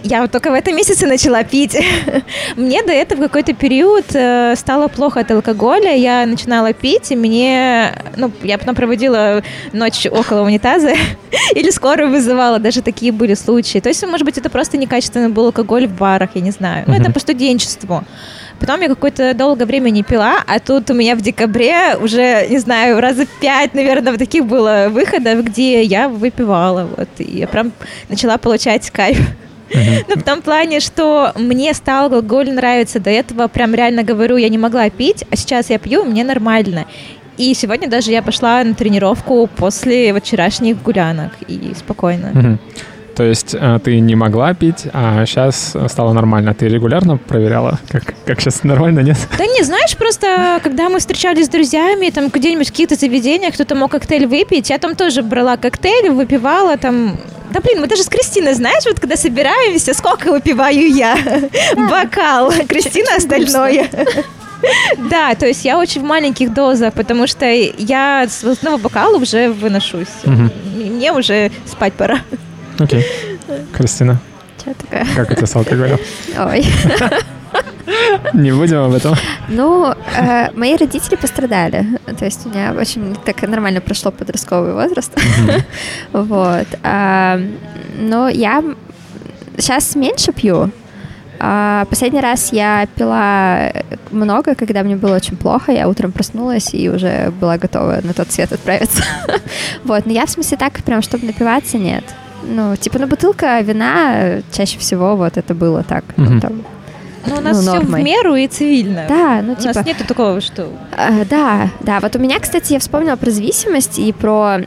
Я 0.08 0.22
вот 0.22 0.30
только 0.30 0.52
в 0.52 0.54
этом 0.54 0.76
месяце 0.76 1.04
начала 1.06 1.42
пить. 1.42 1.76
мне 2.56 2.82
до 2.84 2.92
этого 2.92 3.22
какой-то 3.22 3.54
период 3.54 4.04
э, 4.14 4.54
стало 4.56 4.86
плохо 4.86 5.20
от 5.20 5.30
алкоголя. 5.32 5.96
Я 5.96 6.24
начинала 6.26 6.72
пить, 6.72 7.10
и 7.10 7.16
мне... 7.16 7.92
Ну, 8.16 8.30
я 8.44 8.56
потом 8.56 8.76
проводила 8.76 9.42
ночь 9.72 10.06
около 10.06 10.42
унитаза 10.42 10.92
или 11.56 11.70
скорую 11.70 12.10
вызывала. 12.10 12.60
Даже 12.60 12.82
такие 12.82 13.10
были 13.10 13.34
случаи. 13.34 13.80
То 13.80 13.88
есть, 13.88 14.06
может 14.06 14.24
быть, 14.24 14.38
это 14.38 14.48
просто 14.48 14.76
некачественный 14.76 15.28
был 15.28 15.46
алкоголь 15.46 15.88
в 15.88 15.96
барах, 15.96 16.30
я 16.34 16.40
не 16.40 16.52
знаю. 16.52 16.84
Ну, 16.86 16.94
это 16.94 17.10
по 17.10 17.18
студенчеству. 17.18 18.04
Потом 18.60 18.80
я 18.80 18.88
какое-то 18.88 19.34
долгое 19.34 19.66
время 19.66 19.90
не 19.90 20.04
пила, 20.04 20.36
а 20.46 20.60
тут 20.60 20.88
у 20.88 20.94
меня 20.94 21.16
в 21.16 21.20
декабре 21.20 21.96
уже, 22.00 22.46
не 22.48 22.58
знаю, 22.58 23.00
раза 23.00 23.26
пять, 23.40 23.74
наверное, 23.74 24.12
в 24.12 24.18
таких 24.18 24.46
было 24.46 24.86
выходов, 24.88 25.44
где 25.44 25.82
я 25.82 26.08
выпивала. 26.08 26.88
Вот, 26.96 27.08
и 27.18 27.38
я 27.38 27.48
прям 27.48 27.72
начала 28.08 28.38
получать 28.38 28.88
кайф. 28.90 29.18
Ну, 29.72 30.16
в 30.16 30.22
том 30.22 30.42
плане, 30.42 30.80
что 30.80 31.32
мне 31.36 31.74
стал 31.74 32.04
алкоголь 32.04 32.50
нравиться. 32.50 33.00
До 33.00 33.10
этого 33.10 33.48
прям 33.48 33.74
реально 33.74 34.02
говорю, 34.02 34.36
я 34.36 34.48
не 34.48 34.58
могла 34.58 34.88
пить, 34.90 35.24
а 35.30 35.36
сейчас 35.36 35.70
я 35.70 35.78
пью, 35.78 36.04
мне 36.04 36.24
нормально. 36.24 36.86
И 37.36 37.52
сегодня 37.54 37.88
даже 37.88 38.12
я 38.12 38.22
пошла 38.22 38.64
на 38.64 38.74
тренировку 38.74 39.46
после 39.56 40.18
вчерашних 40.18 40.82
гулянок 40.82 41.32
и 41.46 41.72
спокойно. 41.76 42.58
То 43.16 43.22
есть 43.24 43.54
э, 43.58 43.78
ты 43.82 43.98
не 43.98 44.14
могла 44.14 44.52
пить, 44.52 44.84
а 44.92 45.24
сейчас 45.24 45.74
стало 45.88 46.12
нормально. 46.12 46.52
Ты 46.52 46.68
регулярно 46.68 47.16
проверяла, 47.16 47.80
как, 47.88 48.14
как 48.26 48.40
сейчас 48.40 48.62
нормально, 48.62 49.00
нет? 49.00 49.16
Да 49.38 49.46
не, 49.46 49.62
знаешь, 49.62 49.96
просто 49.96 50.60
когда 50.62 50.90
мы 50.90 50.98
встречались 50.98 51.46
с 51.46 51.48
друзьями, 51.48 52.10
там 52.10 52.28
где-нибудь 52.28 52.68
в 52.68 52.70
каких-то 52.72 52.94
заведениях, 52.94 53.54
кто-то 53.54 53.74
мог 53.74 53.90
коктейль 53.90 54.26
выпить, 54.26 54.68
я 54.68 54.78
там 54.78 54.94
тоже 54.94 55.22
брала 55.22 55.56
коктейль, 55.56 56.10
выпивала 56.10 56.76
там 56.76 57.18
да 57.50 57.60
блин, 57.60 57.80
мы 57.80 57.86
даже 57.86 58.02
с 58.02 58.08
Кристиной, 58.08 58.52
знаешь, 58.52 58.84
вот 58.84 59.00
когда 59.00 59.16
собираемся, 59.16 59.94
сколько 59.94 60.30
выпиваю 60.30 60.92
я? 60.92 61.16
Бокал. 61.76 62.52
Кристина 62.68 63.16
остальное. 63.16 63.88
Да, 65.10 65.34
то 65.34 65.46
есть 65.46 65.66
я 65.66 65.78
очень 65.78 66.00
в 66.00 66.04
маленьких 66.04 66.52
дозах, 66.52 66.94
потому 66.94 67.26
что 67.26 67.46
я 67.46 68.26
с 68.26 68.42
одного 68.42 68.78
бокала 68.78 69.16
уже 69.18 69.50
выношусь. 69.50 70.08
Мне 70.24 71.12
уже 71.12 71.52
спать 71.66 71.92
пора. 71.92 72.20
Окей. 72.78 73.04
Кристина. 73.72 74.18
Что 74.58 74.74
такое? 74.74 75.06
Как 75.14 75.30
это 75.30 75.46
с 75.46 75.56
алкоголем? 75.56 75.98
Ой. 76.38 76.64
Не 78.34 78.52
будем 78.52 78.78
об 78.78 78.94
этом. 78.94 79.14
Ну, 79.48 79.94
э, 80.16 80.50
мои 80.54 80.76
родители 80.76 81.16
пострадали. 81.16 81.86
То 82.18 82.24
есть 82.24 82.44
у 82.46 82.50
меня 82.50 82.74
очень 82.78 83.16
так 83.24 83.42
нормально 83.42 83.80
прошло 83.80 84.10
подростковый 84.10 84.72
возраст. 84.72 85.12
Вот. 86.12 86.66
А, 86.82 87.40
но 87.98 88.28
я 88.28 88.62
сейчас 89.58 89.94
меньше 89.94 90.32
пью. 90.32 90.70
А 91.38 91.84
последний 91.84 92.20
раз 92.20 92.52
я 92.52 92.86
пила 92.94 93.70
много, 94.10 94.54
когда 94.54 94.82
мне 94.82 94.96
было 94.96 95.16
очень 95.16 95.36
плохо. 95.36 95.72
Я 95.72 95.88
утром 95.88 96.12
проснулась 96.12 96.72
и 96.72 96.88
уже 96.88 97.30
была 97.40 97.58
готова 97.58 98.00
на 98.02 98.14
тот 98.14 98.32
свет 98.32 98.52
отправиться. 98.52 99.04
вот. 99.84 100.06
Но 100.06 100.12
я 100.12 100.26
в 100.26 100.30
смысле 100.30 100.56
так, 100.56 100.82
прям, 100.82 101.02
чтобы 101.02 101.26
напиваться, 101.26 101.78
нет. 101.78 102.04
Ну, 102.42 102.76
типа, 102.76 102.98
на 102.98 103.06
бутылка 103.06 103.60
вина 103.60 104.42
чаще 104.52 104.78
всего 104.78 105.16
вот 105.16 105.36
это 105.36 105.54
было 105.54 105.82
так. 105.82 106.04
Ну, 106.16 106.40
там, 106.40 106.62
ну, 107.26 107.36
у 107.36 107.40
нас 107.40 107.64
ну, 107.64 107.72
все 107.72 107.80
в 107.80 107.90
меру 108.02 108.34
и 108.34 108.46
цивильно. 108.46 109.04
Да, 109.08 109.42
ну, 109.42 109.52
у 109.52 109.56
типа... 109.56 109.70
У 109.70 109.74
нас 109.74 109.86
нету 109.86 110.04
такого, 110.06 110.40
что... 110.40 110.68
Э, 110.96 111.24
да, 111.24 111.70
да. 111.80 112.00
Вот 112.00 112.14
у 112.16 112.18
меня, 112.18 112.38
кстати, 112.38 112.74
я 112.74 112.78
вспомнила 112.78 113.16
про 113.16 113.30
зависимость 113.30 113.98
и 113.98 114.12
про... 114.12 114.58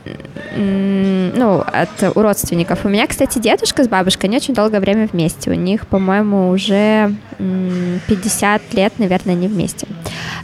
Ну, 0.56 1.60
от 1.60 2.16
у 2.16 2.22
родственников. 2.22 2.84
У 2.84 2.88
меня, 2.88 3.06
кстати, 3.06 3.38
дедушка 3.38 3.84
с 3.84 3.88
бабушкой, 3.88 4.28
они 4.28 4.36
очень 4.36 4.54
долгое 4.54 4.80
время 4.80 5.08
вместе. 5.10 5.50
У 5.50 5.54
них, 5.54 5.86
по-моему, 5.86 6.50
уже 6.50 7.14
50 7.38 8.74
лет, 8.74 8.92
наверное, 8.98 9.34
они 9.34 9.48
вместе. 9.48 9.86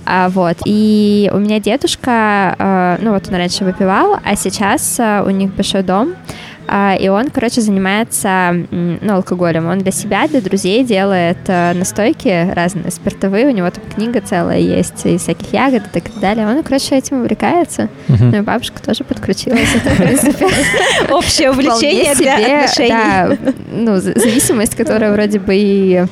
А, 0.04 0.28
вот. 0.28 0.56
И 0.64 1.30
у 1.34 1.38
меня 1.38 1.58
дедушка, 1.60 2.54
э, 2.58 2.98
ну, 3.02 3.12
вот 3.12 3.28
он 3.28 3.34
раньше 3.34 3.64
выпивал, 3.64 4.18
а 4.24 4.36
сейчас 4.36 4.98
э, 4.98 5.22
у 5.26 5.30
них 5.30 5.52
большой 5.54 5.82
дом, 5.82 6.14
а, 6.14 6.45
и 6.68 7.08
он, 7.08 7.30
короче, 7.30 7.60
занимается 7.60 8.54
ну, 8.70 9.14
алкоголем. 9.14 9.66
Он 9.66 9.78
для 9.78 9.92
себя, 9.92 10.26
для 10.26 10.40
друзей 10.40 10.84
делает 10.84 11.38
э, 11.46 11.72
настойки 11.74 12.52
разные, 12.52 12.90
спиртовые. 12.90 13.46
У 13.46 13.50
него 13.50 13.70
там 13.70 13.84
книга 13.94 14.20
целая 14.20 14.58
есть 14.58 15.06
из 15.06 15.22
всяких 15.22 15.52
ягод 15.52 15.84
и 15.86 16.00
так 16.00 16.18
далее. 16.20 16.46
Он, 16.46 16.62
короче, 16.62 16.96
этим 16.96 17.20
увлекается. 17.20 17.88
Uh-huh. 18.08 18.30
Ну 18.32 18.38
и 18.38 18.40
бабушка 18.40 18.82
тоже 18.82 19.04
подключилась. 19.04 19.74
Это, 19.74 19.90
в 19.90 19.96
принципе, 19.96 20.46
общее 21.10 21.50
увлечение 21.50 22.14
для 22.16 22.34
отношений. 22.34 22.88
Да, 22.88 23.36
ну, 23.70 23.96
зависимость, 23.96 24.74
которая 24.74 25.12
вроде 25.12 25.38
бы 25.38 25.54
и 25.54 26.04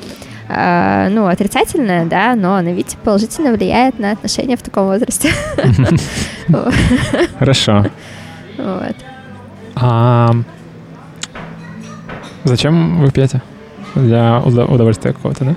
Uh, 0.46 1.08
ну, 1.08 1.26
отрицательная, 1.26 2.04
да, 2.04 2.34
но 2.34 2.56
она, 2.56 2.70
видите, 2.72 2.98
положительно 3.02 3.50
влияет 3.52 3.98
на 3.98 4.10
отношения 4.10 4.58
в 4.58 4.62
таком 4.62 4.88
возрасте. 4.88 5.30
Хорошо. 7.38 7.86
Вот. 8.58 8.94
А 9.76 10.30
зачем 12.44 13.00
вы 13.00 13.10
пьете? 13.10 13.42
Для 13.94 14.40
удовольствия 14.40 15.12
какого-то, 15.12 15.44
да? 15.44 15.54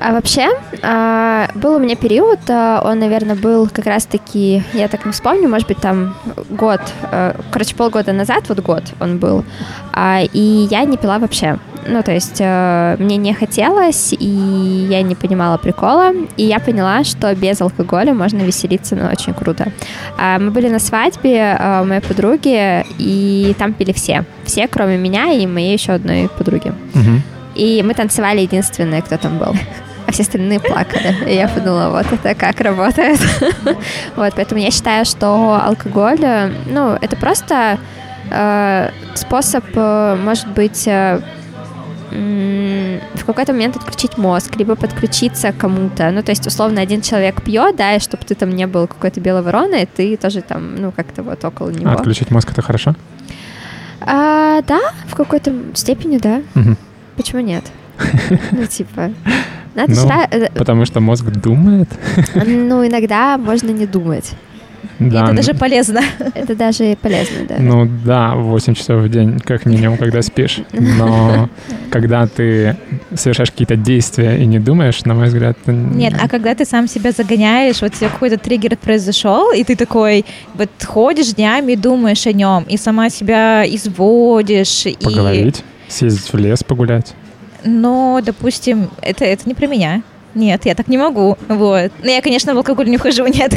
А 0.00 0.12
вообще, 0.12 0.48
а, 0.82 1.50
был 1.54 1.74
у 1.74 1.78
меня 1.78 1.94
период, 1.94 2.38
а, 2.48 2.80
он, 2.82 3.00
наверное, 3.00 3.36
был 3.36 3.68
как 3.68 3.84
раз-таки, 3.84 4.62
я 4.72 4.88
так 4.88 5.04
не 5.04 5.12
вспомню, 5.12 5.46
может 5.46 5.68
быть, 5.68 5.76
там 5.76 6.14
год, 6.48 6.80
а, 7.02 7.36
короче, 7.50 7.74
полгода 7.74 8.14
назад, 8.14 8.44
вот 8.48 8.60
год 8.60 8.82
он 8.98 9.18
был, 9.18 9.44
а, 9.92 10.22
и 10.22 10.66
я 10.70 10.84
не 10.84 10.96
пила 10.96 11.18
вообще. 11.18 11.58
Ну, 11.86 12.02
то 12.02 12.12
есть 12.12 12.36
э, 12.40 12.96
мне 12.98 13.16
не 13.16 13.32
хотелось, 13.32 14.12
и 14.12 14.86
я 14.90 15.00
не 15.00 15.14
понимала 15.14 15.56
прикола, 15.56 16.12
и 16.36 16.44
я 16.44 16.60
поняла, 16.60 17.04
что 17.04 17.34
без 17.34 17.60
алкоголя 17.62 18.12
можно 18.12 18.38
веселиться, 18.38 18.96
ну, 18.96 19.06
очень 19.10 19.32
круто. 19.32 19.72
Мы 20.18 20.50
были 20.50 20.68
на 20.68 20.78
свадьбе 20.78 21.56
э, 21.58 21.82
моей 21.84 22.02
подруги, 22.02 22.84
и 22.98 23.54
там 23.58 23.72
пили 23.72 23.92
все. 23.92 24.24
Все, 24.44 24.68
кроме 24.68 24.98
меня 24.98 25.32
и 25.32 25.46
моей 25.46 25.72
еще 25.72 25.92
одной 25.92 26.28
подруги. 26.28 26.68
Угу. 26.94 27.22
И 27.54 27.82
мы 27.82 27.94
танцевали 27.94 28.40
единственные, 28.40 29.00
кто 29.00 29.16
там 29.16 29.38
был. 29.38 29.54
а 30.10 30.12
все 30.12 30.22
остальные 30.22 30.58
плакали. 30.58 31.14
И 31.30 31.34
я 31.34 31.46
подумала, 31.46 31.90
вот 31.90 32.12
это 32.12 32.34
как 32.34 32.60
работает. 32.60 33.20
Вот, 34.16 34.32
поэтому 34.34 34.60
я 34.60 34.70
считаю, 34.70 35.04
что 35.04 35.60
алкоголь, 35.62 36.18
э, 36.22 36.50
ну, 36.66 36.98
это 37.00 37.16
просто 37.16 37.78
э, 38.30 38.90
способ, 39.14 39.64
э, 39.74 40.16
может 40.16 40.48
быть, 40.48 40.86
э, 40.88 41.20
в 42.10 43.24
какой-то 43.24 43.52
момент 43.52 43.76
отключить 43.76 44.18
мозг, 44.18 44.56
либо 44.56 44.74
подключиться 44.74 45.52
к 45.52 45.58
кому-то. 45.58 46.10
Ну, 46.10 46.22
то 46.22 46.32
есть, 46.32 46.46
условно, 46.46 46.80
один 46.80 47.02
человек 47.02 47.40
пьет, 47.42 47.76
да, 47.76 47.94
и 47.94 48.00
чтобы 48.00 48.24
ты 48.24 48.34
там 48.34 48.50
не 48.50 48.66
был 48.66 48.88
какой-то 48.88 49.20
белой 49.20 49.42
вороной, 49.42 49.86
ты 49.86 50.16
тоже 50.16 50.42
там, 50.42 50.74
ну, 50.74 50.90
как-то 50.90 51.22
вот 51.22 51.44
около 51.44 51.70
него. 51.70 51.90
А 51.90 51.94
отключить 51.94 52.32
мозг— 52.32 52.50
это 52.52 52.62
хорошо? 52.62 52.96
А, 54.00 54.60
да, 54.62 54.80
в 55.06 55.14
какой-то 55.14 55.52
степени, 55.74 56.18
да. 56.18 56.42
Угу. 56.56 56.76
Почему 57.16 57.42
нет? 57.42 57.64
Ну, 58.50 58.66
типа... 58.66 59.12
Надо 59.80 59.92
ну, 59.94 60.08
сра- 60.08 60.28
э, 60.30 60.48
потому 60.54 60.84
что 60.84 61.00
мозг 61.00 61.24
думает? 61.24 61.88
Ну, 62.34 62.86
иногда 62.86 63.38
можно 63.38 63.70
не 63.70 63.86
думать. 63.86 64.32
Да. 64.98 65.24
Это 65.24 65.34
даже 65.34 65.54
полезно. 65.54 66.00
Это 66.34 66.54
даже 66.54 66.96
полезно, 67.00 67.46
да. 67.48 67.56
Ну 67.58 67.88
да, 68.04 68.34
8 68.34 68.74
часов 68.74 69.02
в 69.02 69.08
день, 69.08 69.38
как 69.40 69.64
минимум, 69.64 69.96
когда 69.96 70.20
спишь. 70.20 70.60
Но 70.72 71.48
когда 71.90 72.26
ты 72.26 72.76
совершаешь 73.14 73.50
какие-то 73.50 73.76
действия 73.76 74.36
и 74.36 74.46
не 74.46 74.58
думаешь, 74.58 75.02
на 75.04 75.14
мой 75.14 75.26
взгляд... 75.26 75.56
Это... 75.62 75.72
Нет, 75.72 76.14
а 76.20 76.28
когда 76.28 76.54
ты 76.54 76.66
сам 76.66 76.86
себя 76.86 77.12
загоняешь, 77.12 77.80
вот 77.80 77.94
тебе 77.94 78.10
какой-то 78.10 78.36
триггер 78.36 78.76
произошел, 78.76 79.52
и 79.52 79.64
ты 79.64 79.74
такой 79.74 80.26
вот 80.54 80.70
ходишь 80.84 81.32
днями 81.34 81.72
и 81.72 81.76
думаешь 81.76 82.26
о 82.26 82.32
нем, 82.32 82.64
и 82.64 82.76
сама 82.76 83.08
себя 83.08 83.64
изводишь. 83.66 84.84
Поговорить, 85.02 85.64
и... 85.88 85.92
съездить 85.92 86.30
в 86.30 86.36
лес 86.36 86.62
погулять. 86.62 87.14
Но, 87.64 88.20
допустим, 88.22 88.90
это, 89.02 89.24
это 89.24 89.48
не 89.48 89.54
про 89.54 89.66
меня. 89.66 90.02
Нет, 90.34 90.64
я 90.64 90.74
так 90.74 90.88
не 90.88 90.98
могу. 90.98 91.36
Вот. 91.48 91.92
Но 92.02 92.10
я, 92.10 92.22
конечно, 92.22 92.54
в 92.54 92.58
алкоголь 92.58 92.88
не 92.88 92.96
ухожу, 92.96 93.26
нет. 93.28 93.52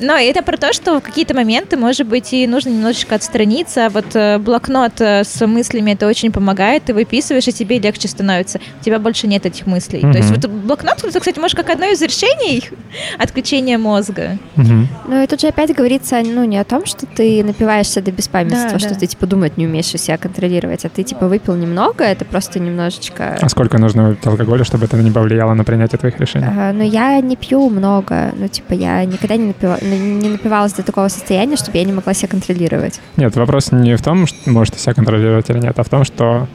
Но 0.00 0.16
это 0.16 0.42
про 0.42 0.56
то, 0.56 0.72
что 0.72 0.98
в 0.98 1.02
какие-то 1.02 1.34
моменты, 1.34 1.76
может 1.76 2.06
быть, 2.06 2.32
и 2.32 2.46
нужно 2.46 2.70
немножечко 2.70 3.14
отстраниться. 3.14 3.88
Вот 3.90 4.14
э, 4.14 4.38
блокнот 4.38 5.00
э, 5.00 5.24
с 5.24 5.46
мыслями 5.46 5.92
это 5.92 6.06
очень 6.06 6.32
помогает. 6.32 6.84
Ты 6.84 6.94
выписываешь, 6.94 7.48
и 7.48 7.52
тебе 7.52 7.78
легче 7.78 8.08
становится. 8.08 8.60
У 8.80 8.84
тебя 8.84 8.98
больше 8.98 9.26
нет 9.26 9.46
этих 9.46 9.66
мыслей. 9.66 10.00
Mm-hmm. 10.00 10.12
То 10.12 10.18
есть 10.18 10.30
вот 10.30 10.46
блокнот, 10.46 11.04
это, 11.04 11.18
кстати, 11.18 11.38
может, 11.38 11.56
как 11.56 11.70
одно 11.70 11.86
из 11.86 12.00
решений 12.02 12.64
отключения 13.18 13.78
мозга. 13.78 14.38
Mm-hmm. 14.56 14.86
Ну 15.08 15.22
и 15.22 15.26
тут 15.26 15.40
же 15.40 15.48
опять 15.48 15.74
говорится, 15.74 16.20
ну, 16.24 16.44
не 16.44 16.58
о 16.58 16.64
том, 16.64 16.86
что 16.86 17.06
ты 17.06 17.44
напиваешься 17.44 18.00
до 18.00 18.10
беспамятства, 18.10 18.72
да, 18.72 18.78
что 18.78 18.90
да. 18.90 18.94
ты, 18.94 19.06
типа, 19.06 19.26
думать 19.26 19.56
не 19.56 19.66
умеешь 19.66 19.92
и 19.94 19.98
себя 19.98 20.16
контролировать, 20.16 20.84
а 20.84 20.88
ты, 20.88 21.02
типа, 21.02 21.28
выпил 21.28 21.54
немного, 21.54 22.04
это 22.04 22.24
просто 22.24 22.60
немножечко... 22.60 23.38
А 23.40 23.48
сколько 23.48 23.78
нужно 23.78 24.08
выпить 24.08 24.26
алкоголя, 24.26 24.64
чтобы 24.64 24.86
это 24.86 24.96
не 24.96 25.10
повлияло 25.10 25.54
на 25.54 25.64
принятие 25.64 25.98
твоих 25.98 26.18
решений? 26.18 26.46
А, 26.48 26.72
ну, 26.72 26.82
я 26.82 27.20
не 27.20 27.36
пью 27.36 27.68
много. 27.68 28.32
Ну, 28.36 28.48
типа, 28.48 28.72
я 28.74 29.04
никогда 29.04 29.36
не, 29.36 29.41
напива... 29.48 29.78
не 29.82 30.28
напивалась 30.28 30.72
до 30.72 30.82
такого 30.82 31.08
состояния, 31.08 31.56
чтобы 31.56 31.78
я 31.78 31.84
не 31.84 31.92
могла 31.92 32.14
себя 32.14 32.28
контролировать. 32.28 33.00
Нет, 33.16 33.36
вопрос 33.36 33.72
не 33.72 33.96
в 33.96 34.02
том, 34.02 34.26
что 34.26 34.50
можешь 34.50 34.72
ты 34.72 34.78
себя 34.78 34.94
контролировать 34.94 35.50
или 35.50 35.58
нет, 35.58 35.78
а 35.78 35.82
в 35.82 35.88
том, 35.88 36.04
что 36.04 36.46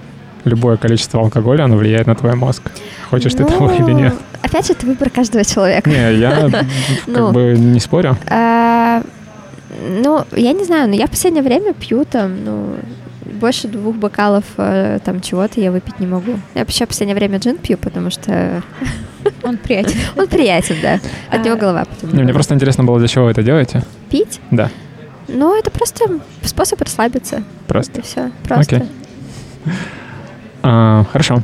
любое 0.43 0.77
количество 0.77 1.19
алкоголя, 1.19 1.65
оно 1.65 1.77
влияет 1.77 2.07
на 2.07 2.15
твой 2.15 2.35
мозг. 2.35 2.71
Хочешь 3.09 3.33
ну, 3.33 3.45
ты 3.45 3.53
того 3.53 3.71
или 3.71 3.91
нет. 3.91 4.15
Опять 4.41 4.67
же, 4.67 4.73
это 4.73 4.85
выбор 4.85 5.09
каждого 5.09 5.43
человека. 5.43 5.89
Не, 5.89 6.15
я 6.15 6.49
как 6.51 6.65
ну, 7.05 7.31
бы 7.31 7.55
не 7.57 7.79
спорю. 7.79 8.17
А, 8.29 9.01
ну, 9.87 10.23
я 10.35 10.53
не 10.53 10.63
знаю, 10.63 10.89
но 10.89 10.95
я 10.95 11.07
в 11.07 11.09
последнее 11.09 11.43
время 11.43 11.73
пью 11.73 12.05
там, 12.05 12.43
ну, 12.43 12.75
больше 13.33 13.67
двух 13.67 13.95
бокалов 13.95 14.45
э, 14.57 14.99
там 15.03 15.21
чего-то 15.21 15.59
я 15.61 15.71
выпить 15.71 15.99
не 15.99 16.07
могу. 16.07 16.39
Я 16.55 16.61
вообще 16.61 16.85
в 16.85 16.89
последнее 16.89 17.15
время 17.15 17.37
джин 17.39 17.57
пью, 17.57 17.77
потому 17.77 18.09
что... 18.09 18.63
Он 19.43 19.57
приятен. 19.57 19.97
Он 20.15 20.27
приятен, 20.27 20.75
да. 20.81 20.99
От 21.29 21.43
него 21.43 21.57
голова 21.57 21.85
потом. 21.85 22.15
Не, 22.15 22.23
мне 22.23 22.33
просто 22.33 22.55
интересно 22.55 22.83
было, 22.83 22.99
для 22.99 23.07
чего 23.07 23.25
вы 23.25 23.31
это 23.31 23.43
делаете. 23.43 23.83
Пить? 24.09 24.39
Да. 24.51 24.69
Ну, 25.27 25.57
это 25.57 25.69
просто 25.69 26.19
способ 26.43 26.81
расслабиться. 26.81 27.43
Просто? 27.67 28.01
Все. 28.01 28.31
Просто. 28.43 28.77
Окей. 28.77 28.87
А, 30.63 31.05
хорошо. 31.11 31.43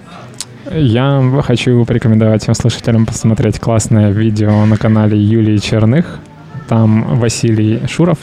Я 0.72 1.22
хочу 1.44 1.84
порекомендовать 1.86 2.44
всем 2.44 2.56
слушателям 2.56 3.06
посмотреть 3.06 3.60
классное 3.60 4.12
видео 4.12 4.66
на 4.66 4.78
канале 4.78 5.18
Юлии 5.18 5.58
Черных. 5.58 6.20
Там 6.68 7.20
Василий 7.20 7.86
Шуров. 7.88 8.18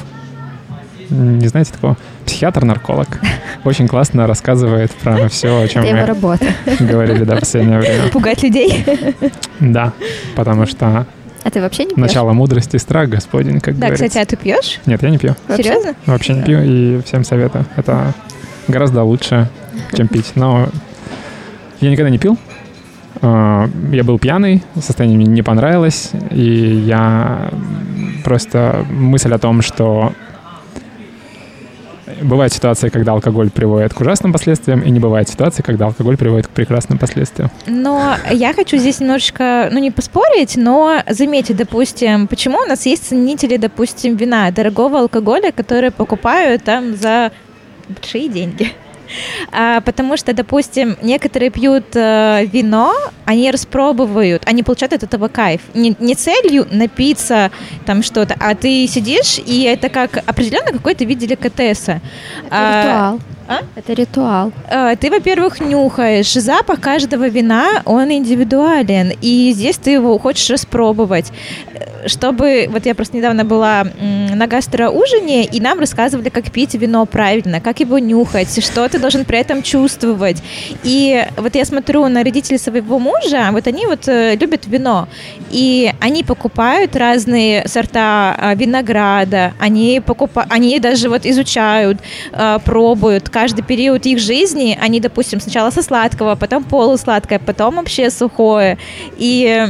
Не 1.11 1.49
знаете 1.49 1.73
такого? 1.73 1.97
Психиатр-нарколог. 2.31 3.20
Очень 3.65 3.89
классно 3.89 4.24
рассказывает 4.28 4.93
про 4.93 5.28
все, 5.28 5.62
о 5.62 5.66
чем 5.66 5.82
мы 5.82 6.07
работа. 6.07 6.47
говорили 6.78 7.24
до 7.24 7.36
последнего 7.36 7.78
времени. 7.81 8.09
Пугать 8.11 8.44
людей. 8.44 8.85
Да, 9.59 9.93
потому 10.36 10.65
что 10.65 11.07
а 11.43 11.51
ты 11.51 11.61
вообще 11.61 11.85
не 11.85 11.94
пьешь? 11.94 11.98
Начало 11.98 12.32
мудрости, 12.32 12.77
страх 12.77 13.09
Господень, 13.09 13.61
как 13.61 13.74
Да, 13.74 13.89
говорится. 13.89 14.07
кстати, 14.07 14.23
а 14.23 14.27
ты 14.27 14.36
пьешь? 14.36 14.78
Нет, 14.86 15.02
я 15.02 15.11
не 15.11 15.19
пью. 15.19 15.35
Серьезно? 15.57 15.94
Вообще 16.07 16.35
не 16.35 16.43
пью, 16.43 16.62
и 16.62 17.02
всем 17.02 17.24
советую. 17.24 17.66
Это 17.77 18.15
гораздо 18.69 19.02
лучше, 19.02 19.48
чем 19.97 20.07
пить. 20.07 20.32
Но 20.36 20.69
я 21.81 21.90
никогда 21.90 22.11
не 22.11 22.19
пил. 22.19 22.39
А, 23.23 23.69
я 23.90 24.05
был 24.05 24.20
пьяный, 24.20 24.62
состояние 24.81 25.19
мне 25.19 25.27
не 25.27 25.43
понравилось, 25.43 26.11
и 26.31 26.43
я 26.86 27.51
просто 28.23 28.86
мысль 28.89 29.32
о 29.35 29.39
том, 29.39 29.62
что 29.62 30.12
бывают 32.22 32.52
ситуации, 32.52 32.88
когда 32.88 33.12
алкоголь 33.12 33.51
приводит 33.51 33.94
к 33.94 34.01
ужасным 34.01 34.32
последствиям, 34.32 34.80
и 34.80 34.90
не 34.90 35.01
бывает 35.01 35.28
ситуации, 35.28 35.62
когда 35.62 35.86
алкоголь 35.86 36.16
приводит 36.16 36.47
к 36.47 36.51
прекрасным 36.51 36.98
последствиям. 36.98 37.51
Но 37.66 38.16
я 38.30 38.52
хочу 38.52 38.76
здесь 38.76 39.01
немножечко, 39.01 39.68
ну 39.72 39.78
не 39.78 39.90
поспорить, 39.90 40.56
но 40.56 41.02
заметить, 41.09 41.56
допустим, 41.56 42.26
почему 42.28 42.59
у 42.59 42.66
нас 42.66 42.86
есть 42.86 43.09
ценители, 43.09 43.56
допустим, 43.56 44.16
вина, 44.16 44.51
дорогого 44.51 45.01
алкоголя, 45.01 45.52
которые 45.52 45.90
покупают 45.90 46.64
там 46.64 46.97
за 46.97 47.32
большие 47.88 48.28
деньги. 48.28 48.72
А, 49.53 49.81
потому 49.81 50.16
что, 50.16 50.32
допустим, 50.32 50.97
некоторые 51.03 51.51
пьют 51.51 51.85
э, 51.95 52.47
вино, 52.47 52.95
они 53.24 53.51
распробовают, 53.51 54.43
они 54.47 54.62
получают 54.62 54.93
от 54.93 55.03
этого 55.03 55.28
кайф. 55.28 55.61
Не, 55.74 55.97
не 55.99 56.15
целью 56.15 56.66
напиться 56.70 57.51
там 57.87 58.03
что-то, 58.03 58.35
а 58.39 58.55
ты 58.55 58.87
сидишь, 58.87 59.39
и 59.39 59.62
это 59.62 59.89
как 59.89 60.23
определенно 60.27 60.73
какой-то 60.73 61.05
вид 61.05 61.19
деликатеса. 61.19 62.01
А, 62.51 62.82
ритуал. 62.82 63.20
А? 63.51 63.62
Это 63.74 63.94
ритуал. 63.94 64.52
А, 64.68 64.94
ты, 64.94 65.10
во-первых, 65.10 65.59
нюхаешь. 65.59 66.32
Запах 66.32 66.81
каждого 66.81 67.28
вина, 67.28 67.82
он 67.85 68.12
индивидуален. 68.12 69.12
И 69.20 69.52
здесь 69.52 69.77
ты 69.77 69.90
его 69.90 70.16
хочешь 70.18 70.48
распробовать. 70.51 71.32
Чтобы... 72.06 72.68
Вот 72.70 72.86
я 72.86 72.94
просто 72.94 73.16
недавно 73.16 73.44
была 73.44 73.85
на 74.01 74.47
гастроужине, 74.47 75.44
и 75.44 75.60
нам 75.60 75.81
рассказывали, 75.81 76.28
как 76.28 76.52
пить 76.52 76.74
вино 76.74 77.05
правильно, 77.06 77.60
как 77.60 77.81
его 77.81 77.98
нюхать, 77.98 78.64
что 78.64 78.89
ты 78.89 79.01
должен 79.01 79.24
при 79.24 79.39
этом 79.39 79.62
чувствовать. 79.62 80.40
И 80.85 81.27
вот 81.36 81.56
я 81.56 81.64
смотрю 81.64 82.06
на 82.06 82.22
родителей 82.22 82.59
своего 82.59 83.01
мужа, 83.01 83.48
вот 83.51 83.66
они 83.66 83.86
вот 83.86 84.06
э, 84.06 84.36
любят 84.36 84.66
вино. 84.66 85.09
И 85.51 85.93
они 86.01 86.22
покупают 86.22 86.94
разные 86.94 87.66
сорта 87.66 88.36
а, 88.39 88.55
винограда, 88.55 89.52
они 89.59 90.01
покупают, 90.01 90.51
они 90.52 90.78
даже 90.78 91.09
вот 91.09 91.27
изучают, 91.27 91.98
а, 92.32 92.60
пробуют, 92.60 93.28
каждый 93.40 93.62
период 93.62 94.06
их 94.06 94.18
жизни, 94.18 94.78
они, 94.82 95.00
допустим, 95.00 95.40
сначала 95.40 95.70
со 95.70 95.82
сладкого, 95.82 96.34
потом 96.34 96.62
полусладкое, 96.62 97.38
потом 97.38 97.76
вообще 97.76 98.10
сухое. 98.10 98.76
И 99.18 99.66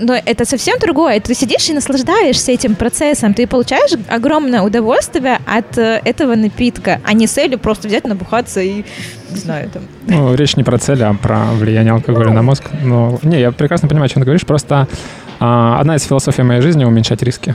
но 0.00 0.14
это 0.14 0.44
совсем 0.44 0.78
другое. 0.78 1.20
Ты 1.20 1.34
сидишь 1.34 1.70
и 1.70 1.72
наслаждаешься 1.74 2.52
этим 2.52 2.74
процессом. 2.74 3.34
Ты 3.34 3.46
получаешь 3.46 3.92
огромное 4.08 4.62
удовольствие 4.62 5.38
от 5.46 5.78
э, 5.78 6.00
этого 6.04 6.36
напитка, 6.36 7.00
а 7.04 7.12
не 7.14 7.26
целью 7.26 7.58
просто 7.58 7.88
взять, 7.88 8.04
набухаться 8.04 8.60
и, 8.60 8.84
не 9.30 9.36
знаю, 9.36 9.70
там... 9.70 9.82
Ну, 10.06 10.34
речь 10.34 10.56
не 10.56 10.64
про 10.64 10.78
цель, 10.78 11.02
а 11.02 11.14
про 11.14 11.46
влияние 11.52 11.92
алкоголя 11.92 12.30
на 12.30 12.42
мозг. 12.42 12.64
Но, 12.84 13.18
не, 13.22 13.40
я 13.40 13.50
прекрасно 13.50 13.88
понимаю, 13.88 14.06
о 14.06 14.08
чем 14.08 14.22
ты 14.22 14.26
говоришь. 14.26 14.46
Просто 14.46 14.86
а, 15.40 15.80
одна 15.80 15.96
из 15.96 16.04
философий 16.04 16.42
моей 16.42 16.62
жизни— 16.62 16.84
уменьшать 16.86 17.22
риски. 17.22 17.54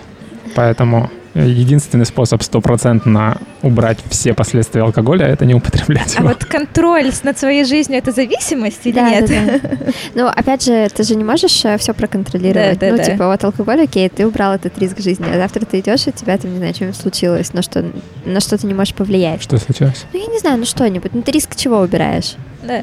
Поэтому 0.55 1.09
единственный 1.35 2.05
способ 2.05 2.43
стопроцентно 2.43 3.37
убрать 3.61 3.97
все 4.09 4.33
последствия 4.33 4.83
алкоголя— 4.83 5.25
это 5.27 5.45
не 5.45 5.55
употреблять 5.55 6.13
его. 6.15 6.25
А 6.25 6.29
вот 6.29 6.45
контроль 6.45 7.11
над 7.23 7.37
своей 7.39 7.65
жизнью— 7.65 7.97
это 7.99 8.11
зависимость 8.11 8.81
или 8.85 8.95
да, 8.95 9.09
нет? 9.09 9.29
Да, 9.29 9.59
да. 9.69 9.91
Ну, 10.15 10.27
опять 10.27 10.63
же, 10.63 10.87
ты 10.89 11.03
же 11.03 11.15
не 11.15 11.23
можешь 11.23 11.65
э, 11.65 11.77
все 11.77 11.93
проконтролировать. 11.93 12.77
Да, 12.77 12.87
да, 12.87 12.91
ну, 12.91 12.97
да. 12.97 13.03
типа, 13.03 13.27
вот 13.27 13.43
алкоголь, 13.43 13.83
окей, 13.83 14.09
ты 14.09 14.27
убрал 14.27 14.53
этот 14.53 14.77
риск 14.77 14.99
жизни, 14.99 15.25
а 15.31 15.37
завтра 15.37 15.65
ты 15.65 15.79
идешь, 15.79 16.05
и 16.05 16.11
у 16.11 16.13
тебя 16.13 16.37
там, 16.37 16.51
не 16.51 16.57
знаю, 16.57 16.75
что-нибудь 16.75 16.97
случилось, 16.97 17.53
на 17.53 17.61
что, 17.61 17.83
на 18.25 18.39
что 18.39 18.57
ты 18.57 18.67
не 18.67 18.73
можешь 18.73 18.93
повлиять. 18.93 19.41
Что 19.41 19.57
случилось? 19.57 20.05
Ну, 20.13 20.19
я 20.19 20.27
не 20.27 20.39
знаю, 20.39 20.59
ну 20.59 20.65
что-нибудь. 20.65 21.13
Ну, 21.13 21.23
ты 21.23 21.31
риск 21.31 21.55
чего 21.55 21.79
убираешь? 21.79 22.35
Да. 22.61 22.81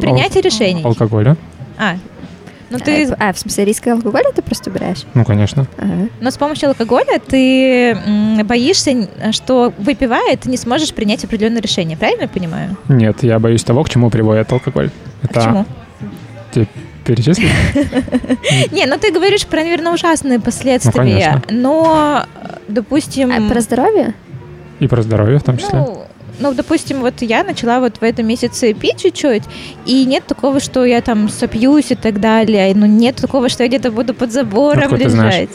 Принятие 0.00 0.40
Ал- 0.40 0.50
решений. 0.50 0.82
Алкоголя. 0.82 1.36
А, 1.78 1.96
ну, 2.78 2.84
ты... 2.84 3.06
А, 3.12 3.28
а, 3.28 3.32
в 3.32 3.38
смысле, 3.38 3.64
риск 3.64 3.86
алкоголя 3.86 4.32
ты 4.34 4.42
просто 4.42 4.70
убираешь? 4.70 5.04
Ну, 5.14 5.24
конечно. 5.24 5.66
Ага. 5.78 6.08
Но 6.20 6.30
с 6.30 6.36
помощью 6.36 6.68
алкоголя 6.68 7.18
ты 7.18 7.96
боишься, 8.44 9.08
что 9.32 9.72
выпивая, 9.78 10.36
ты 10.36 10.50
не 10.50 10.56
сможешь 10.56 10.92
принять 10.92 11.24
определенное 11.24 11.62
решение, 11.62 11.96
правильно 11.96 12.22
я 12.22 12.28
понимаю? 12.28 12.76
Нет, 12.88 13.22
я 13.22 13.38
боюсь 13.38 13.64
того, 13.64 13.84
к 13.84 13.90
чему 13.90 14.10
приводит 14.10 14.50
алкоголь. 14.52 14.90
Это... 15.22 15.40
К 15.40 15.44
чему? 15.44 15.66
перечислить? 17.02 17.50
Не, 18.72 18.86
ну 18.86 18.98
ты 18.98 19.12
говоришь 19.12 19.46
про, 19.46 19.60
наверное, 19.60 19.92
ужасные 19.92 20.40
последствия. 20.40 21.42
Ну. 21.48 21.56
Но, 21.60 22.26
допустим... 22.68 23.32
А 23.32 23.48
про 23.48 23.60
здоровье? 23.60 24.14
И 24.80 24.86
про 24.86 25.02
здоровье 25.02 25.38
в 25.38 25.42
том 25.42 25.58
числе. 25.58 25.78
Ну, 25.78 26.01
ну, 26.42 26.54
допустим, 26.54 27.00
вот 27.00 27.22
я 27.22 27.44
начала 27.44 27.80
вот 27.80 27.98
в 27.98 28.02
этом 28.02 28.26
месяце 28.26 28.74
пить 28.74 29.00
чуть-чуть, 29.02 29.44
и 29.86 30.04
нет 30.04 30.26
такого, 30.26 30.60
что 30.60 30.84
я 30.84 31.00
там 31.00 31.28
сопьюсь 31.28 31.90
и 31.90 31.94
так 31.94 32.20
далее. 32.20 32.72
Ну, 32.74 32.86
нет 32.86 33.16
такого, 33.16 33.48
что 33.48 33.62
я 33.62 33.68
где-то 33.68 33.90
буду 33.90 34.12
под 34.12 34.32
забором 34.32 34.82
Откуда 34.82 35.04
ты 35.04 35.10
знаешь? 35.10 35.48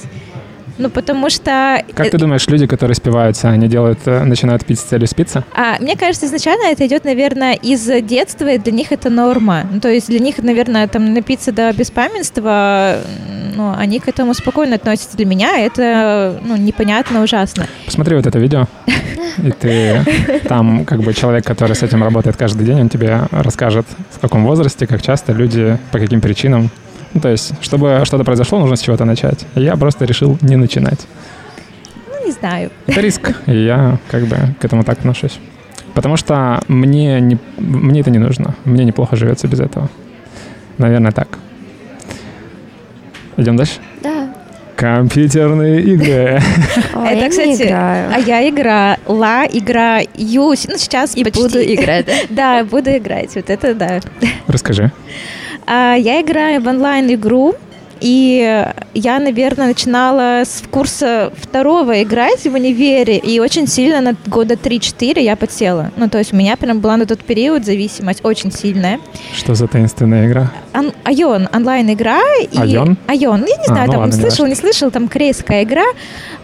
Ну, 0.78 0.90
потому 0.90 1.30
что... 1.30 1.84
Как 1.94 2.10
ты 2.10 2.18
думаешь, 2.18 2.48
люди, 2.48 2.68
которые 2.68 2.96
спиваются, 2.96 3.50
они 3.50 3.68
делают, 3.68 4.00
э, 4.06 4.24
начинают 4.24 4.66
пить 4.66 4.80
с 4.80 4.84
целью 4.84 5.08
спиться? 5.08 5.44
А, 5.54 5.78
мне 5.80 5.96
кажется, 5.96 6.26
изначально 6.28 6.72
это 6.72 6.86
идет, 6.86 7.04
наверное, 7.04 7.54
из 7.54 7.86
детства, 8.04 8.48
и 8.48 8.58
для 8.58 8.72
них 8.72 8.92
это 8.92 9.10
норма. 9.10 9.64
Ну, 9.72 9.80
то 9.80 9.90
есть 9.90 10.08
для 10.08 10.20
них, 10.20 10.38
наверное, 10.38 10.88
там 10.88 11.14
напиться 11.14 11.52
до 11.52 11.72
беспамятства, 11.74 12.98
ну, 13.56 13.74
они 13.76 14.00
к 14.00 14.08
этому 14.08 14.34
спокойно 14.34 14.76
относятся. 14.76 15.18
Для 15.18 15.26
меня 15.26 15.58
это, 15.58 16.40
ну, 16.44 16.56
непонятно, 16.56 17.24
ужасно. 17.24 17.68
Посмотри 17.86 18.16
вот 18.16 18.28
это 18.28 18.38
видео, 18.38 18.68
и 19.44 19.52
ты 19.52 20.04
там 20.48 20.86
как 20.86 21.02
бы 21.02 21.14
человек, 21.14 21.46
который 21.46 21.76
с 21.76 21.84
этим 21.84 22.04
работает 22.04 22.38
каждый 22.38 22.66
день, 22.66 22.82
он 22.82 22.90
тебе 22.90 23.22
расскажет, 23.32 23.86
в 24.12 24.20
каком 24.20 24.46
возрасте, 24.46 24.86
как 24.86 25.02
часто 25.02 25.34
люди, 25.34 25.78
по 25.92 26.00
каким 26.00 26.22
причинам. 26.22 26.70
Ну, 27.18 27.22
то 27.22 27.30
есть, 27.30 27.52
чтобы 27.62 28.02
что-то 28.04 28.24
произошло, 28.24 28.60
нужно 28.60 28.76
с 28.76 28.82
чего-то 28.82 29.04
начать. 29.04 29.44
Я 29.56 29.76
просто 29.76 30.06
решил 30.06 30.38
не 30.42 30.56
начинать. 30.56 31.08
Ну, 32.08 32.28
не 32.28 32.32
знаю. 32.32 32.70
Это 32.86 33.02
риск, 33.02 33.36
и 33.48 33.58
я 33.66 33.98
как 34.12 34.28
бы 34.28 34.38
к 34.62 34.64
этому 34.64 34.84
так 34.84 35.00
отношусь. 35.00 35.40
Потому 35.96 36.16
что 36.16 36.62
мне, 36.68 37.20
не, 37.20 37.40
мне 37.58 38.02
это 38.02 38.12
не 38.12 38.20
нужно. 38.20 38.54
Мне 38.66 38.86
неплохо 38.86 39.16
живется 39.16 39.48
без 39.48 39.60
этого. 39.60 39.90
Наверное, 40.78 41.12
так. 41.12 41.40
Идем 43.36 43.58
дальше? 43.58 43.80
Да. 44.04 44.30
Компьютерные 44.76 45.82
игры. 45.82 46.40
Это, 46.94 47.30
кстати, 47.30 47.64
а 47.64 48.20
я 48.28 48.48
играла, 48.48 49.48
играю, 49.52 50.06
ну, 50.16 50.56
сейчас 50.56 51.18
И 51.18 51.24
буду 51.24 51.64
играть? 51.64 52.06
Да, 52.30 52.64
буду 52.64 52.96
играть, 52.96 53.34
вот 53.34 53.50
это 53.50 53.74
да. 53.74 54.02
Расскажи. 54.46 54.92
А, 55.68 55.96
Я 55.96 56.22
играю 56.22 56.62
в 56.62 56.68
онлайн-игру, 56.68 57.56
и 58.00 58.64
я, 58.94 59.20
наверное, 59.20 59.68
начинала 59.68 60.44
с 60.46 60.62
курса 60.70 61.34
второго 61.36 62.04
играть 62.04 62.44
в 62.46 62.54
универе, 62.54 63.18
и 63.18 63.40
очень 63.40 63.66
сильно 63.68 64.02
на 64.02 64.16
года 64.28 64.54
3-4 64.54 65.20
я 65.20 65.36
подсела. 65.36 65.92
Ну, 65.98 66.08
то 66.08 66.20
есть 66.20 66.32
у 66.32 66.36
меня 66.36 66.58
прям 66.58 66.80
была 66.80 66.96
на 66.98 67.08
тот 67.08 67.24
период 67.24 67.66
зависимость 67.66 68.20
очень 68.24 68.52
сильная. 68.52 69.00
Что 69.36 69.56
за 69.56 69.68
таинственная 69.68 70.28
игра? 70.28 70.52
Ан- 70.74 70.94
Айон, 71.06 71.50
онлайн-игра. 71.52 72.20
И... 72.52 72.58
Айон? 72.60 72.98
Айон. 73.08 73.40
Я 73.48 73.58
не 73.58 73.64
А, 73.64 73.66
знаю, 73.66 73.88
ну 73.88 73.92
там 73.94 74.02
ладно, 74.02 74.14
не 74.16 74.22
слышал, 74.22 74.46
важно. 74.46 74.50
не 74.50 74.56
слышал, 74.56 74.92
там 74.92 75.08
корейская 75.08 75.64
игра. 75.64 75.86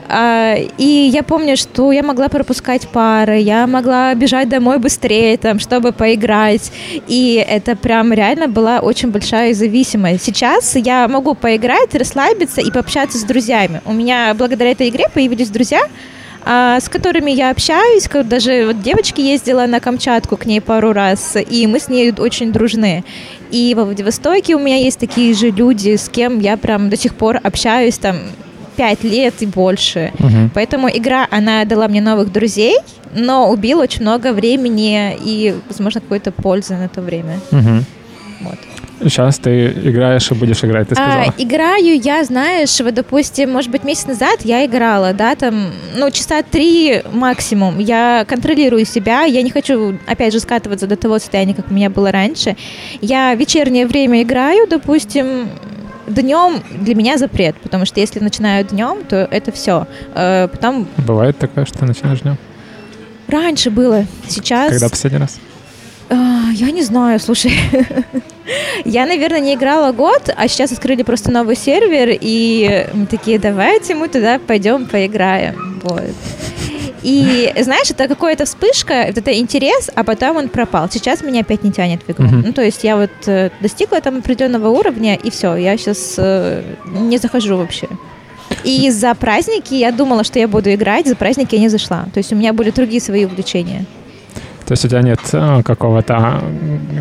А, 0.09 0.55
и 0.77 1.09
я 1.11 1.23
помню, 1.23 1.57
что 1.57 1.91
я 1.91 2.03
могла 2.03 2.29
пропускать 2.29 2.87
пары, 2.87 3.39
я 3.39 3.67
могла 3.67 4.13
бежать 4.15 4.49
домой 4.49 4.79
быстрее, 4.79 5.37
там, 5.37 5.59
чтобы 5.59 5.91
поиграть. 5.91 6.71
И 7.07 7.43
это 7.47 7.75
прям 7.75 8.13
реально 8.13 8.47
была 8.47 8.79
очень 8.79 9.11
большая 9.11 9.53
зависимость. 9.53 10.23
Сейчас 10.23 10.75
я 10.75 11.07
могу 11.07 11.35
поиграть, 11.35 11.95
расслабиться 11.95 12.61
и 12.61 12.71
пообщаться 12.71 13.17
с 13.17 13.23
друзьями. 13.23 13.81
У 13.85 13.93
меня 13.93 14.33
благодаря 14.33 14.71
этой 14.71 14.89
игре 14.89 15.05
появились 15.13 15.49
друзья, 15.49 15.81
а, 16.45 16.79
с 16.79 16.89
которыми 16.89 17.31
я 17.31 17.51
общаюсь, 17.51 18.07
даже 18.25 18.65
вот 18.67 18.81
девочки 18.81 19.21
ездила 19.21 19.65
на 19.65 19.79
Камчатку 19.79 20.35
к 20.35 20.45
ней 20.45 20.59
пару 20.59 20.91
раз, 20.91 21.37
и 21.49 21.67
мы 21.67 21.79
с 21.79 21.87
ней 21.87 22.11
очень 22.11 22.51
дружны. 22.51 23.03
И 23.51 23.73
во 23.75 23.85
Владивостоке 23.85 24.55
у 24.55 24.59
меня 24.59 24.77
есть 24.77 24.99
такие 24.99 25.33
же 25.33 25.51
люди, 25.51 25.95
с 25.95 26.09
кем 26.09 26.39
я 26.39 26.57
прям 26.57 26.89
до 26.89 26.97
сих 26.97 27.15
пор 27.15 27.39
общаюсь 27.41 27.97
там 27.97 28.17
пять 28.75 29.03
лет 29.03 29.35
и 29.41 29.45
больше. 29.45 30.11
Мгм. 30.19 30.51
Поэтому 30.53 30.89
игра, 30.89 31.27
она 31.31 31.65
дала 31.65 31.87
мне 31.87 32.01
новых 32.01 32.31
друзей, 32.31 32.77
но 33.15 33.49
убила 33.49 33.83
очень 33.83 34.01
много 34.01 34.33
времени 34.33 35.15
и, 35.23 35.55
возможно, 35.67 36.01
какой-то 36.01 36.31
пользы 36.31 36.75
на 36.75 36.87
то 36.89 37.01
время. 37.01 37.39
Мгм. 37.51 37.85
Вот. 38.41 38.57
Сейчас 39.01 39.37
ты 39.37 39.67
играешь 39.67 40.31
и 40.31 40.33
будешь 40.33 40.63
играть, 40.63 40.87
ты 40.87 40.93
А, 40.93 40.95
сказала. 40.95 41.33
играю 41.37 41.99
я, 42.01 42.23
знаешь, 42.23 42.79
вот, 42.79 42.93
допустим, 42.93 43.51
может 43.51 43.69
быть, 43.69 43.83
месяц 43.83 44.05
назад 44.07 44.39
я 44.43 44.65
играла, 44.65 45.13
да, 45.13 45.35
там, 45.35 45.71
ну, 45.97 46.09
часа 46.11 46.41
три 46.41 47.01
максимум. 47.11 47.79
Я 47.79 48.25
контролирую 48.27 48.85
себя, 48.85 49.23
я 49.23 49.41
не 49.41 49.49
хочу, 49.49 49.97
опять 50.07 50.31
же, 50.31 50.39
скатываться 50.39 50.87
до 50.87 50.95
того 50.95 51.19
состояния, 51.19 51.53
как 51.53 51.69
у 51.69 51.73
меня 51.73 51.89
было 51.89 52.11
раньше. 52.11 52.55
Я 53.01 53.33
вечернее 53.35 53.87
время 53.87 54.21
играю, 54.21 54.67
допустим, 54.69 55.49
днем 56.07 56.63
для 56.71 56.95
меня 56.95 57.17
запрет, 57.17 57.55
потому 57.61 57.85
что 57.85 57.99
если 57.99 58.19
начинаю 58.19 58.65
днем, 58.65 59.03
то 59.07 59.27
это 59.31 59.51
все. 59.51 59.87
потом 60.13 60.87
Бывает 60.97 61.37
такое, 61.37 61.65
что 61.65 61.85
начинаешь 61.85 62.21
днем? 62.21 62.37
раньше 63.27 63.71
было, 63.71 64.05
сейчас... 64.27 64.71
Когда 64.71 64.89
последний 64.89 65.19
раз? 65.19 65.39
А, 66.09 66.49
Я 66.53 66.71
не 66.71 66.83
знаю, 66.83 67.19
слушай. 67.19 67.53
Я, 68.85 69.05
наверное, 69.05 69.39
не 69.39 69.55
играла 69.55 69.91
год, 69.91 70.29
а 70.35 70.47
сейчас 70.47 70.71
открыли 70.71 71.03
просто 71.03 71.31
новый 71.31 71.55
сервер, 71.55 72.17
и 72.19 72.87
мы 72.93 73.05
такие, 73.05 73.39
давайте 73.39 73.95
мы 73.95 74.07
туда 74.09 74.39
пойдем 74.39 74.85
поиграем. 74.85 75.79
Вот. 75.83 76.11
И 77.03 77.53
знаешь, 77.59 77.91
это 77.91 78.07
какая-то 78.07 78.45
вспышка, 78.45 78.93
это 78.93 79.37
интерес, 79.37 79.89
а 79.93 80.03
потом 80.03 80.37
он 80.37 80.49
пропал. 80.49 80.89
Сейчас 80.89 81.21
меня 81.21 81.41
опять 81.41 81.63
не 81.63 81.71
тянет 81.71 82.01
в 82.07 82.11
игру. 82.11 82.25
Мгм. 82.25 82.43
Ну, 82.47 82.53
то 82.53 82.63
есть 82.63 82.83
я 82.83 82.95
вот 82.95 83.11
э, 83.27 83.49
достигла 83.61 84.01
там 84.01 84.17
определенного 84.17 84.69
уровня, 84.69 85.15
и 85.15 85.29
все, 85.29 85.55
я 85.55 85.77
сейчас 85.77 86.17
не 86.85 87.17
захожу 87.17 87.57
вообще. 87.57 87.87
И 88.63 88.89
за 88.91 89.13
праздники 89.15 89.73
я 89.73 89.91
думала, 89.91 90.23
что 90.23 90.39
я 90.39 90.47
буду 90.47 90.73
играть, 90.73 91.07
за 91.07 91.15
праздники 91.15 91.55
я 91.55 91.61
не 91.61 91.69
зашла. 91.69 92.05
То 92.13 92.19
есть 92.19 92.31
у 92.31 92.35
меня 92.35 92.53
были 92.53 92.71
другие 92.71 93.01
свои 93.01 93.25
увлечения. 93.25 93.85
То 94.65 94.71
есть 94.71 94.85
у 94.85 94.87
тебя 94.87 95.01
нет 95.01 95.19
э, 95.33 95.61
какого-то, 95.63 96.41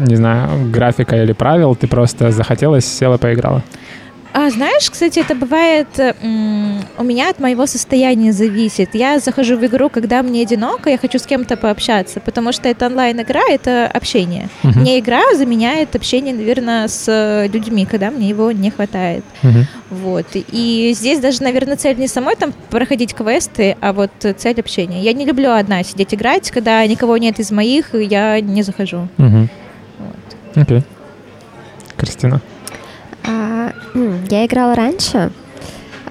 не 0.07 0.17
знаю, 0.17 0.69
графика 0.71 1.23
или 1.23 1.33
правил, 1.33 1.77
ты 1.77 1.87
просто 1.87 2.33
захотелось, 2.33 2.85
села, 2.85 3.19
поиграла? 3.19 3.63
А 4.35 4.49
знаешь, 4.49 4.91
кстати, 4.91 5.19
это 5.19 5.35
бывает 5.35 5.89
м, 5.99 6.81
у 6.97 7.05
меня 7.05 7.29
от 7.29 7.39
моего 7.39 7.67
состояния 7.67 8.33
зависит. 8.33 8.95
Я 8.95 9.19
захожу 9.19 9.59
в 9.59 9.67
игру, 9.67 9.91
когда 9.91 10.23
мне 10.23 10.43
одиноко, 10.43 10.89
я 10.89 10.97
хочу 10.97 11.19
с 11.19 11.27
кем-то 11.27 11.59
пообщаться, 11.59 12.19
потому 12.19 12.53
что 12.53 12.69
это 12.69 12.87
онлайн-игра, 12.87 13.43
это 13.51 13.87
общение. 13.87 14.49
Мгм. 14.63 14.81
Мне 14.81 14.99
игра 15.01 15.21
заменяет 15.37 15.95
общение, 15.97 16.35
наверное, 16.35 16.89
с 16.89 17.05
э, 17.09 17.49
людьми, 17.49 17.85
когда 17.85 18.11
мне 18.11 18.31
его 18.31 18.51
не 18.53 18.71
хватает. 18.71 19.23
Мгм. 19.43 19.67
Вот. 19.91 20.27
И 20.35 20.93
здесь 20.97 21.21
даже, 21.21 21.43
наверное, 21.43 21.77
цель 21.77 21.99
не 21.99 22.09
самой 22.09 22.37
там 22.37 22.55
проходить 22.71 23.13
квесты, 23.13 23.77
а 23.83 23.93
вот 23.93 24.13
э, 24.23 24.33
цель 24.33 24.59
общения. 24.59 25.03
Я 25.03 25.13
не 25.13 25.27
люблю 25.27 25.51
одна 25.51 25.83
сидеть 25.83 26.15
играть, 26.15 26.51
когда 26.51 26.87
никого 26.87 27.19
нет 27.19 27.39
из 27.39 27.51
моих, 27.51 27.95
я 27.95 28.41
не 28.41 28.63
захожу. 28.63 29.09
Мгм. 29.19 29.51
Окей. 30.55 30.83
Кристина. 31.99 32.41
А, 33.25 33.73
Я 34.31 34.47
играла 34.47 34.75
раньше, 34.75 35.31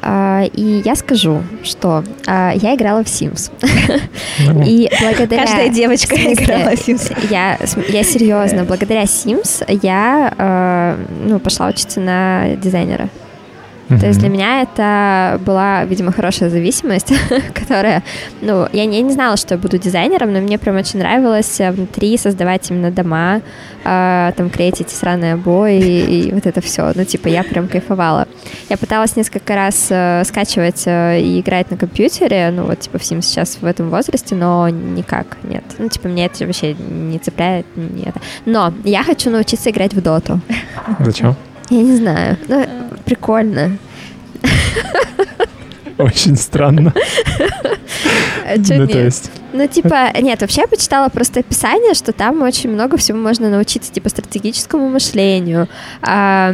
а, 0.01 0.43
и 0.53 0.81
я 0.83 0.95
скажу, 0.95 1.43
что 1.63 2.03
а, 2.25 2.53
я 2.55 2.75
играла 2.75 3.03
в 3.03 3.07
Sims. 3.07 3.51
И 4.65 4.89
благодаря... 5.01 5.43
Каждая 5.43 5.69
девочка 5.69 6.15
играла 6.15 6.75
в 6.75 6.87
Sims. 6.87 7.15
Я, 7.29 7.59
я 7.89 8.03
серьезно, 8.03 8.63
благодаря 8.63 9.03
Sims 9.03 9.63
я 9.83 10.97
ну, 11.23 11.39
пошла 11.39 11.67
учиться 11.67 11.99
на 11.99 12.55
дизайнера. 12.55 13.09
То 13.99 14.07
есть 14.07 14.19
для 14.19 14.29
меня 14.29 14.61
это 14.61 15.39
была, 15.45 15.83
видимо, 15.85 16.11
хорошая 16.11 16.49
зависимость, 16.49 17.13
которая, 17.53 18.03
ну, 18.41 18.67
я 18.71 18.85
не, 18.85 18.97
я 18.97 19.01
не 19.03 19.11
знала, 19.11 19.37
что 19.37 19.55
я 19.55 19.57
буду 19.57 19.77
дизайнером, 19.77 20.33
но 20.33 20.39
мне 20.39 20.57
прям 20.57 20.77
очень 20.77 20.99
нравилось 20.99 21.59
э, 21.59 21.71
внутри 21.71 22.17
создавать 22.17 22.69
именно 22.69 22.91
дома, 22.91 23.41
э, 23.83 24.31
там 24.35 24.51
эти 24.57 24.93
сраные 24.93 25.33
обои 25.33 25.79
и, 25.79 26.29
и 26.29 26.31
вот 26.31 26.45
это 26.45 26.61
все. 26.61 26.91
Ну, 26.95 27.03
типа, 27.03 27.27
я 27.27 27.43
прям 27.43 27.67
кайфовала. 27.67 28.27
Я 28.69 28.77
пыталась 28.77 29.15
несколько 29.15 29.55
раз 29.55 29.87
э, 29.89 30.23
скачивать 30.25 30.83
э, 30.85 31.19
и 31.19 31.39
играть 31.39 31.71
на 31.71 31.77
компьютере, 31.77 32.51
ну, 32.51 32.65
вот, 32.65 32.79
типа, 32.79 32.99
в 32.99 33.01
Sims 33.01 33.23
сейчас 33.23 33.57
в 33.61 33.65
этом 33.65 33.89
возрасте, 33.89 34.35
но 34.35 34.69
никак, 34.69 35.37
нет. 35.43 35.63
Ну, 35.77 35.89
типа, 35.89 36.07
меня 36.07 36.25
это 36.25 36.45
вообще 36.45 36.73
не 36.73 37.19
цепляет, 37.19 37.65
нет. 37.75 38.15
Но 38.45 38.73
я 38.83 39.03
хочу 39.03 39.29
научиться 39.29 39.69
играть 39.69 39.93
в 39.93 40.01
доту. 40.01 40.39
Зачем? 40.99 41.35
Я 41.71 41.83
не 41.83 41.95
знаю. 41.95 42.37
Ну, 42.49 42.65
прикольно. 43.05 43.77
Очень 45.97 46.35
странно. 46.35 46.93
Ну, 48.67 48.87
то 48.87 48.99
есть, 48.99 49.31
Ну, 49.53 49.67
типа, 49.67 50.11
нет, 50.19 50.41
вообще 50.41 50.61
я 50.61 50.67
почитала 50.67 51.09
просто 51.09 51.41
описание, 51.41 51.93
что 51.93 52.13
там 52.13 52.41
очень 52.41 52.69
много 52.69 52.97
всего 52.97 53.17
можно 53.17 53.49
научиться, 53.49 53.91
типа, 53.91 54.09
стратегическому 54.09 54.89
мышлению, 54.89 55.67
а, 56.01 56.53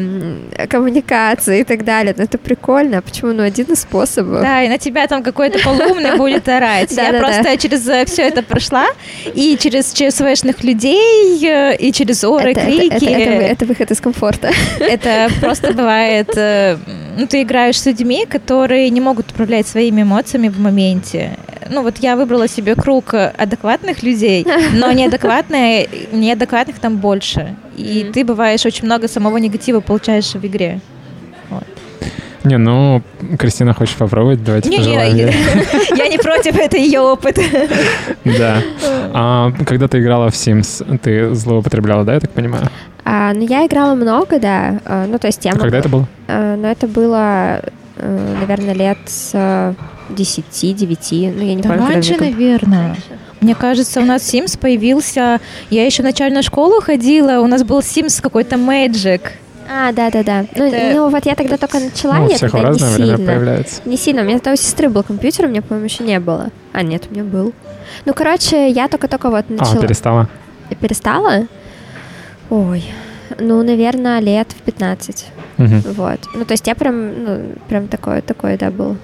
коммуникации 0.69 1.61
и 1.61 1.63
так 1.63 1.83
далее. 1.83 2.13
Ну, 2.17 2.23
это 2.23 2.37
прикольно. 2.37 3.01
Почему? 3.01 3.33
Ну, 3.33 3.43
один 3.43 3.65
из 3.67 3.81
способов. 3.81 4.41
Да, 4.41 4.63
и 4.63 4.69
на 4.69 4.77
тебя 4.77 5.07
там 5.07 5.23
какой-то 5.23 5.59
полумный 5.59 6.15
будет 6.17 6.47
орать. 6.47 6.91
Я 6.91 7.13
просто 7.13 7.57
через 7.57 7.87
э, 7.87 8.05
все 8.05 8.23
это 8.23 8.43
прошла, 8.43 8.87
и 9.33 9.57
через 9.59 9.91
ЧСВшных 9.93 10.63
людей, 10.63 11.45
э, 11.45 11.75
и 11.75 11.91
через 11.91 12.23
оры, 12.23 12.53
крики. 12.53 13.05
Это 13.05 13.65
выход 13.65 13.91
из 13.91 14.01
комфорта. 14.01 14.51
Это 14.79 15.29
просто 15.39 15.73
бывает... 15.73 16.29
Э, 16.35 16.77
ну, 17.17 17.25
ты 17.25 17.41
играешь 17.41 17.79
с 17.79 17.85
людьми, 17.85 18.25
которые 18.27 18.89
не 18.89 19.01
могут 19.01 19.31
управлять 19.31 19.67
своими 19.67 20.03
эмоциями 20.03 20.49
в 20.49 20.59
моменте. 20.59 21.37
Ну, 21.69 21.83
вот 21.83 21.97
я 21.97 22.15
выбрала 22.15 22.47
себе 22.47 22.75
круг 22.75 23.13
адекватных 23.13 24.03
людей, 24.03 24.45
но 24.73 24.91
неадекватные, 24.91 25.87
неадекватных 26.11 26.79
там 26.79 26.97
больше. 26.97 27.55
И 27.75 27.83
mm-hmm. 27.83 28.11
ты 28.11 28.25
бываешь 28.25 28.65
очень 28.65 28.85
много 28.85 29.07
самого 29.07 29.37
негатива 29.37 29.79
получаешь 29.79 30.33
в 30.33 30.45
игре. 30.45 30.79
Вот. 31.49 31.63
Не, 32.43 32.57
ну, 32.57 33.01
Кристина 33.37 33.73
хочет 33.73 33.97
попробовать, 33.97 34.43
давайте 34.43 34.69
не, 34.69 34.77
пожелаем 34.77 35.15
не, 35.15 35.33
Я 35.97 36.07
не 36.07 36.17
против, 36.17 36.55
это 36.59 36.77
ее 36.77 37.01
опыт. 37.01 37.39
Да. 38.23 38.61
А 39.13 39.51
когда 39.65 39.87
ты 39.87 39.99
играла 39.99 40.29
в 40.29 40.33
Sims, 40.33 40.99
ты 40.99 41.33
злоупотребляла, 41.35 42.05
да, 42.05 42.13
я 42.13 42.19
так 42.19 42.31
понимаю? 42.31 42.67
А, 43.03 43.33
ну, 43.33 43.45
я 43.45 43.65
играла 43.65 43.95
много, 43.95 44.39
да. 44.39 44.79
А, 44.85 45.05
ну, 45.07 45.17
то 45.17 45.27
есть 45.27 45.43
я... 45.45 45.51
А 45.51 45.57
когда 45.57 45.77
это 45.77 45.89
было? 45.89 46.07
А, 46.27 46.55
ну, 46.55 46.67
это 46.67 46.87
было, 46.87 47.61
э, 47.97 48.35
наверное, 48.39 48.73
лет 48.73 48.97
с 49.05 49.75
10-9, 50.09 51.33
ну, 51.35 51.43
я 51.43 51.55
не 51.55 51.61
да 51.61 51.69
помню. 51.69 51.87
раньше, 51.87 52.17
наверное. 52.19 52.95
Мне 53.41 53.55
кажется, 53.55 54.01
у 54.01 54.05
нас 54.05 54.21
Sims 54.21 54.57
появился... 54.57 55.39
Я 55.69 55.85
еще 55.85 56.01
в 56.01 56.05
начальную 56.05 56.43
школу 56.43 56.81
ходила, 56.81 57.39
у 57.39 57.47
нас 57.47 57.63
был 57.63 57.79
Sims 57.79 58.21
какой-то 58.21 58.55
Magic. 58.55 59.21
А, 59.69 59.91
да, 59.91 60.09
да, 60.09 60.23
да. 60.23 60.45
Ну, 60.55 60.63
это... 60.65 60.95
ну, 60.95 61.09
вот 61.09 61.25
я 61.25 61.35
тогда 61.35 61.57
только 61.57 61.79
начала, 61.79 62.19
ну, 62.19 62.29
я 62.29 62.37
всех 62.37 62.51
тогда 62.51 62.69
не 62.69 62.77
время 62.77 63.15
сильно. 63.15 63.17
появляется. 63.17 63.81
Не 63.85 63.97
сильно. 63.97 64.21
У 64.21 64.25
меня 64.25 64.37
тогда 64.37 64.53
у 64.53 64.55
сестры 64.55 64.89
был 64.89 65.03
компьютер, 65.03 65.45
у 65.45 65.49
меня, 65.49 65.61
по-моему, 65.61 65.85
еще 65.85 66.03
не 66.03 66.19
было. 66.19 66.49
А, 66.73 66.83
нет, 66.83 67.07
у 67.09 67.13
меня 67.13 67.23
был. 67.23 67.53
Ну, 68.05 68.13
короче, 68.13 68.69
я 68.69 68.87
только-только 68.87 69.29
вот 69.29 69.49
начала. 69.49 69.79
А, 69.79 69.81
перестала? 69.81 70.29
Перестала? 70.79 71.47
Ой, 72.49 72.83
ну, 73.39 73.61
наверное, 73.61 74.19
лет 74.19 74.47
в 74.51 74.61
15. 74.61 75.25
Угу. 75.57 75.65
Вот. 75.95 76.19
Ну, 76.33 76.45
то 76.45 76.53
есть 76.53 76.65
я 76.65 76.75
прям, 76.75 77.23
ну, 77.23 77.41
прям 77.67 77.87
такой, 77.87 78.21
такой, 78.21 78.57
да, 78.57 78.71
был 78.71 78.95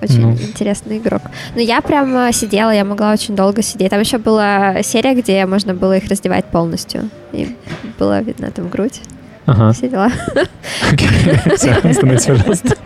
очень 0.00 0.20
ну. 0.20 0.32
интересный 0.32 0.98
игрок. 0.98 1.22
Но 1.54 1.60
я 1.60 1.80
прям 1.80 2.16
э, 2.16 2.32
сидела, 2.32 2.70
я 2.70 2.84
могла 2.84 3.12
очень 3.12 3.36
долго 3.36 3.62
сидеть. 3.62 3.90
Там 3.90 4.00
еще 4.00 4.18
была 4.18 4.82
серия, 4.82 5.14
где 5.14 5.46
можно 5.46 5.74
было 5.74 5.96
их 5.96 6.08
раздевать 6.08 6.46
полностью. 6.46 7.10
И 7.32 7.56
было 7.98 8.20
видно 8.20 8.50
там 8.50 8.68
грудь. 8.68 9.00
Ага. 9.48 9.72
Все 9.72 9.88
дела. 9.88 10.10
Все, 11.56 11.70
остановись, 11.70 12.26
пожалуйста. 12.26 12.76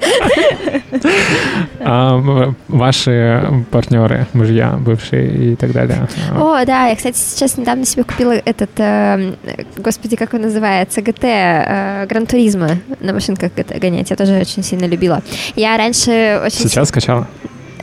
А, 1.80 2.52
ваши 2.68 3.64
партнеры, 3.72 4.26
мужья, 4.32 4.78
бывшие 4.78 5.52
и 5.52 5.56
так 5.56 5.72
далее. 5.72 6.06
О, 6.36 6.64
да, 6.64 6.86
я, 6.86 6.94
кстати, 6.94 7.16
сейчас 7.16 7.56
недавно 7.56 7.84
себе 7.84 8.04
купила 8.04 8.32
этот, 8.32 8.70
э, 8.78 9.34
господи, 9.76 10.14
как 10.14 10.34
он 10.34 10.42
называется, 10.42 11.02
ГТ, 11.02 11.24
э, 11.24 12.06
Гран-туризма 12.08 12.78
на 13.00 13.12
машинках 13.12 13.50
гонять. 13.80 14.10
Я 14.10 14.16
тоже 14.16 14.38
очень 14.38 14.62
сильно 14.62 14.84
любила. 14.84 15.20
Я 15.56 15.76
раньше 15.76 16.40
очень... 16.44 16.68
Сейчас 16.68 16.88
скачала? 16.88 17.26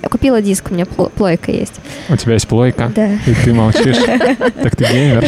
Купила 0.09 0.41
диск, 0.41 0.71
у 0.71 0.73
меня 0.73 0.85
плойка 0.85 1.51
есть. 1.51 1.75
У 2.09 2.15
тебя 2.15 2.33
есть 2.33 2.47
плойка? 2.47 2.91
Да. 2.95 3.07
И 3.25 3.33
ты 3.43 3.53
молчишь? 3.53 3.97
Так 4.63 4.75
ты 4.75 4.85
геймер? 4.85 5.25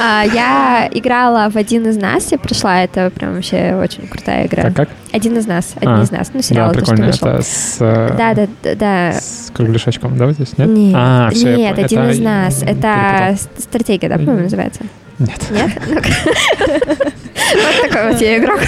А, 0.00 0.24
я 0.24 0.88
играла 0.92 1.48
в 1.50 1.56
«Один 1.56 1.86
из 1.86 1.96
нас», 1.96 2.30
я 2.32 2.38
прошла, 2.38 2.82
это 2.82 3.10
прям 3.10 3.34
вообще 3.34 3.74
очень 3.74 4.06
крутая 4.06 4.46
игра. 4.46 4.70
Как? 4.70 4.88
«Один 5.12 5.36
из 5.36 5.46
нас», 5.46 5.74
«Один 5.76 6.00
а, 6.00 6.02
из 6.02 6.10
нас», 6.10 6.30
ну 6.32 6.42
сериал 6.42 6.72
прикольно, 6.72 7.04
это 7.04 7.42
с... 7.42 7.76
Э, 7.80 8.14
да, 8.16 8.34
да, 8.34 8.74
да. 8.74 9.12
С 9.12 9.50
кругляшочком, 9.52 10.16
да, 10.16 10.26
вот 10.26 10.34
здесь, 10.34 10.56
нет? 10.58 10.68
Нет, 10.68 10.94
а, 10.96 11.30
нет 11.32 11.78
«Один 11.78 12.10
из 12.10 12.18
нас», 12.18 12.62
это 12.62 13.36
стратегия, 13.58 14.08
да, 14.08 14.16
по-моему, 14.16 14.42
называется? 14.42 14.82
Нет. 15.18 15.40
Нет? 15.50 15.70
Вот 17.54 17.90
такой 17.90 18.12
вот 18.12 18.20
я 18.20 18.38
игрок. 18.38 18.60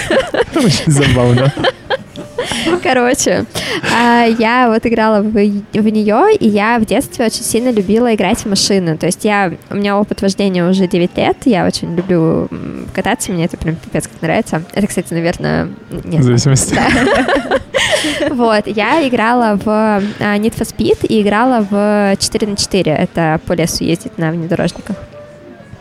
Очень 0.55 0.91
забавно. 0.91 1.53
Короче, 2.83 3.45
а, 3.95 4.25
я 4.25 4.69
вот 4.69 4.85
играла 4.85 5.21
в, 5.21 5.31
в 5.31 5.89
нее, 5.89 6.35
и 6.35 6.47
я 6.47 6.79
в 6.79 6.85
детстве 6.85 7.25
очень 7.25 7.43
сильно 7.43 7.69
любила 7.71 8.13
играть 8.13 8.39
в 8.39 8.45
машины. 8.45 8.97
То 8.97 9.05
есть 9.05 9.25
я, 9.25 9.53
у 9.69 9.75
меня 9.75 9.97
опыт 9.97 10.21
вождения 10.21 10.67
уже 10.67 10.87
9 10.87 11.17
лет, 11.17 11.37
я 11.45 11.65
очень 11.65 11.95
люблю 11.95 12.49
кататься, 12.93 13.31
мне 13.31 13.45
это 13.45 13.57
прям 13.57 13.75
пипец 13.75 14.07
как 14.07 14.21
нравится. 14.21 14.63
Это, 14.73 14.87
кстати, 14.87 15.13
наверное, 15.13 15.69
нет. 16.03 16.21
В 16.21 16.23
зависимости. 16.23 16.75
Да. 16.75 17.59
Вот, 18.29 18.67
я 18.67 19.07
играла 19.07 19.57
в 19.57 19.67
а, 19.67 20.01
Need 20.37 20.55
for 20.55 20.67
Speed 20.67 21.07
и 21.07 21.21
играла 21.21 21.65
в 21.69 22.15
4 22.17 22.47
на 22.47 22.55
4. 22.55 22.91
Это 22.91 23.41
по 23.45 23.53
лесу 23.53 23.83
ездить 23.83 24.17
на 24.17 24.31
внедорожниках. 24.31 24.95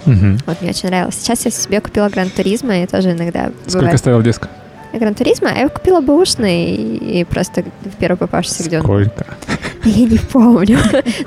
Угу. 0.06 0.38
Вот, 0.46 0.60
мне 0.60 0.70
очень 0.70 0.88
нравилось. 0.88 1.16
Сейчас 1.16 1.44
я 1.44 1.50
себе 1.50 1.80
купила 1.80 2.08
Гран 2.08 2.30
Туризма, 2.30 2.82
и 2.82 2.86
тоже 2.86 3.12
иногда 3.12 3.50
Сколько 3.66 3.86
бывает... 3.86 3.98
стоил 3.98 4.22
диск? 4.22 4.48
Гран 4.98 5.14
Туризма, 5.14 5.51
я 5.51 5.68
купила 5.68 6.01
бэушный 6.01 6.74
и 6.74 7.24
просто 7.24 7.62
в 7.62 7.97
первый 7.98 8.16
попавшийся, 8.16 8.64
где 8.64 8.78
он... 8.78 8.82
Сколько? 8.82 9.27
Я 9.85 10.06
не 10.06 10.18
помню. 10.18 10.78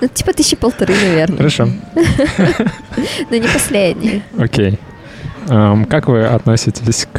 Ну, 0.02 0.08
типа 0.08 0.34
тысячи 0.34 0.56
полторы, 0.56 0.94
наверное. 0.94 1.38
Хорошо. 1.38 1.70
Но 3.30 3.38
не 3.38 3.48
последний. 3.48 4.22
Окей. 4.38 4.78
Как 5.48 6.08
вы 6.08 6.26
относитесь 6.26 7.08
к, 7.12 7.18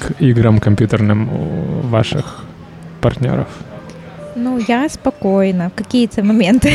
к 0.00 0.20
играм 0.20 0.60
компьютерным 0.60 1.28
у 1.28 1.80
ваших 1.88 2.44
партнеров? 3.00 3.48
Ну, 4.40 4.58
я 4.68 4.88
спокойно 4.88 5.68
в 5.70 5.74
какие-то 5.74 6.22
моменты. 6.22 6.72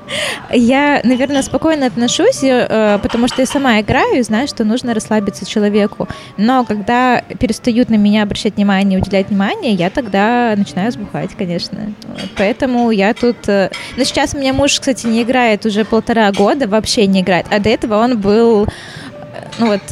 я, 0.52 1.00
наверное, 1.04 1.40
спокойно 1.40 1.86
отношусь, 1.86 2.42
э, 2.42 2.98
потому 3.02 3.28
что 3.28 3.40
я 3.40 3.46
сама 3.46 3.80
играю 3.80 4.18
и 4.18 4.22
знаю, 4.22 4.46
что 4.46 4.64
нужно 4.64 4.92
расслабиться 4.92 5.46
человеку. 5.46 6.06
Но 6.36 6.66
когда 6.66 7.22
перестают 7.40 7.88
на 7.88 7.94
меня 7.94 8.24
обращать 8.24 8.56
внимание, 8.56 9.00
уделять 9.00 9.30
внимание, 9.30 9.72
я 9.72 9.88
тогда 9.88 10.52
начинаю 10.54 10.92
сбухать, 10.92 11.30
конечно. 11.34 11.94
Поэтому 12.36 12.90
я 12.90 13.14
тут... 13.14 13.48
Э, 13.48 13.70
ну, 13.96 14.04
сейчас 14.04 14.34
у 14.34 14.38
меня 14.38 14.52
муж, 14.52 14.78
кстати, 14.78 15.06
не 15.06 15.22
играет 15.22 15.64
уже 15.64 15.86
полтора 15.86 16.30
года, 16.32 16.68
вообще 16.68 17.06
не 17.06 17.22
играет. 17.22 17.46
А 17.50 17.58
до 17.58 17.70
этого 17.70 17.96
он 17.96 18.20
был, 18.20 18.64
э, 18.64 18.68
ну 19.58 19.68
вот, 19.68 19.82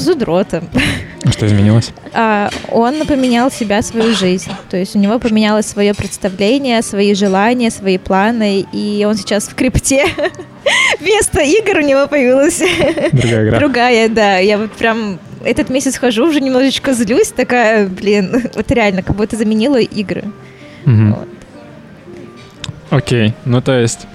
задротом. 0.00 0.68
А 1.24 1.30
что 1.32 1.46
изменилось? 1.46 1.92
А, 2.14 2.50
он 2.70 3.06
поменял 3.06 3.50
себя, 3.50 3.80
свою 3.80 4.14
жизнь. 4.14 4.50
То 4.68 4.76
есть 4.76 4.94
у 4.94 4.98
него 4.98 5.18
поменялось 5.18 5.64
свое 5.64 5.94
представление, 5.94 6.82
свои 6.82 7.14
желания, 7.14 7.70
свои 7.70 7.96
планы, 7.96 8.66
и 8.70 9.06
он 9.08 9.14
сейчас 9.14 9.48
в 9.48 9.54
крипте. 9.54 10.04
Вместо 11.00 11.40
игр 11.40 11.78
у 11.78 11.80
него 11.80 12.06
появилась 12.06 12.58
другая 13.12 13.48
игра. 13.48 13.58
Другая, 13.58 14.08
да. 14.10 14.36
Я 14.38 14.58
вот 14.58 14.72
прям 14.72 15.18
этот 15.42 15.70
месяц 15.70 15.96
хожу, 15.96 16.26
уже 16.26 16.42
немножечко 16.42 16.92
злюсь, 16.92 17.28
такая, 17.28 17.86
блин, 17.86 18.50
вот 18.54 18.70
реально, 18.70 19.02
как 19.02 19.16
будто 19.16 19.36
заменила 19.36 19.80
игры. 19.80 20.24
Угу. 20.84 21.16
Вот. 21.16 21.28
Окей, 22.90 23.32
ну 23.46 23.62
то 23.62 23.78
есть 23.78 24.06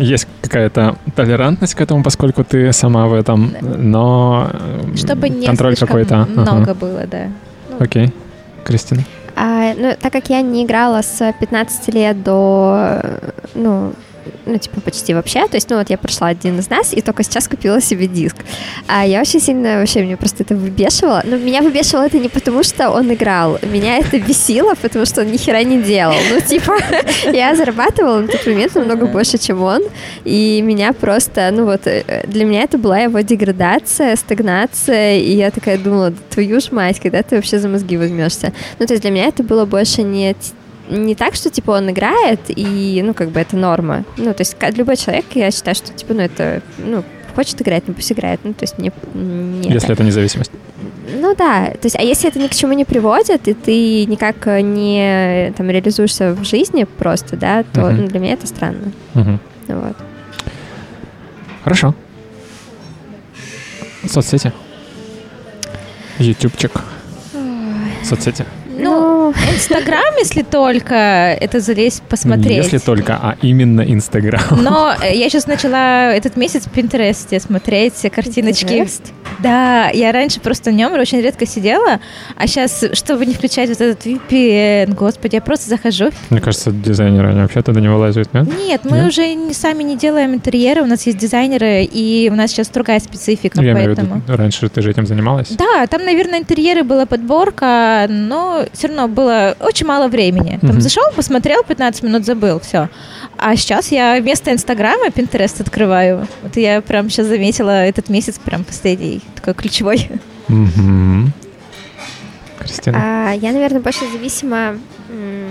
есть 0.00 0.26
какая-то 0.42 0.96
толерантность 1.14 1.74
к 1.74 1.80
этому, 1.80 2.02
поскольку 2.02 2.44
ты 2.44 2.72
сама 2.72 3.06
в 3.06 3.14
этом, 3.14 3.52
но 3.60 4.50
Чтобы 4.96 5.28
не 5.28 5.46
контроль 5.46 5.76
какой-то. 5.76 6.26
много 6.26 6.62
ага. 6.62 6.74
было, 6.74 7.06
да. 7.06 7.28
Окей. 7.78 8.12
Кристина? 8.64 9.02
А, 9.36 9.72
ну, 9.74 9.94
так 10.00 10.12
как 10.12 10.28
я 10.28 10.42
не 10.42 10.64
играла 10.64 11.02
с 11.02 11.32
15 11.40 11.94
лет 11.94 12.22
до, 12.22 13.00
ну, 13.54 13.92
ну, 14.46 14.58
типа, 14.58 14.80
почти 14.80 15.14
вообще. 15.14 15.46
То 15.46 15.56
есть, 15.56 15.70
ну, 15.70 15.76
вот 15.78 15.90
я 15.90 15.98
прошла 15.98 16.28
один 16.28 16.58
из 16.58 16.70
нас 16.70 16.92
и 16.92 17.00
только 17.00 17.22
сейчас 17.22 17.48
купила 17.48 17.80
себе 17.80 18.06
диск. 18.06 18.36
А 18.86 19.06
я 19.06 19.20
очень 19.20 19.40
сильно, 19.40 19.78
вообще, 19.78 20.02
мне 20.02 20.16
просто 20.16 20.42
это 20.42 20.54
выбешивало. 20.54 21.22
Но 21.24 21.36
меня 21.36 21.62
выбешивало 21.62 22.06
это 22.06 22.18
не 22.18 22.28
потому, 22.28 22.62
что 22.62 22.90
он 22.90 23.12
играл. 23.12 23.58
Меня 23.62 23.98
это 23.98 24.18
бесило, 24.18 24.74
потому 24.80 25.04
что 25.06 25.22
он 25.22 25.30
ни 25.30 25.36
хера 25.36 25.62
не 25.62 25.82
делал. 25.82 26.14
Ну, 26.30 26.40
типа, 26.40 26.76
я 27.32 27.54
зарабатывала 27.54 28.20
на 28.20 28.28
тот 28.28 28.46
момент 28.46 28.74
намного 28.74 29.06
больше, 29.06 29.38
чем 29.38 29.62
он. 29.62 29.82
И 30.24 30.62
меня 30.62 30.92
просто, 30.92 31.50
ну, 31.52 31.64
вот, 31.64 31.86
э, 31.86 32.24
для 32.26 32.44
меня 32.44 32.62
это 32.62 32.78
была 32.78 32.98
его 32.98 33.20
деградация, 33.20 34.16
стагнация. 34.16 35.18
И 35.18 35.32
я 35.32 35.50
такая 35.50 35.78
думала, 35.78 36.12
твою 36.30 36.60
ж 36.60 36.72
мать, 36.72 37.00
когда 37.00 37.22
ты 37.22 37.36
вообще 37.36 37.58
за 37.58 37.68
мозги 37.68 37.96
возьмешься? 37.96 38.52
Ну, 38.78 38.86
то 38.86 38.94
есть 38.94 39.02
для 39.02 39.10
меня 39.10 39.26
это 39.26 39.42
было 39.42 39.64
больше 39.64 40.02
не 40.02 40.34
не 40.90 41.14
так, 41.14 41.34
что, 41.34 41.50
типа, 41.50 41.72
он 41.72 41.90
играет, 41.90 42.40
и, 42.48 43.00
ну, 43.04 43.14
как 43.14 43.30
бы 43.30 43.40
это 43.40 43.56
норма. 43.56 44.04
Ну, 44.16 44.34
то 44.34 44.40
есть 44.40 44.56
любой 44.76 44.96
человек, 44.96 45.26
я 45.34 45.50
считаю, 45.50 45.74
что, 45.74 45.92
типа, 45.92 46.14
ну, 46.14 46.20
это, 46.20 46.62
ну, 46.78 47.04
хочет 47.34 47.60
играть, 47.62 47.84
ну, 47.86 47.94
пусть 47.94 48.12
играет. 48.12 48.40
Ну, 48.44 48.52
то 48.52 48.64
есть 48.64 48.78
мне... 48.78 48.92
Нет. 49.14 49.72
Если 49.72 49.92
это 49.92 50.02
независимость. 50.02 50.50
Ну 51.12 51.34
да, 51.34 51.66
то 51.72 51.86
есть, 51.86 51.96
а 51.96 52.02
если 52.02 52.28
это 52.28 52.38
ни 52.38 52.46
к 52.46 52.54
чему 52.54 52.72
не 52.72 52.84
приводит, 52.84 53.48
и 53.48 53.54
ты 53.54 54.04
никак 54.06 54.46
э, 54.46 54.60
не 54.60 55.52
там 55.56 55.68
реализуешься 55.68 56.34
в 56.34 56.44
жизни 56.44 56.84
просто, 56.84 57.36
да, 57.36 57.64
то 57.64 57.80
Мгм. 57.80 57.96
ну, 58.02 58.06
для 58.08 58.20
меня 58.20 58.34
это 58.34 58.46
странно. 58.46 58.92
Мгм. 59.14 59.40
Вот. 59.68 59.96
Хорошо. 61.64 61.94
Соцсети. 64.06 64.52
Ютубчик. 66.18 66.72
Соцсети. 68.04 68.44
Ну, 69.36 69.54
Инстаграм, 69.54 70.14
если 70.18 70.42
только 70.42 70.94
это 70.94 71.60
залезть 71.60 72.02
Не 72.02 72.08
посмотреть. 72.08 72.56
если 72.64 72.78
только, 72.78 73.14
а 73.20 73.36
именно 73.42 73.80
Инстаграм. 73.82 74.42
Но 74.62 74.92
э, 75.00 75.14
я 75.16 75.28
сейчас 75.28 75.46
начала 75.46 76.12
этот 76.12 76.36
месяц 76.36 76.64
в 76.66 76.70
Пинтересте 76.70 77.38
смотреть 77.40 77.94
все 77.94 78.10
картиночки. 78.10 78.64
Pinterest? 78.82 79.02
Да, 79.38 79.88
я 79.90 80.12
раньше 80.12 80.40
просто 80.40 80.70
в 80.70 80.74
нем 80.74 80.92
очень 80.92 81.20
редко 81.20 81.46
сидела, 81.46 82.00
а 82.36 82.46
сейчас, 82.46 82.84
чтобы 82.92 83.24
не 83.26 83.34
включать 83.34 83.68
вот 83.70 83.80
этот 83.80 84.04
VPN, 84.04 84.94
господи, 84.94 85.36
я 85.36 85.40
просто 85.40 85.68
захожу. 85.70 86.10
Мне 86.30 86.40
кажется, 86.40 86.70
дизайнеры 86.70 87.30
они 87.30 87.40
вообще 87.40 87.62
туда 87.62 87.80
не 87.80 87.88
вылазят, 87.88 88.32
нет? 88.34 88.46
Нет, 88.58 88.80
мы 88.84 88.98
Нет? 88.98 89.08
уже 89.08 89.34
не, 89.34 89.54
сами 89.54 89.82
не 89.82 89.96
делаем 89.96 90.34
интерьеры, 90.34 90.82
у 90.82 90.86
нас 90.86 91.06
есть 91.06 91.18
дизайнеры, 91.18 91.84
и 91.84 92.28
у 92.30 92.34
нас 92.34 92.50
сейчас 92.50 92.68
другая 92.68 93.00
специфика, 93.00 93.60
Я 93.62 93.72
имею 93.72 93.92
в 93.92 93.96
поэтому... 93.96 94.20
виду, 94.20 94.36
раньше 94.36 94.68
ты 94.68 94.82
же 94.82 94.90
этим 94.90 95.06
занималась? 95.06 95.48
Да, 95.50 95.86
там, 95.86 96.04
наверное, 96.04 96.40
интерьеры 96.40 96.82
была 96.82 97.06
подборка, 97.06 98.06
но 98.08 98.64
все 98.72 98.88
равно 98.88 99.08
было 99.20 99.56
очень 99.60 99.86
мало 99.86 100.08
времени. 100.08 100.58
Там 100.60 100.70
Мгм. 100.70 100.80
зашел, 100.80 101.04
посмотрел, 101.14 101.62
15 101.62 102.02
минут 102.02 102.24
забыл, 102.24 102.58
все. 102.60 102.88
А 103.36 103.54
сейчас 103.56 103.92
я 103.92 104.16
вместо 104.20 104.50
Инстаграма 104.52 105.08
Pinterest 105.08 105.60
открываю. 105.62 106.26
Вот 106.42 106.56
я 106.56 106.80
прям 106.80 107.10
сейчас 107.10 107.26
заметила 107.26 107.84
этот 107.84 108.08
месяц 108.08 108.38
прям 108.38 108.64
последний, 108.64 109.20
такой 109.34 109.54
ключевой. 109.54 110.10
Мгм. 110.48 111.32
Кристина. 112.58 112.98
А, 113.00 113.32
я, 113.32 113.52
наверное, 113.52 113.80
больше 113.80 114.04
зависима... 114.12 114.76
м, 115.08 115.49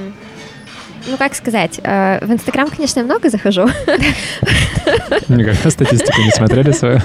Ну, 1.07 1.17
как 1.17 1.35
сказать, 1.35 1.79
э, 1.83 2.19
в 2.25 2.31
Инстаграм, 2.31 2.69
конечно, 2.69 2.99
я 2.99 3.05
много 3.05 3.29
захожу, 3.29 3.67
Никогда 5.27 5.69
статистику 5.69 6.21
не 6.21 6.31
смотрели 6.31 6.71
свою? 6.71 6.99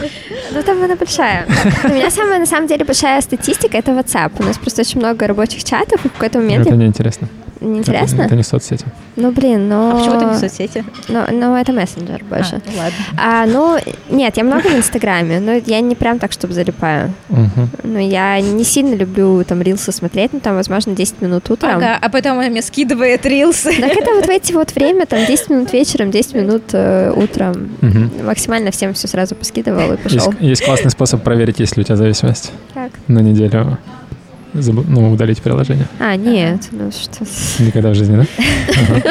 но 0.53 0.63
там 0.63 0.83
она 0.83 0.97
большая. 0.97 1.47
У 1.85 1.89
меня 1.89 2.11
самая, 2.11 2.39
на 2.39 2.47
самом 2.47 2.67
деле, 2.67 2.85
большая 2.85 3.21
статистика— 3.21 3.77
это 3.79 3.93
WhatsApp. 3.93 4.33
У 4.39 4.43
нас 4.43 4.59
просто 4.59 4.83
очень 4.83 5.01
много 5.01 5.27
рабочих 5.27 5.65
чатов, 5.65 6.05
и 6.05 6.09
в 6.09 6.13
какой-то 6.13 6.39
момент... 6.39 6.67
Это 6.67 6.77
неинтересно. 6.77 7.29
Неинтересно? 7.61 8.17
Это, 8.17 8.25
это 8.25 8.37
не 8.37 8.43
соцсети. 8.43 8.85
Ну, 9.17 9.31
блин, 9.31 9.69
но... 9.69 9.93
А 9.93 9.99
почему 9.99 10.19
ты 10.19 10.25
не 10.27 10.33
в 10.35 10.37
соцсети? 10.37 10.85
Ну, 11.09 11.23
ну, 11.31 11.57
это 11.57 11.73
мессенджер 11.73 12.25
больше. 12.25 12.57
А, 12.57 12.61
ну 12.67 12.77
ладно. 12.77 12.99
А, 13.17 13.47
ну, 13.47 13.79
нет, 14.11 14.37
я 14.37 14.45
много 14.45 14.69
в 14.69 14.75
Инстаграме, 14.77 15.41
но 15.41 15.53
я 15.53 15.81
не 15.81 15.95
прям 15.95 16.19
так, 16.19 16.33
чтобы 16.33 16.55
залипаю. 16.55 17.13
Мгм. 17.29 17.69
Ну, 17.83 17.99
я 17.99 18.41
не 18.41 18.65
сильно 18.65 18.95
люблю 18.95 19.45
там 19.45 19.63
рилсы 19.63 19.93
смотреть, 19.93 20.33
ну, 20.33 20.41
там, 20.41 20.57
возможно, 20.57 20.95
10 20.95 21.21
минут 21.23 21.51
утром. 21.51 21.77
Ага, 21.77 21.99
а 22.01 22.09
потом 22.09 22.39
он 22.39 22.45
мне 22.47 22.63
скидывает 22.63 23.25
рилсы. 23.27 23.73
Так 23.81 23.97
это 23.97 24.13
вот 24.15 24.27
в 24.27 24.31
эти 24.31 24.53
вот 24.53 24.75
время, 24.75 25.07
там, 25.07 25.25
10 25.27 25.51
минут 25.51 25.73
вечером, 25.73 26.11
10 26.11 26.35
минут 26.35 26.63
э, 26.73 27.13
утром. 27.15 27.71
Мгм. 27.81 28.27
Максимально 28.27 28.71
всем 28.71 28.95
все 28.95 29.09
сразу 29.09 29.35
поскидывал 29.35 29.93
и 29.93 29.99
Есть, 30.03 30.03
пошел. 30.03 30.35
есть 30.41 30.65
классный 30.65 30.91
способ 30.91 31.23
проверить, 31.23 31.61
есть 31.61 31.77
ли 31.77 31.83
у 31.83 31.85
тебя 31.85 31.97
зависимость. 31.97 32.53
Как? 32.73 32.91
На 33.09 33.21
неделю 33.21 33.79
забу- 34.55 34.85
ну, 34.89 35.13
удалить 35.13 35.41
приложение. 35.43 35.87
А, 35.99 36.17
нет, 36.17 36.69
ну 36.71 36.91
что... 36.91 37.25
Никогда 37.63 37.91
в 37.91 37.95
жизни, 37.95 38.17
да? 38.17 38.27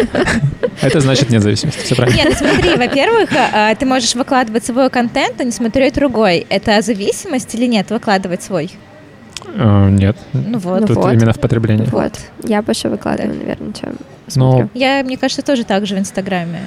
Это 0.81 0.99
значит 0.99 1.29
нет 1.29 1.41
зависимости. 1.41 1.79
Все 1.83 1.95
правильно. 1.95 2.17
Нет, 2.17 2.37
смотри, 2.37 2.75
во-первых, 2.75 3.29
а, 3.53 3.73
ты 3.75 3.85
можешь 3.85 4.15
выкладывать 4.15 4.65
свой 4.65 4.89
контент, 4.89 5.39
а 5.39 5.43
не 5.43 5.51
смотреть 5.51 5.93
другой. 5.95 6.45
Это 6.49 6.81
зависимость 6.81 7.53
или 7.55 7.65
нет, 7.67 7.89
выкладывать 7.91 8.43
свой? 8.43 8.71
А, 9.55 9.89
Нет. 9.89 10.17
Ну 10.33 10.57
вот. 10.59 10.81
Ну 10.81 10.87
Тут 10.87 10.97
вот. 10.97 11.13
именно 11.13 11.33
в 11.33 11.39
потреблении. 11.39 11.85
Вот. 11.91 12.13
Я 12.43 12.61
больше 12.61 12.89
выкладываю, 12.89 13.35
наверное, 13.37 13.73
чем 13.73 13.89
Ну, 14.35 14.51
смотрю. 14.51 14.69
Я, 14.73 15.03
мне 15.03 15.17
кажется, 15.17 15.41
тоже 15.43 15.63
так 15.63 15.85
же 15.85 15.95
в 15.95 15.99
Инстаграме. 15.99 16.59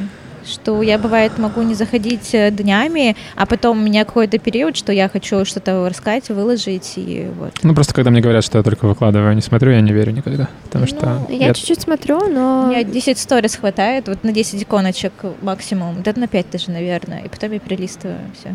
Что 0.47 0.81
я, 0.83 0.99
бывает, 0.99 1.39
могу 1.39 1.63
не 1.63 1.75
заходить 1.75 2.35
э, 2.35 2.51
днями, 2.51 3.17
а 3.35 3.47
потом 3.47 3.79
у 3.79 3.81
меня 3.83 4.05
какой-то 4.05 4.39
период, 4.39 4.77
что 4.77 4.93
я 4.93 5.09
хочу 5.09 5.45
что-то 5.45 5.89
рассказать, 5.89 6.29
выложить, 6.29 6.93
и 6.97 7.27
вот. 7.39 7.53
Ну, 7.63 7.75
просто 7.75 7.95
когда 7.95 8.11
мне 8.11 8.21
говорят, 8.21 8.45
что 8.45 8.59
я 8.59 8.65
только 8.65 8.87
выкладываю, 8.87 9.35
не 9.35 9.43
смотрю, 9.43 9.73
я 9.73 9.81
не 9.81 9.93
верю 9.93 10.13
никогда. 10.13 10.49
Потому 10.65 10.87
что 10.87 11.27
Я 11.29 11.49
я- 11.49 11.55
чуть-чуть 11.55 11.81
смотрю, 11.81 12.19
У 12.19 12.29
но... 12.29 12.67
меня 12.69 12.85
10 12.85 13.19
сторис 13.19 13.57
хватает, 13.57 14.09
вот 14.09 14.23
на 14.25 14.33
10 14.33 14.63
иконочек 14.63 15.13
максимум, 15.43 16.03
да 16.03 16.13
на 16.17 16.29
5 16.29 16.47
даже, 16.53 16.71
наверное, 16.71 17.23
и 17.25 17.29
потом 17.29 17.53
я 17.53 17.59
перелистываю 17.59 18.19
все. 18.39 18.55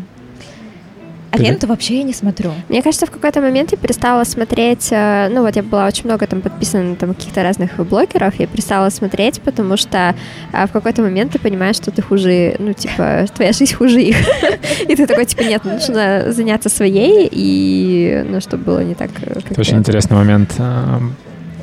А 1.34 1.38
Ты- 1.38 1.44
ленту 1.44 1.66
вообще 1.66 1.96
я 1.98 2.02
не 2.02 2.12
смотрю. 2.12 2.52
Мне 2.68 2.82
кажется, 2.82 3.06
в 3.06 3.10
какой-то 3.10 3.40
момент 3.40 3.72
я 3.72 3.78
перестала 3.78 4.22
смотреть, 4.24 4.88
э, 4.90 5.28
ну 5.30 5.40
вот 5.40 5.56
я 5.56 5.62
была 5.62 5.86
очень 5.86 6.04
много 6.04 6.26
там 6.26 6.42
подписана 6.42 6.90
на 6.90 6.96
там, 6.96 7.14
каких-то 7.14 7.42
разных 7.42 7.76
блогеров, 7.86 8.34
я 8.38 8.46
перестала 8.46 8.90
смотреть, 8.90 9.40
потому 9.40 9.78
что 9.78 10.14
а, 10.52 10.66
в 10.66 10.72
какой-то 10.72 11.00
момент 11.00 11.32
ты 11.32 11.38
понимаешь, 11.38 11.76
что 11.76 11.90
ты 11.90 12.02
хуже, 12.02 12.56
ну 12.58 12.74
типа, 12.74 13.24
твоя 13.34 13.52
жизнь 13.52 13.74
хуже 13.74 14.02
их. 14.02 14.16
И 14.88 14.94
ты 14.94 15.06
такой, 15.06 15.24
типа, 15.24 15.40
нет, 15.42 15.64
нужно 15.64 16.32
заняться 16.32 16.68
своей, 16.68 17.28
и, 17.32 18.24
ну, 18.28 18.40
чтобы 18.40 18.64
было 18.64 18.80
не 18.84 18.94
так... 18.94 19.10
э, 19.22 19.34
как 19.40 19.52
Это 19.52 19.60
очень 19.60 19.78
интересный 19.78 20.16
момент 20.18 20.52
а, 20.58 21.00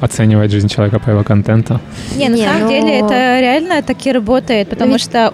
оценивать 0.02 0.50
жизнь 0.52 0.68
человека 0.68 1.00
по 1.00 1.12
его 1.12 1.24
контенту. 1.24 1.80
Не, 2.16 2.30
на 2.30 2.36
Не, 2.36 2.44
самом 2.46 2.62
ну- 2.64 2.70
деле 2.70 3.00
это 3.02 3.40
реально 3.40 3.84
так 3.84 4.04
и 4.08 4.12
работает, 4.12 4.70
потому 4.70 4.94
ведь- 4.94 5.02
что 5.02 5.32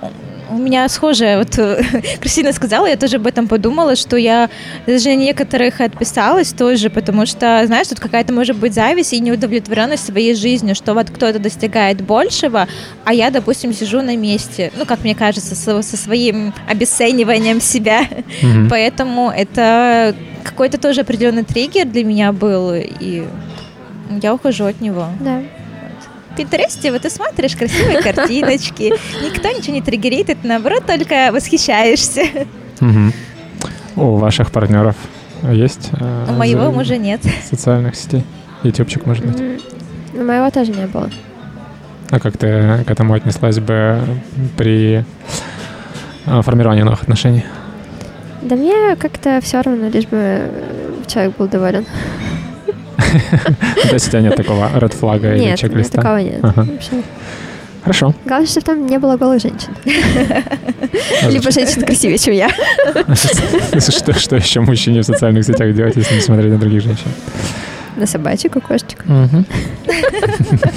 у 0.50 0.58
меня 0.58 0.88
схожее, 0.90 1.38
вот 1.38 1.58
э, 1.58 1.82
Кристина 2.22 2.54
сказала, 2.54 2.86
я 2.88 2.98
тоже 2.98 3.18
об 3.18 3.28
этом 3.28 3.48
подумала, 3.48 3.96
что 3.96 4.18
я 4.18 4.50
даже 4.86 5.10
на 5.10 5.16
некоторых 5.16 5.82
отписалась 5.82 6.54
тоже, 6.54 6.90
потому 6.90 7.26
что, 7.26 7.64
знаешь, 7.66 7.88
тут 7.88 8.00
какая-то 8.00 8.34
может 8.34 8.58
быть 8.58 8.74
зависть 8.74 9.14
и 9.14 9.20
неудовлетворенность 9.20 10.06
своей 10.06 10.36
жизнью, 10.36 10.76
что 10.76 10.94
вот 10.94 11.10
кто-то 11.10 11.40
достигает 11.40 12.02
большего, 12.02 12.68
а 13.04 13.14
я, 13.14 13.30
допустим, 13.30 13.74
сижу 13.74 14.02
на 14.02 14.16
месте, 14.16 14.72
ну, 14.78 14.86
как 14.86 15.04
мне 15.04 15.16
кажется, 15.16 15.56
со, 15.56 15.82
со 15.82 15.98
своим 15.98 16.54
обесцениванием 16.68 17.62
себя. 17.62 18.08
Мгм. 18.42 18.68
Поэтому 18.70 19.32
это 19.32 20.16
какой-то 20.44 20.78
тоже 20.78 21.02
определенный 21.02 21.44
триггер 21.44 21.86
для 21.86 22.04
меня 22.04 22.32
был, 22.32 22.74
и 22.74 23.24
я 24.22 24.34
ухожу 24.34 24.66
от 24.66 24.82
него. 24.82 25.08
Да. 25.20 25.42
В 26.36 26.38
Пинтересте 26.38 26.92
вот 26.92 27.04
ты 27.04 27.10
смотришь 27.10 27.56
красивые 27.56 28.02
картиночки, 28.02 28.92
никто 29.24 29.48
ничего 29.58 29.74
не 29.74 29.82
триггерит, 29.82 30.26
ты 30.28 30.38
наоборот 30.44 30.86
только 30.86 31.30
восхищаешься. 31.32 32.24
У 33.96 34.18
ваших 34.18 34.52
партнеров 34.52 34.98
есть 35.50 35.92
а, 35.94 36.26
У 36.28 36.34
моего 36.34 36.72
мужа 36.72 36.98
нет. 36.98 37.22
социальных 37.50 37.96
сетей? 37.96 38.26
Ютубчик, 38.64 39.06
может 39.06 39.26
быть. 39.26 39.62
Ну, 40.14 40.26
моего 40.26 40.50
тоже 40.52 40.74
не 40.74 40.88
было. 40.88 41.10
А 42.12 42.20
как 42.20 42.36
ты 42.38 42.84
к 42.86 42.92
этому 42.92 43.14
отнеслась 43.14 43.60
бы 43.60 44.02
при 44.58 45.06
а, 46.26 46.42
формировании 46.42 46.84
новых 46.84 47.04
отношений? 47.04 47.46
Да 48.42 48.58
мне 48.58 48.98
как-то 48.98 49.40
все 49.42 49.62
равно, 49.62 49.88
лишь 49.88 50.08
бы 50.08 50.18
э, 50.20 50.94
человек 51.08 51.38
был 51.38 51.48
доволен. 51.48 51.86
То 52.98 53.94
есть 53.94 54.08
у 54.08 54.12
тебя 54.12 54.22
нет 54.22 54.36
такого 54.38 54.70
ред 54.78 54.94
флага 54.94 55.36
или 55.36 55.44
Нет, 55.44 55.60
чек-листа? 55.60 55.98
такого 56.02 56.18
нет. 56.18 56.40
Ага. 56.42 56.64
Вообще. 56.64 57.02
Хорошо. 57.84 58.14
Главное, 58.26 58.48
чтобы 58.48 58.66
там 58.66 58.86
не 58.88 58.98
было 58.98 59.16
голых 59.16 59.40
женщин. 59.42 59.70
Либо 61.30 61.52
женщин 61.52 61.84
красивее, 61.84 62.18
чем 62.18 62.34
я. 62.34 62.50
Что, 63.80 64.14
что 64.14 64.36
еще 64.38 64.62
мужчине 64.62 65.02
в 65.02 65.06
социальных 65.06 65.46
сетях 65.46 65.72
делать, 65.76 65.96
если 65.96 66.16
не 66.16 66.22
смотреть 66.22 66.52
на 66.52 66.58
других 66.58 66.82
женщин? 66.82 67.08
На 67.96 68.08
собачек, 68.08 68.56
у 68.56 68.62
кошечек. 68.62 69.06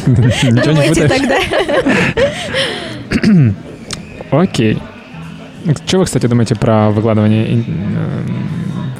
Ничего 0.07 0.73
не 0.73 1.09
тогда? 1.09 1.39
Окей. 4.31 4.78
Что 5.86 5.99
вы, 5.99 6.05
кстати, 6.05 6.27
думаете 6.27 6.55
про 6.55 6.90
выкладывание 6.90 7.65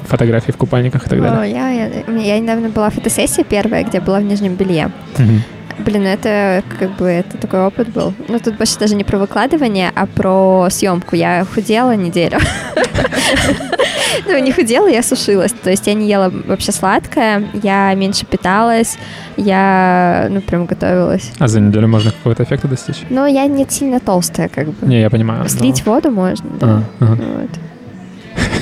фотографий 0.09 0.53
в 0.53 0.57
купальниках 0.57 1.07
и 1.07 1.09
так 1.11 1.19
О, 1.19 1.23
далее? 1.23 1.53
я, 1.55 1.71
я, 1.71 1.89
меня- 2.07 2.25
я 2.35 2.39
недавно 2.41 2.69
была 2.69 2.91
фотосессия 2.91 3.45
первая, 3.45 3.85
где 3.85 4.01
была 4.01 4.19
в 4.19 4.23
нижнем 4.25 4.55
белье. 4.55 4.91
Мгм. 5.19 5.43
Блин, 5.85 6.03
ну 6.03 6.09
это 6.09 6.65
как 6.81 6.97
бы 6.97 7.07
это 7.07 7.39
такой 7.39 7.61
опыт 7.65 7.89
был. 7.91 8.13
Ну 8.29 8.41
тут 8.41 8.57
больше 8.57 8.79
даже 8.81 8.97
не 8.97 9.05
про 9.05 9.17
выкладывание, 9.19 9.93
а 9.95 10.07
про 10.07 10.67
съемку. 10.71 11.15
Я 11.15 11.45
худела 11.45 11.95
неделю. 11.95 12.39
Ну, 14.27 14.37
не 14.39 14.53
худела, 14.53 14.89
я 14.89 15.03
сушилась. 15.03 15.53
То 15.53 15.71
есть 15.71 15.87
я 15.87 15.95
не 15.95 16.09
ела 16.09 16.31
вообще 16.47 16.73
сладкое, 16.73 17.45
я 17.63 17.95
меньше 17.95 18.27
питалась, 18.27 18.99
я, 19.37 20.27
ну, 20.31 20.41
прям 20.41 20.67
готовилась. 20.67 21.31
А 21.39 21.47
за 21.49 21.61
неделю 21.61 21.89
можно 21.89 22.11
какого-то 22.11 22.43
эффекта 22.43 22.69
достичь? 22.69 23.03
Но 23.11 23.27
я 23.27 23.47
не 23.47 23.67
сильно 23.69 24.01
толстая, 24.01 24.49
как 24.49 24.69
бы. 24.71 24.87
Не, 24.87 25.01
я 25.01 25.11
понимаю. 25.11 25.43
но- 25.43 25.49
Слить 25.49 25.85
воду 25.87 26.11
можно, 26.11 26.51
да. 26.61 26.83
А, 27.01 27.05
ага. 27.05 27.19
Вот. 27.23 27.51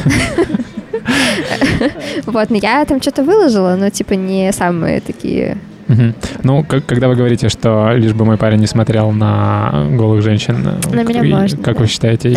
Вот, 2.27 2.51
но 2.51 2.57
я 2.57 2.85
там 2.85 3.01
что-то 3.01 3.23
выложила, 3.23 3.77
но 3.77 3.91
типа 3.91 4.15
не 4.15 4.53
самые 4.53 5.01
такие 5.01 5.59
Мгм. 5.89 6.15
Ну, 6.43 6.65
как- 6.65 6.85
когда 6.87 7.09
вы 7.09 7.15
говорите, 7.15 7.49
что 7.49 7.93
лишь 7.95 8.13
бы 8.13 8.25
мой 8.25 8.37
парень 8.37 8.59
не 8.59 8.67
смотрел 8.67 9.13
на 9.13 9.87
голых 9.93 10.23
женщин, 10.23 10.57
На 10.93 11.03
меня 11.05 11.23
и- 11.23 11.33
можно, 11.33 11.59
как 11.63 11.75
да. 11.77 11.81
вы 11.83 11.87
считаете, 11.87 12.31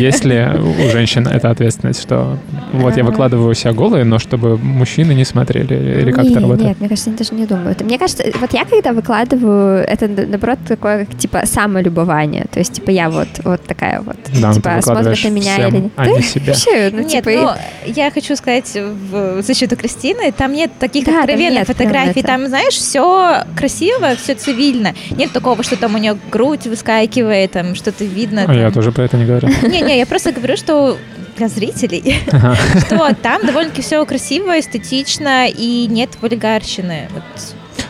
есть 0.00 0.24
ли 0.24 0.46
у 0.86 0.90
женщин 0.90 1.26
эта 1.26 1.50
ответственность, 1.50 2.02
что 2.02 2.36
вот 2.72 2.96
я 2.96 3.04
выкладываю 3.04 3.54
себя 3.54 3.72
голые, 3.72 4.04
но 4.04 4.18
чтобы 4.18 4.56
мужчины 4.58 5.12
не 5.12 5.24
смотрели, 5.24 6.00
или 6.02 6.10
как 6.10 6.24
Не, 6.24 6.30
это 6.30 6.40
работает? 6.40 6.68
Нет, 6.68 6.80
мне 6.80 6.88
кажется, 6.88 7.10
они 7.10 7.18
даже 7.18 7.34
не 7.34 7.46
думают. 7.46 7.80
Мне 7.82 7.98
кажется, 7.98 8.24
вот 8.40 8.52
я 8.52 8.64
когда 8.64 8.92
выкладываю, 8.92 9.84
это 9.84 10.08
на- 10.08 10.26
наоборот 10.26 10.58
такое, 10.66 11.04
как, 11.06 11.16
типа, 11.16 11.42
самолюбование. 11.44 12.46
То 12.50 12.58
есть, 12.58 12.72
типа, 12.72 12.90
я 12.90 13.10
вот, 13.10 13.28
вот 13.44 13.62
такая 13.62 14.00
вот. 14.00 14.16
Да, 14.40 14.48
ну 14.48 14.54
типа, 14.54 14.78
смотрят 14.82 15.22
на 15.24 15.28
меня 15.28 15.56
или 15.68 15.76
нет. 15.76 15.92
а 15.96 16.06
не 16.06 16.22
себя. 16.22 16.46
Вообще, 16.52 16.90
ну, 16.92 17.00
Нет, 17.00 17.08
типа, 17.10 17.28
и- 17.30 17.36
но 17.36 17.54
я 17.86 18.10
хочу 18.10 18.34
сказать 18.36 18.76
в 19.10 19.42
защиту 19.42 19.76
Кристины, 19.76 20.32
там 20.32 20.52
нет 20.52 20.70
таких 20.78 21.06
откровенных 21.08 21.58
нет 21.58 21.66
фотографий, 21.66 22.22
там, 22.22 22.46
знаешь, 22.46 22.63
все 22.72 23.44
красиво, 23.56 24.14
все 24.16 24.34
цивильно. 24.34 24.94
Нет 25.10 25.32
такого, 25.32 25.62
что 25.62 25.76
там 25.76 25.94
у 25.94 25.98
нее 25.98 26.16
грудь 26.30 26.66
выскакивает, 26.66 27.52
там 27.52 27.74
что-то 27.74 28.04
видно. 28.04 28.44
А 28.48 28.54
я 28.54 28.64
там. 28.64 28.72
тоже 28.74 28.92
про 28.92 29.04
это 29.04 29.16
не 29.16 29.24
говорю. 29.26 29.48
Не-не, 29.62 29.98
я 29.98 30.06
просто 30.06 30.32
говорю, 30.32 30.56
что 30.56 30.96
для 31.36 31.48
зрителей, 31.48 32.16
Ага. 32.30 32.56
что 32.86 33.14
там 33.20 33.44
довольно-таки 33.44 33.82
все 33.82 34.04
красиво, 34.06 34.58
эстетично 34.58 35.48
и 35.48 35.86
нет 35.88 36.10
вульгарщины. 36.20 37.08
Вот. 37.12 37.22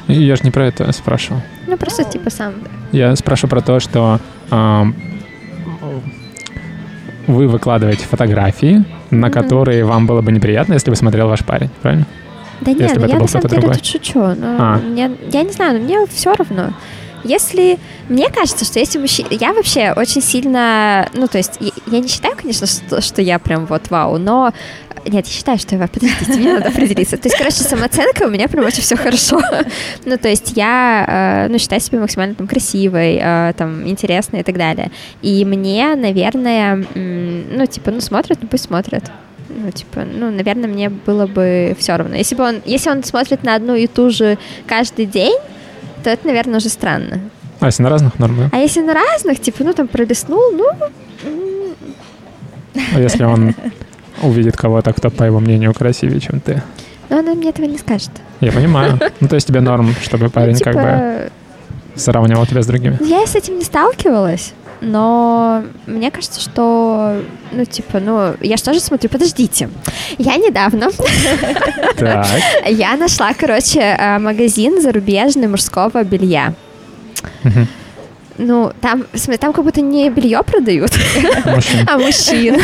Я 0.09 0.37
же 0.37 0.43
не 0.45 0.51
про 0.51 0.67
это 0.67 0.91
спрашивал. 0.93 1.43
ну, 1.67 1.77
просто, 1.77 2.05
типа, 2.05 2.31
сам. 2.31 2.55
Я 2.93 3.15
спрашиваю 3.17 3.51
про 3.51 3.61
то, 3.61 3.81
что 3.81 4.21
вы 7.27 7.49
выкладываете 7.49 8.05
фотографии, 8.05 8.85
на 9.11 9.31
которые 9.31 9.85
вам 9.85 10.07
было 10.07 10.21
бы 10.21 10.31
неприятно, 10.33 10.75
если 10.75 10.91
бы 10.91 10.97
смотрел 10.97 11.29
ваш 11.29 11.45
парень, 11.45 11.71
правильно? 11.83 12.07
Да 12.61 12.71
нет, 12.73 12.81
Если 12.81 12.99
бы 12.99 13.07
ну, 13.07 13.13
я 13.13 13.19
на 13.19 13.27
самом 13.29 13.49
деле 13.49 13.61
другой. 13.61 13.77
тут 13.79 13.87
шучу. 13.87 14.19
Но 14.21 14.57
А. 14.59 14.79
мне, 14.79 15.11
я 15.33 15.43
не 15.43 15.53
знаю, 15.53 15.79
но 15.79 15.85
мне 15.85 16.07
все 16.07 16.35
равно. 16.35 16.73
Если... 17.25 17.79
Мне 18.09 18.29
кажется, 18.29 18.65
что 18.67 18.79
если 18.79 18.99
мужчина... 18.99 19.29
Я 19.31 19.55
вообще 19.55 19.93
очень 19.97 20.21
сильно... 20.21 21.09
Ну, 21.15 21.27
то 21.27 21.39
есть, 21.39 21.53
я, 21.59 21.71
я 21.87 22.01
не 22.01 22.09
считаю, 22.09 22.37
конечно, 22.37 22.67
что, 22.67 23.01
что 23.01 23.23
я 23.23 23.39
прям 23.39 23.65
вот 23.67 23.89
вау, 23.91 24.19
но... 24.19 24.53
Нет, 25.07 25.27
я 25.27 25.33
считаю, 25.33 25.59
что 25.59 25.75
я... 25.75 25.87
Подождите, 25.89 26.33
мне 26.35 26.53
надо 26.55 26.69
определиться. 26.69 27.17
То 27.17 27.29
есть, 27.29 27.37
короче, 27.39 27.63
самооценка 27.63 28.25
у 28.25 28.29
меня 28.31 28.47
прям 28.49 28.65
очень 28.67 28.83
все 28.83 28.97
хорошо. 28.97 29.41
Ну, 30.05 30.19
то 30.19 30.29
есть, 30.29 30.53
я, 30.55 31.47
э, 31.47 31.51
ну, 31.51 31.59
считаю 31.59 31.81
себя 31.81 31.99
максимально 32.01 32.35
там 32.35 32.47
красивой, 32.47 33.19
э, 33.21 33.53
там, 33.57 33.87
интересной 33.89 34.41
и 34.41 34.43
так 34.43 34.57
далее. 34.59 34.91
И 35.23 35.45
мне, 35.47 35.95
наверное, 35.95 36.85
м, 36.95 37.57
ну, 37.57 37.65
типа, 37.67 37.91
ну, 37.91 38.01
смотрят, 38.01 38.39
ну, 38.43 38.49
пусть 38.49 38.65
смотрят. 38.65 39.11
Ну, 39.57 39.71
типа, 39.71 40.05
ну, 40.05 40.31
наверное, 40.31 40.69
мне 40.69 40.89
было 40.89 41.27
бы 41.27 41.77
все 41.79 41.97
равно. 41.97 42.17
Если 42.17 42.35
бы 42.35 42.45
он, 42.45 42.63
если 42.65 42.91
он 42.91 43.05
смотрит 43.05 43.45
на 43.45 43.55
одну 43.55 43.75
и 43.75 43.87
ту 43.87 44.11
же 44.11 44.39
каждый 44.67 45.07
день, 45.07 45.39
то 46.03 46.11
это, 46.11 46.27
наверное, 46.27 46.59
уже 46.59 46.69
странно. 46.69 47.21
А 47.61 47.67
если 47.67 47.83
на 47.83 47.91
разных 47.91 48.19
норм, 48.19 48.37
да? 48.37 48.49
А 48.53 48.59
если 48.59 48.81
на 48.81 48.95
разных, 48.95 49.41
типа, 49.41 49.65
ну, 49.65 49.73
там, 49.73 49.89
пролистнул, 49.89 50.53
ну, 50.53 50.67
А 52.95 53.01
если 53.01 53.25
он 53.25 53.55
увидит 54.23 54.57
кого-то, 54.57 54.93
кто, 54.93 55.11
по 55.11 55.25
его 55.25 55.41
мнению, 55.41 55.73
красивее, 55.73 56.21
чем 56.21 56.41
ты? 56.41 56.63
ну, 57.09 57.19
она 57.21 57.35
мне 57.35 57.51
этого 57.51 57.67
не 57.67 57.79
скажет. 57.79 58.11
Я 58.41 58.53
понимаю. 58.53 58.99
Ну, 59.21 59.29
то 59.29 59.37
есть 59.37 59.47
тебе 59.47 59.61
норм, 59.61 59.95
чтобы 60.03 60.31
парень 60.31 60.53
ну, 60.53 60.59
типа, 60.59 60.73
как 60.73 60.83
бы 60.83 61.33
сравнивал 61.97 62.47
тебя 62.47 62.63
с 62.63 62.67
другими. 62.67 62.99
я 63.01 63.27
с 63.27 63.35
этим 63.35 63.59
не 63.59 63.65
сталкивалась, 63.65 64.53
но 64.81 65.63
мне 65.87 66.11
кажется, 66.11 66.41
что, 66.41 67.21
ну, 67.53 67.65
типа, 67.65 68.01
ну, 68.01 68.35
я 68.41 68.57
же 68.57 68.63
тоже 68.63 68.81
смотрю, 68.81 69.09
подождите, 69.09 69.71
я 70.19 70.37
недавно, 70.37 70.91
я 72.67 72.97
нашла, 72.97 73.33
короче, 73.35 73.81
э, 73.81 74.19
магазин 74.19 74.81
зарубежный 74.83 75.49
мужского 75.49 76.03
белья. 76.05 76.55
Ну, 78.37 78.73
там, 78.81 79.05
там 79.39 79.53
как 79.53 79.65
будто 79.65 79.81
не 79.81 80.11
белье 80.11 80.43
продают, 80.43 80.91
Мужчин. 81.45 81.87
а 81.89 81.99
мужчин. 81.99 82.57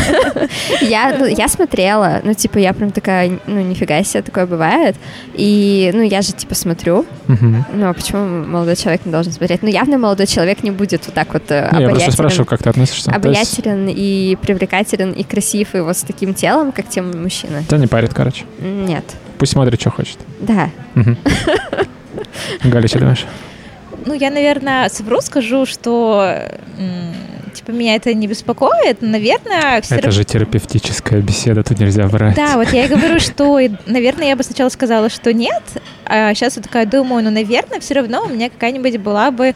Я, 0.81 1.15
ну, 1.17 1.25
я 1.25 1.47
смотрела, 1.47 2.19
ну, 2.23 2.33
типа, 2.33 2.57
я 2.57 2.73
прям 2.73 2.91
такая, 2.91 3.39
ну, 3.47 3.61
нифига 3.61 4.03
себе, 4.03 4.21
такое 4.21 4.45
бывает. 4.45 4.95
И, 5.33 5.91
ну, 5.93 6.01
я 6.01 6.21
же, 6.21 6.33
типа, 6.33 6.55
смотрю. 6.55 7.05
Ну, 7.27 7.89
а 7.89 7.93
почему 7.93 8.45
молодой 8.45 8.75
человек 8.75 9.05
не 9.05 9.11
должен 9.11 9.31
смотреть? 9.31 9.63
Ну, 9.63 9.69
явно 9.69 9.97
молодой 9.97 10.27
человек 10.27 10.63
не 10.63 10.71
будет 10.71 11.05
вот 11.05 11.15
так 11.15 11.33
вот 11.33 11.43
э, 11.49 11.53
Не, 11.53 11.59
я 11.61 11.69
просто 11.69 11.85
обаятелен, 11.85 12.11
спрашиваю, 12.13 12.45
как 12.45 12.63
ты 12.63 12.69
относишься. 12.69 13.11
То 13.11 13.29
есть 13.29 13.59
обаятелен 13.59 13.87
и 13.89 14.37
привлекателен 14.41 15.11
и 15.11 15.23
красив, 15.23 15.75
и 15.75 15.79
вот 15.79 15.97
с 15.97 16.01
таким 16.01 16.33
телом, 16.33 16.71
как 16.71 16.89
те 16.89 17.01
мужчины. 17.01 17.63
Тебя 17.67 17.77
не 17.77 17.87
парит, 17.87 18.13
короче. 18.13 18.45
Нет. 18.59 19.05
Пусть 19.37 19.53
смотрит, 19.53 19.79
что 19.79 19.89
хочет. 19.89 20.17
Да. 20.39 20.69
Мгм. 20.95 21.17
Галя, 22.65 22.87
что 22.87 22.99
думаешь? 22.99 23.25
Ну, 24.05 24.13
я, 24.13 24.29
наверное, 24.29 24.89
совру, 24.89 25.21
скажу, 25.21 25.65
что 25.65 26.43
типа 27.53 27.71
меня 27.71 27.95
это 27.95 28.13
не 28.13 28.27
беспокоит, 28.27 29.01
но, 29.01 29.09
наверное, 29.09 29.81
все 29.81 29.95
Это 29.95 30.11
же 30.11 30.23
терапевтическая 30.23 31.21
беседа, 31.21 31.63
тут 31.63 31.79
нельзя 31.79 32.07
врать. 32.07 32.35
Да, 32.35 32.57
вот 32.57 32.69
я 32.69 32.85
и 32.85 32.87
говорю, 32.87 33.19
что, 33.19 33.59
наверное, 33.85 34.29
я 34.29 34.35
бы 34.35 34.43
сначала 34.43 34.69
сказала, 34.69 35.09
что 35.09 35.33
нет, 35.33 35.63
а 36.05 36.33
сейчас 36.33 36.57
я 36.57 36.63
такая 36.63 36.85
думаю, 36.85 37.23
ну, 37.23 37.31
наверное, 37.31 37.79
все 37.79 37.95
равно 37.95 38.23
у 38.25 38.29
меня 38.29 38.49
какая-нибудь 38.49 38.97
была 38.97 39.31
бы 39.31 39.53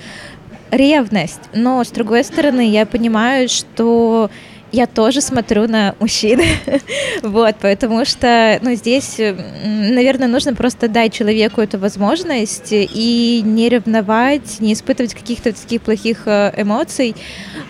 ревность. 0.71 1.41
Но, 1.53 1.83
с 1.83 1.89
другой 1.89 2.23
стороны, 2.23 2.69
я 2.69 2.85
понимаю, 2.85 3.49
что 3.49 4.29
я 4.71 4.87
тоже 4.87 5.21
смотрю 5.21 5.67
на 5.67 5.95
мужчин. 5.99 6.41
вот, 7.23 7.55
потому 7.57 8.05
что, 8.05 8.59
ну, 8.61 8.73
здесь, 8.75 9.19
м, 9.19 9.93
наверное, 9.95 10.27
нужно 10.27 10.53
просто 10.53 10.87
дать 10.87 11.13
человеку 11.13 11.61
эту 11.61 11.77
возможность 11.79 12.69
и 12.71 13.41
не 13.45 13.69
ревновать, 13.69 14.59
не 14.59 14.73
испытывать 14.73 15.13
каких-то 15.13 15.53
таких 15.53 15.81
плохих 15.81 16.23
э, 16.25 16.53
эмоций. 16.57 17.15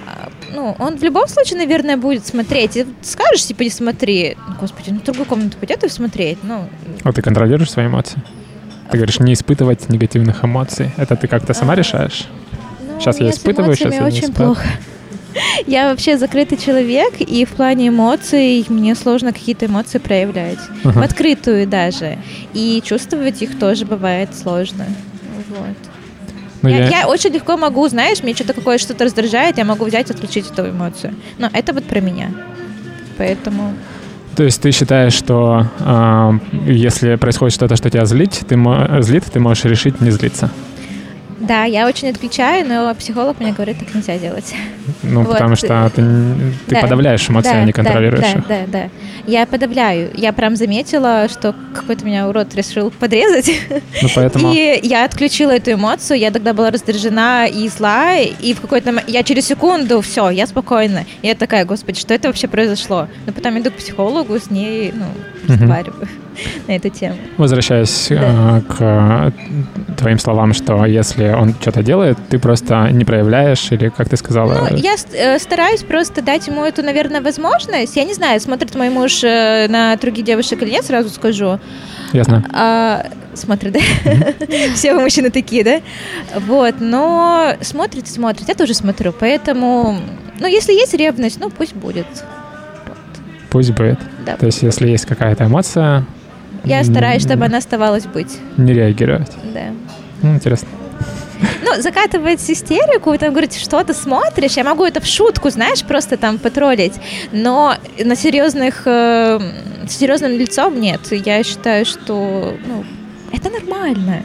А, 0.07 0.29
Ну, 0.55 0.75
он 0.79 0.97
в 0.97 1.03
любом 1.03 1.27
случае, 1.27 1.59
наверное, 1.59 1.97
будет 1.97 2.25
смотреть. 2.25 2.77
И 2.77 2.85
скажешь, 3.01 3.45
типа, 3.45 3.63
не 3.63 3.69
смотри. 3.69 4.37
Господи, 4.59 4.89
ну 4.91 4.99
в 4.99 5.03
другую 5.03 5.25
комнату 5.25 5.57
пойдет 5.59 5.83
и 5.83 5.89
смотреть. 5.89 6.37
Ну, 6.43 6.67
А 7.03 7.11
ты 7.11 7.21
контролируешь 7.21 7.71
свои 7.71 7.87
эмоции? 7.87 8.21
Ты 8.89 8.97
говоришь, 8.97 9.19
не 9.19 9.33
испытывать 9.33 9.89
негативных 9.89 10.43
эмоций. 10.45 10.91
Это 10.97 11.15
ты 11.15 11.27
как-то 11.27 11.53
сама 11.53 11.73
А. 11.73 11.75
решаешь? 11.75 12.25
ну, 12.87 13.01
Щас 13.01 13.19
я 13.19 13.29
испытываю, 13.29 13.69
эмоциями 13.71 13.93
я 13.95 13.99
не 14.01 14.05
очень 14.07 14.19
испытываю. 14.25 14.55
плохо. 14.55 14.67
Я 15.67 15.89
вообще 15.89 16.17
закрытый 16.17 16.57
человек, 16.57 17.13
и 17.19 17.45
в 17.45 17.49
плане 17.49 17.89
эмоций 17.89 18.65
мне 18.69 18.95
сложно 18.95 19.33
какие-то 19.33 19.65
эмоции 19.65 19.97
проявлять. 19.99 20.59
В 20.83 20.89
Ага. 20.89 21.03
открытую 21.03 21.67
даже. 21.67 22.17
И 22.53 22.81
чувствовать 22.85 23.41
их 23.41 23.57
тоже 23.59 23.85
бывает 23.85 24.29
сложно. 24.35 24.85
Вот. 25.49 25.77
Ну, 26.61 26.69
я, 26.69 26.77
я- 26.87 26.99
я 27.01 27.07
очень 27.07 27.31
легко 27.31 27.57
могу, 27.57 27.87
знаешь, 27.87 28.23
мне 28.23 28.33
что-то 28.33 28.53
какое 28.53 28.77
что-то 28.77 29.05
раздражает, 29.05 29.57
я 29.57 29.65
могу 29.65 29.85
взять 29.85 30.09
и 30.09 30.13
отключить 30.13 30.49
эту 30.51 30.69
эмоцию. 30.69 31.13
Но 31.37 31.49
это 31.53 31.73
вот 31.73 31.83
про 31.85 31.99
меня. 31.99 32.31
Поэтому... 33.17 33.73
То 34.35 34.43
есть 34.43 34.61
ты 34.61 34.71
считаешь, 34.71 35.13
что 35.13 35.67
а, 35.79 36.33
если 36.67 37.15
происходит 37.15 37.53
что-то, 37.53 37.75
что 37.77 37.89
тебя 37.89 38.05
злит, 38.05 38.31
ты, 38.47 38.57
злит, 39.01 39.23
ты 39.31 39.39
можешь 39.39 39.63
решить 39.65 40.01
не 40.01 40.11
злиться? 40.11 40.49
Да, 41.39 41.65
я 41.65 41.85
очень 41.87 42.09
отключаю, 42.09 42.65
но 42.67 42.93
психолог 42.95 43.39
мне 43.39 43.51
говорит, 43.51 43.77
так 43.79 43.93
нельзя 43.93 44.17
делать. 44.17 44.53
Ну, 45.01 45.21
Вот. 45.23 45.33
потому 45.33 45.55
что 45.55 45.89
ты, 45.95 46.01
н- 46.01 46.53
ты 46.67 46.75
Да. 46.75 46.81
подавляешь 46.81 47.27
эмоции, 47.29 47.49
Да, 47.51 47.61
а 47.61 47.63
не 47.65 47.71
контролируешь 47.71 48.21
да, 48.21 48.31
их. 48.31 48.47
Да, 48.47 48.59
да, 48.67 48.89
Я 49.27 49.45
подавляю. 49.45 50.11
Я 50.15 50.31
прям 50.33 50.55
заметила, 50.55 51.27
что 51.29 51.55
какой-то 51.73 52.05
меня 52.05 52.27
урод 52.27 52.55
решил 52.55 52.91
подрезать. 52.91 53.51
Ну, 54.01 54.09
поэтому... 54.15 54.51
И 54.53 54.79
я 54.83 55.05
отключила 55.05 55.51
эту 55.51 55.73
эмоцию. 55.73 56.19
Я 56.19 56.31
тогда 56.31 56.53
была 56.53 56.71
раздражена 56.71 57.47
и 57.47 57.67
зла. 57.69 58.17
И 58.17 58.53
в 58.53 58.61
какой-то 58.61 58.87
момент... 58.91 59.09
Я 59.09 59.23
через 59.23 59.45
секунду, 59.47 60.01
все, 60.01 60.29
я 60.29 60.47
спокойна. 60.47 61.05
И 61.21 61.27
я 61.27 61.35
такая, 61.35 61.65
господи, 61.65 61.99
что 61.99 62.13
это 62.13 62.27
вообще 62.27 62.47
произошло? 62.47 63.07
Но 63.25 63.33
потом 63.33 63.57
иду 63.59 63.71
к 63.71 63.75
психологу, 63.75 64.39
с 64.39 64.49
ней, 64.49 64.91
ну, 64.95 65.05
разговариваю 65.47 66.07
на 66.67 66.73
эту 66.75 66.89
тему. 66.89 67.15
Возвращаясь 67.37 68.07
Да. 68.09 68.57
э, 68.57 68.61
к 68.61 68.75
э, 68.79 69.31
твоим 69.97 70.19
словам, 70.19 70.53
что 70.53 70.85
если 70.85 71.29
он 71.29 71.53
что-то 71.59 71.83
делает, 71.83 72.17
ты 72.29 72.39
просто 72.39 72.89
не 72.91 73.05
проявляешь, 73.05 73.71
или, 73.71 73.89
как 73.89 74.09
ты 74.09 74.17
сказала... 74.17 74.67
Ну, 74.71 74.77
я 74.77 74.95
э, 75.13 75.39
стараюсь 75.39 75.83
просто 75.83 76.21
дать 76.21 76.47
ему 76.47 76.63
эту, 76.63 76.83
наверное, 76.83 77.21
возможность. 77.21 77.95
Я 77.95 78.03
не 78.03 78.13
знаю, 78.13 78.39
смотрит 78.39 78.75
мой 78.75 78.89
муж 78.89 79.21
на 79.23 79.95
других 80.01 80.25
девушек 80.25 80.61
или 80.61 80.71
нет, 80.71 80.85
сразу 80.85 81.09
скажу. 81.09 81.59
Ясно. 82.13 82.43
А, 82.53 83.07
смотрит, 83.33 83.73
да? 83.73 83.79
Все 84.75 84.93
вы 84.93 85.01
мужчины 85.01 85.29
такие, 85.29 85.63
да? 85.63 85.81
Вот, 86.39 86.75
но 86.79 87.55
смотрит, 87.61 88.07
смотрит. 88.07 88.47
Я 88.47 88.55
тоже 88.55 88.73
смотрю, 88.73 89.13
поэтому... 89.17 89.97
Ну, 90.39 90.47
если 90.47 90.73
есть 90.73 90.93
ревность, 90.93 91.39
ну, 91.39 91.49
пусть 91.49 91.75
будет. 91.75 92.05
Пусть 93.49 93.71
будет. 93.71 93.99
Да. 94.25 94.35
То 94.35 94.45
есть, 94.47 94.61
если 94.63 94.89
есть 94.89 95.05
какая-то 95.05 95.45
эмоция, 95.45 96.05
Я 96.65 96.83
стараюсь, 96.83 97.23
чтобы 97.23 97.45
она 97.45 97.57
оставалась 97.57 98.05
быть, 98.05 98.37
не 98.57 98.73
реагировать. 98.73 99.31
да. 99.53 99.71
Ну, 100.21 100.35
интересно. 100.35 100.67
Ну, 101.63 101.81
закатывать 101.81 102.49
истерику, 102.49 103.17
там 103.17 103.31
говорить, 103.31 103.57
что 103.57 103.83
ты 103.83 103.93
смотришь, 103.93 104.53
я 104.53 104.63
могу 104.63 104.85
это 104.85 105.01
в 105.01 105.05
шутку, 105.05 105.49
знаешь, 105.49 105.83
просто 105.83 106.17
там 106.17 106.37
потроллить, 106.37 106.93
но 107.31 107.75
на 108.03 108.15
серьезных, 108.15 108.83
э, 108.85 109.39
серьезным 109.89 110.31
лицом 110.31 110.79
нет. 110.79 111.01
Я 111.11 111.43
считаю, 111.43 111.85
что, 111.85 112.55
ну, 112.65 112.85
это 113.33 113.49
нормально. 113.49 114.21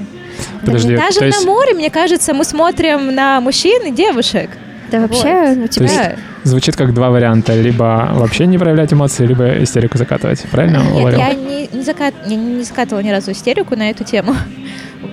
Подожди, 0.64 0.96
Даже 0.96 1.24
есть 1.24 1.40
на 1.40 1.46
море, 1.46 1.74
мне 1.74 1.90
кажется, 1.90 2.34
мы 2.34 2.44
смотрим 2.44 3.14
на 3.14 3.40
мужчин 3.40 3.86
и 3.86 3.90
девушек. 3.90 4.50
Да 4.90 5.00
вообще, 5.00 5.54
Вот. 5.54 5.62
То 5.62 5.68
тебя... 5.68 5.86
есть 5.86 6.20
звучит 6.44 6.76
как 6.76 6.94
два 6.94 7.10
варианта. 7.10 7.54
Либо 7.60 8.10
вообще 8.12 8.46
не 8.46 8.58
проявлять 8.58 8.92
эмоции, 8.92 9.26
либо 9.26 9.62
истерику 9.62 9.98
закатывать. 9.98 10.42
Правильно 10.50 10.78
Нет, 10.78 10.92
уловил? 10.92 11.18
я 11.18 11.34
не, 11.34 11.68
не, 11.72 11.82
закат, 11.82 12.14
не, 12.26 12.36
не 12.36 12.62
закатывала 12.62 13.02
ни 13.02 13.10
разу 13.10 13.32
истерику 13.32 13.76
на 13.76 13.90
эту 13.90 14.04
тему. 14.04 14.34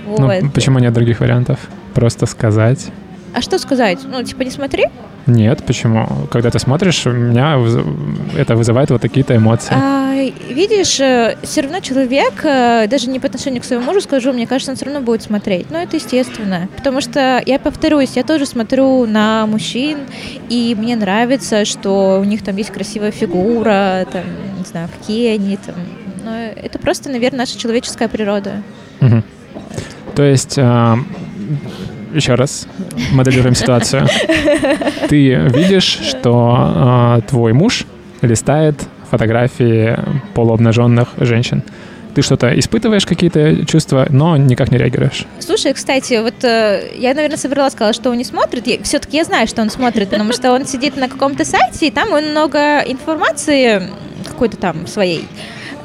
Ну, 0.06 0.26
Вот. 0.28 0.54
почему 0.54 0.80
нет 0.80 0.94
других 0.94 1.20
вариантов? 1.20 1.60
Просто 1.94 2.26
сказать. 2.26 2.88
А 3.34 3.42
что 3.42 3.58
сказать? 3.60 4.00
Ну, 4.04 4.24
типа, 4.24 4.44
не 4.44 4.52
смотри. 4.52 4.86
Нет, 5.28 5.64
почему? 5.66 6.08
Когда 6.32 6.50
ты 6.50 6.58
смотришь, 6.58 7.06
у 7.06 7.12
меня 7.12 7.60
это 8.38 8.56
вызывает 8.56 8.90
вот 8.92 9.02
такие-то 9.02 9.36
эмоции. 9.36 9.74
А, 9.76 10.14
видишь, 10.50 10.94
все 10.94 11.62
равно 11.62 11.82
человек, 11.82 12.34
э, 12.44 12.88
даже 12.88 13.10
не 13.10 13.20
по 13.20 13.28
отношению 13.28 13.62
к 13.62 13.66
своему 13.66 13.84
мужу 13.86 14.00
скажу, 14.00 14.32
мне 14.32 14.48
кажется, 14.48 14.72
он 14.72 14.78
все 14.78 14.86
равно 14.86 15.02
будет 15.02 15.22
смотреть. 15.22 15.70
Но 15.70 15.80
это 15.80 15.98
естественно. 15.98 16.70
Потому 16.78 17.02
что, 17.02 17.44
я 17.46 17.60
повторюсь, 17.60 18.12
я 18.16 18.24
тоже 18.24 18.46
смотрю 18.46 19.06
на 19.06 19.46
мужчин, 19.48 19.98
и 20.48 20.74
мне 20.80 20.96
нравится, 20.96 21.66
что 21.66 22.20
у 22.22 22.24
них 22.24 22.42
там 22.42 22.56
есть 22.56 22.72
красивая 22.72 23.12
фигура, 23.12 24.08
там, 24.10 24.24
не 24.58 24.64
знаю, 24.64 24.88
какие 24.98 25.36
они 25.36 25.58
там. 25.58 25.76
Но 26.24 26.36
это 26.38 26.80
просто, 26.80 27.10
наверное, 27.10 27.40
наша 27.40 27.60
человеческая 27.60 28.08
природа. 28.08 28.64
Мгм. 29.02 29.24
То 30.16 30.24
есть, 30.24 30.56
а, 30.58 30.98
еще 32.14 32.36
раз, 32.36 32.68
моделируем 33.12 33.56
ситуацию. 33.56 34.08
Ты 35.10 35.36
видишь, 35.54 36.00
что 36.02 36.56
а, 36.58 37.22
твой 37.22 37.54
муж 37.54 37.86
листает 38.22 38.76
фотографии 39.10 39.98
полуобнаженных 40.34 41.10
женщин. 41.18 41.64
Ты 42.16 42.24
что-то 42.24 42.58
испытываешь, 42.60 43.06
какие-то 43.06 43.66
чувства, 43.68 44.08
но 44.10 44.38
никак 44.38 44.72
не 44.72 44.78
реагируешь. 44.80 45.26
Слушай, 45.40 45.74
кстати, 45.74 46.20
вот 46.20 46.44
э, 46.44 46.92
я, 46.96 47.14
наверное, 47.14 47.38
собрала, 47.38 47.70
сказала, 47.70 47.94
что 47.94 48.10
он 48.10 48.18
не 48.18 48.24
смотрит. 48.24 48.66
Все-таки 48.84 49.18
я 49.18 49.24
знаю, 49.24 49.48
что 49.48 49.62
он 49.62 49.70
смотрит, 49.70 50.10
потому 50.10 50.34
что 50.34 50.52
он 50.52 50.66
сидит 50.66 50.98
на 50.98 51.10
каком-то 51.10 51.46
сайте, 51.46 51.88
и 51.88 51.92
там 51.92 52.10
много 52.10 52.80
информации 52.80 53.84
какой-то 54.26 54.58
там 54.58 54.88
своей. 54.88 55.28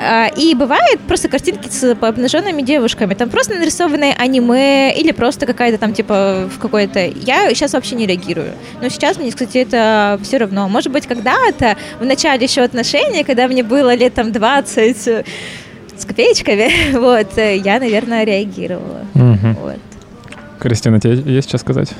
А, 0.04 0.26
И 0.36 0.54
бывает 0.54 1.00
просто 1.06 1.28
картинки 1.28 1.68
с 1.68 1.96
обнаженными 2.00 2.62
девушками. 2.62 3.14
Там 3.14 3.30
просто 3.30 3.54
нарисованное 3.54 4.14
аниме 4.18 4.92
или 4.98 5.12
просто 5.12 5.46
какая-то 5.46 5.78
там 5.78 5.92
типа 5.92 6.48
в 6.52 6.58
какой-то... 6.58 7.00
Я 7.00 7.48
сейчас 7.54 7.72
вообще 7.72 7.94
не 7.94 8.06
реагирую. 8.06 8.52
Но 8.80 8.88
сейчас 8.88 9.16
мне, 9.18 9.30
кстати, 9.30 9.58
это 9.58 10.18
все 10.22 10.38
равно. 10.38 10.68
Может 10.68 10.90
быть, 10.90 11.06
когда-то, 11.06 11.76
в 12.00 12.04
начале 12.04 12.44
еще 12.44 12.62
отношений, 12.62 13.22
когда 13.22 13.46
мне 13.46 13.62
было 13.62 13.94
лет 13.94 14.14
там 14.14 14.32
20 14.32 15.08
э, 15.08 15.24
с 15.96 16.04
копеечками, 16.04 16.92
вот, 16.98 17.38
э, 17.38 17.58
я, 17.58 17.78
наверное, 17.78 18.24
реагировала. 18.24 19.06
Мгм. 19.14 19.54
Вот. 19.54 19.78
Кристина, 20.58 21.00
тебе 21.00 21.14
есть 21.14 21.48
что 21.48 21.58
сказать? 21.58 21.90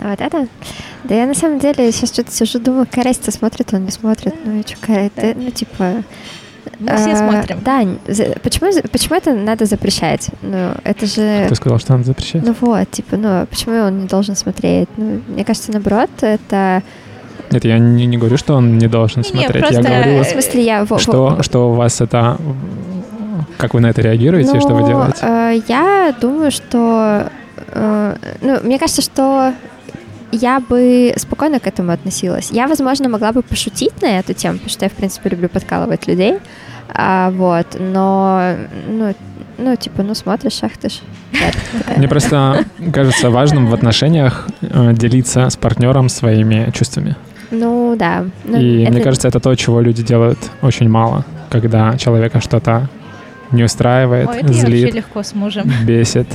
А 0.00 0.10
Вот 0.10 0.20
это? 0.20 0.48
Да 1.04 1.14
я 1.14 1.26
на 1.26 1.34
самом 1.34 1.58
деле 1.58 1.90
сейчас 1.92 2.12
что-то 2.12 2.32
сижу, 2.32 2.58
думаю, 2.58 2.86
разница, 2.94 3.30
смотрит 3.30 3.72
он, 3.72 3.84
не 3.84 3.90
смотрит. 3.90 4.34
Ну, 4.44 4.60
и 4.60 4.62
что, 4.66 4.76
какая 4.80 5.06
это, 5.06 5.38
ну, 5.38 5.50
типа... 5.50 6.02
Мы 6.78 6.96
все 6.96 7.12
а, 7.12 7.16
смотрим. 7.16 7.58
Да, 7.64 7.82
почему, 8.42 8.70
почему 8.92 9.16
это 9.16 9.34
надо 9.34 9.64
запрещать? 9.64 10.28
Ну, 10.42 10.72
это 10.84 11.06
же... 11.06 11.46
Ты 11.48 11.54
сказал, 11.54 11.78
что 11.78 11.92
надо 11.92 12.04
запрещать? 12.04 12.44
Ну 12.44 12.54
вот, 12.60 12.90
типа, 12.90 13.16
ну, 13.16 13.46
почему 13.46 13.76
он 13.76 14.00
не 14.00 14.06
должен 14.06 14.36
смотреть? 14.36 14.88
Ну, 14.96 15.20
мне 15.28 15.44
кажется, 15.44 15.72
наоборот, 15.72 16.10
это... 16.20 16.82
Нет, 17.50 17.64
я 17.64 17.78
не, 17.78 18.06
не 18.06 18.18
говорю, 18.18 18.36
что 18.36 18.54
он 18.54 18.76
не 18.78 18.88
должен 18.88 19.22
Не-не, 19.22 19.44
смотреть. 19.44 19.62
просто, 19.64 19.82
Я 19.82 20.00
говорю, 20.02 20.18
э, 20.18 20.22
В 20.22 20.26
смысле, 20.26 20.64
я... 20.64 20.86
что, 20.98 21.42
что 21.42 21.70
у 21.70 21.74
вас 21.74 22.00
это... 22.00 22.38
Как 23.56 23.72
вы 23.74 23.80
на 23.80 23.86
это 23.86 24.02
реагируете 24.02 24.56
и 24.56 24.60
что 24.60 24.74
вы 24.74 24.80
Ну, 24.80 24.86
делаете? 24.88 25.18
э, 25.22 25.60
я 25.68 26.14
думаю, 26.20 26.50
что... 26.50 27.30
э, 27.68 28.16
ну, 28.42 28.58
мне 28.62 28.78
кажется, 28.78 29.02
что 29.02 29.54
я 30.36 30.60
бы 30.60 31.12
спокойно 31.16 31.58
к 31.60 31.66
этому 31.66 31.92
относилась. 31.92 32.50
Я, 32.50 32.66
возможно, 32.66 33.08
могла 33.08 33.32
бы 33.32 33.42
пошутить 33.42 34.02
на 34.02 34.18
эту 34.18 34.32
тему, 34.34 34.54
потому 34.54 34.70
что 34.70 34.84
я, 34.84 34.88
в 34.88 34.92
принципе, 34.94 35.30
люблю 35.30 35.48
подкалывать 35.48 36.06
людей. 36.06 36.38
А, 36.88 37.30
вот, 37.30 37.76
но, 37.78 38.54
ну, 38.88 39.14
ну, 39.58 39.76
типа, 39.76 40.02
ну, 40.02 40.14
смотришь, 40.14 40.62
ахтышь. 40.62 41.00
Да, 41.32 41.78
такая. 41.78 41.98
Мне 41.98 42.08
просто 42.08 42.64
кажется 42.92 43.30
важным 43.30 43.66
в 43.66 43.74
отношениях 43.74 44.48
э, 44.62 44.92
делиться 44.92 45.48
с 45.50 45.56
партнером 45.56 46.08
своими 46.08 46.70
чувствами. 46.72 47.16
Ну, 47.50 47.96
да. 47.98 48.24
Ну, 48.44 48.58
И 48.58 48.82
это- 48.82 48.92
мне 48.92 49.02
кажется, 49.02 49.28
это 49.28 49.40
то, 49.40 49.54
чего 49.54 49.80
люди 49.80 50.02
делают 50.02 50.38
очень 50.62 50.88
мало, 50.88 51.24
когда 51.50 51.96
человека 51.96 52.40
что-то 52.40 52.88
не 53.52 53.64
устраивает, 53.64 54.28
Ой, 54.28 54.38
это 54.38 54.52
злит, 54.52 54.94
легко 54.94 55.22
с 55.22 55.34
мужем. 55.34 55.70
бесит. 55.84 56.26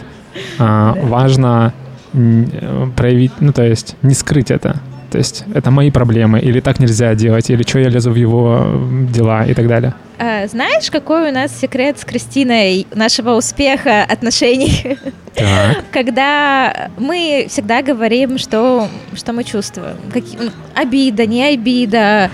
А, 0.60 0.94
Да. 0.94 1.02
Важно 1.02 1.74
проявить, 2.12 3.32
ну 3.40 3.54
то 3.54 3.64
есть 3.64 3.96
не 4.02 4.14
скрыть 4.14 4.52
это. 4.52 4.80
То 5.12 5.18
есть 5.18 5.44
это 5.54 5.72
мои 5.72 5.92
проблемы, 5.92 6.40
или 6.40 6.62
так 6.62 6.80
нельзя 6.80 7.14
делать, 7.16 7.50
или 7.50 7.64
что 7.64 7.80
я 7.80 7.90
лезу 7.90 8.12
в 8.12 8.16
его 8.16 8.66
дела 9.14 9.46
и 9.46 9.54
так 9.54 9.68
далее. 9.68 9.94
А, 10.18 10.48
знаешь, 10.48 10.90
какой 10.90 11.30
у 11.30 11.34
нас 11.34 11.52
секрет 11.60 12.00
с 12.00 12.06
Кристиной 12.06 12.88
нашего 12.96 13.32
успеха 13.32 14.04
отношений? 14.04 14.98
Так. 15.34 15.84
Когда 15.92 16.90
мы 16.98 17.48
всегда 17.50 17.82
говорим, 17.82 18.38
что, 18.38 18.88
что 19.14 19.34
мы 19.34 19.44
чувствуем. 19.44 19.98
Какие, 20.14 20.52
обида, 20.76 21.26
не 21.26 21.44
обида. 21.44 22.32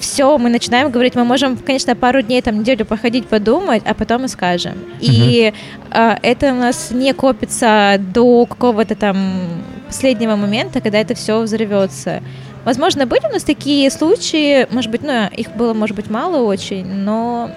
Все, 0.00 0.38
мы 0.38 0.48
начинаем 0.48 0.90
говорить, 0.90 1.14
мы 1.14 1.24
можем, 1.24 1.58
конечно, 1.58 1.94
пару 1.94 2.22
дней, 2.22 2.40
там, 2.40 2.60
неделю 2.60 2.86
походить, 2.86 3.26
подумать, 3.26 3.82
а 3.84 3.92
потом 3.92 4.24
и 4.24 4.28
скажем. 4.28 4.72
И 4.98 5.52
а, 5.90 6.18
это 6.22 6.52
у 6.52 6.56
нас 6.56 6.90
не 6.90 7.12
копится 7.12 7.96
до 7.98 8.46
какого-то 8.46 8.94
там 8.94 9.62
последнего 9.86 10.36
момента, 10.36 10.80
когда 10.80 10.98
это 10.98 11.14
все 11.14 11.40
взорвется. 11.40 12.22
Возможно, 12.64 13.06
были 13.06 13.26
у 13.26 13.32
нас 13.32 13.42
такие 13.42 13.90
случаи, 13.90 14.66
может 14.72 14.90
быть, 14.90 15.02
ну, 15.02 15.28
их 15.36 15.54
было, 15.54 15.74
может 15.74 15.96
быть, 15.96 16.08
мало 16.08 16.44
очень, 16.44 16.86
но 16.86 17.50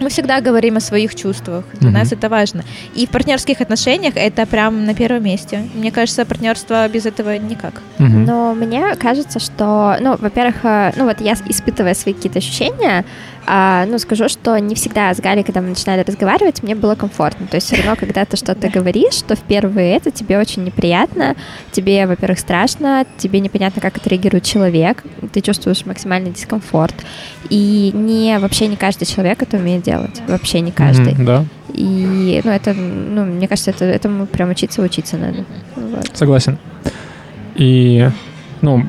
мы 0.00 0.08
всегда 0.08 0.40
говорим 0.40 0.76
о 0.76 0.80
своих 0.80 1.14
чувствах. 1.14 1.64
Для 1.80 1.90
Мгм. 1.90 1.98
нас 1.98 2.12
это 2.12 2.28
важно. 2.28 2.62
И 2.94 3.06
в 3.06 3.10
партнерских 3.10 3.60
отношениях 3.60 4.14
это 4.16 4.46
прям 4.46 4.84
на 4.84 4.94
первом 4.94 5.24
месте. 5.24 5.60
Мне 5.74 5.90
кажется, 5.90 6.24
партнерство 6.24 6.88
без 6.88 7.06
этого 7.06 7.38
никак. 7.38 7.82
Мгм. 7.98 8.24
Но 8.24 8.54
мне 8.54 8.94
кажется, 8.96 9.38
что, 9.40 9.96
ну, 10.00 10.16
во-первых, 10.18 10.56
э, 10.64 10.92
ну 10.96 11.04
вот 11.04 11.20
я 11.20 11.32
испытывая 11.48 11.94
свои 11.94 12.14
какие-то 12.14 12.38
ощущения, 12.38 13.04
а, 13.46 13.86
ну, 13.86 13.98
скажу, 13.98 14.28
что 14.28 14.58
не 14.58 14.74
всегда 14.74 15.14
с 15.14 15.20
Галей, 15.20 15.44
когда 15.44 15.60
мы 15.60 15.68
начинали 15.68 16.02
разговаривать, 16.02 16.62
мне 16.62 16.74
было 16.74 16.94
комфортно. 16.96 17.46
То 17.46 17.56
есть 17.56 17.68
все 17.68 17.76
равно, 17.76 17.96
когда 17.96 18.24
ты 18.24 18.36
что-то 18.36 18.68
говоришь, 18.68 19.14
что 19.14 19.36
в 19.36 19.40
первые 19.40 19.96
это 19.96 20.10
тебе 20.10 20.38
очень 20.38 20.64
неприятно, 20.64 21.36
тебе, 21.70 22.06
во-первых, 22.06 22.38
страшно, 22.40 23.06
тебе 23.18 23.40
непонятно, 23.40 23.80
как 23.80 23.96
отреагирует 23.96 24.44
человек, 24.44 25.04
ты 25.32 25.40
чувствуешь 25.40 25.86
максимальный 25.86 26.30
дискомфорт. 26.30 26.94
И 27.48 27.92
не, 27.94 28.38
вообще 28.38 28.66
не 28.66 28.76
каждый 28.76 29.06
человек 29.06 29.42
это 29.42 29.56
умеет 29.58 29.82
делать. 29.82 30.20
Вообще 30.26 30.60
не 30.60 30.72
каждый. 30.72 31.14
Мгм, 31.14 31.24
Да, 31.24 31.44
И, 31.72 32.40
ну, 32.42 32.50
это, 32.50 32.74
ну, 32.74 33.24
мне 33.24 33.46
кажется, 33.46 33.70
это, 33.70 33.84
этому 33.84 34.26
прям 34.26 34.50
учиться, 34.50 34.82
учиться 34.82 35.16
надо. 35.16 35.44
Вот. 35.76 36.10
согласен. 36.14 36.58
И, 37.54 38.08
ну, 38.60 38.84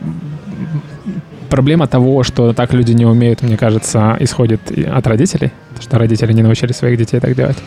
проблема 1.50 1.88
того, 1.88 2.24
что 2.24 2.54
так 2.54 2.74
люди 2.74 2.92
не 2.94 3.06
умеют, 3.06 3.42
мне 3.42 3.58
кажется, 3.58 4.16
исходит 4.20 4.62
от 4.72 5.08
родителей, 5.08 5.52
потому 5.70 5.84
что 5.84 5.98
родители 5.98 6.34
не 6.34 6.44
научили 6.44 6.72
своих 6.72 6.98
детей 6.98 7.20
так 7.20 7.36
делать. 7.36 7.58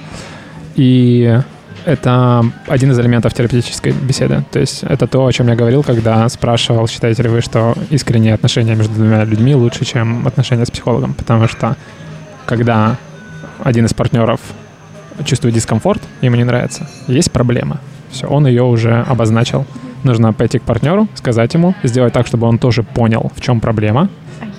И 0.77 1.39
это 1.85 2.45
один 2.67 2.93
из 2.93 2.99
элементов 2.99 3.35
терапевтической 3.35 3.93
беседы. 3.93 4.45
То 4.51 4.61
есть 4.61 4.83
это 4.83 5.07
то, 5.07 5.27
о 5.27 5.33
чем 5.33 5.49
я 5.49 5.57
говорил, 5.57 5.83
когда 5.83 6.29
спрашивал, 6.29 6.87
считаете 6.89 7.23
ли 7.23 7.29
вы, 7.29 7.41
что 7.41 7.75
искренние 7.91 8.35
отношения 8.35 8.75
между 8.75 8.95
двумя 8.95 9.25
людьми 9.25 9.55
лучше, 9.55 9.85
чем 9.85 10.27
отношения 10.27 10.67
с 10.67 10.71
психологом. 10.71 11.15
Потому 11.15 11.49
что 11.49 11.77
когда 12.47 12.97
один 13.63 13.87
из 13.87 13.95
партнеров 13.95 14.41
чувствует 15.25 15.55
дискомфорт, 15.55 16.03
ему 16.23 16.37
не 16.37 16.45
нравится, 16.45 16.89
есть 17.07 17.31
проблема. 17.31 17.81
Все, 18.11 18.27
он 18.27 18.47
ее 18.47 18.63
уже 18.63 19.03
обозначил. 19.09 19.67
Нужно 20.03 20.33
пойти 20.33 20.59
к 20.59 20.63
партнеру, 20.63 21.09
сказать 21.15 21.55
ему, 21.55 21.75
сделать 21.83 22.13
так, 22.13 22.27
чтобы 22.27 22.47
он 22.47 22.59
тоже 22.59 22.83
понял, 22.83 23.31
в 23.37 23.41
чем 23.41 23.61
проблема, 23.61 24.09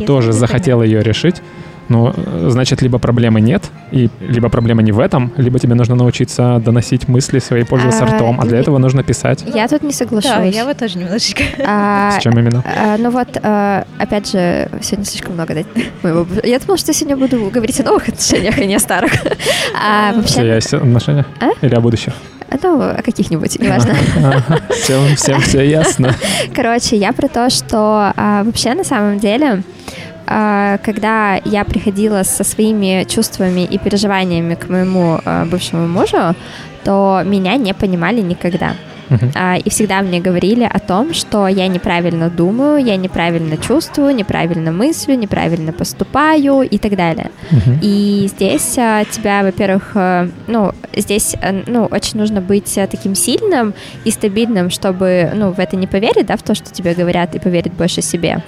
тоже 0.06 0.32
захотел 0.34 0.84
ее 0.84 1.02
решить. 1.04 1.42
Ну, 1.90 2.14
значит, 2.48 2.82
либо 2.82 3.00
проблемы 3.00 3.42
нет, 3.42 3.64
и 3.92 4.10
либо 4.22 4.48
проблема 4.50 4.82
не 4.82 4.92
в 4.92 5.00
этом, 5.00 5.34
либо 5.36 5.60
тебе 5.60 5.76
нужно 5.76 5.96
научиться 5.96 6.62
доносить 6.64 7.08
мысли 7.10 7.40
свои, 7.40 7.64
пользоваться 7.64 8.06
А, 8.06 8.08
ртом, 8.16 8.40
а 8.40 8.46
для 8.46 8.60
этого 8.60 8.78
нужно 8.78 9.04
писать. 9.04 9.44
Я 9.54 9.68
тут 9.68 9.84
не 9.84 9.92
соглашусь. 9.92 10.32
Да, 10.32 10.44
я 10.44 10.66
вот 10.66 10.78
тоже 10.78 10.98
немножечко. 11.00 11.44
А, 11.66 12.12
С 12.18 12.24
чем 12.24 12.38
именно? 12.40 12.64
а, 12.66 12.98
ну 12.98 13.10
вот, 13.12 13.28
а, 13.44 13.86
опять 13.98 14.32
же, 14.32 14.70
сегодня 14.82 15.06
слишком 15.06 15.34
много 15.34 15.54
да, 15.54 15.62
моего- 16.04 16.26
Я 16.44 16.60
думала, 16.60 16.78
что 16.78 16.90
я 16.92 16.94
сегодня 16.94 17.18
буду 17.18 17.50
говорить 17.50 17.80
о 17.82 17.84
новых 17.84 18.08
отношениях, 18.08 18.58
а 18.58 18.64
не 18.66 18.76
о 18.76 18.80
старых. 18.80 19.12
А 19.76 20.12
Все 20.12 20.42
вообще, 20.42 20.56
есть 20.56 20.74
отношения? 20.74 21.26
А? 21.40 21.50
Или 21.62 21.76
о 21.76 21.82
будущих? 21.82 22.14
ну, 22.64 22.82
о 22.82 23.02
каких-нибудь, 23.02 23.60
неважно. 23.60 23.96
Всем, 24.70 25.16
всем 25.16 25.42
все 25.42 25.62
ясно. 25.68 26.14
Короче, 26.54 26.96
я 26.98 27.12
про 27.14 27.28
то, 27.28 27.50
что 27.50 28.12
а, 28.16 28.44
вообще 28.44 28.74
на 28.74 28.84
самом 28.84 29.20
деле 29.20 29.64
когда 30.84 31.36
я 31.46 31.66
приходила 31.66 32.24
со 32.24 32.44
своими 32.44 33.06
чувствами 33.08 33.62
и 33.62 33.78
переживаниями 33.78 34.56
к 34.56 34.70
моему 34.70 35.20
а, 35.26 35.46
бывшему 35.46 35.88
мужу, 35.88 36.36
то 36.84 37.22
меня 37.26 37.58
не 37.58 37.74
понимали 37.74 38.22
никогда. 38.22 38.76
Uh-huh. 39.12 39.62
И 39.62 39.70
всегда 39.70 40.02
мне 40.02 40.22
говорили 40.22 40.64
о 40.64 40.80
том, 40.80 41.14
что 41.14 41.48
я 41.48 41.68
неправильно 41.68 42.30
думаю, 42.30 42.84
я 42.84 42.96
неправильно 42.96 43.58
чувствую, 43.58 44.16
неправильно 44.16 44.72
мыслю, 44.72 45.16
неправильно 45.16 45.74
поступаю 45.74 46.62
и 46.62 46.78
так 46.78 46.96
далее. 46.96 47.30
Uh-huh. 47.52 47.80
И 47.82 48.28
здесь 48.30 48.78
а, 48.78 49.04
тебя, 49.04 49.44
во-первых, 49.44 49.92
э, 49.96 50.30
ну, 50.48 50.72
здесь, 50.96 51.36
э, 51.42 51.64
ну, 51.68 51.86
очень 51.86 52.20
нужно 52.20 52.42
быть 52.42 52.78
э, 52.78 52.88
таким 52.88 53.16
сильным 53.16 53.74
и 54.06 54.12
стабильным, 54.12 54.70
чтобы, 54.70 55.32
ну, 55.36 55.52
в 55.52 55.60
это 55.60 55.76
не 55.76 55.88
поверить, 55.88 56.28
да, 56.28 56.38
в 56.38 56.44
то, 56.44 56.56
что 56.56 56.72
тебе 56.72 56.94
говорят, 56.94 57.36
и 57.36 57.40
поверить 57.40 57.74
больше 57.74 58.02
себе. 58.02 58.42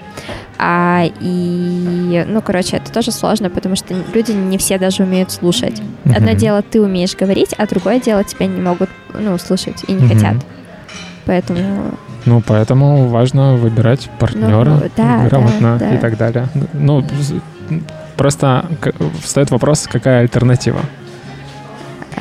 А, 0.57 1.03
и, 1.19 2.26
ну, 2.27 2.41
короче, 2.41 2.77
это 2.77 2.91
тоже 2.91 3.11
сложно, 3.11 3.49
потому 3.49 3.76
что 3.76 3.94
люди 4.14 4.31
не 4.31 4.57
все 4.57 4.77
даже 4.77 5.03
умеют 5.03 5.31
слушать. 5.31 5.81
Одно 6.06 6.34
дело, 6.34 6.61
ты 6.61 6.81
умеешь 6.81 7.15
говорить, 7.15 7.53
а 7.57 7.68
другое 7.68 7.99
дело, 7.99 8.23
тебя 8.23 8.45
не 8.45 8.61
могут, 8.61 8.90
ну, 9.14 9.38
слушать 9.38 9.84
и 9.88 9.94
не 9.94 10.07
хотят. 10.07 10.35
Поэтому... 11.25 11.95
Ну, 12.25 12.41
поэтому 12.45 13.07
важно 13.07 13.55
выбирать 13.55 14.09
партнера 14.19 14.63
ну, 14.63 14.83
да, 14.95 15.27
грамотно 15.27 15.77
да, 15.77 15.89
да. 15.89 15.95
и 15.95 15.97
так 15.97 16.17
далее. 16.17 16.47
Ну, 16.73 17.05
просто 18.15 18.65
встает 19.21 19.51
вопрос, 19.51 19.87
какая 19.91 20.21
альтернатива? 20.21 20.79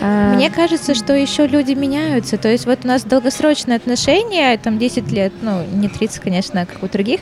А. 0.05 0.35
Мне 0.35 0.51
кажется, 0.51 0.95
что 0.95 1.15
еще 1.15 1.47
люди 1.47 1.73
меняются. 1.73 2.37
То 2.37 2.49
есть 2.49 2.67
вот 2.67 2.81
у 2.85 2.89
нас 2.89 3.05
долгосрочные 3.05 3.77
отношения, 3.77 4.59
там 4.59 4.79
10 4.79 5.13
лет, 5.13 5.33
ну, 5.43 5.65
не 5.73 5.89
30, 5.89 6.21
конечно, 6.21 6.67
как 6.67 6.83
у 6.83 6.89
других, 6.89 7.21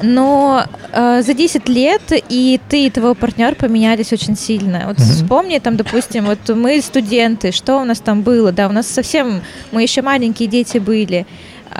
но 0.00 0.64
э, 0.92 1.22
за 1.22 1.34
10 1.34 1.68
лет 1.68 2.02
и 2.28 2.60
ты, 2.68 2.86
и 2.86 2.90
твой 2.90 3.16
партнер 3.16 3.56
поменялись 3.56 4.12
очень 4.12 4.36
сильно. 4.36 4.84
Вот 4.86 4.98
mm-hmm. 4.98 5.24
вспомни, 5.24 5.58
там, 5.58 5.76
допустим, 5.76 6.26
вот 6.26 6.48
мы 6.50 6.80
студенты, 6.80 7.50
что 7.50 7.80
у 7.80 7.84
нас 7.84 7.98
там 7.98 8.22
было, 8.22 8.52
да, 8.52 8.68
у 8.68 8.72
нас 8.72 8.86
совсем, 8.86 9.40
мы 9.72 9.82
еще 9.82 10.02
маленькие 10.02 10.48
дети 10.48 10.78
были. 10.78 11.26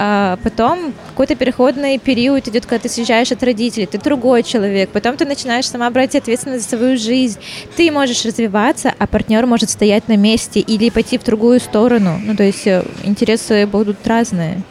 А 0.03 0.39
потом 0.43 0.95
какой-то 1.11 1.35
переходный 1.35 1.99
период 1.99 2.49
идет, 2.49 2.65
когда 2.65 2.85
ты 2.85 2.89
съезжаешь 2.89 3.33
от 3.33 3.43
родителей, 3.43 3.85
ты 3.85 3.99
другой 3.99 4.43
человек, 4.43 4.89
потом 4.89 5.19
ты 5.19 5.27
начинаешь 5.27 5.69
сама 5.69 5.91
брать 5.91 6.17
ответственность 6.17 6.71
за 6.71 6.79
свою 6.79 6.97
жизнь, 6.97 7.39
ты 7.77 7.93
можешь 7.93 8.25
развиваться, 8.25 8.95
а 8.99 9.07
партнер 9.07 9.45
может 9.45 9.69
стоять 9.69 10.09
на 10.09 10.17
месте 10.17 10.61
или 10.61 10.89
пойти 10.89 11.19
в 11.19 11.25
другую 11.25 11.61
сторону. 11.61 12.19
Ну, 12.25 12.35
то 12.35 12.43
есть 12.45 12.67
э, 12.67 12.83
интересы 13.03 13.67
будут 13.67 14.07
разные. 14.07 14.63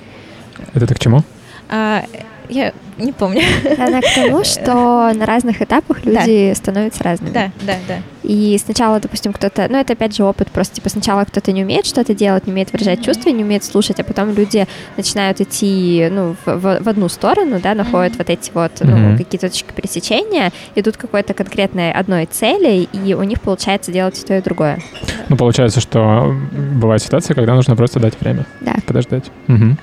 Это 0.74 0.88
ты 0.88 0.96
к 0.96 1.00
чему? 1.00 1.22
А, 1.70 2.06
я 2.50 2.74
не 3.00 3.12
помню. 3.12 3.42
Она 3.78 4.02
к 4.02 4.16
тому, 4.16 4.44
что 4.44 5.12
на 5.14 5.26
разных 5.26 5.62
этапах 5.62 6.06
люди 6.06 6.50
да. 6.50 6.56
становятся 6.56 7.04
разными. 7.04 7.34
Да, 7.34 7.52
да, 7.62 7.76
да. 7.88 7.96
И 8.24 8.60
сначала, 8.64 9.00
допустим, 9.00 9.34
кто-то, 9.34 9.68
ну 9.70 9.78
это 9.78 9.94
опять 9.94 10.16
же 10.16 10.24
опыт, 10.24 10.50
просто 10.50 10.76
типа 10.76 10.90
сначала 10.90 11.24
кто-то 11.24 11.52
не 11.52 11.64
умеет 11.64 11.86
что-то 11.86 12.14
делать, 12.14 12.46
не 12.46 12.54
умеет 12.54 12.72
выражать 12.72 13.04
чувства, 13.04 13.30
не 13.30 13.44
умеет 13.44 13.64
слушать, 13.64 14.00
а 14.00 14.04
потом 14.04 14.34
люди 14.34 14.68
начинают 14.98 15.42
идти, 15.42 16.08
ну, 16.12 16.36
в, 16.46 16.58
в, 16.58 16.84
в 16.84 16.90
одну 16.90 17.10
сторону, 17.10 17.60
да, 17.62 17.74
находят 17.74 18.18
вот 18.18 18.30
эти 18.30 18.52
вот, 18.54 18.72
ну, 18.82 18.92
mm-hmm. 18.92 19.18
какие-то 19.18 19.50
точки 19.50 19.72
пересечения, 19.74 20.52
идут 20.76 20.98
какой-то 20.98 21.34
конкретной 21.34 21.92
одной 21.92 22.26
цели, 22.26 22.88
и 22.92 23.14
у 23.14 23.24
них 23.24 23.42
получается 23.42 23.92
делать 23.92 24.22
и 24.22 24.26
то, 24.26 24.38
и 24.38 24.42
другое. 24.42 24.82
Ну, 25.30 25.38
получается, 25.38 25.80
что 25.80 26.36
бывают 26.52 27.02
ситуации, 27.02 27.34
когда 27.34 27.56
нужно 27.56 27.76
просто 27.76 28.00
дать 28.00 28.20
время. 28.20 28.46
Да. 28.62 28.76
Подождать. 28.86 29.26
Угу. 29.48 29.78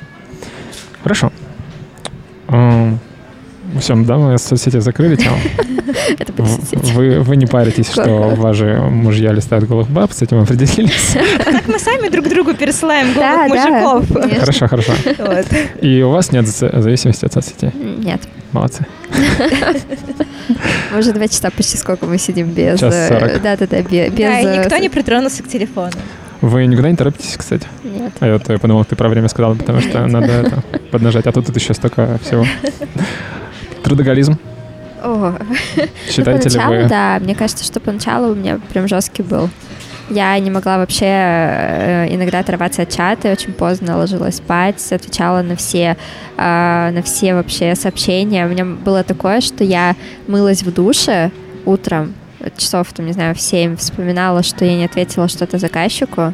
Хорошо. 1.03 1.33
Все, 3.81 3.95
да, 3.97 4.17
мы 4.17 4.39
соцсети 4.39 4.79
закрыли 4.79 5.17
тему. 5.17 5.37
Это 6.19 6.33
вы, 6.95 7.21
вы 7.21 7.37
не 7.37 7.47
паритесь, 7.47 7.91
что 7.91 8.35
ваши 8.37 8.77
мужья 8.77 9.33
листают 9.33 9.67
голых 9.67 9.89
баб, 9.89 10.13
с 10.13 10.23
этим 10.23 10.41
определились. 10.41 11.17
Мы 11.67 11.79
сами 11.79 12.09
друг 12.09 12.29
другу 12.29 12.55
пересылаем 12.55 13.13
голых 13.13 13.49
мужиков. 13.49 14.41
Хорошо, 14.41 14.69
хорошо. 14.69 14.93
И 15.81 16.03
у 16.03 16.11
вас 16.11 16.33
нет 16.33 16.47
зависимости 16.47 17.25
от 17.25 17.33
соцсетей? 17.33 17.73
Нет. 17.75 18.21
Молодцы. 18.53 18.87
Мы 20.93 20.99
уже 20.99 21.13
два 21.13 21.29
часа 21.29 21.51
почти 21.51 21.77
сколько 21.77 22.07
мы 22.07 22.19
сидим 22.19 22.49
без... 22.49 22.79
Час 22.79 22.95
э, 22.95 23.09
сорок. 23.09 23.43
Да-да-да, 23.43 23.83
без... 23.83 24.13
Да, 24.13 24.41
и 24.41 24.59
никто 24.59 24.77
не 24.77 24.89
притронулся 24.89 25.43
к 25.43 25.49
телефону. 25.49 25.93
Вы 26.41 26.67
никуда 26.67 26.91
не 26.91 26.97
торопитесь, 26.97 27.37
кстати? 27.37 27.67
Нет. 27.85 28.13
А 28.21 28.27
я, 28.27 28.41
я 28.49 28.59
подумал, 28.59 28.85
ты 28.85 28.97
про 28.97 29.09
время 29.09 29.29
сказала, 29.29 29.55
потому 29.55 29.81
что 29.81 30.01
Нет. 30.01 30.13
надо 30.13 30.27
это 30.27 30.63
поднажать. 30.91 31.27
А 31.27 31.33
тут, 31.33 31.47
тут 31.47 31.57
еще 31.57 31.75
столько 31.75 32.19
всего. 32.23 32.45
Трудоголизм. 33.83 34.39
О. 35.03 35.35
Считаете 36.11 36.51
ну, 36.59 36.73
ли 36.73 36.83
вы? 36.83 36.89
Да, 36.89 37.19
мне 37.21 37.35
кажется, 37.35 37.65
что 37.65 37.81
поначалу 37.81 38.33
у 38.33 38.35
меня 38.35 38.59
прям 38.73 38.89
жесткий 38.89 39.23
был. 39.23 39.49
Я 40.09 40.39
не 40.39 40.51
могла 40.51 40.79
вообще 40.79 41.07
э, 41.07 42.07
иногда 42.15 42.39
оторваться 42.39 42.83
от 42.83 42.91
чата, 42.91 43.33
очень 43.33 43.53
поздно 43.53 43.99
ложилась 43.99 44.37
спать, 44.37 44.81
отвечала 44.93 45.43
на 45.43 45.57
все, 45.57 45.97
э, 46.37 46.91
на 46.93 47.03
все 47.03 47.35
вообще 47.35 47.75
сообщения. 47.75 48.47
У 48.47 48.49
меня 48.49 48.65
было 48.65 49.03
такое, 49.03 49.41
что 49.41 49.65
я 49.65 49.97
мылась 50.29 50.63
в 50.63 50.73
душе 50.73 51.33
утром, 51.65 52.15
часов, 52.57 52.93
там, 52.93 53.07
не 53.07 53.13
знаю, 53.13 53.35
в 53.35 53.41
7 53.41 53.77
вспоминала, 53.77 54.43
что 54.43 54.65
я 54.65 54.77
не 54.77 54.85
ответила 54.85 55.29
что-то 55.29 55.59
заказчику, 55.59 56.33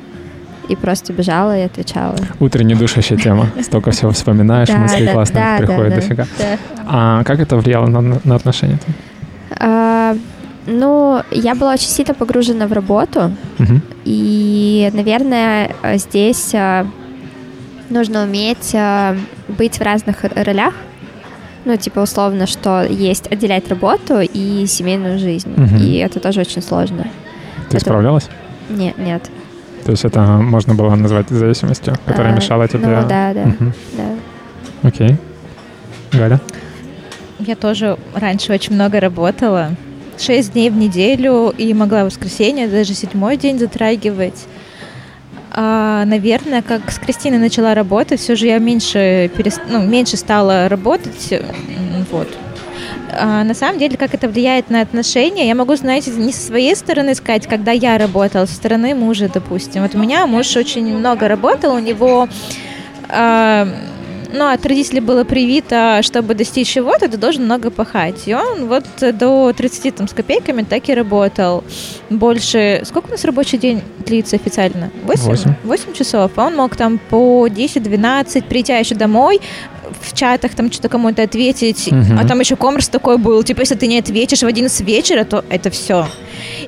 и 0.69 0.77
просто 0.77 1.13
бежала 1.13 1.59
и 1.59 1.63
отвечала. 1.63 2.17
Утренняя 2.41 2.79
душащая 2.79 3.19
тема. 3.19 3.49
Столько 3.63 3.91
всего 3.91 4.11
вспоминаешь, 4.13 4.69
мысли 4.71 5.07
классные 5.07 5.59
приходят 5.59 5.95
дофига. 5.95 6.27
А 6.87 7.25
как 7.25 7.41
это 7.41 7.57
влияло 7.57 7.87
на, 7.87 8.35
отношения? 8.35 8.79
А, 9.59 10.17
ну, 10.67 11.23
я 11.31 11.55
была 11.55 11.75
очень 11.75 11.89
сильно 11.89 12.15
погружена 12.15 12.67
в 12.67 12.73
работу, 12.73 13.33
и, 14.05 14.91
наверное, 14.93 15.75
здесь 15.95 16.53
а, 16.55 16.87
нужно 17.91 18.23
уметь 18.23 18.73
а, 18.75 19.17
быть 19.49 19.79
в 19.79 19.83
разных 19.83 20.25
ролях, 20.25 20.75
ну, 21.65 21.77
типа, 21.77 22.01
условно, 22.01 22.47
что 22.47 22.83
есть 22.83 23.31
отделять 23.31 23.69
работу 23.69 24.21
и 24.21 24.67
семейную 24.67 25.19
жизнь. 25.19 25.53
Угу. 25.53 25.77
И 25.77 25.97
это 25.97 26.21
тоже 26.21 26.41
очень 26.41 26.63
сложно. 26.63 27.07
Ты 27.71 27.77
это... 27.77 27.81
справлялась? 27.81 28.29
Нет, 28.69 28.99
нет. 28.99 29.31
То 29.85 29.91
есть 29.91 30.05
это 30.05 30.21
можно 30.21 30.75
было 30.75 30.95
назвать 30.95 31.29
зависимостью, 31.29 31.95
которая 32.07 32.33
а, 32.33 32.37
мешала 32.37 32.69
тебе? 32.69 32.87
Ну, 32.87 33.09
да, 33.09 33.35
да, 33.35 33.43
угу. 33.43 33.73
да. 33.97 34.89
Окей. 34.89 35.17
Галя? 36.13 36.41
Я 37.39 37.57
тоже 37.57 37.99
раньше 38.15 38.53
очень 38.53 38.75
много 38.75 39.01
работала. 39.01 39.71
Шесть 40.19 40.53
дней 40.53 40.71
в 40.71 40.77
неделю 40.77 41.53
и 41.57 41.73
могла 41.75 42.03
в 42.03 42.07
воскресенье, 42.07 42.69
даже 42.69 42.95
седьмой 42.95 43.37
день 43.37 43.59
затрагивать. 43.59 44.47
А, 45.55 46.05
наверное, 46.07 46.63
как 46.63 46.91
с 46.91 46.99
Кристиной 46.99 47.39
начала 47.39 47.75
работать, 47.75 48.21
все 48.21 48.37
же 48.37 48.47
я 48.47 48.59
меньше, 48.59 49.31
перест... 49.37 49.61
ну, 49.69 49.83
меньше 49.83 50.17
стала 50.17 50.69
работать. 50.69 51.35
Вот. 52.11 52.29
А, 53.13 53.45
на 53.45 53.53
самом 53.53 53.79
деле, 53.79 53.99
как 53.99 54.15
это 54.15 54.29
влияет 54.29 54.71
на 54.71 54.81
отношения, 54.81 55.47
я 55.47 55.55
могу, 55.55 55.77
знаете, 55.77 56.11
не 56.13 56.33
со 56.33 56.41
своей 56.41 56.75
стороны 56.75 57.15
сказать, 57.15 57.47
когда 57.47 57.71
я 57.71 57.99
работала, 57.99 58.47
со 58.47 58.55
стороны 58.55 58.95
мужа, 58.95 59.29
допустим. 59.33 59.83
Вот 59.83 59.95
у 59.95 59.99
меня 59.99 60.27
муж 60.27 60.57
очень 60.57 60.97
много 60.97 61.29
работал, 61.29 61.75
у 61.75 61.81
него 61.81 62.29
а, 63.11 63.69
ну, 64.33 64.47
от 64.47 64.65
родителей 64.67 65.01
было 65.01 65.25
привито, 65.25 66.01
чтобы 66.03 66.35
достичь 66.35 66.69
чего-то, 66.69 67.09
ты 67.09 67.17
должен 67.17 67.45
много 67.45 67.71
пахать. 67.71 68.23
И 68.27 68.35
он 68.35 68.67
вот 68.67 68.85
до 69.01 69.53
30 69.53 69.95
там, 69.95 70.09
с 70.09 70.13
копейками 70.13 70.63
так 70.63 70.89
и 70.89 70.95
работал. 70.95 71.65
Больше... 72.11 72.83
Сколько 72.85 73.09
у 73.09 73.11
нас 73.11 73.25
рабочий 73.25 73.59
день 73.59 73.83
длится 74.07 74.37
официально? 74.37 74.91
8? 75.05 75.25
8. 75.25 75.55
8 75.65 75.93
часов. 75.93 76.31
А 76.37 76.47
он 76.47 76.57
мог 76.57 76.77
там 76.77 76.99
по 76.99 77.47
10-12, 77.47 78.45
прийти 78.49 78.73
еще 78.73 78.95
домой, 78.95 79.41
в 80.01 80.15
чатах 80.15 80.55
там 80.55 80.71
что-то 80.73 80.89
кому-то 80.89 81.23
ответить, 81.23 81.89
uh-huh. 81.89 82.19
а 82.21 82.27
там 82.27 82.41
еще 82.41 82.57
коммерс 82.57 82.89
такой 82.89 83.19
был, 83.19 83.43
типа, 83.43 83.61
если 83.61 83.75
ты 83.75 83.87
не 83.87 83.99
ответишь 83.99 84.43
в 84.43 84.47
11 84.47 84.81
вечера, 84.81 85.25
то 85.25 85.45
это 85.49 85.71
все. 85.71 86.09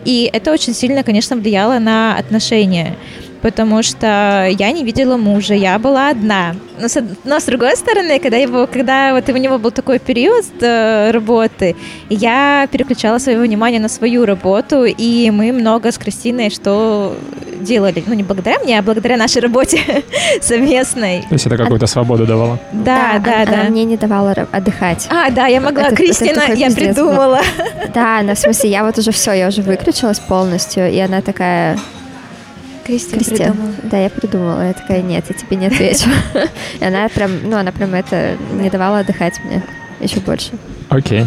И 0.05 0.29
это 0.33 0.53
очень 0.53 0.75
сильно, 0.75 1.03
конечно, 1.03 1.37
влияло 1.37 1.79
на 1.79 2.17
отношения 2.17 2.97
потому 3.45 3.83
что 3.83 4.49
я 4.59 4.73
не 4.73 4.85
видела 4.85 5.19
мужа, 5.19 5.55
я 5.55 5.79
была 5.79 6.09
одна. 6.09 6.57
Но 6.81 6.89
с, 6.89 7.05
но 7.25 7.39
с 7.39 7.45
другой 7.45 7.77
стороны, 7.77 8.19
когда, 8.19 8.39
его, 8.39 8.67
когда 8.67 9.13
вот 9.13 9.29
у 9.29 9.37
него 9.37 9.59
был 9.59 9.71
такой 9.71 9.99
период 9.99 10.47
э, 10.63 11.11
работы, 11.11 11.77
я 12.09 12.67
переключала 12.73 13.19
свое 13.19 13.39
внимание 13.39 13.81
на 13.81 13.89
свою 13.89 14.25
работу, 14.25 14.85
и 14.87 15.31
мы 15.31 15.53
много 15.53 15.93
с 15.93 15.99
Кристиной 15.99 16.49
что 16.49 17.15
делали. 17.61 18.03
Ну, 18.07 18.15
не 18.15 18.23
благодаря 18.23 18.59
мне, 18.61 18.79
а 18.79 18.83
благодаря 18.83 19.19
нашей 19.19 19.43
работе 19.43 19.79
совместной. 20.41 21.21
То 21.29 21.35
есть 21.35 21.47
это 21.47 21.59
какую-то 21.59 21.87
свободу 21.87 22.27
давало? 22.27 22.59
Да, 22.73 23.21
да, 23.23 23.45
да. 23.45 23.61
Она 23.61 23.71
мне 23.71 23.85
не 23.85 23.99
давала 23.99 24.33
отдыхать. 24.53 25.07
А, 25.11 25.31
да, 25.31 25.49
я 25.49 25.61
могла. 25.61 25.91
Кристина, 25.91 26.55
я 26.55 26.71
придумала. 26.71 27.43
Да, 27.95 28.23
на 28.23 28.35
смысле, 28.35 28.71
я 28.71 28.85
вот 28.85 28.99
уже 28.99 29.11
все, 29.11 29.33
я 29.33 29.49
уже 29.49 29.61
выключилась 29.61 30.19
полностью, 30.19 30.91
и 30.91 30.99
она 30.99 31.21
такая, 31.21 31.79
Кристина, 32.85 33.19
Кристина 33.19 33.53
придумала. 33.53 33.75
Да, 33.85 33.99
я 33.99 34.11
придумала. 34.11 34.67
Я 34.67 34.73
такая, 34.73 35.03
нет, 35.03 35.25
я 35.29 35.35
тебе 35.35 35.57
не 35.57 35.67
отвечу. 35.67 36.11
И 36.81 36.85
она 36.85 37.09
прям, 37.09 37.49
ну, 37.49 37.57
она 37.57 37.73
прям 37.73 37.95
это 37.95 38.37
не 38.53 38.71
давала 38.71 38.99
отдыхать 39.01 39.41
мне 39.45 39.63
еще 40.01 40.21
больше. 40.21 40.53
Окей. 40.89 41.27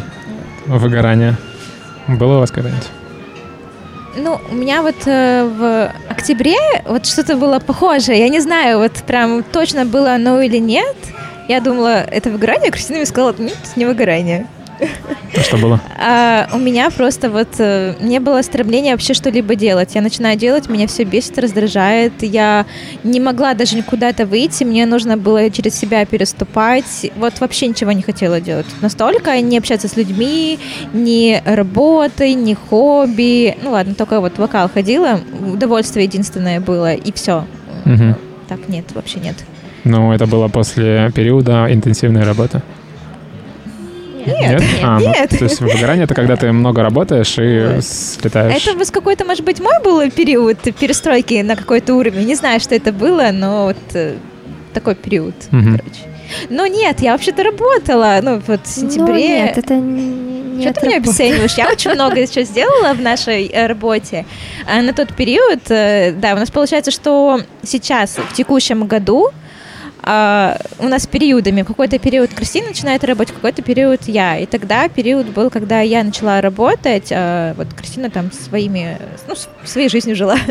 выгорание. 0.66 1.36
Было 2.08 2.38
у 2.38 2.40
вас 2.40 2.52
когда-нибудь? 2.52 2.88
Ну, 4.16 4.40
у 4.50 4.56
меня 4.56 4.82
вот 4.82 4.96
э, 5.06 5.44
в 5.44 5.92
октябре 6.10 6.58
вот 6.86 7.06
что-то 7.06 7.38
было 7.38 7.60
похожее. 7.60 8.20
Я 8.20 8.30
не 8.30 8.40
знаю, 8.40 8.80
вот 8.80 8.94
прям 9.06 9.44
точно 9.44 9.86
было 9.86 10.14
оно 10.14 10.42
или 10.42 10.58
нет. 10.58 10.96
Я 11.48 11.62
думала, 11.62 12.04
это 12.04 12.30
выгорание. 12.30 12.72
Кристина 12.72 12.98
мне 12.98 13.06
сказала, 13.06 13.36
нет, 13.38 13.58
не 13.76 13.86
выгорание. 13.86 14.48
А 14.80 15.40
что 15.42 15.58
было? 15.58 15.80
А, 16.00 16.48
у 16.54 16.58
меня 16.58 16.90
просто 16.90 17.30
вот 17.30 17.48
э, 17.60 17.96
не 18.00 18.20
было 18.20 18.42
стремления 18.42 18.92
вообще 18.92 19.14
что-либо 19.14 19.56
делать. 19.56 19.96
Я 19.96 20.02
начинаю 20.02 20.38
делать, 20.38 20.70
меня 20.70 20.88
все 20.88 21.04
бесит, 21.04 21.38
раздражает. 21.38 22.14
Я 22.22 22.66
не 23.04 23.20
могла 23.20 23.54
даже 23.54 23.82
куда-то 23.82 24.26
выйти, 24.26 24.64
мне 24.64 24.86
нужно 24.86 25.18
было 25.18 25.50
через 25.50 25.76
себя 25.76 26.06
переступать. 26.06 27.12
Вот 27.16 27.40
вообще 27.40 27.68
ничего 27.68 27.92
не 27.92 28.02
хотела 28.02 28.42
делать. 28.42 28.66
Настолько 28.82 29.40
не 29.42 29.58
общаться 29.58 29.88
с 29.88 29.98
людьми, 29.98 30.60
ни 30.94 31.42
работой, 31.46 32.34
ни 32.34 32.54
хобби. 32.54 33.58
Ну 33.62 33.72
ладно, 33.72 33.96
только 33.96 34.20
вот 34.20 34.38
вокал 34.38 34.70
ходила, 34.70 35.20
удовольствие 35.54 36.06
единственное 36.06 36.60
было, 36.60 36.94
и 36.94 37.12
все. 37.12 37.46
Мгм. 37.86 38.16
Так, 38.48 38.70
нет, 38.70 38.86
вообще 38.94 39.20
нет. 39.20 39.36
Ну, 39.84 40.12
это 40.12 40.26
было 40.26 40.48
после 40.48 41.12
периода 41.16 41.68
интенсивной 41.70 42.24
работы. 42.24 42.62
Нет, 44.28 44.62
А, 44.84 45.00
ну, 45.00 45.08
нет. 45.08 45.30
то 45.30 45.44
есть 45.46 45.60
выгорание— 45.62 46.04
это 46.06 46.14
когда 46.14 46.36
ты 46.36 46.52
много 46.52 46.84
работаешь 46.84 47.36
и 47.40 47.80
слетаешь. 47.82 48.64
Это 48.66 48.78
вот 48.78 48.92
какой-то, 48.92 49.26
может 49.26 49.44
быть, 49.46 49.60
мой 49.60 49.82
был 49.84 50.10
период 50.12 50.58
перестройки 50.80 51.42
на 51.42 51.56
какой-то 51.56 51.96
уровень. 51.96 52.26
Не 52.28 52.36
знаю, 52.36 52.60
что 52.60 52.76
это 52.76 52.92
было, 52.92 53.30
но 53.32 53.66
вот 53.66 53.78
э, 53.94 54.16
такой 54.74 54.96
период, 54.96 55.34
короче. 55.50 55.82
Но 56.50 56.68
нет, 56.68 57.00
я 57.00 57.14
вообще-то 57.14 57.42
работала, 57.44 58.20
ну 58.22 58.42
вот 58.46 58.60
в 58.66 58.78
Ну, 58.78 58.90
сентябре. 58.90 59.28
нет, 59.44 59.58
это 59.58 59.76
не 59.76 60.62
Что 60.62 60.74
ты 60.74 60.88
меня 60.88 60.98
обесцениваешь? 60.98 61.54
Я 61.58 61.70
очень 61.70 61.92
много 61.92 62.20
еще 62.20 62.44
сделала 62.44 62.94
в 62.94 63.02
нашей 63.02 63.46
э, 63.48 63.66
работе. 63.68 64.26
А 64.70 64.82
на 64.82 64.92
тот 64.94 65.14
период, 65.16 65.60
да, 65.68 66.34
у 66.34 66.38
нас 66.38 66.52
получается, 66.52 66.92
что 66.92 67.40
сейчас, 67.64 68.18
в 68.18 68.34
текущем 68.36 68.86
году, 68.88 69.30
а, 70.10 70.58
у 70.80 70.88
нас 70.88 71.06
периодами, 71.06 71.64
какой-то 71.64 72.00
период 72.00 72.34
Кристина 72.34 72.70
начинает 72.70 73.04
работать, 73.04 73.36
какой-то 73.36 73.62
период 73.62 74.04
я. 74.08 74.38
И 74.38 74.46
тогда 74.46 74.88
период 74.88 75.28
был, 75.28 75.50
когда 75.50 75.82
я 75.82 76.02
начала 76.02 76.40
работать, 76.40 77.10
а 77.12 77.54
вот 77.56 77.74
Кристина 77.74 78.10
там 78.10 78.32
своими, 78.32 78.98
ну, 79.28 79.34
своей 79.66 79.90
жизнью 79.90 80.16
жила. 80.16 80.38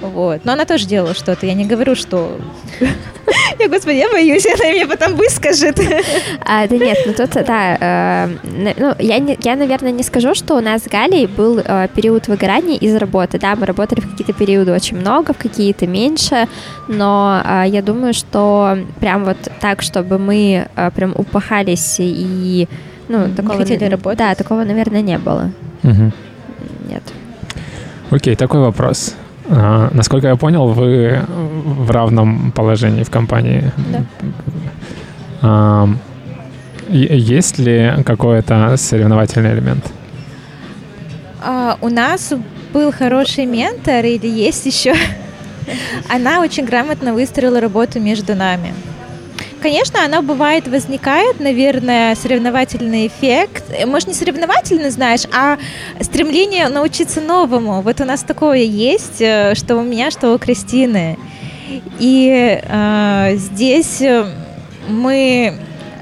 Вот. 0.00 0.44
Но 0.44 0.52
она 0.52 0.64
тоже 0.64 0.86
делала 0.86 1.14
что-то. 1.14 1.46
Я 1.46 1.54
не 1.54 1.64
говорю, 1.64 1.94
что... 1.94 2.38
Я, 3.58 3.68
господи, 3.68 3.96
я 3.96 4.10
боюсь, 4.10 4.44
она 4.46 4.70
мне 4.70 4.86
потом 4.86 5.14
выскажет. 5.14 5.78
А, 6.44 6.66
да 6.66 6.76
нет, 6.76 6.98
ну 7.06 7.12
тут, 7.12 7.32
да, 7.46 7.76
э, 7.80 8.74
ну, 8.78 8.94
я, 8.98 9.18
не- 9.18 9.38
я, 9.42 9.56
наверное, 9.56 9.92
не 9.92 10.02
скажу, 10.02 10.34
что 10.34 10.56
у 10.56 10.60
нас 10.60 10.82
с 10.82 10.88
Галей 10.88 11.26
был 11.26 11.58
э, 11.58 11.88
период 11.94 12.28
выгорания 12.28 12.76
из 12.76 12.96
работы, 12.96 13.38
да, 13.38 13.54
мы 13.54 13.66
работали 13.66 14.00
в 14.00 14.10
какие-то 14.10 14.32
периоды 14.32 14.72
очень 14.72 14.96
много, 14.96 15.32
в 15.32 15.38
какие-то 15.38 15.86
меньше, 15.86 16.48
но 16.88 17.40
э, 17.44 17.64
я 17.68 17.80
думаю, 17.82 18.12
что 18.12 18.78
прям 19.00 19.24
вот 19.24 19.36
так, 19.60 19.82
чтобы 19.82 20.18
мы 20.18 20.66
э, 20.76 20.90
прям 20.94 21.12
упахались 21.16 21.96
и, 21.98 22.68
ну, 23.08 23.26
Не 23.26 23.34
такого... 23.34 23.58
хотели 23.58 23.84
работать? 23.84 24.18
Да, 24.18 24.34
такого, 24.34 24.64
наверное, 24.64 25.02
не 25.02 25.18
было, 25.18 25.50
Мгм. 25.82 26.12
нет. 26.88 27.02
Окей, 28.10 28.36
такой 28.36 28.60
вопрос. 28.60 29.14
А, 29.48 29.88
насколько 29.92 30.28
я 30.28 30.36
понял, 30.36 30.68
вы 30.68 31.20
в 31.64 31.90
равном 31.90 32.52
положении 32.52 33.02
в 33.02 33.10
компании. 33.10 33.72
Да. 35.42 35.88
Е- 36.88 37.18
есть 37.18 37.58
ли 37.58 37.92
какой-то 38.04 38.76
соревновательный 38.76 39.52
элемент? 39.54 39.84
А, 41.44 41.76
у 41.80 41.88
нас 41.88 42.32
был 42.72 42.92
хороший 42.92 43.46
ментор, 43.46 44.04
или 44.04 44.26
есть 44.28 44.66
еще. 44.66 44.94
Она 46.08 46.40
очень 46.40 46.64
грамотно 46.64 47.14
выстроила 47.14 47.60
работу 47.60 48.00
между 48.00 48.34
нами. 48.34 48.74
Конечно, 49.62 50.04
она 50.04 50.22
бывает, 50.22 50.66
возникает, 50.66 51.38
наверное, 51.38 52.16
соревновательный 52.16 53.06
эффект. 53.06 53.62
Может, 53.86 54.08
не 54.08 54.14
соревновательный, 54.14 54.90
знаешь, 54.90 55.22
а 55.32 55.56
стремление 56.00 56.68
научиться 56.68 57.20
новому. 57.20 57.80
Вот 57.80 58.00
у 58.00 58.04
нас 58.04 58.22
такое 58.24 58.58
есть, 58.58 59.20
э, 59.20 59.54
что 59.54 59.76
у 59.76 59.82
меня, 59.82 60.10
что 60.10 60.34
у 60.34 60.38
Кристины. 60.38 61.16
И 62.00 62.60
э, 62.60 63.32
здесь 63.36 64.00
э, 64.00 64.26
мы 64.88 65.54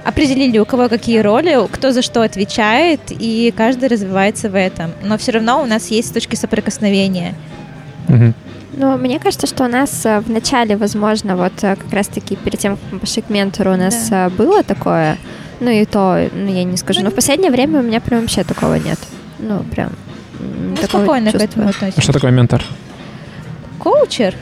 определили, 0.05 0.59
у 0.59 0.65
кого 0.65 0.89
какие 0.89 1.19
роли, 1.19 1.59
кто 1.71 1.93
за 1.93 2.01
что 2.01 2.23
отвечает, 2.23 3.01
и 3.11 3.53
каждый 3.55 3.91
развивается 3.91 4.49
в 4.49 4.55
этом. 4.55 4.93
Но 5.03 5.19
все 5.19 5.33
равно 5.33 5.63
у 5.63 5.67
нас 5.67 5.89
есть 5.89 6.15
точки 6.15 6.35
соприкосновения. 6.35 7.35
Мгм. 8.09 8.35
Ну, 8.81 8.97
мне 8.97 9.19
кажется, 9.19 9.47
что 9.47 9.65
у 9.65 9.69
нас 9.69 10.07
э, 10.07 10.21
в 10.21 10.31
начале, 10.31 10.75
возможно, 10.75 11.37
вот 11.37 11.53
э, 11.63 11.77
как 11.77 11.93
раз-таки 11.93 12.35
перед 12.37 12.59
тем, 12.61 12.77
как 12.79 12.93
мы 12.93 12.99
пошли 12.99 13.21
к 13.21 13.29
ментору, 13.29 13.73
у 13.75 13.77
нас 13.77 14.09
Да. 14.09 14.27
э, 14.29 14.31
было 14.31 14.63
такое, 14.63 15.19
ну 15.61 15.69
и 15.71 15.85
то, 15.85 16.29
ну 16.33 16.51
я 16.51 16.65
не 16.65 16.79
скажу, 16.79 17.03
но 17.03 17.11
в 17.11 17.15
последнее 17.15 17.51
время 17.51 17.81
у 17.81 17.83
меня 17.83 18.01
прям 18.01 18.23
вообще 18.23 18.43
такого 18.43 18.77
нет. 18.77 18.99
Ну, 19.39 19.59
прям 19.65 19.91
такого 20.81 21.03
спокойно 21.03 21.29
к 21.31 21.33
чувства. 21.33 21.45
этому 21.47 21.67
А 21.67 21.71
относимся. 21.71 22.01
что 22.01 22.13
такое 22.15 22.31
ментор? 22.31 22.65
Коучер? 23.79 24.35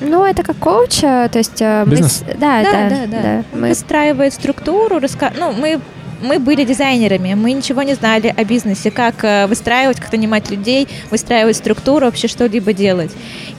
Ну, 0.00 0.24
это 0.24 0.44
как 0.44 0.56
коуч, 0.58 1.00
то 1.00 1.30
есть... 1.34 1.60
э, 1.60 1.82
мы 1.86 1.90
Бизнес? 1.90 2.18
с- 2.18 2.24
Да, 2.38 2.62
Да, 2.62 2.72
да, 2.88 3.06
да, 3.06 3.22
да. 3.22 3.44
Мы 3.52 3.70
Выстраивает 3.70 4.32
структуру, 4.32 5.00
раска... 5.00 5.32
ну, 5.36 5.50
мы 5.50 5.80
мы 6.20 6.38
были 6.38 6.64
дизайнерами, 6.64 7.34
мы 7.34 7.52
ничего 7.52 7.82
не 7.82 7.94
знали 7.94 8.32
о 8.36 8.44
бизнесе, 8.44 8.90
как 8.90 9.24
э, 9.24 9.46
выстраивать, 9.46 10.00
как 10.00 10.12
нанимать 10.12 10.50
людей, 10.50 10.88
выстраивать 11.10 11.56
структуру, 11.56 12.06
вообще 12.06 12.28
что-либо 12.28 12.72
делать. 12.72 13.10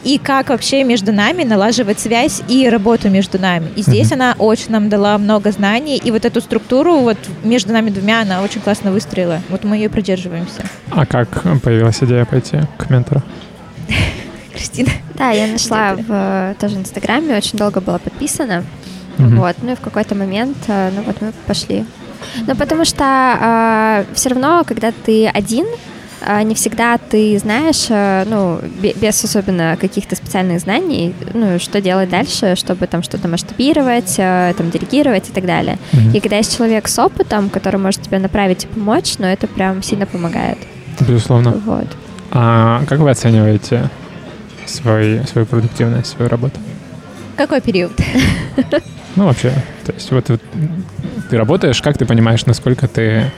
И 0.04 0.18
как 0.18 0.50
вообще 0.50 0.84
между 0.84 1.12
нами 1.12 1.44
налаживать 1.44 2.00
связь 2.00 2.42
и 2.48 2.70
работу 2.70 3.10
между 3.10 3.40
нами. 3.40 3.70
И 3.76 3.82
здесь 3.82 4.08
Мгм. 4.12 4.14
она 4.22 4.36
очень 4.38 4.72
нам 4.72 4.90
дала 4.90 5.18
много 5.18 5.52
знаний, 5.52 5.98
и 6.04 6.12
вот 6.12 6.26
эту 6.26 6.42
структуру 6.42 6.98
вот 7.00 7.18
между 7.44 7.74
нами 7.74 7.90
двумя 7.90 8.22
она 8.22 8.42
очень 8.42 8.62
классно 8.62 8.92
выстроила. 8.92 9.42
Вот 9.50 9.64
мы 9.64 9.76
ее 9.78 9.90
придерживаемся. 9.90 10.64
А 10.92 11.06
как 11.06 11.44
появилась 11.62 12.02
идея 12.02 12.26
пойти 12.26 12.60
к 12.78 12.90
ментору? 12.90 13.22
Кристина. 14.54 14.92
Да, 15.16 15.32
я 15.32 15.48
нашла 15.48 15.96
в 15.96 16.06
э, 16.10 16.56
тоже 16.60 16.76
Инстаграме, 16.78 17.36
очень 17.36 17.58
долго 17.58 17.82
была 17.82 17.98
подписана. 18.00 18.64
Вот, 19.18 19.56
ну 19.64 19.72
и 19.72 19.76
в 19.76 19.80
какой-то 19.80 20.14
момент, 20.14 20.58
э, 20.68 20.92
ну 20.96 21.02
вот 21.02 21.22
мы 21.22 21.34
пошли. 21.48 21.86
Ну 22.48 22.56
потому 22.56 22.86
что 22.86 24.06
все 24.14 24.30
равно, 24.30 24.64
когда 24.66 24.92
ты 24.92 25.28
один, 25.28 25.66
э, 26.22 26.42
не 26.44 26.56
всегда 26.56 26.98
ты 26.98 27.38
знаешь, 27.40 27.86
э, 27.90 28.24
ну, 28.28 28.60
бе- 28.82 28.94
без 28.94 29.24
особенно 29.24 29.78
каких-то 29.80 30.16
специальных 30.16 30.60
знаний, 30.62 31.14
ну, 31.34 31.60
что 31.60 31.82
делать 31.82 32.10
дальше, 32.10 32.56
чтобы 32.56 32.88
там 32.88 33.04
что-то 33.04 33.28
масштабировать, 33.28 34.16
э, 34.18 34.54
там, 34.58 34.70
делегировать 34.72 35.30
и 35.30 35.32
так 35.32 35.46
далее. 35.46 35.78
Мгм. 35.94 36.12
И 36.16 36.20
когда 36.20 36.38
есть 36.38 36.56
человек 36.58 36.88
с 36.88 36.98
опытом, 37.00 37.50
который 37.50 37.80
может 37.80 38.02
тебя 38.02 38.20
направить 38.20 38.64
и 38.66 38.68
помочь, 38.68 39.16
ну, 39.20 39.28
это 39.28 39.48
прям 39.48 39.84
сильно 39.84 40.06
помогает. 40.06 40.58
Безусловно. 41.00 41.52
Вот. 41.52 41.88
А 42.32 42.84
как 42.88 43.00
вы 43.00 43.10
оцениваете 43.12 43.90
свой, 44.66 45.22
свою 45.32 45.46
продуктивность, 45.46 46.08
свою 46.12 46.30
работу? 46.30 46.60
Какой 47.38 47.62
период? 47.62 47.92
Ну, 49.16 49.26
вообще, 49.26 49.52
то 49.86 49.94
есть 49.94 50.12
вот, 50.12 50.30
вот 50.30 50.42
ты 51.30 51.38
работаешь, 51.38 51.82
как 51.82 51.98
ты 51.98 52.06
понимаешь, 52.06 52.46
насколько 52.46 52.88
ты 52.88 53.32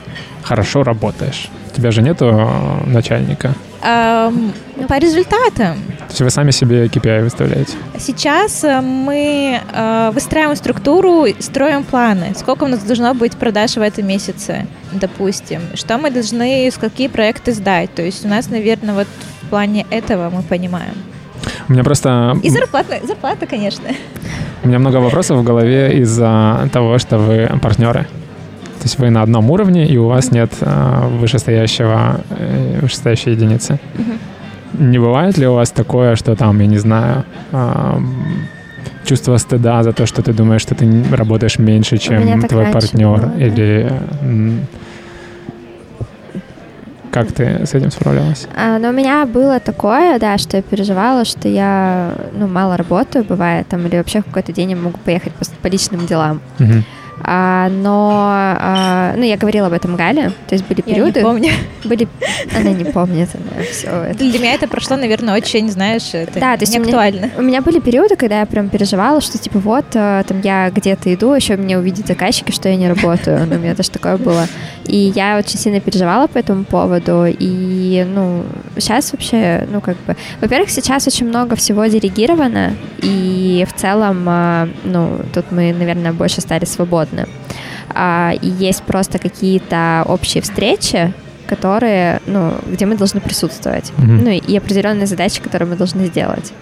хорошо 0.44 0.84
работаешь? 0.84 1.50
У 1.72 1.76
тебя 1.76 1.92
же 1.92 2.02
нету 2.02 2.26
э, 2.26 2.90
начальника. 2.90 3.54
Ам, 3.82 4.52
По 4.88 4.98
результатам. 4.98 5.76
То 6.00 6.10
есть 6.10 6.22
вы 6.22 6.30
сами 6.30 6.52
себе 6.52 6.86
KPI 6.88 7.24
выставляете. 7.24 7.74
Сейчас 7.98 8.64
э, 8.64 8.82
мы 8.82 9.62
э, 9.72 10.12
выстраиваем 10.14 10.58
структуру, 10.58 11.26
строим 11.40 11.84
планы. 11.84 12.34
Сколько 12.36 12.66
у 12.66 12.68
нас 12.68 12.80
должно 12.84 13.14
быть 13.14 13.38
продаж 13.38 13.76
в 13.76 13.82
этом 13.82 14.08
месяце, 14.08 14.68
допустим. 14.92 15.62
Что 15.76 15.98
мы 15.98 16.12
должны, 16.12 16.70
с 16.70 16.78
какие 16.78 17.08
проекты 17.08 17.54
сдать. 17.54 17.94
То 17.94 18.02
есть 18.02 18.26
у 18.26 18.28
нас, 18.28 18.50
наверное, 18.50 18.96
вот 18.96 19.08
в 19.44 19.50
плане 19.50 19.86
этого 19.90 20.30
мы 20.30 20.42
понимаем. 20.44 20.96
У 21.70 21.74
меня 21.74 21.84
просто 21.84 22.36
И 22.42 22.50
зарплата, 22.50 23.00
зарплата, 23.06 23.46
конечно. 23.46 23.90
у 24.64 24.68
меня 24.68 24.80
много 24.80 24.98
вопросов 24.98 25.38
в 25.38 25.44
голове 25.44 26.00
из-за 26.00 26.68
того, 26.74 26.98
что 26.98 27.20
вы 27.20 27.48
партнеры. 27.62 28.08
То 28.80 28.86
есть 28.86 28.98
вы 28.98 29.10
на 29.12 29.22
одном 29.22 29.52
уровне, 29.52 29.86
и 29.86 29.98
у 29.98 30.08
вас 30.08 30.32
нет 30.32 30.52
э, 30.62 31.08
вышестоящего, 31.20 32.22
э, 32.30 32.80
вышестоящей 32.82 33.34
единицы. 33.34 33.80
Не 34.74 34.98
бывает 34.98 35.38
ли 35.38 35.48
у 35.48 35.54
вас 35.54 35.72
такое, 35.72 36.16
что 36.16 36.36
там, 36.36 36.60
я 36.60 36.68
не 36.68 36.78
знаю, 36.78 37.24
ам, 37.52 38.16
чувство 39.06 39.38
стыда 39.38 39.84
за 39.84 39.92
то, 39.94 40.06
что 40.06 40.22
ты 40.22 40.34
думаешь, 40.34 40.62
что 40.62 40.76
ты 40.76 41.04
работаешь 41.12 41.60
меньше, 41.60 41.98
чем 41.98 42.42
твой 42.44 42.66
партнер? 42.68 43.20
было, 43.20 43.32
да. 43.36 43.46
Или 43.46 43.92
как 47.12 47.32
ты 47.32 47.66
с 47.66 47.74
этим 47.74 47.92
справлялась? 47.92 48.48
А, 48.56 48.80
но 48.80 48.90
у 48.90 48.92
меня 48.92 49.26
было 49.26 49.60
такое, 49.60 50.20
да, 50.20 50.38
что 50.38 50.58
я 50.58 50.64
переживала, 50.64 51.26
что 51.26 51.48
я, 51.48 52.14
ну, 52.34 52.48
мало 52.48 52.78
работаю, 52.78 53.24
бывает, 53.24 53.68
там, 53.68 53.86
или 53.86 53.98
вообще 53.98 54.22
в 54.22 54.26
какой-то 54.26 54.54
день 54.54 54.72
я 54.72 54.76
могу 54.76 54.98
поехать 55.00 55.34
просто 55.34 55.56
по 55.62 55.68
личным 55.68 56.06
делам. 56.06 56.42
Мгм. 56.60 56.84
А, 57.32 57.70
но, 57.70 58.10
а, 58.60 59.14
ну, 59.16 59.22
я 59.24 59.38
говорила 59.38 59.68
об 59.68 59.74
этом 59.74 59.96
Гале, 59.96 60.32
то 60.48 60.56
есть 60.56 60.66
были 60.66 60.82
периоды... 60.82 61.20
Я 61.20 61.22
не 61.26 61.30
помню. 61.30 61.52
Были... 61.84 62.08
Она 62.58 62.72
не 62.72 62.86
помнит, 62.86 63.30
она 63.36 63.64
все 63.72 63.88
это. 63.88 64.18
Для 64.18 64.40
меня 64.40 64.56
это 64.56 64.68
прошло, 64.68 64.98
наверное, 64.98 65.36
очень, 65.36 65.70
знаешь, 65.70 66.10
это 66.14 66.40
Да, 66.40 66.58
то 66.58 66.64
есть 66.64 66.74
не 66.74 66.80
у 66.80 66.82
меня- 66.82 66.90
актуально. 66.90 67.30
У 67.38 67.44
меня 67.44 67.62
были 67.62 67.80
периоды, 67.80 68.16
когда 68.16 68.40
я 68.40 68.48
прям 68.48 68.70
переживала, 68.70 69.22
что 69.22 69.38
типа 69.38 69.60
вот, 69.60 69.86
э, 69.94 70.24
там 70.28 70.42
я 70.42 70.72
где-то 70.72 71.14
иду, 71.14 71.32
еще 71.36 71.56
меня 71.56 71.78
увидят 71.78 72.08
заказчики, 72.08 72.52
что 72.52 72.68
я 72.68 72.76
не 72.76 72.88
работаю. 72.90 73.46
Ну, 73.46 73.58
у 73.58 73.60
меня 73.60 73.76
тоже 73.76 73.92
такое 73.92 74.18
было. 74.18 74.48
И 74.86 74.98
я 75.16 75.38
очень 75.38 75.60
сильно 75.60 75.80
переживала 75.80 76.26
по 76.26 76.40
этому 76.40 76.64
поводу. 76.64 77.28
И, 77.28 78.08
ну, 78.12 78.44
сейчас 78.76 79.12
вообще, 79.12 79.68
ну, 79.72 79.82
как 79.82 79.98
бы... 80.08 80.16
Во-первых, 80.42 80.72
сейчас 80.72 81.06
очень 81.06 81.28
много 81.28 81.56
всего 81.56 81.86
делегировано, 81.86 82.74
и 83.04 83.68
в 83.70 83.80
целом, 83.80 84.26
э, 84.28 84.68
ну, 84.84 85.20
тут 85.32 85.52
мы, 85.52 85.74
наверное, 85.74 86.12
больше 86.12 86.42
стали 86.42 86.66
свободны. 86.66 87.19
А, 87.94 88.34
И 88.42 88.48
есть 88.48 88.84
просто 88.84 89.20
какие-то 89.20 90.04
общие 90.08 90.42
встречи, 90.42 91.14
которые, 91.48 92.22
ну, 92.28 92.54
где 92.68 92.86
мы 92.86 92.96
должны 92.96 93.20
присутствовать. 93.22 93.92
Мгм. 93.98 94.24
Ну, 94.24 94.30
и 94.30 94.58
определенные 94.58 95.08
задачи, 95.08 95.42
которые 95.42 95.68
мы 95.68 95.76
должны 95.76 96.06
сделать. 96.06 96.54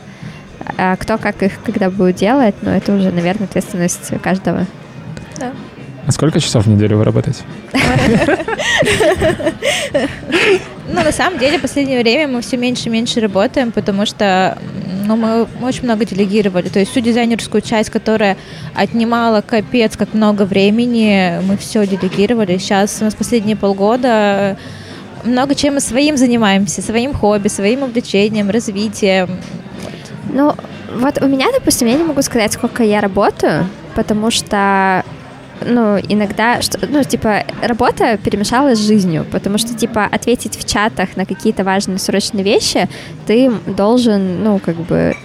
А 0.78 0.96
кто 0.96 1.18
как 1.18 1.44
их 1.44 1.62
когда 1.64 1.90
будет 1.90 2.16
делать, 2.16 2.56
ну, 2.62 2.72
это 2.72 2.94
уже, 2.94 3.12
наверное, 3.12 3.48
ответственность 3.48 4.12
каждого. 4.22 4.66
А 6.08 6.12
сколько 6.12 6.40
часов 6.40 6.66
в 6.66 6.70
неделю 6.70 6.98
вы 6.98 7.04
работаете? 7.04 7.42
Ну, 10.90 11.04
на 11.04 11.12
самом 11.12 11.38
деле, 11.38 11.58
в 11.58 11.62
последнее 11.62 12.00
время 12.02 12.30
мы 12.30 12.42
все 12.42 12.56
меньше 12.56 12.88
и 12.88 12.90
меньше 12.90 13.20
работаем, 13.20 13.74
потому 13.74 14.06
что 14.06 14.58
ну, 15.08 15.16
мы 15.16 15.48
очень 15.66 15.84
много 15.84 16.06
делегировали. 16.06 16.70
То 16.70 16.80
есть 16.80 16.92
всю 16.92 17.00
дизайнерскую 17.00 17.62
часть, 17.62 17.90
которая 17.90 18.38
отнимала 18.76 19.42
капец 19.42 19.96
как 19.96 20.14
много 20.14 20.44
времени, 20.44 21.40
мы 21.44 21.58
все 21.58 21.88
делегировали. 21.88 22.58
Сейчас 22.58 22.98
у 23.02 23.06
нас 23.06 23.16
последние 23.16 23.56
полгода 23.56 24.58
много 25.24 25.56
чем 25.56 25.76
мы 25.76 25.80
своим 25.80 26.18
занимаемся, 26.18 26.82
своим 26.82 27.14
хобби, 27.14 27.48
своим 27.48 27.84
увлечением, 27.84 28.50
развитием. 28.50 29.30
Ну, 30.32 30.56
вот 30.96 31.22
у 31.22 31.28
меня, 31.28 31.48
допустим, 31.54 31.88
я 31.88 31.96
не 31.96 32.04
могу 32.04 32.22
сказать, 32.22 32.54
сколько 32.54 32.84
я 32.84 33.02
работаю, 33.02 33.68
потому 33.96 34.32
что 34.32 35.04
ну, 35.66 35.98
иногда, 35.98 36.62
что, 36.62 36.80
ну, 36.88 37.04
типа, 37.04 37.44
работа 37.62 38.18
перемешалась 38.18 38.80
с 38.80 38.88
жизнью, 38.88 39.26
потому 39.32 39.58
что, 39.58 39.74
типа, 39.74 40.06
ответить 40.06 40.58
в 40.58 40.66
чатах 40.68 41.16
на 41.16 41.26
какие-то 41.26 41.64
важные 41.64 42.00
срочные 42.00 42.44
вещи 42.44 42.88
ты 43.26 43.52
должен, 43.66 44.44
ну, 44.44 44.60
как 44.60 44.76
бы, 44.76 45.16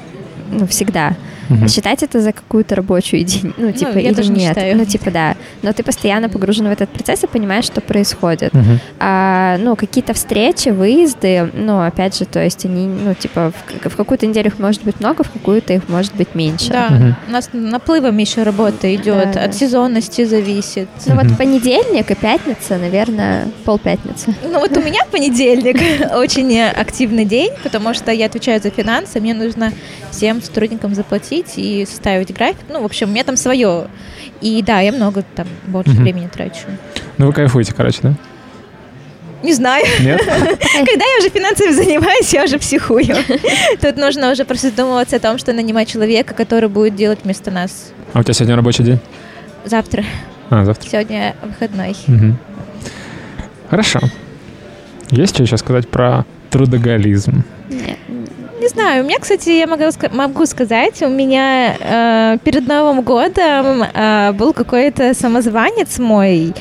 ну, 0.51 0.67
всегда. 0.67 1.15
Мгм. 1.49 1.69
Считать 1.69 2.03
это 2.03 2.21
за 2.21 2.33
какую-то 2.33 2.75
рабочую 2.77 3.25
день, 3.25 3.53
ну, 3.59 3.73
типа, 3.73 3.99
я 3.99 4.09
или 4.09 4.15
тоже 4.15 4.31
не 4.33 4.41
нет. 4.41 4.49
считаю. 4.57 4.77
Ну, 4.77 4.85
типа, 4.85 5.11
да. 5.11 5.37
Но 5.63 5.73
ты 5.73 5.83
постоянно 5.83 6.29
погружен 6.29 6.67
в 6.69 6.71
этот 6.71 6.89
процесс 6.91 7.25
и 7.25 7.27
понимаешь, 7.27 7.65
что 7.65 7.81
происходит. 7.81 8.53
Мгм. 8.55 8.79
А, 8.99 9.57
ну, 9.59 9.77
какие-то 9.77 10.15
встречи, 10.15 10.69
выезды, 10.71 11.51
ну, 11.55 11.85
опять 11.85 12.19
же, 12.19 12.25
то 12.25 12.43
есть 12.43 12.65
они, 12.65 12.87
ну, 12.87 13.15
типа, 13.15 13.53
в, 13.85 13.89
в 13.91 13.97
какую-то 13.97 14.27
неделю 14.27 14.49
их 14.49 14.59
может 14.59 14.83
быть 14.85 15.01
много, 15.01 15.25
в 15.25 15.31
какую-то 15.31 15.73
их 15.73 15.89
может 15.89 16.15
быть 16.15 16.35
меньше. 16.35 16.71
Да, 16.71 16.89
Мгм. 16.91 17.17
у 17.29 17.31
нас 17.31 17.51
наплывом 17.53 18.17
еще 18.19 18.43
работа 18.43 18.95
идет, 18.95 19.33
Да, 19.33 19.45
от 19.45 19.51
да. 19.51 19.53
сезонности 19.53 20.25
зависит. 20.25 20.89
Ну, 21.07 21.15
Мгм. 21.15 21.29
вот 21.29 21.39
понедельник 21.39 22.11
и 22.11 22.15
пятница, 22.15 22.79
наверное, 22.79 23.49
полпятницы. 23.65 24.35
Ну 24.43 24.59
вот 24.61 24.77
у 24.77 24.81
меня 24.81 25.01
понедельник 25.11 25.77
очень 26.15 26.61
активный 26.61 27.25
день, 27.25 27.51
потому 27.63 27.95
что 27.95 28.13
я 28.13 28.27
отвечаю 28.27 28.61
за 28.63 28.71
финансы, 28.71 29.21
мне 29.21 29.35
нужно 29.35 29.73
всем 30.11 30.43
сотрудникам 30.43 30.95
заплатить 30.95 31.32
и 31.57 31.87
составить 31.87 32.33
график. 32.35 32.65
Ну, 32.69 32.83
в 32.83 32.85
общем, 32.85 33.09
у 33.09 33.13
меня 33.13 33.25
там 33.25 33.37
свое. 33.37 33.87
И 34.41 34.63
да, 34.63 34.81
я 34.81 34.93
много 34.93 35.25
там 35.35 35.47
больше 35.67 35.93
Мгм. 35.93 36.03
времени 36.03 36.29
трачу. 36.29 36.67
Ну, 37.19 37.27
вы 37.27 37.33
кайфуете, 37.33 37.73
короче, 37.75 37.99
да? 38.03 38.15
Не 39.43 39.53
знаю. 39.55 39.85
Нет? 40.01 40.21
Когда 40.27 41.05
я 41.05 41.19
уже 41.19 41.29
финансами 41.31 41.71
занимаюсь, 41.73 42.33
я 42.33 42.45
уже 42.45 42.59
психую. 42.59 43.05
Тут 43.81 43.97
нужно 43.97 44.31
уже 44.31 44.45
просто 44.45 44.69
задумываться 44.71 45.17
о 45.17 45.21
том, 45.21 45.39
что 45.39 45.53
нанимать 45.53 45.89
человека, 45.89 46.35
который 46.35 46.69
будет 46.69 46.95
делать 46.95 47.21
вместо 47.25 47.51
нас. 47.51 47.93
А 48.13 48.21
у 48.21 48.23
тебя 48.23 48.35
сегодня 48.35 48.57
рабочий 48.57 48.85
день? 48.85 49.01
Завтра. 49.65 50.05
А, 50.51 50.65
завтра. 50.65 50.89
Сегодня 50.89 51.35
выходной. 51.43 51.97
Мгм. 52.07 52.39
Хорошо. 53.71 54.01
Есть 55.11 55.35
что 55.35 55.43
еще 55.43 55.57
сказать 55.57 55.89
про 55.89 56.25
трудоголизм? 56.51 57.45
Нет. 57.69 57.99
Не 58.63 58.69
знаю, 58.69 59.03
у 59.03 59.07
меня, 59.09 59.19
кстати, 59.19 59.51
я 59.51 59.67
могу, 59.67 59.83
могу 60.13 60.47
сказать, 60.47 61.03
у 61.03 61.09
меня 61.09 61.75
э, 61.81 62.39
перед 62.45 62.69
Новым 62.69 63.03
годом 63.03 63.83
э, 63.83 64.31
был 64.35 64.53
какой-то 64.53 65.15
самозванец 65.15 65.99
мой. 65.99 66.55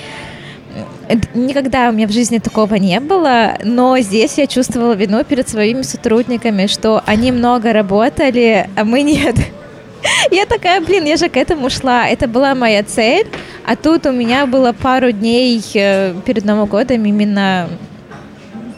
Никогда 1.36 1.90
у 1.90 1.92
меня 1.92 2.08
в 2.08 2.12
жизни 2.12 2.40
такого 2.40 2.74
не 2.76 3.00
было, 3.00 3.60
но 3.64 4.00
здесь 4.00 4.40
я 4.40 4.48
чувствовала 4.48 4.94
вину 4.94 5.24
перед 5.24 5.48
своими 5.48 5.84
сотрудниками, 5.84 6.66
что 6.66 7.04
они 7.06 7.32
много 7.32 7.72
работали, 7.72 8.68
а 8.76 8.84
мы 8.84 9.04
нет. 9.04 9.36
Я 10.32 10.48
такая, 10.48 10.82
блин, 10.82 11.06
я 11.06 11.18
же 11.18 11.30
к 11.30 11.38
этому 11.38 11.70
шла. 11.70 12.08
Это 12.08 12.28
была 12.28 12.56
моя 12.56 12.82
цель, 12.82 13.28
а 13.64 13.76
тут 13.76 14.08
у 14.08 14.12
меня 14.12 14.48
было 14.48 14.74
пару 14.74 15.12
дней 15.12 15.62
э, 15.76 16.16
перед 16.26 16.46
Новым 16.46 16.68
годом 16.68 17.06
именно 17.06 17.70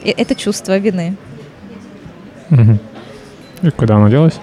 э- 0.03 0.11
это 0.11 0.35
чувство 0.35 0.77
вины. 0.77 1.15
Мгм. 2.49 2.79
И 3.63 3.69
куда 3.71 3.95
оно 3.95 4.09
делось? 4.09 4.39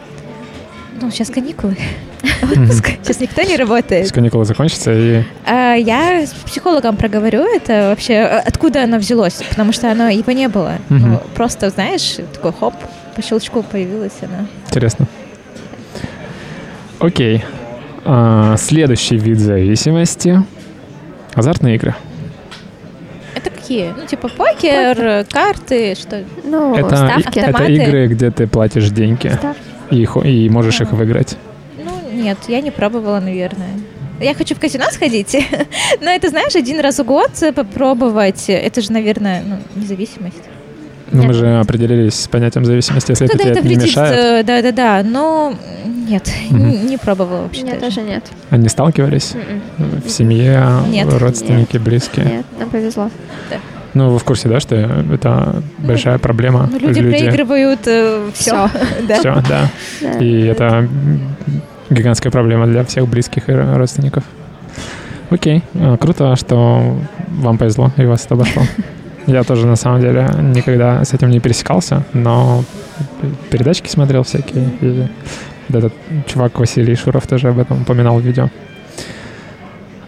Ну, 1.01 1.11
сейчас 1.11 1.31
каникулы. 1.31 1.77
Отпуск. 2.43 2.91
Сейчас 3.03 3.21
никто 3.21 3.43
не 3.43 3.57
работает. 3.57 4.09
С 4.09 4.13
каникулы 4.13 4.45
закончатся, 4.45 4.93
и 4.93 5.23
А, 5.47 5.75
я 5.75 6.27
с 6.27 6.31
психологом 6.31 6.97
проговорю 6.97 7.43
это 7.43 7.89
вообще, 7.91 8.15
э, 8.15 8.39
откуда 8.41 8.85
оно 8.85 8.99
взялось, 8.99 9.43
потому 9.49 9.73
что 9.73 9.91
оно 9.91 10.09
его 10.09 10.33
не 10.33 10.49
было. 10.49 10.75
Ну, 10.89 11.21
просто, 11.35 11.71
знаешь, 11.71 12.17
такой 12.35 12.53
хоп, 12.53 12.75
по 13.15 13.23
щелчку 13.23 13.63
появилась 13.63 14.13
она. 14.23 14.47
интересно. 14.69 15.07
Окей. 16.99 17.45
А, 18.05 18.57
следующий 18.59 19.17
вид 19.17 19.39
зависимости— 19.39 20.43
азартные 21.35 21.77
игры. 21.77 21.95
Это 23.43 23.51
какие? 23.51 23.95
Ну, 23.97 24.07
типа 24.07 24.29
покер, 24.29 25.01
э, 25.01 25.25
карты, 25.25 25.95
что? 25.95 26.25
Ну, 26.45 26.75
это, 26.75 26.97
ставки. 26.97 27.39
это 27.39 27.49
Автоматы. 27.49 27.73
игры, 27.73 28.07
где 28.09 28.31
ты 28.31 28.47
платишь 28.47 28.91
деньги 28.91 29.29
Ставки. 29.29 29.63
и, 29.91 30.45
и 30.45 30.51
можешь 30.51 30.81
их 30.81 30.93
выиграть. 30.93 31.37
Ну, 31.79 31.91
нет, 32.13 32.37
я 32.49 32.61
не 32.61 32.71
пробовала, 32.71 33.19
наверное. 33.19 33.71
Я 34.21 34.35
хочу 34.35 34.55
в 34.55 34.61
казино 34.61 34.85
сходить, 34.91 35.35
но 36.03 36.11
это, 36.11 36.29
знаешь, 36.29 36.55
один 36.55 36.81
раз 36.81 36.99
в 36.99 37.05
год 37.05 37.31
попробовать, 37.55 38.45
это 38.49 38.83
же, 38.83 38.93
наверное, 38.93 39.43
ну, 39.47 39.57
независимость. 39.75 40.43
Но 41.13 41.23
мы 41.23 41.29
Нет. 41.29 41.37
же 41.37 41.59
определились 41.61 42.15
с 42.15 42.29
понятием 42.29 42.65
зависимости, 42.65 43.11
если 43.11 43.27
это 43.27 43.37
Тогда 43.37 43.53
тебе 43.55 43.61
это 43.61 43.69
не 43.69 43.77
мешает. 43.85 44.17
э, 44.17 44.43
да-да-да, 44.45 45.03
но 45.03 45.55
нет, 46.09 46.31
Мгм. 46.51 46.87
не- 46.87 46.99
пробовала 46.99 47.43
вообще. 47.43 47.63
Нет, 47.63 47.81
даже. 47.81 47.97
тоже 47.97 48.07
нет. 48.07 48.25
А 48.51 48.57
не 48.57 48.69
сталкивались? 48.69 49.35
М-м. 49.35 50.03
В 50.03 50.09
семье, 50.11 50.65
Нет. 50.89 51.09
родственники, 51.13 51.79
близкие? 51.79 52.25
Нет, 52.27 52.47
нам 52.59 52.71
повезло. 52.71 53.11
Ну, 53.93 54.11
вы 54.11 54.19
в 54.21 54.25
курсе, 54.25 54.49
да, 54.49 54.61
что 54.61 54.77
это 54.77 55.63
большая 55.79 56.19
проблема? 56.21 56.69
Ну, 56.71 56.79
люди, 56.79 57.01
проигрывают 57.03 57.81
все. 57.81 58.31
Всё. 58.35 58.71
да. 59.09 59.19
Все, 59.19 59.35
да. 59.49 59.69
Да. 60.01 60.19
И 60.21 60.43
это 60.47 60.89
гигантская 61.91 62.31
проблема 62.31 62.67
для 62.69 62.85
всех 62.85 63.09
близких 63.09 63.49
и 63.49 63.53
родственников. 63.53 64.23
Окей, 65.31 65.63
а, 65.75 65.97
круто, 65.97 66.37
что 66.37 66.97
вам 67.29 67.59
повезло 67.59 67.91
и 67.97 68.05
вас 68.05 68.25
это 68.27 68.35
обошло. 68.35 68.63
Я 69.27 69.45
тоже, 69.45 69.67
на 69.67 69.77
самом 69.77 70.01
деле, 70.01 70.29
никогда 70.41 71.05
с 71.05 71.13
этим 71.13 71.31
не 71.31 71.41
пересекался, 71.41 72.03
но 72.13 72.65
передачки 73.51 73.89
смотрел 73.89 74.23
всякие. 74.23 74.71
И 74.81 75.07
этот 75.69 75.93
чувак 76.27 76.59
Василий 76.59 76.97
Шуров 76.97 77.27
тоже 77.27 77.49
об 77.49 77.59
этом 77.59 77.83
упоминал 77.83 78.19
в 78.19 78.23
видео. 78.23 78.49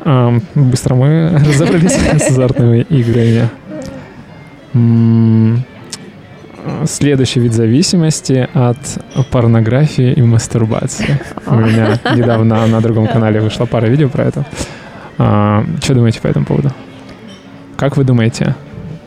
Ам, 0.04 0.42
Быстро 0.54 0.94
мы 0.94 1.30
разобрались 1.46 1.92
с 2.20 2.30
азартными 2.30 2.80
играми. 2.88 3.48
Следующий 6.86 7.40
вид 7.40 7.52
зависимости 7.52 8.48
от 8.54 8.78
порнографии 9.30 10.12
и 10.12 10.22
мастурбации. 10.22 11.18
У 11.46 11.56
меня 11.56 11.98
недавно 12.16 12.66
на 12.66 12.80
другом 12.80 13.06
канале 13.06 13.40
вышла 13.40 13.66
пара 13.66 13.86
видео 13.86 14.08
про 14.08 14.24
это. 14.24 14.46
Что 15.16 15.94
думаете 15.94 16.20
по 16.20 16.28
этому 16.28 16.46
поводу? 16.46 16.70
Как 17.76 17.96
вы 17.96 18.04
думаете, 18.04 18.54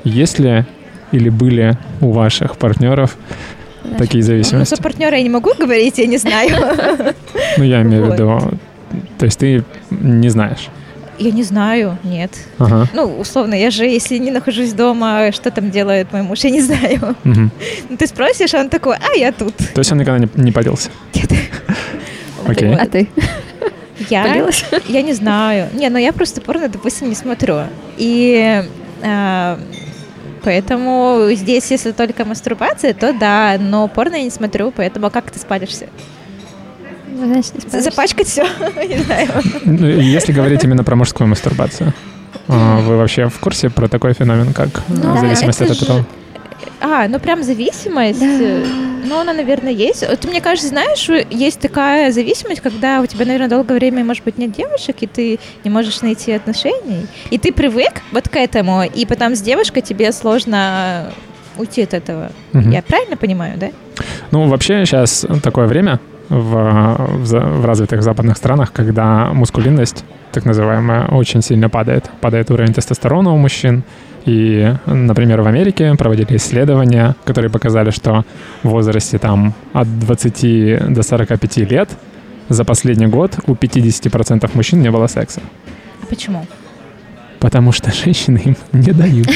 есть 0.05 0.39
ли 0.39 0.63
или 1.11 1.29
были 1.29 1.77
у 2.01 2.11
ваших 2.11 2.57
партнеров 2.57 3.17
такие 3.97 4.23
Ну, 4.23 4.27
зависимости? 4.27 4.75
за 4.75 4.81
партнера 4.81 5.17
я 5.17 5.23
не 5.23 5.29
могу 5.29 5.51
говорить, 5.57 5.97
я 5.97 6.07
не 6.07 6.17
знаю. 6.17 6.49
Ну, 7.57 7.63
я 7.63 7.81
имею 7.81 8.05
в 8.05 8.13
виду, 8.13 8.39
то 9.17 9.25
есть 9.25 9.39
ты 9.39 9.63
не 9.91 10.29
знаешь. 10.29 10.69
Я 11.17 11.31
не 11.31 11.43
знаю, 11.43 11.97
нет. 12.03 12.31
Ага. 12.57 12.87
Ну, 12.93 13.19
условно, 13.19 13.53
я 13.53 13.71
же, 13.71 13.85
если 13.85 14.17
не 14.17 14.31
нахожусь 14.31 14.73
дома, 14.73 15.31
что 15.31 15.49
там 15.49 15.71
делает 15.71 16.11
мой 16.11 16.23
муж, 16.23 16.39
я 16.43 16.49
не 16.49 16.61
знаю. 16.61 17.15
Ну, 17.23 17.49
Ты 17.97 18.07
спросишь, 18.07 18.53
а 18.53 18.59
он 18.59 18.69
такой, 18.69 18.97
а, 18.97 19.15
я 19.17 19.31
тут. 19.31 19.55
То 19.55 19.79
есть 19.79 19.91
он 19.93 19.99
никогда 19.99 20.19
не, 20.19 20.29
не 20.43 20.51
палился. 20.51 20.89
Окей. 22.47 22.75
А 22.75 22.85
ты? 22.85 23.07
Я, 24.09 24.23
Полилась? 24.25 24.65
я 24.87 25.01
не 25.01 25.13
знаю. 25.13 25.69
Не, 25.73 25.89
ну 25.89 25.97
я 25.97 26.11
просто 26.11 26.41
порно, 26.41 26.67
допустим, 26.67 27.07
не 27.09 27.15
смотрю. 27.15 27.59
И 27.97 28.61
а, 29.01 29.57
поэтому 30.45 31.27
здесь, 31.31 31.71
если 31.71 31.91
только 31.91 32.23
мастурбация, 32.23 32.93
то 32.93 33.11
да, 33.13 33.57
но 33.59 33.87
порно 33.87 34.15
я 34.15 34.23
не 34.23 34.29
смотрю, 34.29 34.71
поэтому 34.71 35.09
как 35.09 35.31
ты 35.31 35.39
спалишься? 35.39 35.87
Ну, 37.11 37.25
значит, 37.25 37.55
не 37.55 37.61
спалишься. 37.61 37.89
Запачкать 37.89 38.27
все? 38.27 38.43
Не 38.87 38.97
знаю. 38.99 39.29
Ну, 39.63 39.87
Если 39.87 40.31
говорить 40.33 40.63
именно 40.63 40.83
про 40.83 40.95
мужскую 40.95 41.27
мастурбацию, 41.27 41.93
а, 42.47 42.79
вы 42.81 42.97
вообще 42.97 43.29
в 43.29 43.39
курсе 43.39 43.69
про 43.69 43.87
такой 43.87 44.13
феномен, 44.13 44.53
как 44.53 44.69
Ну, 44.89 45.17
зависимость 45.17 45.61
от 45.61 45.71
этого? 45.71 46.05
А, 46.81 47.07
ну 47.07 47.19
прям 47.19 47.43
зависимость. 47.43 48.19
Да. 48.19 48.25
э, 48.25 48.65
Ну, 49.05 49.19
она, 49.19 49.33
наверное, 49.33 49.71
есть. 49.71 50.07
Вот, 50.07 50.25
мне 50.25 50.41
кажется, 50.41 50.69
знаешь, 50.69 51.07
есть 51.29 51.59
такая 51.59 52.11
зависимость, 52.11 52.61
когда 52.61 53.01
у 53.01 53.05
тебя, 53.05 53.25
наверное, 53.25 53.49
долгое 53.49 53.75
время, 53.75 54.03
может 54.03 54.23
быть, 54.23 54.37
нет 54.37 54.51
девушек, 54.51 54.95
и 55.01 55.07
ты 55.07 55.39
не 55.63 55.69
можешь 55.69 56.01
найти 56.01 56.31
отношений. 56.31 57.05
И 57.29 57.37
ты 57.37 57.53
привык 57.53 58.01
вот 58.11 58.29
к 58.29 58.35
этому, 58.35 58.83
и 58.83 59.05
потом 59.05 59.35
с 59.35 59.41
девушкой 59.41 59.81
тебе 59.81 60.11
сложно 60.11 61.11
уйти 61.57 61.83
от 61.83 61.93
этого. 61.93 62.31
Мгм. 62.53 62.71
Я 62.71 62.81
правильно 62.81 63.15
понимаю, 63.15 63.57
да? 63.57 63.67
Ну, 64.31 64.47
вообще 64.47 64.85
сейчас 64.85 65.25
такое 65.43 65.67
время 65.67 65.99
в, 66.29 66.97
в 67.09 67.61
в 67.61 67.65
развитых 67.65 68.01
западных 68.01 68.37
странах, 68.37 68.71
когда 68.73 69.31
мускулинность, 69.33 70.03
так 70.31 70.45
называемая, 70.45 71.07
очень 71.07 71.41
сильно 71.41 71.69
падает. 71.69 72.09
Падает 72.21 72.49
уровень 72.51 72.73
тестостерона 72.73 73.31
у 73.33 73.37
мужчин. 73.37 73.83
И, 74.25 74.73
например, 74.87 75.41
в 75.41 75.47
Америке 75.47 75.93
проводили 75.95 76.37
исследования, 76.37 77.15
которые 77.25 77.51
показали, 77.51 77.91
что 77.91 78.25
в 78.63 78.69
возрасте 78.69 79.19
там 79.19 79.53
от 79.73 79.99
20 79.99 80.93
до 80.93 81.03
45 81.03 81.57
лет 81.57 81.89
за 82.49 82.65
последний 82.65 83.07
год 83.07 83.39
у 83.47 83.53
50% 83.53 84.49
мужчин 84.53 84.81
не 84.81 84.91
было 84.91 85.07
секса. 85.07 85.41
А 86.01 86.05
почему? 86.07 86.45
Потому 87.39 87.71
что 87.71 87.91
женщины 87.91 88.41
им 88.45 88.57
не 88.73 88.91
дают. 88.91 89.29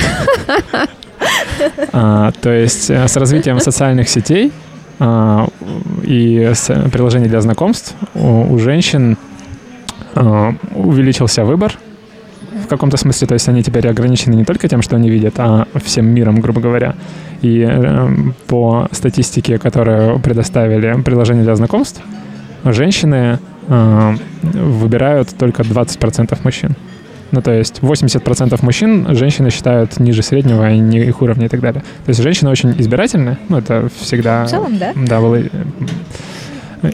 А, 1.91 2.31
То 2.41 2.49
есть 2.49 2.89
э, 2.89 3.07
с 3.07 3.17
развитием 3.17 3.59
социальных 3.59 4.07
сетей 4.07 4.53
а, 4.97 5.47
и 6.03 6.53
приложений 6.91 7.27
для 7.27 7.41
знакомств 7.41 7.95
у 8.15 8.53
у 8.53 8.57
женщин 8.59 9.17
а, 10.15 10.53
увеличился 10.73 11.43
выбор 11.43 11.77
каком-то 12.69 12.97
смысле. 12.97 13.27
То 13.27 13.33
есть 13.33 13.47
они 13.49 13.63
теперь 13.63 13.87
ограничены 13.87 14.35
не 14.35 14.45
только 14.45 14.67
тем, 14.67 14.81
что 14.81 14.95
они 14.95 15.09
видят, 15.09 15.35
а 15.37 15.67
всем 15.83 16.05
миром, 16.05 16.39
грубо 16.39 16.61
говоря. 16.61 16.95
И 17.41 17.65
э, 17.67 18.07
по 18.47 18.87
статистике, 18.91 19.57
которую 19.57 20.19
предоставили 20.19 21.01
приложения 21.01 21.43
для 21.43 21.55
знакомств, 21.55 22.01
женщины 22.63 23.39
а, 23.69 24.15
выбирают 24.41 25.29
только 25.37 25.61
20% 25.61 26.37
мужчин. 26.43 26.75
Ну, 27.31 27.41
то 27.41 27.51
есть 27.51 27.79
80% 27.81 28.65
мужчин 28.65 29.15
женщины 29.15 29.51
считают 29.51 29.99
ниже 29.99 30.23
среднего 30.23 30.71
и 30.71 30.79
не 30.79 30.99
их 30.99 31.21
уровня 31.21 31.45
и 31.45 31.49
так 31.49 31.59
далее. 31.59 31.83
То 32.05 32.09
есть 32.09 32.21
женщины 32.21 32.49
очень 32.49 32.73
избирательны, 32.79 33.37
ну, 33.49 33.57
это 33.59 33.89
всегда... 33.99 34.45
В 34.45 34.49
целом, 34.49 34.77
да. 34.79 34.93
Да, 34.95 35.19
было 35.21 35.35
э, 35.35 35.47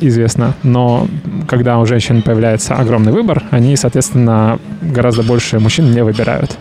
известно. 0.01 0.53
Но 0.63 1.07
когда 1.47 1.79
у 1.79 1.85
женщин 1.85 2.21
появляется 2.21 2.75
огромный 2.75 3.11
выбор, 3.11 3.43
они, 3.51 3.75
соответственно, 3.75 4.59
гораздо 4.81 5.23
больше 5.23 5.59
мужчин 5.59 5.91
не 5.91 6.03
выбирают. 6.03 6.57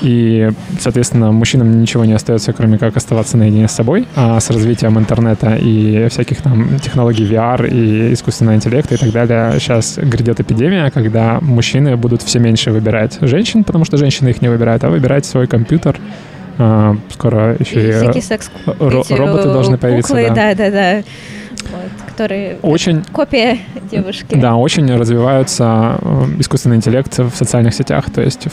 И, 0.00 0.50
соответственно, 0.78 1.32
мужчинам 1.32 1.80
ничего 1.80 2.04
не 2.04 2.12
остается, 2.12 2.52
кроме 2.52 2.78
как 2.78 2.96
оставаться 2.96 3.36
наедине 3.36 3.66
с 3.66 3.72
собой. 3.72 4.06
А 4.14 4.38
с 4.38 4.48
развитием 4.50 4.98
интернета 4.98 5.56
и 5.56 6.06
всяких 6.08 6.40
там 6.40 6.78
технологий 6.78 7.24
VR 7.24 7.68
и 7.68 8.12
искусственного 8.12 8.54
интеллекта 8.54 8.94
и 8.94 8.98
так 8.98 9.10
далее, 9.10 9.58
сейчас 9.58 9.98
грядет 9.98 10.40
эпидемия, 10.40 10.90
когда 10.90 11.38
мужчины 11.40 11.96
будут 11.96 12.22
все 12.22 12.38
меньше 12.38 12.70
выбирать 12.70 13.18
женщин, 13.20 13.64
потому 13.64 13.84
что 13.84 13.96
женщины 13.96 14.28
их 14.28 14.40
не 14.40 14.48
выбирают, 14.48 14.84
а 14.84 14.90
выбирать 14.90 15.26
свой 15.26 15.46
компьютер. 15.46 15.96
А, 16.60 16.96
Скоро 17.10 17.56
еще 17.58 17.80
И 17.80 18.18
и 18.18 18.20
секс 18.20 18.50
эти, 18.66 19.12
роботы 19.12 19.48
э, 19.48 19.52
должны 19.52 19.78
появиться. 19.78 20.12
куклы, 20.12 20.28
да. 20.28 20.34
да, 20.34 20.54
да, 20.54 20.70
да. 20.70 21.02
Вот, 21.70 22.10
которые 22.10 22.56
Очень 22.62 23.02
копия 23.12 23.58
девушки. 23.90 24.34
Да, 24.34 24.56
очень 24.56 24.90
развивается 24.96 25.98
э, 26.00 26.24
искусственный 26.38 26.76
интеллект 26.76 27.16
в 27.18 27.30
социальных 27.34 27.74
сетях, 27.74 28.10
то 28.10 28.20
есть 28.22 28.46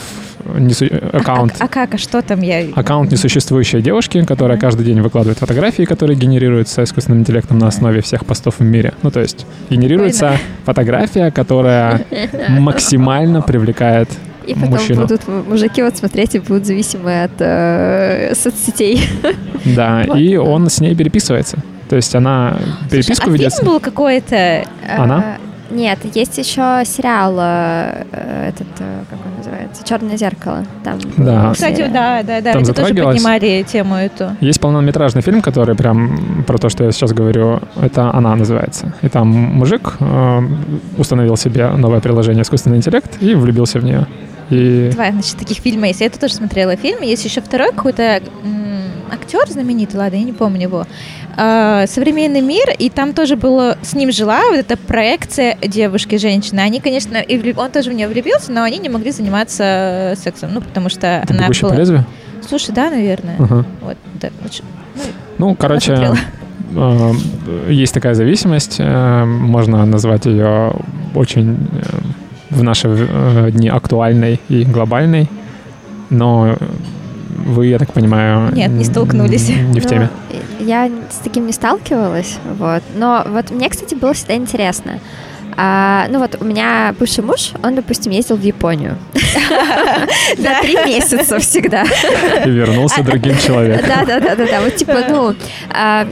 в 0.43 0.59
несу- 0.59 0.89
А 1.13 1.17
аккаунт, 1.17 1.53
как- 1.53 1.61
А, 1.61 1.67
как, 1.67 1.93
а 1.95 1.97
что 1.97 2.21
там 2.21 2.41
я? 2.41 2.65
аккаунт 2.75 3.11
несуществующей 3.11 3.81
девушки, 3.81 4.23
которая 4.25 4.57
Ага. 4.57 4.67
каждый 4.67 4.85
день 4.85 5.01
выкладывает 5.01 5.39
фотографии, 5.39 5.83
которые 5.83 6.17
генерируются 6.17 6.83
искусственным 6.83 7.21
интеллектом 7.21 7.57
на 7.57 7.67
основе 7.67 8.01
всех 8.01 8.25
постов 8.25 8.59
в 8.59 8.63
мире. 8.63 8.93
Ну, 9.01 9.11
то 9.11 9.21
есть 9.21 9.45
генерируется 9.69 10.37
фотография, 10.65 11.31
которая 11.31 12.05
максимально 12.49 13.41
привлекает 13.41 14.09
И 14.45 14.53
потом 14.53 14.69
мужчину. 14.69 15.01
будут 15.01 15.21
мужики 15.47 15.81
вот 15.81 15.97
смотреть 15.97 16.35
и 16.35 16.39
будут 16.39 16.65
зависимы 16.65 17.23
от 17.23 17.31
э, 17.39 18.33
соцсетей. 18.35 19.01
Да, 19.63 20.03
Вот. 20.07 20.17
и 20.17 20.37
он 20.37 20.69
с 20.69 20.79
ней 20.81 20.93
переписывается. 20.95 21.57
То 21.95 21.97
есть 21.97 22.13
она 22.13 22.57
переписку 22.91 23.29
а 23.29 23.31
ведет. 23.31 23.53
фильм 23.53 23.63
был 23.63 23.79
какой-то? 23.79 24.65
Она? 24.97 25.37
Э, 25.71 25.73
Нет, 25.73 25.99
есть 26.13 26.37
еще 26.37 26.83
сериал, 26.85 27.37
э, 27.39 28.03
э, 28.11 28.49
этот, 28.49 28.67
как 29.09 29.19
он 29.25 29.37
называется, 29.37 29.81
«Черное 29.85 30.17
зеркало». 30.17 30.65
Там 30.83 30.99
Да. 31.15 31.53
Кстати, 31.53 31.77
серия. 31.77 31.87
да, 31.93 32.21
да, 32.21 32.41
да. 32.41 32.51
Там 32.51 32.63
Они 32.63 32.73
тоже 32.73 32.93
поднимали 32.93 33.63
тему 33.63 33.95
эту. 33.95 34.31
Есть 34.41 34.59
полнометражный 34.59 35.21
фильм, 35.21 35.41
который 35.41 35.73
прям 35.77 36.43
про 36.45 36.57
то, 36.57 36.67
что 36.67 36.83
я 36.83 36.91
сейчас 36.91 37.13
говорю, 37.13 37.61
это 37.81 38.13
«Она» 38.13 38.35
называется. 38.35 38.93
И 39.01 39.07
там 39.07 39.29
мужик 39.29 39.95
э, 40.01 40.41
установил 40.97 41.37
себе 41.37 41.69
новое 41.69 42.01
приложение 42.01 42.41
«Искусственный 42.41 42.75
интеллект» 42.75 43.21
и 43.21 43.35
влюбился 43.35 43.79
в 43.79 43.85
нее. 43.85 44.05
И 44.49 44.89
Два, 44.93 45.11
значит, 45.11 45.37
таких 45.37 45.57
фильма 45.57 45.87
есть. 45.87 46.01
Я 46.01 46.07
это 46.07 46.19
тоже 46.19 46.35
смотрела 46.35 46.75
фильм. 46.75 47.01
Есть 47.01 47.25
еще 47.25 47.41
второй 47.41 47.71
какой-то 47.71 48.21
актер 49.11 49.47
знаменитый, 49.49 49.99
ладно, 49.99 50.17
я 50.17 50.23
не 50.23 50.33
помню 50.33 50.63
его. 50.63 50.85
А, 51.37 51.85
Современный 51.87 52.41
мир, 52.41 52.65
и 52.77 52.89
там 52.89 53.13
тоже 53.13 53.35
было 53.35 53.77
с 53.81 53.93
ним 53.93 54.11
жила 54.11 54.41
вот 54.49 54.57
эта 54.59 54.77
проекция 54.77 55.57
девушки, 55.61 56.15
женщины. 56.17 56.59
Они, 56.61 56.79
конечно, 56.79 57.17
и 57.17 57.37
влю- 57.37 57.59
он 57.59 57.71
тоже 57.71 57.91
в 57.91 57.93
нее 57.93 58.07
влюбился, 58.07 58.51
но 58.51 58.63
они 58.63 58.77
не 58.79 58.89
могли 58.89 59.11
заниматься 59.11 60.13
сексом, 60.17 60.53
ну, 60.53 60.61
потому 60.61 60.89
что 60.89 61.07
«Это 61.23 61.33
она 61.33 61.43
бегущий 61.43 61.61
по 61.61 61.67
была... 61.69 61.77
лезвию». 61.77 62.05
Слушай, 62.47 62.73
да, 62.73 62.89
наверное. 62.89 63.35
Ага. 63.39 63.65
Вот, 63.81 63.97
да, 64.21 64.29
лучше- 64.43 64.63
ну, 65.37 65.49
Ну, 65.49 65.55
короче, 65.55 65.91
посмотрела. 65.91 66.17
э, 66.75 67.71
есть 67.71 67.93
такая 67.93 68.13
зависимость. 68.15 68.77
э, 68.79 69.25
Можно 69.25 69.85
назвать 69.85 70.25
ее 70.25 70.73
очень 71.13 71.57
э, 71.73 71.85
в 72.49 72.63
наши 72.63 72.87
э, 72.87 73.51
дни 73.51 73.69
актуальной 73.69 74.39
и 74.49 74.63
глобальной. 74.63 75.29
Но 76.09 76.55
вы, 77.45 77.67
я 77.67 77.79
так 77.79 77.93
понимаю, 77.93 78.53
Нет, 78.53 78.71
не 78.71 78.83
столкнулись. 78.83 79.49
Не 79.49 79.79
в 79.79 79.83
Ну, 79.83 79.89
теме. 79.89 80.09
Я 80.59 80.89
с 81.09 81.17
таким 81.17 81.45
не 81.45 81.53
сталкивалась, 81.53 82.37
вот. 82.57 82.81
Но 82.95 83.23
вот 83.27 83.51
мне, 83.51 83.69
кстати, 83.69 83.95
было 83.95 84.13
всегда 84.13 84.35
интересно. 84.35 84.99
А, 85.57 86.07
ну 86.09 86.19
вот 86.19 86.35
у 86.41 86.43
меня 86.43 86.93
бывший 86.99 87.23
муж, 87.23 87.51
он, 87.63 87.75
допустим, 87.75 88.11
ездил 88.11 88.35
в 88.35 88.41
Японию. 88.41 88.97
На 90.37 90.61
три 90.61 90.75
месяца 90.85 91.39
всегда. 91.39 91.83
И 92.45 92.49
вернулся 92.49 93.03
другим 93.03 93.37
человеком. 93.37 93.87
Да, 93.87 94.05
да, 94.05 94.19
да, 94.19 94.35
да, 94.35 94.45
да. 94.45 94.61
Вот 94.61 94.75
типа, 94.75 95.03
ну, 95.07 95.33
а, 95.73 96.07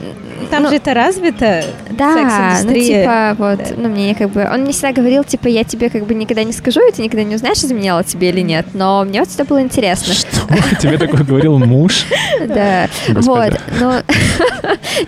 Там 0.49 0.63
ну, 0.63 0.69
же 0.69 0.75
это 0.75 0.93
развито. 0.93 1.63
Да, 1.91 2.59
ну 2.63 2.73
типа 2.73 3.35
вот, 3.37 3.59
ну 3.77 3.89
мне 3.89 4.15
как 4.15 4.29
бы, 4.29 4.47
он 4.51 4.61
мне 4.61 4.71
всегда 4.71 4.93
говорил, 4.93 5.23
типа, 5.23 5.47
я 5.47 5.63
тебе 5.63 5.89
как 5.89 6.05
бы 6.05 6.13
никогда 6.13 6.43
не 6.43 6.53
скажу, 6.53 6.79
и 6.87 6.91
ты 6.91 7.01
никогда 7.01 7.23
не 7.23 7.35
узнаешь, 7.35 7.57
изменяла 7.57 8.03
тебе 8.03 8.29
или 8.29 8.41
нет, 8.41 8.67
но 8.73 9.03
мне 9.03 9.19
вот 9.19 9.29
всегда 9.29 9.45
было 9.45 9.61
интересно. 9.61 10.13
Что? 10.13 10.27
Тебе 10.81 10.97
такое 10.97 11.23
говорил 11.23 11.57
муж? 11.59 12.05
Да, 12.47 12.87
вот, 13.07 13.59
ну, 13.79 13.91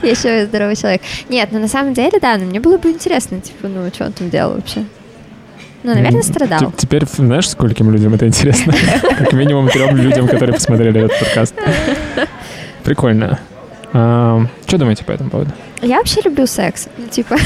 я 0.03 0.09
еще 0.09 0.45
здоровый 0.45 0.75
человек. 0.75 1.01
Нет, 1.27 1.49
ну 1.51 1.59
на 1.59 1.67
самом 1.67 1.93
деле, 1.93 2.19
да, 2.21 2.37
ну 2.37 2.45
мне 2.45 2.59
было 2.59 2.77
бы 2.77 2.91
интересно, 2.91 3.41
типа, 3.41 3.67
ну 3.67 3.87
что 3.93 4.05
он 4.05 4.13
там 4.13 4.29
делал 4.29 4.55
вообще? 4.55 4.85
Ну, 5.83 5.93
наверное, 5.93 6.23
страдал. 6.23 6.73
Теперь 6.75 7.05
знаешь, 7.05 7.49
скольким 7.49 7.91
людям 7.91 8.13
это 8.13 8.25
интересно? 8.27 8.73
Как 9.01 9.33
минимум 9.33 9.69
трем 9.69 9.95
людям, 9.97 10.27
которые 10.27 10.55
посмотрели 10.55 11.05
этот 11.05 11.19
подкаст. 11.19 11.53
Прикольно. 12.83 13.39
Что 13.91 14.77
думаете 14.77 15.03
по 15.05 15.11
этому 15.11 15.29
поводу? 15.29 15.51
Я 15.81 15.97
вообще 15.97 16.21
люблю 16.23 16.47
секс, 16.47 16.87
ну, 16.97 17.07
типа, 17.07 17.37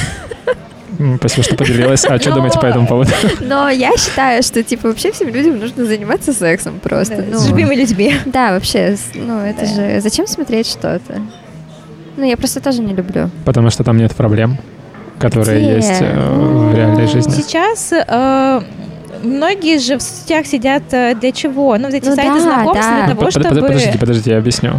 Спасибо, 1.18 1.44
что 1.44 1.56
поделилась. 1.56 2.04
А 2.06 2.20
что 2.20 2.34
думаете 2.34 2.60
по 2.60 2.66
этому 2.66 2.86
поводу? 2.86 3.12
но 3.40 3.70
я 3.70 3.96
считаю, 3.98 4.44
что, 4.44 4.62
типа, 4.64 4.90
вообще 4.90 5.12
всем 5.14 5.30
людям 5.30 5.58
нужно 5.58 5.86
заниматься 5.86 6.34
сексом 6.34 6.80
просто. 6.82 7.18
Да, 7.18 7.24
ну. 7.32 7.40
С 7.40 7.48
любыми 7.48 7.74
людьми. 7.76 8.16
Да, 8.26 8.52
вообще, 8.52 8.98
с- 8.98 9.12
ну 9.16 9.40
это 9.40 9.62
Да. 9.62 9.66
же... 9.68 10.02
Зачем 10.02 10.28
смотреть 10.28 10.68
что-то? 10.68 11.22
Ну, 12.18 12.26
я 12.26 12.36
просто 12.36 12.60
тоже 12.60 12.82
не 12.82 12.94
люблю. 12.94 13.30
Потому 13.46 13.70
что 13.70 13.84
там 13.86 13.96
нет 13.98 14.14
проблем, 14.14 14.58
которые 15.20 15.62
Где? 15.62 15.76
есть 15.76 16.02
э, 16.02 16.20
в 16.30 16.76
реальной 16.76 17.08
жизни. 17.08 17.32
Сейчас 17.32 17.94
э, 17.94 18.62
многие 19.24 19.78
же 19.80 19.98
в 19.98 20.02
сетях 20.02 20.46
сидят 20.46 20.84
э, 20.92 21.16
для 21.16 21.32
чего? 21.32 21.78
Ну, 21.78 21.86
вот 21.86 21.94
эти 21.94 22.08
Ну 22.08 22.16
сайты 22.16 22.34
да, 22.36 22.40
знакомств 22.40 22.82
да. 22.84 22.96
для 23.06 23.16
того, 23.16 23.22
Под- 23.26 23.34
под- 23.34 23.44
чтобы... 23.46 23.62
Подождите, 23.62 23.98
подождите, 24.00 24.32
я 24.32 24.38
объясню. 24.38 24.74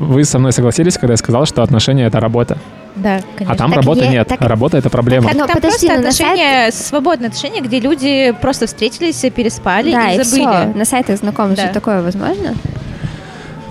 Вы 0.00 0.24
со 0.24 0.38
мной 0.38 0.52
согласились, 0.52 0.96
когда 0.98 1.12
я 1.14 1.16
сказал, 1.16 1.46
что 1.46 1.62
отношения— 1.62 2.04
это 2.06 2.20
работа. 2.20 2.58
Да, 2.94 3.20
конечно. 3.36 3.54
А 3.54 3.56
там 3.58 3.70
Так 3.72 3.76
работы 3.82 4.04
е- 4.04 4.08
нет. 4.10 4.28
так- 4.28 4.40
Работа 4.40 4.78
это 4.78 4.88
проблема. 4.88 5.26
Так, 5.28 5.34
Но 5.36 5.46
там 5.46 5.54
подожди, 5.56 5.86
просто 5.88 6.00
но 6.00 6.06
на 6.06 6.12
сайт- 6.12 6.30
отношения, 6.30 6.70
свободные 6.72 7.28
отношения, 7.28 7.60
где 7.60 7.78
люди 7.80 8.34
просто 8.40 8.66
встретились, 8.66 9.20
переспали 9.34 9.92
Да, 9.92 10.10
и 10.12 10.18
и 10.18 10.22
забыли. 10.22 10.46
все. 10.46 10.78
На 10.78 10.84
сайтах 10.86 11.18
знакомств 11.18 11.56
Да. 11.56 11.66
же 11.68 11.74
такое 11.74 12.00
возможно? 12.02 12.54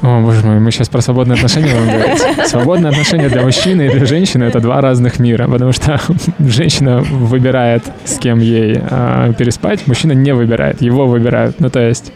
О, 0.06 0.22
боже 0.22 0.46
мой, 0.46 0.60
мы 0.60 0.70
сейчас 0.72 0.88
про 0.88 1.02
свободные 1.02 1.34
отношения 1.36 1.74
будем 1.74 1.88
говорить. 2.00 2.22
Свободные 2.48 2.92
отношения 2.92 3.28
для 3.28 3.42
мужчины 3.42 3.88
и 3.88 3.90
для 3.90 4.06
женщины— 4.06 4.44
это 4.46 4.60
два 4.60 4.80
разных 4.80 5.18
мира, 5.18 5.48
потому 5.48 5.72
что 5.72 6.00
женщина 6.40 7.00
выбирает, 7.00 7.84
с 8.06 8.20
кем 8.20 8.40
ей 8.40 8.80
а, 8.88 9.34
переспать, 9.34 9.88
мужчина 9.88 10.12
не 10.12 10.32
выбирает, 10.34 10.80
его 10.84 11.08
выбирают. 11.08 11.60
Ну, 11.60 11.72
то 11.72 11.80
есть... 11.80 12.12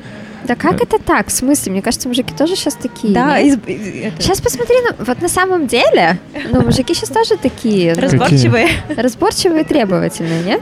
Да 0.48 0.56
как 0.56 0.82
это 0.84 1.00
так? 1.00 1.28
В 1.28 1.32
смысле? 1.32 1.72
Мне 1.72 1.82
кажется, 1.82 2.08
мужики 2.08 2.32
тоже 2.38 2.56
сейчас 2.56 2.76
такие. 2.76 3.12
Да, 3.14 3.40
из- 3.40 3.58
из- 3.66 4.04
это, 4.06 4.22
Сейчас 4.22 4.40
посмотри, 4.40 4.76
на- 4.82 5.04
вот 5.04 5.22
на 5.22 5.28
самом 5.28 5.66
деле, 5.66 6.20
ну, 6.52 6.62
мужики 6.62 6.94
сейчас 6.94 7.10
тоже 7.10 7.38
такие 7.42 7.96
ну, 7.96 8.02
разборчивые. 8.04 8.68
разборчивые 8.96 9.62
и 9.62 9.66
требовательные, 9.66 10.44
нет? 10.44 10.62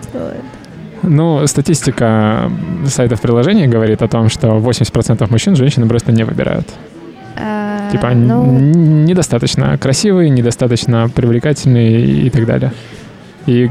Ну, 1.03 1.45
статистика 1.47 2.51
сайтов 2.87 3.21
приложений 3.21 3.67
говорит 3.67 4.01
о 4.01 4.07
том, 4.07 4.29
что 4.29 4.47
80% 4.57 5.29
мужчин 5.29 5.55
женщины 5.55 5.87
просто 5.87 6.11
не 6.11 6.23
выбирают. 6.23 6.67
А, 7.39 7.91
Типа 7.91 8.09
ну, 8.11 8.51
недостаточно 8.51 9.77
красивый, 9.77 10.29
недостаточно 10.29 11.09
привлекательный 11.09 12.03
и 12.03 12.29
так 12.29 12.45
далее. 12.45 12.73
И, 13.45 13.69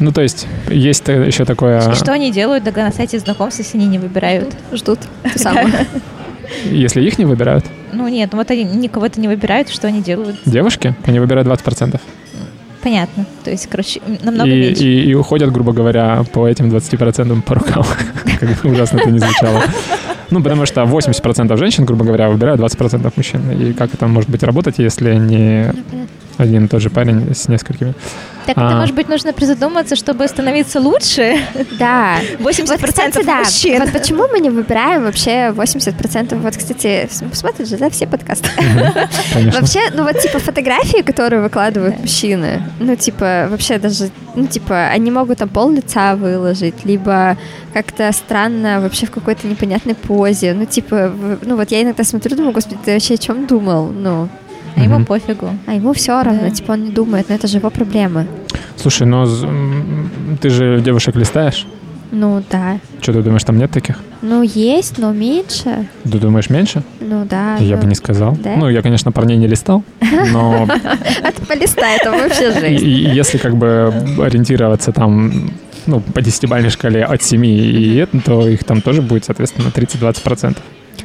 ну, 0.00 0.10
то 0.12 0.20
есть, 0.20 0.48
есть 0.68 1.06
еще 1.06 1.44
такое... 1.44 1.94
Что 1.94 2.12
они 2.12 2.32
делают 2.32 2.64
на 2.74 2.90
сайте 2.90 3.18
знакомств, 3.20 3.60
если 3.60 3.78
они 3.78 3.86
не 3.86 3.98
выбирают? 3.98 4.52
ждут 4.72 4.98
самую. 5.36 5.68
Если 6.70 7.00
их 7.02 7.18
не 7.18 7.24
выбирают, 7.24 7.64
Ну 7.92 8.08
нет, 8.08 8.30
ну 8.32 8.38
вот 8.38 8.50
они 8.50 8.64
никого-то 8.64 9.18
не 9.20 9.28
выбирают, 9.28 9.70
что 9.70 9.86
они 9.86 10.02
делают? 10.02 10.36
девушки, 10.44 10.94
они 11.06 11.18
выбирают 11.18 11.48
20%. 11.48 11.98
Понятно. 12.82 13.24
То 13.44 13.50
есть, 13.50 13.68
короче, 13.68 14.00
намного 14.22 14.50
и, 14.50 14.60
меньше. 14.60 14.82
и, 14.82 15.10
и 15.10 15.14
уходят, 15.14 15.52
грубо 15.52 15.72
говоря, 15.72 16.24
по 16.32 16.48
этим 16.48 16.68
20% 16.68 17.42
по 17.42 17.54
рукам. 17.54 17.84
Как 18.40 18.64
ужасно 18.64 18.98
это 18.98 19.10
не 19.10 19.18
звучало. 19.18 19.62
Ну, 20.30 20.42
потому 20.42 20.66
что 20.66 20.82
80% 20.82 21.56
женщин, 21.58 21.84
грубо 21.84 22.04
говоря, 22.04 22.28
выбирают 22.28 22.60
20% 22.60 23.12
мужчин. 23.16 23.50
И 23.50 23.74
как 23.74 23.92
это 23.92 24.06
может 24.06 24.30
быть 24.30 24.42
работать, 24.42 24.78
если 24.78 25.14
не 25.14 25.70
один 26.38 26.64
и 26.64 26.68
тот 26.68 26.80
же 26.80 26.88
парень 26.88 27.34
с 27.34 27.48
несколькими? 27.48 27.92
Так 28.46 28.58
А. 28.58 28.66
это, 28.66 28.76
может 28.76 28.94
быть, 28.94 29.08
нужно 29.08 29.32
призадуматься, 29.32 29.94
чтобы 29.96 30.26
становиться 30.28 30.80
лучше? 30.80 31.38
Да. 31.78 32.16
80% 32.38 32.66
Вот, 32.68 32.80
кстати, 32.82 33.24
да. 33.24 33.38
мужчин. 33.38 33.80
Вот 33.80 33.92
почему 33.92 34.26
мы 34.28 34.40
не 34.40 34.50
выбираем 34.50 35.04
вообще 35.04 35.48
80%? 35.54 36.36
Вот, 36.40 36.56
кстати, 36.56 37.08
смотрят 37.32 37.68
же, 37.68 37.76
да, 37.76 37.88
все 37.90 38.06
подкасты. 38.06 38.48
Вообще, 39.52 39.80
ну 39.94 40.04
вот 40.04 40.18
типа 40.20 40.38
фотографии, 40.38 41.02
которые 41.02 41.40
выкладывают 41.42 41.98
мужчины, 42.00 42.62
ну 42.80 42.96
типа 42.96 43.46
вообще 43.50 43.78
даже, 43.78 44.10
ну 44.34 44.46
типа 44.46 44.86
они 44.86 45.10
могут 45.10 45.38
там 45.38 45.48
пол 45.48 45.70
лица 45.70 46.16
выложить, 46.16 46.84
либо 46.84 47.36
как-то 47.72 48.10
странно 48.12 48.80
вообще 48.80 49.06
в 49.06 49.10
какой-то 49.10 49.46
непонятной 49.46 49.94
позе, 49.94 50.52
ну 50.52 50.66
типа, 50.66 51.12
ну 51.42 51.56
вот 51.56 51.70
я 51.70 51.82
иногда 51.82 52.04
смотрю, 52.04 52.36
думаю, 52.36 52.52
господи, 52.52 52.78
ты 52.84 52.92
вообще 52.94 53.14
о 53.14 53.18
чем 53.18 53.46
думал? 53.46 53.86
Ну, 53.88 54.28
А 54.76 54.80
ему 54.82 54.96
Мгм. 54.96 55.04
пофигу. 55.06 55.50
а 55.66 55.74
ему 55.74 55.92
все 55.92 56.22
равно, 56.22 56.42
Да. 56.42 56.50
типа 56.50 56.72
он 56.72 56.84
не 56.84 56.90
думает, 56.90 57.28
но 57.28 57.34
это 57.34 57.46
же 57.46 57.58
его 57.58 57.70
проблемы. 57.70 58.26
Слушай, 58.76 59.06
но 59.06 59.24
м, 59.24 60.38
ты 60.40 60.50
же 60.50 60.80
девушек 60.80 61.14
листаешь? 61.16 61.66
Ну 62.10 62.42
да. 62.50 62.78
Что 63.00 63.14
ты 63.14 63.22
думаешь, 63.22 63.42
там 63.44 63.56
нет 63.58 63.70
таких? 63.70 63.98
Ну 64.20 64.42
есть, 64.42 64.98
но 64.98 65.12
меньше. 65.12 65.88
Ты 66.04 66.18
думаешь, 66.18 66.50
меньше? 66.50 66.82
Ну 67.00 67.24
да. 67.24 67.56
Я 67.56 67.76
ну. 67.76 67.82
бы 67.82 67.88
не 67.88 67.94
сказал. 67.94 68.36
Да? 68.42 68.54
Ну, 68.56 68.68
я, 68.68 68.82
конечно, 68.82 69.12
парней 69.12 69.38
не 69.38 69.46
листал, 69.46 69.82
но 70.30 70.68
А 71.22 71.32
ты 71.32 71.42
полистай, 71.46 71.96
это 71.96 72.10
вообще 72.10 72.76
и 72.76 73.14
если 73.16 73.38
как 73.38 73.56
бы 73.56 73.92
ориентироваться 74.18 74.92
там 74.92 75.50
ну, 75.86 76.00
по 76.00 76.20
десятибалльной 76.20 76.70
шкале 76.70 77.02
от 77.04 77.22
7 77.22 77.44
и 77.46 77.96
это, 77.96 78.20
то 78.20 78.46
их 78.48 78.62
там 78.64 78.82
тоже 78.82 79.02
будет, 79.02 79.24
соответственно, 79.24 79.68
30-20%. 79.74 80.56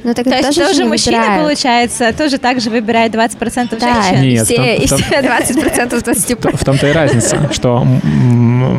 Ну 0.03 0.13
так 0.13 0.25
То 0.25 0.29
это 0.31 0.47
есть 0.47 0.57
тоже, 0.59 0.69
тоже 0.69 0.85
мужчина, 0.85 1.17
выбирают. 1.17 1.43
получается, 1.43 2.13
тоже 2.17 2.37
так 2.37 2.59
же 2.61 2.69
выбирает 2.69 3.13
20% 3.13 3.79
Да, 3.79 4.03
женщин? 4.03 4.21
Нет, 4.21 4.45
все, 4.45 4.55
там- 4.55 4.65
и 4.65 4.87
там- 4.87 4.99
все 4.99 5.21
20% 5.21 6.03
20%. 6.03 6.57
В 6.57 6.63
том-то 6.65 6.87
и 6.87 6.91
разница, 6.91 7.49
что 7.53 7.85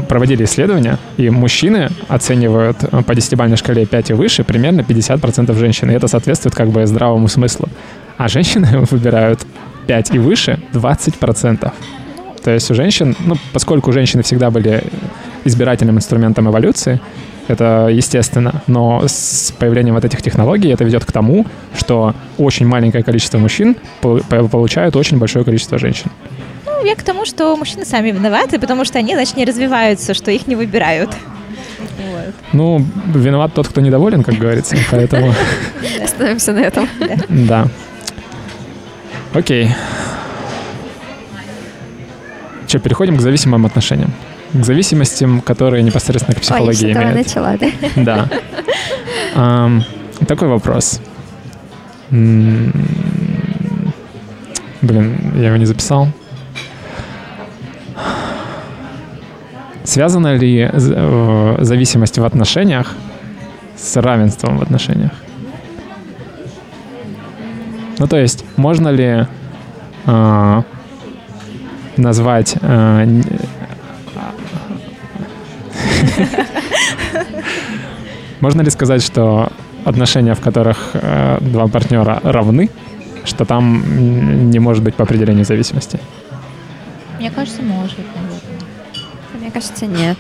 проводили 0.08 0.44
исследования, 0.44 0.98
и 1.16 1.28
мужчины 1.30 1.90
оценивают 2.08 2.78
э, 2.82 3.02
по 3.02 3.14
десятибалльной 3.14 3.56
шкале 3.56 3.84
5 3.86 4.10
и 4.10 4.12
выше 4.14 4.44
примерно 4.44 4.80
50% 4.82 5.52
женщин, 5.58 5.90
и 5.90 5.94
это 5.94 6.08
соответствует 6.08 6.54
как 6.54 6.68
бы 6.70 6.86
здравому 6.86 7.28
смыслу. 7.28 7.68
А 8.16 8.28
женщины 8.28 8.68
выбирают 8.90 9.40
5 9.86 10.14
и 10.14 10.18
выше 10.18 10.60
20%. 10.72 11.72
То 12.42 12.50
есть 12.52 12.70
у 12.70 12.74
женщин, 12.74 13.16
ну, 13.26 13.36
поскольку 13.52 13.92
женщины 13.92 14.22
всегда 14.22 14.50
были 14.50 14.82
избирательным 15.44 15.96
инструментом 15.96 16.48
эволюции, 16.48 17.00
это 17.50 17.88
естественно, 17.90 18.62
но 18.66 19.02
с 19.06 19.52
появлением 19.58 19.94
вот 19.94 20.04
этих 20.04 20.22
технологий 20.22 20.70
это 20.72 20.84
ведет 20.84 21.04
к 21.04 21.12
тому, 21.12 21.46
что 21.76 22.14
очень 22.38 22.66
маленькое 22.66 23.02
количество 23.04 23.38
мужчин 23.38 23.76
пол- 24.00 24.20
по- 24.28 24.48
получают 24.48 24.96
очень 24.96 25.18
большое 25.18 25.44
количество 25.44 25.78
женщин. 25.78 26.10
Ну, 26.66 26.84
я 26.84 26.94
к 26.94 27.02
тому, 27.02 27.24
что 27.24 27.56
мужчины 27.56 27.84
сами 27.84 28.10
виноваты, 28.10 28.58
потому 28.58 28.84
что 28.84 28.98
они, 28.98 29.14
значит, 29.14 29.36
не 29.36 29.44
развиваются, 29.44 30.14
что 30.14 30.30
их 30.30 30.46
не 30.46 30.54
выбирают. 30.56 31.10
Вот. 32.10 32.34
Ну, 32.52 32.84
виноват 33.14 33.52
тот, 33.54 33.68
кто 33.68 33.80
недоволен, 33.80 34.22
как 34.22 34.36
говорится, 34.36 34.76
поэтому 34.90 35.34
Остановимся 36.04 36.52
на 36.52 36.60
этом. 36.60 36.88
да. 37.28 37.66
Окей. 39.34 39.70
Что, 42.66 42.78
переходим 42.78 43.16
к 43.16 43.20
зависимым 43.20 43.64
отношениям. 43.66 44.12
К 44.52 44.64
зависимостям, 44.64 45.40
которые 45.42 45.82
непосредственно 45.82 46.34
к 46.34 46.38
Ой, 46.38 46.42
я 46.42 46.42
психологии 46.42 46.90
этого 46.90 47.02
имеют. 47.12 47.26
начала, 47.28 47.56
да? 47.58 48.28
Да. 49.34 49.70
Такой 50.26 50.48
вопрос. 50.48 51.00
Блин, 52.10 52.72
я 55.36 55.46
его 55.48 55.56
не 55.56 55.66
записал. 55.66 56.08
Связана 59.84 60.34
ли 60.34 60.70
з- 60.74 60.92
э, 60.94 61.56
зависимость 61.60 62.18
в 62.18 62.24
отношениях 62.24 62.94
с 63.76 63.96
равенством 64.00 64.58
в 64.58 64.62
отношениях? 64.62 65.12
Ну, 67.98 68.06
то 68.06 68.16
есть, 68.18 68.44
можно 68.56 68.88
ли 68.88 69.26
а, 70.10 70.62
назвать 71.96 72.56
н- 72.62 73.24
Можно 78.40 78.62
ли 78.62 78.70
сказать, 78.70 79.02
что 79.02 79.50
отношения, 79.84 80.34
в 80.34 80.40
которых 80.40 80.90
э, 80.94 81.38
два 81.40 81.66
партнера 81.66 82.20
равны, 82.22 82.70
что 83.24 83.44
там 83.44 84.50
не 84.50 84.58
может 84.58 84.82
быть 84.82 84.94
по 84.94 85.04
определению 85.04 85.44
зависимости? 85.44 85.98
Мне 87.18 87.30
кажется, 87.30 87.62
может, 87.62 87.98
наверное. 87.98 88.38
Мне 89.40 89.50
кажется, 89.50 89.86
нет. 89.86 90.16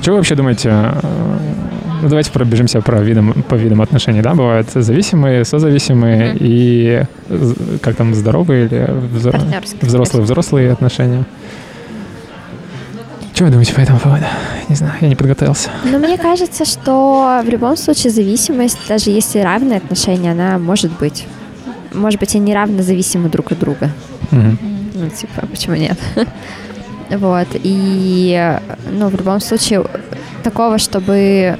Что 0.00 0.12
вы 0.12 0.16
вообще 0.18 0.34
думаете? 0.34 0.70
э, 0.72 0.92
Ну, 2.02 2.08
давайте 2.08 2.30
пробежимся 2.30 2.80
про 2.82 3.00
видом, 3.00 3.32
по 3.48 3.54
видам 3.56 3.80
отношений, 3.80 4.22
да? 4.22 4.34
Бывают 4.34 4.68
зависимые, 4.74 5.44
созависимые 5.44 6.28
Мгм. 6.34 6.38
и 6.40 7.02
как 7.82 7.96
там 7.96 8.14
здоровые 8.14 8.66
или 8.66 8.78
взро- 9.14 9.32
Партнерские. 9.32 9.80
взрослые 9.82 10.24
взрослые 10.24 10.72
отношения? 10.72 11.24
Что 13.36 13.44
вы 13.44 13.50
думаете 13.50 13.74
по 13.74 13.80
этому 13.80 14.00
поводу? 14.00 14.24
Не 14.70 14.76
знаю, 14.76 14.94
я 15.02 15.08
не 15.08 15.14
подготовился. 15.14 15.68
Но 15.84 15.98
мне 15.98 16.16
кажется, 16.16 16.64
что 16.64 17.42
в 17.44 17.48
любом 17.50 17.76
случае 17.76 18.10
зависимость, 18.10 18.78
даже 18.88 19.10
если 19.10 19.40
равные 19.40 19.76
отношения, 19.76 20.32
она 20.32 20.58
может 20.58 20.90
быть. 20.92 21.26
Может 21.92 22.18
быть, 22.18 22.34
они 22.34 22.54
равно 22.54 22.82
зависимы 22.82 23.28
друг 23.28 23.52
от 23.52 23.58
друга. 23.58 23.90
Мгм. 24.30 24.58
Ну, 24.94 25.10
типа, 25.10 25.46
почему 25.46 25.76
нет? 25.76 25.98
Вот. 27.10 27.46
И, 27.52 28.58
ну, 28.90 29.08
в 29.08 29.14
любом 29.14 29.40
случае, 29.40 29.84
такого, 30.42 30.78
чтобы... 30.78 31.58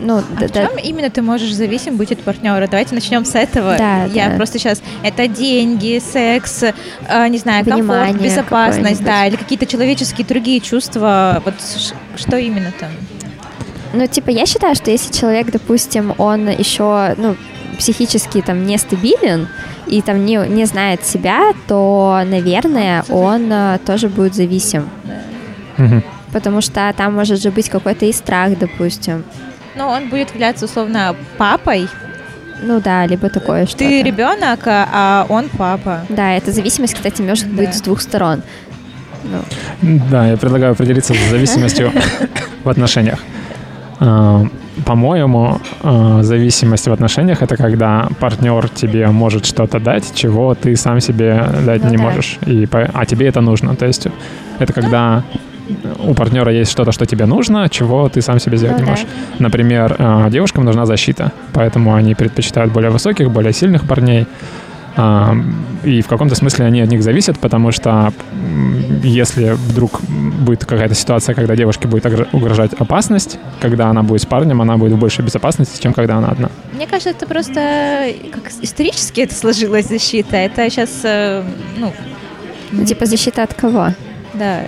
Ну, 0.00 0.18
А 0.18 0.22
да- 0.40 0.46
в 0.46 0.50
да- 0.52 0.66
чем 0.66 0.78
именно 0.78 1.10
ты 1.10 1.22
можешь 1.22 1.52
зависим 1.52 1.96
быть 1.96 2.12
от 2.12 2.20
партнера? 2.20 2.66
Давайте 2.68 2.94
начнем 2.94 3.24
с 3.24 3.34
этого. 3.34 3.76
Да, 3.76 4.04
Я 4.04 4.30
да. 4.30 4.36
просто 4.36 4.58
сейчас... 4.58 4.80
Это 5.02 5.26
деньги, 5.26 6.00
секс, 6.00 6.62
э, 6.62 7.28
не 7.28 7.38
знаю, 7.38 7.64
Внимание 7.64 8.12
комфорт, 8.12 8.22
безопасность, 8.22 9.02
да, 9.02 9.26
или 9.26 9.36
какие-то 9.36 9.66
человеческие 9.66 10.26
другие 10.26 10.60
чувства. 10.60 11.42
Вот 11.44 11.54
что 12.16 12.36
именно 12.36 12.72
там? 12.78 12.90
Ну, 13.92 14.06
типа, 14.06 14.30
я 14.30 14.46
считаю, 14.46 14.74
что 14.74 14.90
если 14.90 15.12
человек, 15.12 15.50
допустим, 15.50 16.14
он 16.18 16.48
еще, 16.48 17.14
ну, 17.16 17.36
психически 17.78 18.42
там 18.42 18.66
нестабилен 18.66 19.48
и 19.86 20.02
там 20.02 20.24
не, 20.26 20.36
не 20.48 20.64
знает 20.66 21.04
себя, 21.06 21.52
то, 21.66 22.22
наверное, 22.26 23.04
он 23.08 23.50
э, 23.50 23.78
тоже 23.86 24.08
будет 24.08 24.34
зависим. 24.34 24.88
Мгм. 25.78 26.02
Потому 26.32 26.60
что 26.60 26.92
там 26.96 27.14
может 27.14 27.40
же 27.40 27.50
быть 27.50 27.68
какой-то 27.70 28.04
и 28.04 28.12
страх, 28.12 28.58
допустим. 28.58 29.24
Ну, 29.78 29.86
он 29.88 30.08
будет 30.08 30.30
являться 30.34 30.64
условно 30.64 31.14
папой, 31.38 31.88
Ну 32.62 32.80
да, 32.80 33.06
либо 33.06 33.28
такое 33.28 33.66
что 33.66 33.78
Ты 33.78 34.02
ребенок, 34.02 34.66
а 34.66 34.88
а 34.92 35.26
он 35.28 35.48
папа. 35.56 36.00
Да, 36.08 36.32
эта 36.32 36.50
зависимость, 36.50 36.94
кстати, 36.94 37.22
может 37.22 37.48
Да. 37.48 37.56
быть 37.62 37.74
с 37.74 37.80
двух 37.80 38.00
сторон. 38.00 38.42
Ну, 39.22 39.38
Да, 40.10 40.26
я 40.28 40.36
предлагаю 40.36 40.72
определиться 40.72 41.14
с 41.14 41.30
зависимостью 41.30 41.92
в 42.64 42.68
отношениях. 42.68 43.20
А, 44.00 44.44
По-моему, 44.84 45.60
а, 45.82 46.22
зависимость 46.22 46.88
в 46.88 46.92
отношениях 46.92 47.42
это 47.42 47.56
когда 47.56 48.08
партнер 48.20 48.68
тебе 48.68 49.06
может 49.08 49.46
что-то 49.46 49.78
дать, 49.80 50.12
чего 50.14 50.54
ты 50.54 50.76
сам 50.76 51.00
себе 51.00 51.44
дать 51.66 51.84
Ну 51.84 51.90
не 51.90 51.96
да. 51.96 52.02
можешь. 52.02 52.38
И, 52.46 52.66
а 52.72 53.04
тебе 53.06 53.26
это 53.28 53.40
нужно. 53.40 53.76
То 53.76 53.86
есть 53.86 54.08
это 54.58 54.72
когда 54.72 55.22
у 55.98 56.14
партнера 56.14 56.52
есть 56.52 56.70
что-то, 56.70 56.92
что 56.92 57.06
тебе 57.06 57.26
нужно, 57.26 57.68
чего 57.68 58.08
ты 58.08 58.22
сам 58.22 58.38
себе 58.40 58.56
сделать 58.56 58.76
Ну 58.78 58.80
не 58.80 58.86
да. 58.86 58.90
можешь. 58.92 59.06
Например, 59.38 59.96
а, 59.98 60.30
девушкам 60.30 60.64
нужна 60.64 60.86
защита, 60.86 61.32
поэтому 61.52 61.94
они 61.94 62.14
предпочитают 62.14 62.72
более 62.72 62.90
высоких, 62.90 63.30
более 63.30 63.52
сильных 63.52 63.86
парней. 63.86 64.26
А, 64.96 65.36
И 65.84 66.00
в 66.02 66.08
каком-то 66.08 66.34
смысле 66.34 66.64
они 66.66 66.80
от 66.80 66.90
них 66.90 67.02
зависят, 67.02 67.38
потому 67.38 67.70
что 67.72 68.12
если 69.04 69.50
вдруг 69.50 70.00
будет 70.02 70.64
какая-то 70.64 70.94
ситуация, 70.94 71.34
когда 71.34 71.54
девушке 71.54 71.86
будет 71.86 72.04
угрожать 72.32 72.72
опасность, 72.74 73.38
когда 73.60 73.88
она 73.90 74.02
будет 74.02 74.22
с 74.22 74.26
парнем, 74.26 74.60
она 74.60 74.76
будет 74.76 74.92
в 74.94 74.98
большей 74.98 75.24
безопасности, 75.24 75.80
чем 75.80 75.92
когда 75.92 76.16
она 76.16 76.28
одна. 76.28 76.48
Мне 76.74 76.86
кажется, 76.86 77.10
это 77.10 77.26
просто 77.26 77.60
как 78.32 78.50
исторически 78.62 79.20
это 79.20 79.34
сложилась 79.34 79.86
защита. 79.88 80.36
Это 80.36 80.68
сейчас, 80.68 80.90
ну, 81.76 81.92
ну, 82.72 82.84
типа 82.84 83.06
защита 83.06 83.42
от 83.44 83.54
кого? 83.54 83.88
да, 84.34 84.62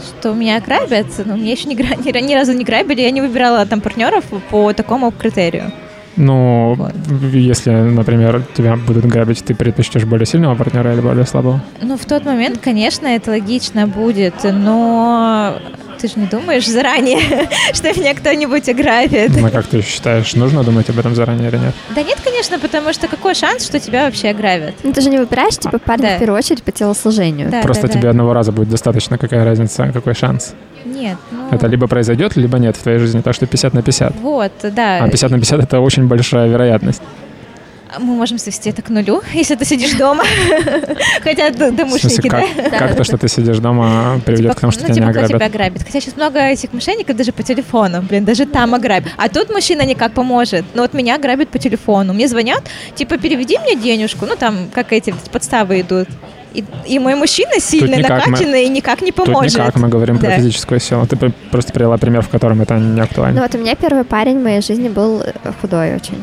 что 0.00 0.32
меня 0.32 0.60
грабят, 0.60 1.06
но 1.24 1.36
меня 1.36 1.52
еще 1.52 1.68
ни, 1.68 1.74
ни, 1.74 2.20
ни 2.20 2.34
разу 2.34 2.52
не 2.52 2.64
грабили, 2.64 3.02
я 3.02 3.10
не 3.10 3.20
выбирала 3.20 3.64
там 3.66 3.80
партнеров 3.80 4.24
по 4.50 4.72
такому 4.72 5.10
критерию. 5.10 5.72
Ну, 6.16 6.74
Вот. 6.74 6.92
если, 7.32 7.70
например, 7.70 8.42
тебя 8.54 8.76
будут 8.76 9.06
грабить, 9.06 9.44
ты 9.44 9.54
предпочтешь 9.54 10.04
более 10.04 10.26
сильного 10.26 10.54
партнера 10.54 10.92
или 10.92 11.00
более 11.00 11.24
слабого? 11.24 11.62
Ну, 11.80 11.96
в 11.96 12.04
тот 12.04 12.24
момент, 12.24 12.58
конечно, 12.58 13.06
это 13.06 13.30
логично 13.30 13.86
будет, 13.86 14.34
но 14.42 15.54
ты 16.00 16.08
же 16.08 16.14
не 16.16 16.26
думаешь 16.26 16.66
заранее, 16.66 17.48
что 17.72 17.88
меня 17.92 18.14
кто-нибудь 18.14 18.68
ограбит. 18.68 19.30
Ну, 19.36 19.50
как 19.50 19.66
ты 19.66 19.82
считаешь, 19.82 20.34
нужно 20.34 20.64
думать 20.64 20.88
об 20.88 20.98
этом 20.98 21.14
заранее 21.14 21.48
или 21.48 21.58
нет? 21.58 21.74
Да 21.94 22.02
нет, 22.02 22.18
конечно, 22.24 22.58
потому 22.58 22.92
что 22.92 23.08
какой 23.08 23.34
шанс, 23.34 23.66
что 23.66 23.78
тебя 23.78 24.06
вообще 24.06 24.30
ограбят? 24.30 24.74
Ну, 24.82 24.92
ты 24.92 25.00
же 25.00 25.10
не 25.10 25.18
выбираешь, 25.18 25.58
типа, 25.58 25.78
парня 25.78 26.10
да. 26.10 26.16
в 26.16 26.18
первую 26.20 26.38
очередь 26.38 26.62
по 26.62 26.72
телосложению. 26.72 27.50
Да, 27.50 27.60
Просто 27.62 27.86
да, 27.86 27.92
тебе 27.92 28.02
да. 28.02 28.10
одного 28.10 28.32
раза 28.32 28.52
будет 28.52 28.70
достаточно, 28.70 29.18
какая 29.18 29.44
разница, 29.44 29.90
какой 29.92 30.14
шанс? 30.14 30.54
Нет, 30.84 31.18
ну... 31.30 31.48
Это 31.50 31.66
либо 31.66 31.86
произойдет, 31.86 32.36
либо 32.36 32.58
нет 32.58 32.76
в 32.76 32.82
твоей 32.82 32.98
жизни, 32.98 33.20
так 33.20 33.34
что 33.34 33.46
50 33.46 33.74
на 33.74 33.82
50. 33.82 34.16
Вот, 34.16 34.52
да. 34.62 35.04
А 35.04 35.08
50 35.08 35.30
на 35.30 35.36
50 35.36 35.60
это 35.60 35.80
очень 35.80 36.06
большая 36.06 36.48
вероятность. 36.48 37.02
Мы 37.98 38.14
можем 38.14 38.38
свести 38.38 38.70
это 38.70 38.82
к 38.82 38.88
нулю, 38.88 39.22
если 39.32 39.54
ты 39.56 39.64
сидишь 39.64 39.92
дома. 39.94 40.24
Хотя 41.22 41.50
домушники, 41.50 42.28
да? 42.28 42.42
как, 42.78 42.96
то, 42.96 43.04
что 43.04 43.18
ты 43.18 43.28
сидишь 43.28 43.58
дома, 43.58 44.20
приведет 44.24 44.46
Типа, 44.46 44.54
к 44.56 44.60
тому, 44.60 44.70
что 44.72 44.86
ну, 44.88 44.94
тебя 44.94 45.06
не 45.06 45.12
типа, 45.12 45.24
ограбят? 45.24 45.42
ограбит. 45.54 45.82
Хотя 45.84 46.00
сейчас 46.00 46.16
много 46.16 46.38
этих 46.38 46.72
мошенников 46.72 47.16
даже 47.16 47.32
по 47.32 47.42
телефону. 47.42 48.02
Блин, 48.02 48.24
даже 48.24 48.46
там 48.46 48.74
ограбят. 48.74 49.12
А 49.16 49.28
тут 49.28 49.50
мужчина 49.50 49.82
никак 49.84 50.12
поможет. 50.12 50.64
Но 50.74 50.82
вот 50.82 50.94
меня 50.94 51.16
ограбят 51.16 51.48
по 51.48 51.58
телефону. 51.58 52.12
Мне 52.12 52.28
звонят, 52.28 52.62
типа, 52.94 53.18
переведи 53.18 53.58
мне 53.58 53.76
денежку. 53.76 54.26
Ну, 54.26 54.36
там, 54.36 54.68
как 54.74 54.92
эти 54.92 55.14
подставы 55.32 55.80
идут. 55.80 56.08
И, 56.52 56.64
и 56.86 56.98
мой 56.98 57.14
мужчина 57.14 57.60
сильно 57.60 57.96
мы- 57.96 58.02
накачанный 58.02 58.64
и 58.64 58.68
никак 58.68 59.02
не 59.02 59.12
Тут 59.12 59.26
поможет. 59.26 59.52
никак, 59.52 59.76
мы 59.76 59.88
говорим 59.88 60.18
про 60.18 60.28
Да. 60.30 60.36
физическую 60.38 60.80
силу. 60.80 61.06
Ты 61.06 61.16
пр- 61.16 61.32
просто 61.52 61.72
привела 61.72 61.96
пример, 61.96 62.22
в 62.22 62.28
котором 62.28 62.60
это 62.60 62.74
не 62.76 63.00
актуально. 63.00 63.36
Ну 63.36 63.42
вот 63.46 63.54
у 63.54 63.58
меня 63.58 63.76
первый 63.76 64.02
парень 64.04 64.40
в 64.40 64.42
моей 64.42 64.60
жизни 64.60 64.88
был 64.88 65.20
э, 65.22 65.32
худой 65.60 65.94
очень. 65.94 66.14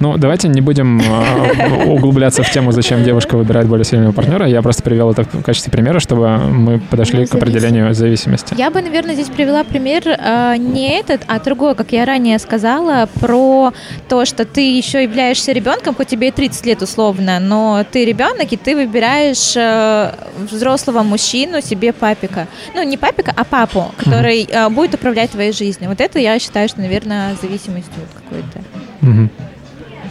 Ну, 0.00 0.16
давайте 0.16 0.48
не 0.48 0.60
будем 0.60 1.00
э, 1.00 1.84
углубляться 1.86 2.42
в 2.42 2.50
тему, 2.50 2.72
зачем 2.72 3.02
девушка 3.02 3.36
выбирает 3.36 3.66
более 3.66 3.84
сильного 3.84 4.12
партнера. 4.12 4.46
Я 4.46 4.62
просто 4.62 4.82
привел 4.82 5.10
это 5.10 5.24
в 5.24 5.42
качестве 5.42 5.72
примера, 5.72 5.98
чтобы 5.98 6.38
мы 6.38 6.78
подошли 6.78 7.26
к 7.26 7.34
определению 7.34 7.92
зависимости. 7.94 8.54
Я 8.56 8.70
бы, 8.70 8.80
наверное, 8.80 9.14
здесь 9.14 9.28
привела 9.28 9.64
пример 9.64 10.02
э, 10.06 10.56
не 10.56 10.98
этот, 10.98 11.22
а 11.26 11.40
другой, 11.40 11.74
как 11.74 11.92
я 11.92 12.04
ранее 12.04 12.38
сказала, 12.38 13.08
про 13.20 13.72
то, 14.08 14.24
что 14.24 14.44
ты 14.44 14.76
еще 14.76 15.02
являешься 15.02 15.52
ребенком, 15.52 15.94
хоть 15.94 16.08
тебе 16.08 16.28
и 16.28 16.30
30 16.30 16.66
лет 16.66 16.82
условно, 16.82 17.40
но 17.40 17.84
ты 17.90 18.04
ребенок, 18.04 18.52
и 18.52 18.56
ты 18.56 18.76
выбираешь 18.76 19.56
э, 19.56 20.12
взрослого 20.50 21.02
мужчину 21.02 21.60
себе 21.60 21.92
папика. 21.92 22.46
Ну, 22.74 22.84
не 22.84 22.96
папика, 22.96 23.32
а 23.34 23.44
папу, 23.44 23.86
который 23.96 24.48
будет 24.70 24.94
управлять 24.94 25.30
твоей 25.30 25.52
жизнью. 25.52 25.90
Вот 25.90 26.00
это 26.00 26.18
я 26.18 26.38
считаю, 26.38 26.68
что, 26.68 26.80
наверное, 26.80 27.34
зависимостью 27.40 28.02
какой-то. 28.14 28.60
Мгм. 29.00 29.30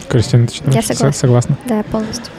Кристина, 0.08 0.46
ты 0.46 0.54
что 0.54 0.70
Я 0.70 0.82
со- 0.82 0.94
согласна. 0.94 1.12
согласна? 1.12 1.56
Да, 1.66 1.82
полностью. 1.84 2.32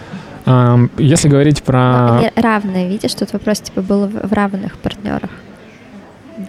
Если 0.97 1.27
говорить 1.29 1.61
про... 1.63 1.77
Но 2.07 2.17
они 2.17 2.31
равные, 2.35 2.87
видишь, 2.89 3.13
тут 3.13 3.31
вопрос 3.33 3.59
типа 3.61 3.81
был 3.81 4.07
в 4.07 4.33
равных 4.33 4.77
партнерах. 4.77 5.29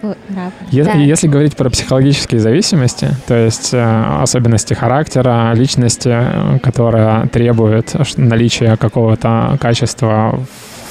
Вот, 0.01 0.17
равно. 0.29 0.51
Е- 0.71 0.83
Да. 0.85 0.93
Если 0.93 1.27
говорить 1.27 1.55
про 1.55 1.69
психологические 1.69 2.39
зависимости, 2.39 3.09
то 3.27 3.35
есть 3.35 3.73
э, 3.73 4.03
особенности 4.21 4.73
характера, 4.73 5.51
личности, 5.53 6.09
э, 6.11 6.59
которая 6.63 7.27
требует 7.27 7.93
наличия 8.17 8.77
какого-то 8.77 9.57
качества 9.59 10.39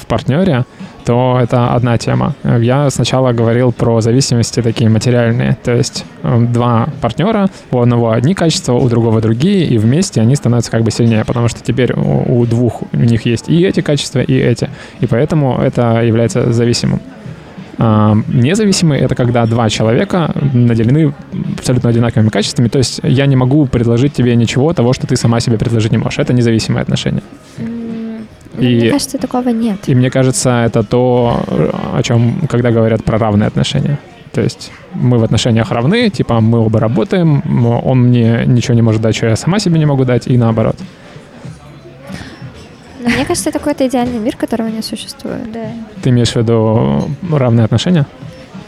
в 0.00 0.06
партнере, 0.06 0.64
то 1.10 1.40
это 1.42 1.74
одна 1.74 1.98
тема. 1.98 2.36
Я 2.44 2.88
сначала 2.88 3.32
говорил 3.32 3.72
про 3.72 4.00
зависимости 4.00 4.62
такие 4.62 4.88
материальные, 4.88 5.58
то 5.64 5.72
есть 5.72 6.04
э, 6.22 6.46
два 6.52 6.88
партнера, 7.00 7.48
у 7.72 7.80
одного 7.80 8.12
одни 8.12 8.32
качества, 8.32 8.74
у 8.74 8.88
другого 8.88 9.20
другие, 9.20 9.66
и 9.66 9.76
вместе 9.76 10.20
они 10.20 10.36
становятся 10.36 10.70
как 10.70 10.84
бы 10.84 10.92
сильнее, 10.92 11.24
потому 11.24 11.48
что 11.48 11.64
теперь 11.64 11.94
у, 11.94 12.42
у 12.42 12.46
двух 12.46 12.82
у 12.92 12.96
них 12.96 13.26
есть 13.26 13.48
и 13.48 13.60
эти 13.64 13.80
качества, 13.80 14.20
и 14.20 14.34
эти, 14.34 14.70
и 15.00 15.06
поэтому 15.08 15.58
это 15.60 16.00
является 16.04 16.52
зависимым. 16.52 17.00
А, 17.78 18.14
Независимый— 18.28 18.98
это 19.00 19.16
когда 19.16 19.46
два 19.46 19.68
человека 19.68 20.32
наделены 20.52 21.12
абсолютно 21.58 21.90
одинаковыми 21.90 22.28
качествами. 22.28 22.68
То 22.68 22.78
есть 22.78 23.00
я 23.02 23.26
не 23.26 23.34
могу 23.34 23.66
предложить 23.66 24.12
тебе 24.12 24.36
ничего 24.36 24.72
того, 24.74 24.92
что 24.92 25.08
ты 25.08 25.16
сама 25.16 25.40
себе 25.40 25.58
предложить 25.58 25.90
не 25.90 25.98
можешь. 25.98 26.20
Это 26.20 26.32
независимые 26.32 26.82
отношения. 26.82 27.22
Ну, 28.54 28.62
И- 28.62 28.76
Мне 28.80 28.90
кажется, 28.90 29.18
такого 29.18 29.48
нет. 29.50 29.78
И 29.86 29.94
мне 29.94 30.10
кажется, 30.10 30.64
это 30.66 30.82
то, 30.82 31.42
о 31.94 32.02
чем, 32.02 32.40
когда 32.48 32.70
говорят 32.70 33.04
про 33.04 33.18
равные 33.18 33.46
отношения. 33.46 33.98
То 34.32 34.40
есть 34.40 34.70
мы 34.94 35.18
в 35.18 35.24
отношениях 35.24 35.70
равны, 35.72 36.08
типа 36.10 36.40
мы 36.40 36.58
оба 36.60 36.78
работаем, 36.80 37.42
м, 37.44 37.66
он 37.66 37.98
мне 38.08 38.44
ничего 38.46 38.74
не 38.74 38.82
может 38.82 39.00
дать, 39.02 39.16
что 39.16 39.26
я 39.26 39.36
сама 39.36 39.58
себе 39.58 39.78
не 39.78 39.86
могу 39.86 40.04
дать, 40.04 40.26
и 40.28 40.36
наоборот. 40.36 40.76
Но 43.02 43.08
мне 43.08 43.24
кажется, 43.24 43.48
это 43.48 43.58
какой-то 43.58 43.86
идеальный 43.86 44.18
мир, 44.18 44.36
которого 44.36 44.68
не 44.68 44.82
существует. 44.82 45.50
Да. 45.52 45.60
Ты 46.02 46.10
имеешь 46.10 46.32
в 46.32 46.36
виду 46.36 47.08
равные 47.30 47.64
отношения? 47.64 48.06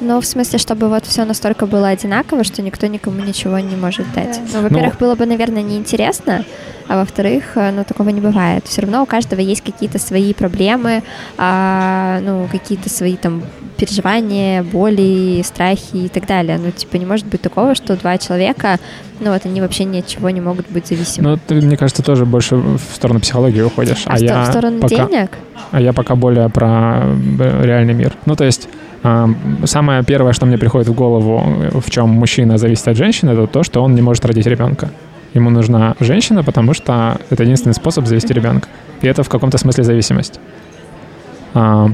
Ну, 0.00 0.20
в 0.20 0.26
смысле, 0.26 0.58
чтобы 0.58 0.88
вот 0.88 1.04
все 1.06 1.24
настолько 1.24 1.66
было 1.66 1.88
одинаково, 1.88 2.42
что 2.42 2.60
никто 2.62 2.86
никому 2.88 3.22
ничего 3.22 3.58
не 3.60 3.76
может 3.76 4.06
дать. 4.14 4.40
Да. 4.52 4.58
Ну, 4.60 4.62
во-первых, 4.68 4.98
было 4.98 5.14
бы, 5.14 5.26
наверное, 5.26 5.62
неинтересно, 5.62 6.44
а 6.88 6.96
во-вторых, 6.98 7.56
э, 7.56 7.70
ну, 7.70 7.84
такого 7.84 8.08
не 8.10 8.20
бывает. 8.20 8.64
Все 8.66 8.82
равно 8.82 9.02
у 9.02 9.06
каждого 9.06 9.40
есть 9.40 9.62
какие-то 9.62 9.98
свои 9.98 10.32
проблемы, 10.34 11.02
а, 11.38 12.20
ну, 12.22 12.48
какие-то 12.50 12.88
свои 12.90 13.16
там 13.16 13.42
переживания, 13.76 14.62
боли, 14.62 15.42
страхи 15.44 15.96
и 15.96 16.08
так 16.08 16.26
далее. 16.26 16.58
Ну, 16.58 16.70
типа, 16.70 16.96
не 16.96 17.06
может 17.06 17.26
быть 17.26 17.40
такого, 17.40 17.74
что 17.74 17.96
два 17.96 18.18
человека, 18.18 18.76
ну, 19.20 19.32
вот 19.32 19.44
они 19.46 19.60
вообще 19.60 19.84
ни 19.84 19.98
от 19.98 20.06
чего 20.06 20.30
не 20.30 20.40
могут 20.40 20.70
быть 20.70 20.86
зависимы. 20.86 21.30
Ну, 21.30 21.38
ты, 21.46 21.54
мне 21.56 21.76
кажется, 21.76 22.02
тоже 22.02 22.24
больше 22.26 22.56
в 22.56 22.78
сторону 22.94 23.20
психологии 23.20 23.60
уходишь. 23.62 24.02
а 24.06 24.16
в, 24.16 24.18
сто- 24.18 24.42
в 24.42 24.46
сторону 24.46 24.80
пока- 24.80 25.06
денег? 25.06 25.30
А 25.70 25.80
я 25.80 25.92
пока 25.92 26.14
более 26.14 26.48
про 26.48 27.02
э, 27.38 27.64
реальный 27.64 27.94
мир. 27.94 28.12
Ну, 28.26 28.36
то 28.36 28.44
есть 28.44 28.68
ам, 29.02 29.36
самое 29.64 30.04
первое, 30.04 30.32
что 30.32 30.46
мне 30.46 30.58
приходит 30.58 30.88
в 30.88 30.94
голову, 30.94 31.42
э, 31.62 31.80
в 31.80 31.90
чем 31.90 32.10
мужчина 32.10 32.58
зависит 32.58 32.86
от 32.88 32.96
женщины, 32.96 33.30
это 33.30 33.46
то, 33.46 33.62
что 33.62 33.82
он 33.82 33.94
не 33.94 34.02
может 34.02 34.24
родить 34.24 34.46
ребенка. 34.46 34.90
Ему 35.34 35.50
нужна 35.50 35.96
женщина, 35.98 36.44
потому 36.44 36.74
что 36.74 37.18
это 37.30 37.42
единственный 37.42 37.72
способ 37.74 38.06
завести 38.06 38.34
ребенка. 38.34 38.68
И 39.00 39.06
это 39.06 39.22
в 39.22 39.28
каком-то 39.28 39.58
смысле 39.58 39.84
зависимость. 39.84 40.38
А, 41.54 41.88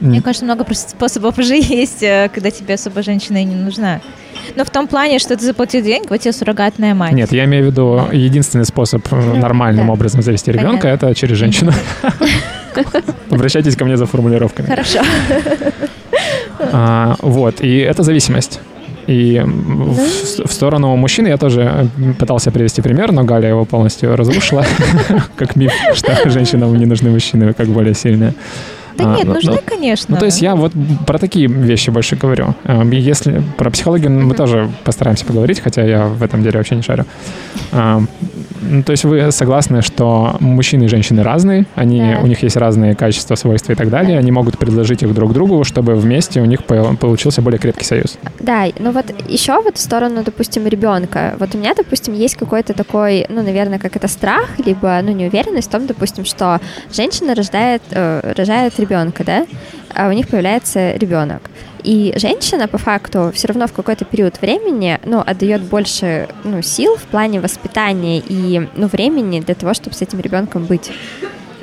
Мне 0.00 0.22
кажется, 0.22 0.44
много 0.44 0.64
просто 0.64 0.90
способов 0.90 1.38
уже 1.38 1.56
есть, 1.56 2.02
э, 2.02 2.30
когда 2.32 2.50
тебе 2.50 2.74
особо 2.74 3.02
женщина 3.02 3.42
и 3.42 3.44
не 3.44 3.54
нужна. 3.54 4.00
Но 4.56 4.64
в 4.64 4.70
том 4.70 4.88
плане, 4.88 5.18
что 5.18 5.36
ты 5.36 5.44
заплатил 5.44 5.82
деньги, 5.82 6.08
вот 6.08 6.20
тебе 6.20 6.32
суррогатная 6.32 6.94
мать. 6.94 7.12
Нет, 7.12 7.32
я 7.32 7.44
имею 7.44 7.64
в 7.64 7.66
виду 7.68 8.00
единственный 8.10 8.64
способ 8.64 9.06
э, 9.12 9.34
нормальным 9.34 9.86
да. 9.86 9.92
образом 9.92 10.22
завести 10.22 10.50
ребенка 10.50 10.88
это 10.88 11.14
через 11.14 11.36
женщину. 11.36 11.72
Обращайтесь 13.30 13.76
ко 13.76 13.84
мне 13.84 13.96
за 13.96 14.06
формулировками. 14.06 14.66
Хорошо. 14.66 15.00
А, 16.58 17.16
вот, 17.20 17.60
и 17.60 17.78
это 17.78 18.02
зависимость. 18.02 18.60
И 19.06 19.42
в, 19.44 20.46
в 20.46 20.52
сторону 20.52 20.94
мужчины 20.96 21.28
я 21.28 21.36
тоже 21.36 21.88
э, 21.98 22.12
пытался 22.18 22.50
привести 22.50 22.82
пример, 22.82 23.12
но 23.12 23.24
Галя 23.24 23.48
его 23.48 23.64
полностью 23.64 24.16
разрушила, 24.16 24.64
как 25.36 25.56
миф, 25.56 25.72
что 25.94 26.28
женщинам 26.30 26.76
не 26.76 26.86
нужны 26.86 27.10
мужчины, 27.10 27.52
как 27.52 27.68
более 27.68 27.94
сильные. 27.94 28.34
Да 28.96 29.14
А, 29.14 29.16
нет, 29.16 29.26
ну, 29.26 29.34
нужны, 29.34 29.52
ну, 29.52 29.58
конечно. 29.64 30.14
Ну, 30.14 30.18
то 30.18 30.26
есть 30.26 30.42
я 30.42 30.54
вот 30.54 30.72
про 31.06 31.18
такие 31.18 31.46
вещи 31.46 31.90
больше 31.90 32.16
говорю. 32.16 32.54
Эм, 32.64 32.90
Если 32.90 33.42
про 33.56 33.70
психологию 33.70 34.10
мы 34.10 34.34
тоже 34.34 34.70
постараемся 34.84 35.24
поговорить, 35.24 35.60
хотя 35.60 35.82
я 35.82 36.06
в 36.06 36.22
этом 36.22 36.42
деле 36.42 36.58
вообще 36.58 36.76
не 36.76 36.82
шарю. 36.82 37.04
Эм, 37.72 38.08
Ну, 38.62 38.82
то 38.82 38.92
есть 38.92 39.04
вы 39.04 39.30
согласны, 39.32 39.82
что 39.82 40.36
мужчины 40.40 40.84
и 40.84 40.88
женщины 40.88 41.22
разные, 41.22 41.66
они, 41.74 42.00
Да. 42.00 42.20
у 42.22 42.26
них 42.26 42.42
есть 42.42 42.56
разные 42.56 42.94
качества, 42.94 43.34
свойства 43.34 43.72
и 43.72 43.74
так 43.74 43.90
далее, 43.90 44.18
они 44.18 44.30
могут 44.30 44.56
предложить 44.58 45.02
их 45.02 45.12
друг 45.14 45.32
другу, 45.32 45.64
чтобы 45.64 45.94
вместе 45.96 46.40
у 46.40 46.44
них 46.44 46.64
по- 46.64 46.94
получился 46.96 47.42
более 47.42 47.58
крепкий 47.58 47.84
союз. 47.84 48.18
Да, 48.40 48.66
ну 48.78 48.92
вот 48.92 49.06
еще 49.28 49.60
вот 49.62 49.76
в 49.76 49.80
сторону, 49.80 50.22
допустим, 50.24 50.66
ребенка. 50.66 51.34
Вот 51.38 51.54
у 51.54 51.58
меня, 51.58 51.74
допустим, 51.76 52.14
есть 52.14 52.36
какой-то 52.36 52.72
такой, 52.72 53.26
ну, 53.28 53.42
наверное, 53.42 53.78
как 53.78 53.96
это 53.96 54.08
страх, 54.08 54.48
либо, 54.64 55.00
ну, 55.02 55.12
неуверенность 55.12 55.68
в 55.68 55.70
том, 55.72 55.86
допустим, 55.86 56.24
что 56.24 56.60
женщина 56.94 57.34
рождает, 57.34 57.82
э, 57.90 58.32
рожает 58.36 58.78
ребенка, 58.78 59.24
да, 59.24 59.46
а 59.94 60.08
у 60.08 60.12
них 60.12 60.28
появляется 60.28 60.92
ребенок. 60.96 61.42
И 61.84 62.12
женщина, 62.16 62.68
по 62.68 62.78
факту, 62.78 63.30
все 63.34 63.48
равно 63.48 63.66
в 63.66 63.72
какой-то 63.72 64.04
период 64.04 64.40
времени, 64.40 65.00
ну, 65.04 65.22
отдает 65.24 65.62
больше, 65.62 66.28
ну, 66.44 66.62
сил 66.62 66.96
в 66.96 67.02
плане 67.02 67.40
воспитания 67.40 68.18
и, 68.26 68.68
ну, 68.76 68.86
времени 68.86 69.40
для 69.40 69.54
того, 69.54 69.74
чтобы 69.74 69.96
с 69.96 70.02
этим 70.02 70.20
ребенком 70.20 70.64
быть. 70.64 70.90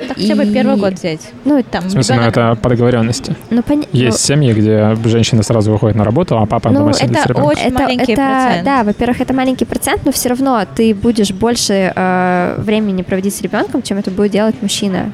Так 0.08 0.16
хотя 0.16 0.34
бы 0.34 0.44
И- 0.44 0.52
первый 0.52 0.76
год 0.76 0.94
взять. 0.94 1.20
Ну, 1.44 1.62
Там 1.70 1.84
В 1.84 1.90
смысле, 1.90 2.14
ну, 2.16 2.20
ребенок- 2.22 2.36
это 2.36 2.60
по 2.62 2.68
договоренности. 2.70 3.36
ну, 3.50 3.60
поня- 3.62 3.86
Есть 3.92 4.20
семьи, 4.20 4.52
где 4.54 4.96
женщина 5.04 5.42
сразу 5.42 5.70
выходит 5.72 5.94
на 5.96 6.04
работу, 6.04 6.38
а 6.38 6.46
папа 6.46 6.70
Ну, 6.70 6.80
дома 6.80 6.92
сидит 6.94 7.12
это 7.12 7.22
с 7.22 7.26
ребенком. 7.26 7.44
очень 7.50 7.72
маленький 7.72 8.14
процент. 8.16 8.64
Да, 8.64 8.82
во-первых, 8.82 9.20
это 9.20 9.34
маленький 9.34 9.66
процент, 9.66 10.04
но 10.06 10.12
все 10.12 10.30
равно 10.30 10.64
ты 10.74 10.94
будешь 10.94 11.32
больше 11.32 11.92
э, 11.94 12.54
времени 12.58 13.02
проводить 13.02 13.34
с 13.34 13.42
ребенком, 13.42 13.82
чем 13.82 13.98
это 13.98 14.10
будет 14.10 14.32
делать 14.32 14.54
мужчина. 14.62 15.12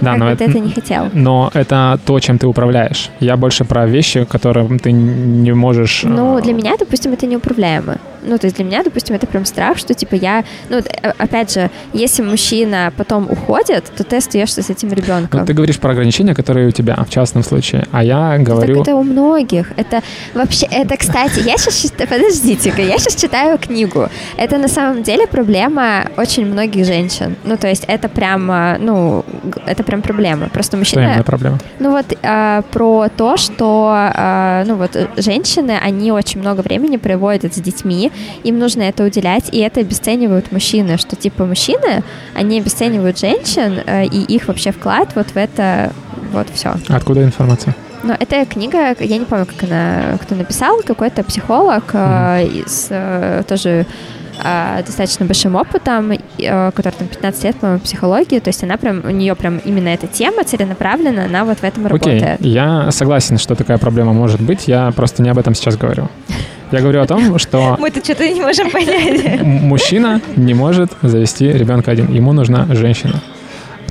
Да, 0.00 0.10
как 0.10 0.18
но 0.20 0.24
бы 0.26 0.30
это- 0.32 0.44
ты 0.44 0.50
это 0.50 0.58
не 0.60 0.70
хотел. 0.72 1.08
Но 1.14 1.50
это 1.54 1.98
то, 2.06 2.20
чем 2.20 2.38
ты 2.38 2.46
управляешь. 2.46 3.10
Я 3.20 3.36
больше 3.36 3.64
про 3.64 3.86
вещи, 3.86 4.24
которым 4.24 4.78
ты 4.78 4.92
не 4.92 5.52
можешь... 5.54 6.02
Ну, 6.04 6.38
э, 6.38 6.42
для 6.42 6.52
меня, 6.52 6.76
допустим, 6.78 7.12
это 7.12 7.26
неуправляемо. 7.26 7.96
Ну, 8.22 8.38
то 8.38 8.46
есть 8.46 8.56
для 8.56 8.64
меня, 8.64 8.82
допустим, 8.82 9.16
это 9.16 9.26
прям 9.26 9.44
страх, 9.44 9.78
что, 9.78 9.94
типа, 9.94 10.14
я... 10.14 10.44
Ну, 10.68 10.78
э, 10.78 11.12
опять 11.18 11.52
же, 11.52 11.70
если 11.92 12.22
мужчина 12.22 12.92
потом 12.96 13.30
уходит, 13.30 13.84
то 13.96 14.04
ты 14.04 14.16
остаешься 14.16 14.62
с 14.62 14.70
этим 14.70 14.92
ребенком. 14.92 15.40
Ну, 15.40 15.46
ты 15.46 15.52
говоришь 15.52 15.78
про 15.78 15.92
ограничения, 15.92 16.34
которые 16.34 16.68
у 16.68 16.70
тебя 16.70 16.96
в 16.96 17.10
частном 17.10 17.42
случае, 17.42 17.86
а 17.92 18.02
я 18.04 18.38
говорю... 18.38 18.76
Так 18.76 18.88
это 18.88 18.96
у 18.96 19.02
многих. 19.02 19.72
Это 19.76 20.02
вообще, 20.34 20.66
это, 20.66 20.96
кстати, 20.96 21.40
я 21.40 21.56
сейчас 21.56 21.92
подождите-ка, 22.08 22.82
я 22.82 22.98
сейчас 22.98 23.14
читаю 23.16 23.58
книгу. 23.58 24.08
Это 24.36 24.58
на 24.58 24.68
самом 24.68 25.02
деле 25.02 25.26
проблема 25.26 26.06
очень 26.16 26.46
многих 26.46 26.86
женщин. 26.86 27.36
Ну, 27.44 27.56
то 27.56 27.68
есть 27.68 27.84
это 27.86 28.08
прям, 28.08 28.50
а, 28.50 28.76
ну, 28.78 29.24
это 29.66 29.82
прям 29.82 30.02
проблема. 30.02 30.48
Просто 30.48 30.70
Что 30.70 30.78
мужчина... 30.78 31.12
именно 31.12 31.24
проблема? 31.24 31.58
Ну 31.78 31.90
вот 31.90 32.06
а, 32.22 32.62
про 32.62 33.08
то, 33.08 33.36
что, 33.36 33.90
а, 33.92 34.64
ну 34.66 34.76
вот 34.76 34.96
э, 34.96 35.06
женщины, 35.16 35.78
они 35.80 36.12
очень 36.12 36.40
много 36.40 36.60
времени 36.60 36.96
проводят 36.96 37.54
с 37.54 37.60
детьми, 37.60 38.07
им 38.44 38.58
нужно 38.58 38.82
это 38.82 39.04
уделять, 39.04 39.48
и 39.52 39.58
это 39.58 39.80
обесценивают 39.80 40.52
мужчины, 40.52 40.98
что 40.98 41.16
типа 41.16 41.44
мужчины, 41.44 42.02
они 42.34 42.58
обесценивают 42.60 43.18
женщин 43.18 43.80
э, 43.84 44.06
и 44.06 44.22
их 44.22 44.48
вообще 44.48 44.72
вклад 44.72 45.10
вот 45.14 45.28
в 45.28 45.36
это, 45.36 45.92
вот 46.32 46.48
все. 46.52 46.74
Откуда 46.88 47.22
информация? 47.22 47.74
Но 48.02 48.14
это 48.18 48.44
книга, 48.46 48.94
я 49.00 49.18
не 49.18 49.24
помню, 49.24 49.46
как 49.46 49.68
она, 49.68 50.18
кто 50.22 50.34
написал, 50.34 50.80
какой-то 50.86 51.24
психолог 51.24 51.84
э, 51.92 52.62
с 52.66 52.86
э, 52.90 53.42
тоже 53.48 53.86
э, 54.42 54.82
достаточно 54.86 55.26
большим 55.26 55.56
опытом, 55.56 56.12
э, 56.12 56.70
который 56.72 56.94
там 56.94 57.08
15 57.08 57.44
лет, 57.44 57.56
по-моему, 57.56 57.80
психологии, 57.80 58.38
то 58.38 58.48
есть 58.48 58.62
она 58.62 58.76
прям, 58.76 59.02
у 59.04 59.10
нее 59.10 59.34
прям 59.34 59.58
именно 59.58 59.88
эта 59.88 60.06
тема 60.06 60.44
целенаправленно, 60.44 61.24
она 61.24 61.44
вот 61.44 61.58
в 61.58 61.64
этом 61.64 61.86
Окей, 61.86 62.20
работает. 62.20 62.40
я 62.40 62.90
согласен, 62.92 63.38
что 63.38 63.54
такая 63.56 63.78
проблема 63.78 64.12
может 64.12 64.40
быть, 64.40 64.68
я 64.68 64.92
просто 64.92 65.22
не 65.22 65.28
об 65.30 65.38
этом 65.38 65.54
сейчас 65.54 65.76
говорю. 65.76 66.08
Я 66.70 66.80
говорю 66.80 67.00
о 67.00 67.06
том, 67.06 67.38
что 67.38 67.76
Мы-то 67.80 68.04
что-то 68.04 68.28
не 68.28 68.40
можем 68.40 68.70
понять. 68.70 69.42
мужчина 69.42 70.20
не 70.36 70.54
может 70.54 70.90
завести 71.02 71.50
ребенка 71.50 71.90
один, 71.92 72.12
ему 72.12 72.32
нужна 72.32 72.66
женщина. 72.70 73.20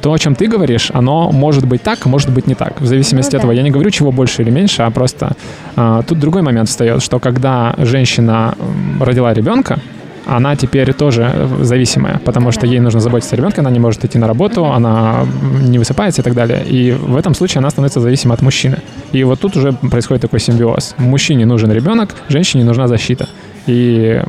То, 0.01 0.13
о 0.13 0.19
чем 0.19 0.35
ты 0.35 0.45
говоришь, 0.47 0.91
оно 0.93 1.31
может 1.31 1.65
быть 1.65 1.81
так, 1.81 1.99
а 2.05 2.09
может 2.09 2.29
быть 2.29 2.45
не 2.45 2.53
так. 2.53 2.79
В 2.79 2.85
зависимости 2.85 3.35
Ну 3.35 3.41
от 3.41 3.47
да. 3.47 3.53
я 3.53 3.63
не 3.63 3.71
говорю, 3.71 3.89
чего 3.89 4.11
больше 4.11 4.43
или 4.43 4.51
меньше, 4.51 4.83
а 4.83 4.91
просто 4.91 5.31
а, 5.75 6.03
тут 6.03 6.19
другой 6.19 6.43
момент 6.43 6.69
встает, 6.69 7.01
что 7.01 7.19
когда 7.19 7.73
женщина 7.79 8.53
родила 8.99 9.33
ребенка, 9.33 9.79
она 10.27 10.55
теперь 10.55 10.93
тоже 10.93 11.31
э, 11.33 11.63
зависимая, 11.63 12.19
потому 12.25 12.51
что 12.51 12.67
ей 12.67 12.79
нужно 12.79 12.99
заботиться 12.99 13.35
о 13.35 13.37
ребенке, 13.37 13.61
она 13.61 13.69
не 13.69 13.79
может 13.79 14.03
идти 14.05 14.17
на 14.17 14.27
работу, 14.27 14.65
она 14.65 15.25
не 15.61 15.79
высыпается 15.79 16.21
и 16.21 16.23
так 16.23 16.33
далее. 16.33 16.63
И 16.65 16.91
в 16.91 17.15
этом 17.15 17.33
случае 17.33 17.59
она 17.59 17.69
становится 17.69 18.01
зависима 18.01 18.33
от 18.33 18.41
мужчины. 18.41 18.79
И 19.13 19.23
вот 19.23 19.39
тут 19.39 19.55
уже 19.55 19.71
происходит 19.73 20.21
такой 20.21 20.39
симбиоз. 20.39 20.95
Мужчине 20.97 21.45
нужен 21.45 21.71
ребенок, 21.71 22.15
женщине 22.29 22.63
нужна 22.63 22.87
защита. 22.87 23.29
И 23.67 24.21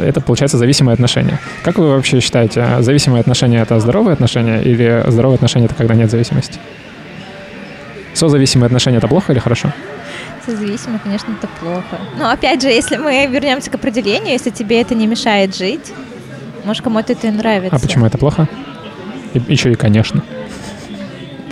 это 0.00 0.20
получается 0.20 0.58
зависимые 0.58 0.94
отношения. 0.94 1.38
Как 1.62 1.78
вы 1.78 1.90
вообще 1.90 2.20
считаете, 2.20 2.66
зависимые 2.80 3.20
отношения 3.20 3.62
это 3.62 3.80
здоровые 3.80 4.12
отношения 4.12 4.60
или 4.60 5.04
здоровые 5.08 5.36
отношения 5.36 5.66
это 5.66 5.74
когда 5.74 5.94
нет 5.94 6.10
зависимости? 6.10 6.58
Созависимые 8.12 8.66
отношения 8.66 8.98
это 8.98 9.08
плохо 9.08 9.32
или 9.32 9.40
хорошо? 9.40 9.72
Созависимо, 10.44 10.98
конечно, 10.98 11.32
это 11.32 11.48
плохо. 11.60 11.98
Но 12.18 12.30
опять 12.30 12.60
же, 12.62 12.68
если 12.68 12.96
мы 12.96 13.26
вернемся 13.26 13.70
к 13.70 13.74
определению, 13.74 14.32
если 14.32 14.50
тебе 14.50 14.80
это 14.80 14.94
не 14.94 15.06
мешает 15.06 15.56
жить, 15.56 15.92
может, 16.64 16.82
кому-то 16.82 17.12
это 17.12 17.26
и 17.28 17.30
нравится. 17.30 17.76
А 17.76 17.78
почему 17.78 18.06
это 18.06 18.18
плохо? 18.18 18.48
И, 19.32 19.40
еще 19.48 19.72
и 19.72 19.74
конечно. 19.74 20.22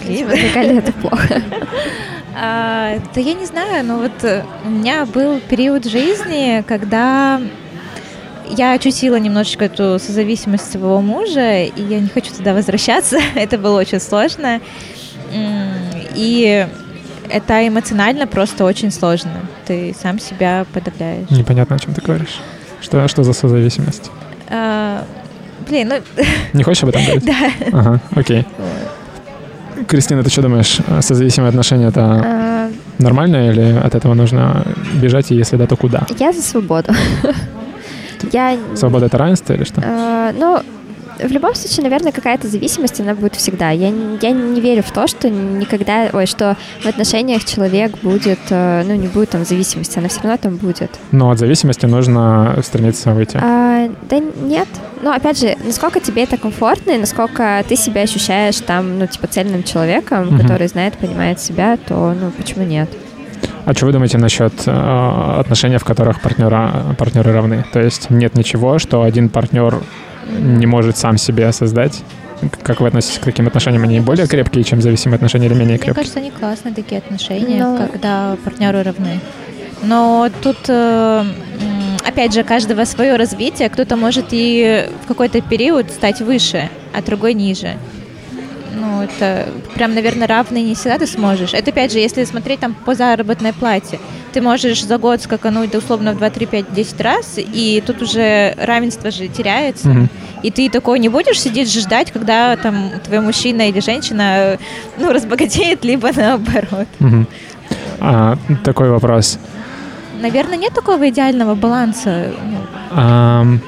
Блин. 0.05 0.29
Это 0.29 0.93
плохо. 0.93 1.43
А, 2.35 2.99
да 3.15 3.21
я 3.21 3.35
не 3.35 3.45
знаю, 3.45 3.85
но 3.85 3.99
вот 3.99 4.25
э, 4.25 4.43
у 4.65 4.71
меня 4.71 5.05
был 5.05 5.39
период 5.39 5.85
жизни, 5.85 6.65
когда 6.67 7.41
я 8.49 8.73
ощутила 8.73 9.17
немножечко 9.17 9.67
эту 9.67 9.99
созависимость 9.99 10.73
своего 10.73 11.01
мужа, 11.03 11.65
и 11.65 11.83
я 11.83 12.01
не 12.01 12.09
хочу 12.09 12.33
туда 12.33 12.55
возвращаться. 12.55 13.19
это 13.35 13.59
было 13.59 13.79
очень 13.79 14.01
сложно. 14.01 14.61
И 15.31 16.67
это 17.33 17.67
эмоционально 17.67 18.27
просто 18.27 18.65
очень 18.65 18.91
сложно. 18.91 19.31
Ты 19.67 19.95
сам 20.01 20.19
себя 20.19 20.67
подавляешь. 20.73 21.31
Непонятно, 21.31 21.77
о 21.77 21.79
чем 21.79 21.95
ты 21.95 22.01
говоришь. 22.03 22.41
Что, 22.81 23.07
что 23.09 23.23
за 23.25 23.33
созависимость? 23.33 24.11
А, 24.49 25.05
блин, 25.69 25.89
ну 25.89 25.97
Не 26.53 26.63
хочешь 26.63 26.83
об 26.83 26.91
этом 26.91 27.03
говорить? 27.05 27.25
да. 27.27 27.51
Ага, 27.73 28.01
окей. 28.15 28.47
Кристина, 29.89 30.23
ты 30.23 30.31
что 30.31 30.43
думаешь? 30.43 30.79
Созависимые 31.01 31.49
отношения 31.49 31.89
это 31.89 32.01
А, 32.25 32.71
нормально 32.99 33.51
или 33.51 33.79
от 33.83 33.95
этого 33.95 34.15
нужно 34.15 34.65
бежать, 34.95 35.31
и 35.33 35.35
если 35.35 35.57
да, 35.57 35.67
то 35.67 35.77
куда? 35.77 36.07
Я 36.19 36.33
за 36.33 36.43
свободу. 36.43 36.93
Я... 38.33 38.57
Свобода 38.77 39.07
это 39.07 39.19
равенство 39.19 39.53
или 39.55 39.65
что? 39.65 39.81
э, 39.85 40.33
Ну, 40.39 40.61
в 41.27 41.31
любом 41.33 41.55
случае, 41.55 41.83
наверное, 41.85 42.13
какая-то 42.13 42.49
зависимость, 42.49 43.01
она 43.01 43.15
будет 43.15 43.35
всегда. 43.37 43.71
Я, 43.71 43.91
не- 43.91 44.19
я 44.21 44.31
не 44.31 44.61
верю 44.61 44.83
в 44.83 44.91
то, 44.91 45.07
что 45.07 45.29
никогда, 45.31 46.09
ой, 46.13 46.27
что 46.27 46.57
в 46.83 46.87
отношениях 46.87 47.45
человек 47.45 47.99
будет, 48.03 48.39
э, 48.51 48.83
ну, 48.87 48.95
не 48.95 49.09
будет 49.09 49.31
там 49.31 49.45
зависимости, 49.45 49.99
она 49.99 50.09
все 50.09 50.21
равно 50.23 50.37
там 50.39 50.57
будет. 50.57 50.91
Но 51.11 51.31
от 51.31 51.39
зависимости 51.39 51.87
нужно 51.87 52.59
стремиться 52.65 53.13
выйти. 53.13 53.39
А, 53.43 53.89
да 54.09 54.19
нет. 54.19 54.69
Ну, 55.03 55.11
опять 55.11 55.39
же, 55.41 55.57
насколько 55.65 56.01
тебе 56.01 56.23
это 56.25 56.37
комфортно, 56.37 56.93
и 56.93 56.99
насколько 56.99 57.65
ты 57.69 57.77
себя 57.77 58.03
ощущаешь 58.03 58.59
там, 58.61 58.99
ну, 58.99 59.07
типа, 59.07 59.27
цельным 59.27 59.63
человеком, 59.65 60.27
Мгм. 60.27 60.39
который 60.41 60.69
знает, 60.69 60.95
понимает 60.95 61.41
себя, 61.41 61.77
то, 61.77 62.15
ну, 62.21 62.31
почему 62.31 62.65
нет? 62.65 62.89
А 63.65 63.75
что 63.75 63.87
вы 63.87 63.93
думаете 63.93 64.19
насчет 64.19 64.53
э, 64.67 65.37
отношений, 65.41 65.77
в 65.79 65.85
которых 65.85 66.21
партнера, 66.21 66.95
партнеры 66.99 67.33
равны? 67.33 67.65
То 67.73 67.81
есть 67.81 68.11
нет 68.11 68.35
ничего, 68.35 68.79
что 68.81 69.03
один 69.03 69.29
партнер 69.29 69.81
не 70.39 70.67
может 70.67 70.97
сам 70.97 71.19
себе 71.19 71.53
создать? 71.53 72.03
Как 72.63 72.81
вы 72.81 72.89
относитесь 72.89 73.19
к 73.19 73.25
таким 73.25 73.47
отношениям? 73.47 73.85
Они 73.85 74.01
более 74.01 74.27
крепкие, 74.27 74.65
чем 74.65 74.83
зависимые 74.83 75.17
отношения 75.17 75.47
или 75.47 75.55
менее 75.55 75.69
Мне 75.77 75.79
крепкие? 75.79 75.95
кажется, 75.95 76.19
они 76.19 76.31
классные 76.31 76.75
такие 76.75 76.99
отношения, 76.99 77.63
Но- 77.65 77.87
когда 77.91 78.37
партнеры 78.45 78.83
равны. 78.83 79.21
Но 79.85 80.29
тут, 80.43 80.59
э, 80.69 81.25
опять 82.05 82.33
же, 82.35 82.43
каждого 82.45 82.85
свое 82.85 83.17
развитие. 83.17 83.69
Кто-то 83.69 83.97
может 83.97 84.27
и 84.31 84.87
в 85.05 85.09
какой-то 85.09 85.41
период 85.41 85.91
стать 85.91 86.21
выше, 86.21 86.69
а 86.93 87.03
другой 87.03 87.35
ниже. 87.35 87.77
Ну, 88.75 89.03
это 89.03 89.49
прям, 89.75 89.95
наверное, 89.95 90.27
равные 90.27 90.65
не 90.65 90.75
всегда 90.75 90.99
ты 90.99 91.07
сможешь. 91.07 91.55
Это, 91.55 91.71
опять 91.71 91.93
же, 91.93 91.99
если 91.99 92.25
смотреть 92.25 92.61
там 92.61 92.75
по 92.75 92.95
заработной 92.95 93.53
плате. 93.53 93.99
Ты 94.33 94.41
можешь 94.41 94.85
за 94.85 94.99
год 94.99 95.21
скакануть, 95.23 95.75
условно, 95.75 96.13
в 96.13 96.19
2, 96.19 96.31
3, 96.31 96.47
5, 96.47 96.75
10 96.75 97.01
раз, 97.01 97.35
и 97.37 97.83
тут 97.87 98.03
уже 98.03 98.55
равенство 98.59 99.11
же 99.11 99.29
теряется. 99.29 99.89
Мгм. 99.89 100.09
И 100.43 100.51
ты 100.51 100.69
такой 100.71 100.99
не 100.99 101.09
будешь 101.09 101.41
сидеть 101.41 101.73
ждать, 101.73 102.11
когда 102.13 102.57
там 102.57 102.91
твой 103.05 103.21
мужчина 103.21 103.69
или 103.69 103.81
женщина 103.81 104.59
ну, 104.99 105.13
разбогатеет, 105.13 105.85
либо 105.85 106.11
наоборот. 106.15 106.89
Мгм. 106.99 107.27
А, 108.01 108.37
такой 108.65 108.91
вопрос. 108.91 109.39
Наверное, 110.21 110.57
нет 110.57 110.73
такого 110.73 111.09
идеального 111.09 111.55
баланса. 111.55 112.33
Ам, 112.91 113.61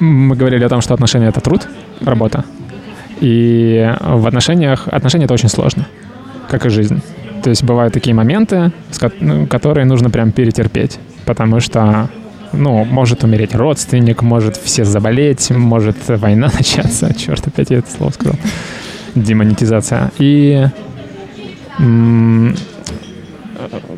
Мы 0.00 0.34
говорили 0.34 0.64
о 0.64 0.68
том, 0.68 0.80
что 0.80 0.94
отношения— 0.94 1.28
это 1.28 1.40
труд, 1.40 1.68
работа. 2.00 2.44
И 3.20 3.94
в 4.00 4.26
отношениях... 4.26 4.88
Отношения— 4.88 5.24
это 5.26 5.34
очень 5.34 5.48
сложно, 5.48 5.86
как 6.48 6.66
и 6.66 6.70
жизнь. 6.70 7.02
То 7.42 7.50
есть 7.50 7.62
бывают 7.64 7.94
такие 7.94 8.14
моменты, 8.14 8.72
ну, 9.20 9.46
которые 9.46 9.86
нужно 9.86 10.10
прям 10.10 10.32
перетерпеть, 10.32 10.98
потому 11.24 11.60
что 11.60 12.08
ну, 12.52 12.84
может 12.84 13.24
умереть 13.24 13.54
родственник, 13.54 14.22
может 14.22 14.56
все 14.56 14.84
заболеть, 14.84 15.50
может 15.50 15.96
война 16.08 16.50
начаться. 16.58 17.14
Черт, 17.14 17.46
опять 17.46 17.70
я 17.70 17.78
это 17.78 17.90
слово 17.90 18.10
сказал. 18.10 18.36
Демонетизация. 19.14 20.10
И 20.18 20.66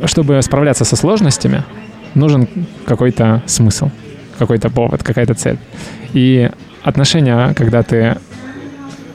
чтобы 0.05 0.41
справляться 0.43 0.85
со 0.85 0.97
сложностями, 0.97 1.65
нужен 2.15 2.49
какой-то 2.85 3.43
смысл, 3.47 3.91
какой-то 4.39 4.71
повод, 4.71 5.03
какая-то 5.03 5.35
цель. 5.35 5.59
И 6.13 6.51
отношения, 6.83 7.55
когда 7.55 7.83
ты 7.83 8.17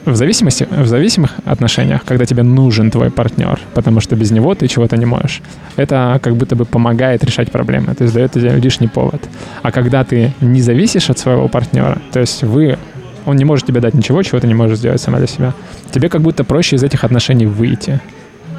в 0.04 0.14
зависимости, 0.16 0.66
в 0.70 0.86
зависимых 0.86 1.34
отношениях, 1.44 2.04
когда 2.04 2.24
тебе 2.24 2.42
нужен 2.42 2.90
твой 2.90 3.10
партнер, 3.10 3.60
потому 3.74 4.00
что 4.00 4.16
без 4.16 4.30
него 4.30 4.54
ты 4.54 4.68
чего-то 4.68 4.96
не 4.96 5.06
можешь, 5.06 5.42
это 5.76 6.18
как 6.22 6.36
будто 6.36 6.56
бы 6.56 6.64
помогает 6.64 7.24
решать 7.24 7.50
проблемы, 7.50 7.94
то 7.94 8.04
есть 8.04 8.14
дает 8.14 8.32
тебе 8.32 8.50
лишний 8.52 8.88
повод. 8.88 9.28
А 9.62 9.70
когда 9.70 10.04
ты 10.04 10.32
не 10.40 10.60
зависишь 10.60 11.10
от 11.10 11.18
своего 11.18 11.48
партнера, 11.48 11.98
то 12.12 12.20
есть 12.20 12.42
вы, 12.42 12.78
он 13.26 13.36
не 13.36 13.44
может 13.44 13.66
тебе 13.66 13.80
дать 13.80 13.94
ничего, 13.94 14.22
чего 14.22 14.40
ты 14.40 14.46
не 14.46 14.54
можешь 14.54 14.78
сделать 14.78 15.00
сама 15.00 15.18
для 15.18 15.26
себя, 15.26 15.54
тебе 15.90 16.08
как 16.08 16.22
будто 16.22 16.44
проще 16.44 16.76
из 16.76 16.82
этих 16.82 17.04
отношений 17.04 17.46
выйти. 17.46 18.00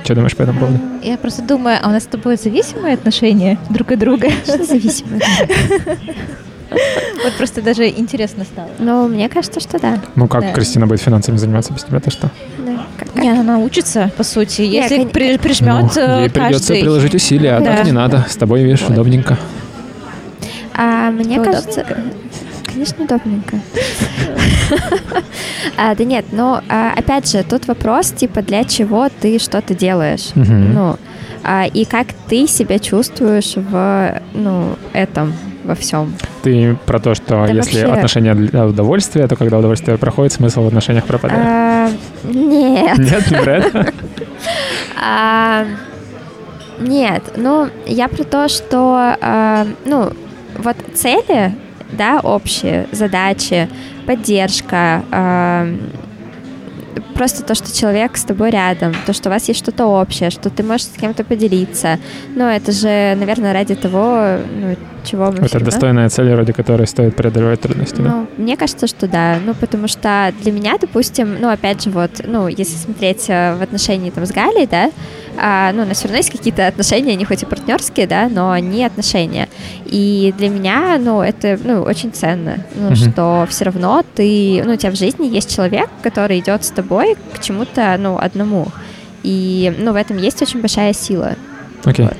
Что 0.03 0.15
думаешь 0.15 0.35
по 0.35 0.43
этому 0.43 0.59
поводу? 0.59 0.79
Я 1.03 1.17
просто 1.17 1.41
думаю, 1.41 1.77
а 1.81 1.89
у 1.89 1.91
нас 1.91 2.03
с 2.03 2.07
тобой 2.07 2.37
зависимые 2.37 2.93
отношения 2.93 3.57
друг 3.69 3.91
от 3.91 3.99
друга? 3.99 4.29
Что 4.45 4.63
зависимые? 4.63 5.21
Вот 7.23 7.33
просто 7.33 7.61
даже 7.61 7.87
интересно 7.89 8.45
стало. 8.45 8.69
Ну, 8.79 9.07
мне 9.07 9.27
кажется, 9.27 9.59
что 9.59 9.79
да. 9.79 9.99
Ну, 10.15 10.27
как 10.27 10.53
Кристина 10.53 10.87
будет 10.87 11.01
финансами 11.01 11.37
заниматься 11.37 11.73
без 11.73 11.83
тебя, 11.83 11.99
то 11.99 12.11
что? 12.11 12.29
Не, 13.15 13.31
она 13.31 13.43
научится, 13.43 14.11
по 14.15 14.23
сути. 14.23 14.61
Если 14.61 15.05
прижмет 15.05 15.95
ну, 15.95 16.01
э, 16.01 16.21
Ей 16.21 16.29
придется 16.29 16.73
приложить 16.73 17.15
усилия, 17.15 17.57
а 17.57 17.61
так 17.61 17.85
не 17.85 17.91
надо. 17.91 18.25
С 18.29 18.35
тобой, 18.35 18.63
видишь, 18.63 18.83
удобненько. 18.87 19.37
А 20.73 21.11
мне 21.11 21.41
кажется... 21.41 21.85
Конечно, 22.65 23.03
удобненько. 23.03 23.59
а, 25.77 25.95
да 25.95 26.03
нет, 26.03 26.25
но 26.31 26.61
а, 26.69 26.93
опять 26.95 27.29
же, 27.29 27.43
тут 27.43 27.67
вопрос, 27.67 28.11
типа, 28.11 28.41
для 28.41 28.63
чего 28.63 29.09
ты 29.09 29.39
что-то 29.39 29.75
делаешь? 29.75 30.29
Ну, 30.35 30.97
а, 31.43 31.65
и 31.65 31.83
как 31.83 32.07
ты 32.29 32.47
себя 32.47 32.79
чувствуешь 32.79 33.55
в, 33.55 34.21
ну, 34.33 34.77
этом, 34.93 35.33
во 35.69 35.75
всем. 35.75 36.13
Ты 36.41 36.75
про 36.85 36.99
то, 36.99 37.13
что 37.13 37.45
да 37.45 37.53
если 37.53 37.85
вообще... 37.85 37.93
отношения 37.93 38.33
для 38.33 38.65
удовольствия, 38.65 39.27
то 39.27 39.35
когда 39.35 39.59
удовольствие 39.59 39.97
проходит, 39.97 40.33
смысл 40.33 40.63
в 40.63 40.67
отношениях 40.67 41.05
пропадает? 41.05 41.45
А, 41.45 41.89
нет. 42.25 42.97
Нет, 42.97 43.31
не 43.31 43.37
про 43.37 43.51
это? 43.53 43.93
А, 45.01 45.65
нет, 46.79 47.23
ну, 47.37 47.69
я 47.85 48.09
про 48.09 48.23
то, 48.25 48.49
что, 48.49 49.15
а, 49.21 49.65
ну, 49.85 50.11
вот 50.57 50.75
цели, 50.93 51.55
да, 51.93 52.19
общие, 52.21 52.87
задачи, 52.91 53.69
поддержка, 54.05 55.03
просто 57.19 57.43
то, 57.43 57.53
что 57.53 57.77
человек 57.77 58.15
с 58.15 58.23
тобой 58.23 58.49
рядом, 58.49 58.93
то, 59.05 59.11
что 59.11 59.27
у 59.27 59.31
вас 59.33 59.49
есть 59.49 59.59
что-то 59.59 59.87
общее, 59.87 60.29
что 60.29 60.49
ты 60.49 60.63
можешь 60.63 60.85
с 60.85 60.97
кем-то 60.97 61.25
поделиться. 61.25 61.99
Ну, 62.33 62.45
это 62.45 62.71
же, 62.71 63.13
наверное, 63.19 63.51
ради 63.51 63.75
того, 63.75 64.37
ну, 64.55 64.77
чего 65.03 65.29
мы 65.29 65.39
Это 65.39 65.59
достойная 65.59 66.07
цель, 66.07 66.33
ради 66.33 66.53
которой 66.53 66.87
стоит 66.87 67.17
преодолевать 67.17 67.59
трудности, 67.59 67.99
ну, 67.99 68.03
да? 68.03 68.25
Мне 68.37 68.55
кажется, 68.55 68.87
что 68.87 69.05
да. 69.09 69.37
Ну, 69.45 69.53
потому 69.53 69.89
что 69.89 70.33
для 70.41 70.53
меня, 70.53 70.77
допустим, 70.79 71.35
ну, 71.41 71.49
опять 71.49 71.83
же, 71.83 71.89
вот, 71.89 72.21
ну, 72.23 72.47
если 72.47 72.77
смотреть 72.77 73.25
э, 73.27 73.53
в 73.55 73.61
отношении 73.61 74.11
там 74.11 74.25
с 74.25 74.31
Галей, 74.31 74.65
да, 74.65 74.89
а, 75.41 75.71
ну, 75.73 75.83
у 75.83 75.85
нас 75.85 75.97
все 75.97 76.07
равно 76.07 76.17
есть 76.17 76.31
какие-то 76.31 76.67
отношения, 76.67 77.13
они 77.13 77.25
хоть 77.25 77.43
и 77.43 77.45
партнерские, 77.45 78.07
да, 78.07 78.29
но 78.29 78.57
не 78.57 78.85
отношения. 78.85 79.49
И 79.85 80.33
для 80.37 80.49
меня, 80.49 80.97
ну, 80.99 81.21
это, 81.21 81.57
ну, 81.63 81.81
очень 81.81 82.11
ценно, 82.11 82.65
ну, 82.75 82.89
mm-hmm. 82.89 83.11
что 83.11 83.47
все 83.49 83.65
равно 83.65 84.03
ты, 84.15 84.61
ну, 84.65 84.73
у 84.73 84.75
тебя 84.75 84.91
в 84.91 84.95
жизни 84.95 85.27
есть 85.27 85.55
человек, 85.55 85.89
который 86.01 86.39
идет 86.39 86.63
с 86.63 86.71
тобой 86.71 87.15
к 87.33 87.41
чему-то, 87.41 87.95
ну, 87.99 88.17
одному. 88.17 88.67
И, 89.23 89.73
ну, 89.79 89.93
в 89.93 89.95
этом 89.95 90.17
есть 90.17 90.41
очень 90.41 90.61
большая 90.61 90.93
сила. 90.93 91.35
Окей. 91.83 92.05
Okay. 92.05 92.17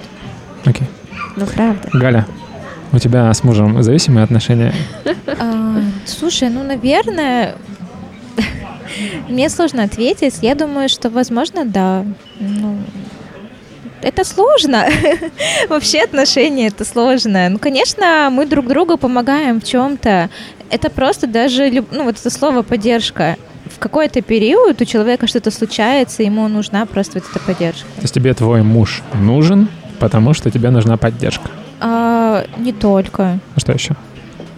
Окей. 0.66 0.88
Okay. 0.88 0.90
Ну, 1.36 1.46
правда. 1.46 1.90
Галя, 1.94 2.28
у 2.92 3.00
тебя 3.00 3.34
с 3.34 3.44
мужем 3.44 3.82
зависимые 3.84 4.24
отношения? 4.24 4.74
А, 5.42 5.82
слушай, 6.06 6.50
ну, 6.50 6.64
наверное, 6.64 7.56
мне 9.28 9.50
сложно 9.50 9.84
ответить. 9.84 10.36
Я 10.42 10.56
думаю, 10.56 10.90
что, 10.90 11.10
возможно, 11.10 11.66
да. 11.66 12.06
Ну, 12.40 12.78
это 14.02 14.24
сложно. 14.24 14.86
Вообще 15.70 16.02
отношения 16.02 16.68
это 16.68 16.86
сложно. 16.86 17.50
Ну, 17.50 17.60
конечно, 17.60 18.30
мы 18.32 18.46
друг 18.46 18.68
другу 18.68 18.98
помогаем 18.98 19.60
в 19.60 19.64
чем-то. 19.64 20.30
Это 20.70 20.90
просто 20.90 21.28
даже, 21.28 21.84
ну, 21.92 22.04
вот 22.04 22.20
это 22.20 22.30
слово 22.30 22.62
поддержка. 22.62 23.38
В 23.66 23.80
какой-то 23.80 24.22
период 24.22 24.82
у 24.82 24.86
человека 24.86 25.28
что-то 25.28 25.52
случается, 25.52 26.24
ему 26.24 26.48
нужна 26.48 26.86
просто 26.86 27.20
вот 27.20 27.30
эта 27.30 27.40
поддержка. 27.40 27.88
То 27.96 28.02
есть 28.02 28.14
тебе 28.14 28.34
твой 28.34 28.64
муж 28.64 29.04
нужен, 29.14 29.70
потому 30.00 30.34
что 30.34 30.50
тебе 30.50 30.70
нужна 30.70 30.98
поддержка? 30.98 31.50
А, 31.80 32.46
не 32.58 32.74
только. 32.74 33.40
А 33.56 33.60
что 33.60 33.72
еще? 33.72 33.96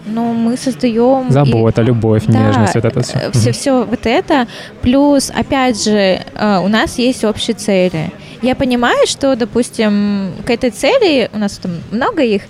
Ну, 0.04 0.32
мы 0.32 0.56
создаем... 0.56 1.30
Забота, 1.30 1.82
и... 1.82 1.84
любовь, 1.84 2.24
да, 2.26 2.48
нежность, 2.48 2.74
вот 2.74 2.84
это 2.84 3.02
все. 3.02 3.30
Все, 3.32 3.52
все 3.52 3.84
вот 3.84 4.06
это. 4.06 4.48
Плюс, 4.80 5.30
опять 5.30 5.82
же, 5.82 6.20
э, 6.34 6.58
у 6.58 6.68
нас 6.68 6.98
есть 6.98 7.24
общие 7.24 7.54
цели. 7.54 8.10
Я 8.42 8.56
понимаю, 8.56 9.06
что, 9.06 9.36
допустим, 9.36 10.32
к 10.44 10.50
этой 10.50 10.70
цели, 10.70 11.30
у 11.32 11.38
нас 11.38 11.58
там 11.58 11.72
много 11.92 12.22
их, 12.22 12.42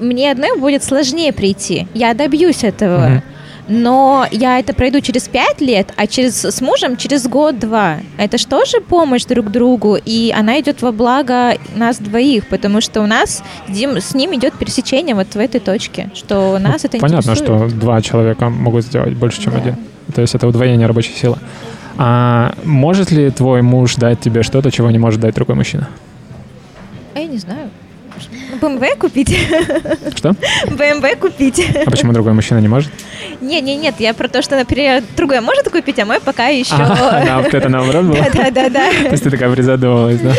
мне 0.00 0.30
одной 0.30 0.58
будет 0.58 0.82
сложнее 0.82 1.32
прийти. 1.32 1.86
Я 1.94 2.14
добьюсь 2.14 2.64
этого. 2.64 3.08
Mm-hmm 3.08 3.22
но 3.68 4.26
я 4.30 4.58
это 4.58 4.74
пройду 4.74 5.00
через 5.00 5.28
пять 5.28 5.60
лет, 5.60 5.92
а 5.96 6.06
через 6.06 6.44
с 6.44 6.60
мужем 6.60 6.96
через 6.96 7.26
год-два. 7.26 7.98
Это 8.16 8.38
же 8.38 8.46
тоже 8.46 8.80
помощь 8.80 9.24
друг 9.24 9.50
другу, 9.50 9.96
и 10.02 10.34
она 10.36 10.60
идет 10.60 10.82
во 10.82 10.92
благо 10.92 11.54
нас 11.76 11.98
двоих, 11.98 12.48
потому 12.48 12.80
что 12.80 13.02
у 13.02 13.06
нас 13.06 13.42
с 13.68 14.14
ним 14.14 14.34
идет 14.34 14.54
пересечение 14.54 15.14
вот 15.14 15.28
в 15.34 15.38
этой 15.38 15.60
точке, 15.60 16.10
что 16.14 16.54
у 16.54 16.58
нас 16.58 16.82
ну, 16.82 16.88
это 16.88 16.98
Понятно, 16.98 17.32
интересует. 17.32 17.70
что 17.70 17.78
два 17.78 18.00
человека 18.00 18.48
могут 18.48 18.84
сделать 18.84 19.14
больше, 19.14 19.42
чем 19.42 19.52
да. 19.52 19.58
один. 19.58 19.76
То 20.14 20.22
есть 20.22 20.34
это 20.34 20.48
удвоение 20.48 20.86
рабочей 20.86 21.12
силы. 21.12 21.36
А 21.98 22.54
может 22.64 23.10
ли 23.10 23.30
твой 23.30 23.62
муж 23.62 23.96
дать 23.96 24.20
тебе 24.20 24.42
что-то, 24.42 24.70
чего 24.70 24.90
не 24.90 24.98
может 24.98 25.20
дать 25.20 25.34
другой 25.34 25.56
мужчина? 25.56 25.88
А 27.14 27.18
я 27.18 27.26
не 27.26 27.38
знаю. 27.38 27.70
БМВ 28.60 28.98
купить. 28.98 29.36
Что? 30.16 30.34
БМВ 30.66 31.18
купить. 31.18 31.64
А 31.86 31.90
почему 31.90 32.12
другой 32.12 32.32
мужчина 32.32 32.58
не 32.58 32.68
может? 32.68 32.90
Не, 33.40 33.60
не, 33.60 33.76
нет, 33.76 33.96
я 33.98 34.14
про 34.14 34.28
то, 34.28 34.42
что, 34.42 34.56
например, 34.56 35.02
другой 35.16 35.40
может 35.40 35.68
купить, 35.68 35.98
а 35.98 36.04
мой 36.04 36.20
пока 36.20 36.48
еще. 36.48 36.74
А, 36.74 37.24
да, 37.24 37.38
вот 37.40 37.54
это 37.54 37.68
наоборот 37.68 38.04
было? 38.06 38.26
Да, 38.34 38.50
да, 38.50 38.68
да. 38.68 38.90
То 38.90 39.10
есть 39.12 39.24
ты 39.24 39.30
такая 39.30 39.50
призадумалась, 39.52 40.20
да? 40.20 40.32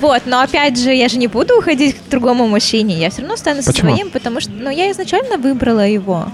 Вот, 0.00 0.22
но 0.26 0.40
опять 0.40 0.78
же, 0.78 0.92
я 0.92 1.08
же 1.08 1.18
не 1.18 1.26
буду 1.26 1.58
уходить 1.58 1.96
к 1.96 2.10
другому 2.10 2.46
мужчине, 2.46 2.96
я 2.98 3.10
все 3.10 3.22
равно 3.22 3.36
стану 3.36 3.62
со 3.62 3.72
своим, 3.72 4.10
потому 4.10 4.40
что, 4.40 4.52
ну, 4.52 4.70
я 4.70 4.90
изначально 4.90 5.36
выбрала 5.36 5.86
его. 5.86 6.26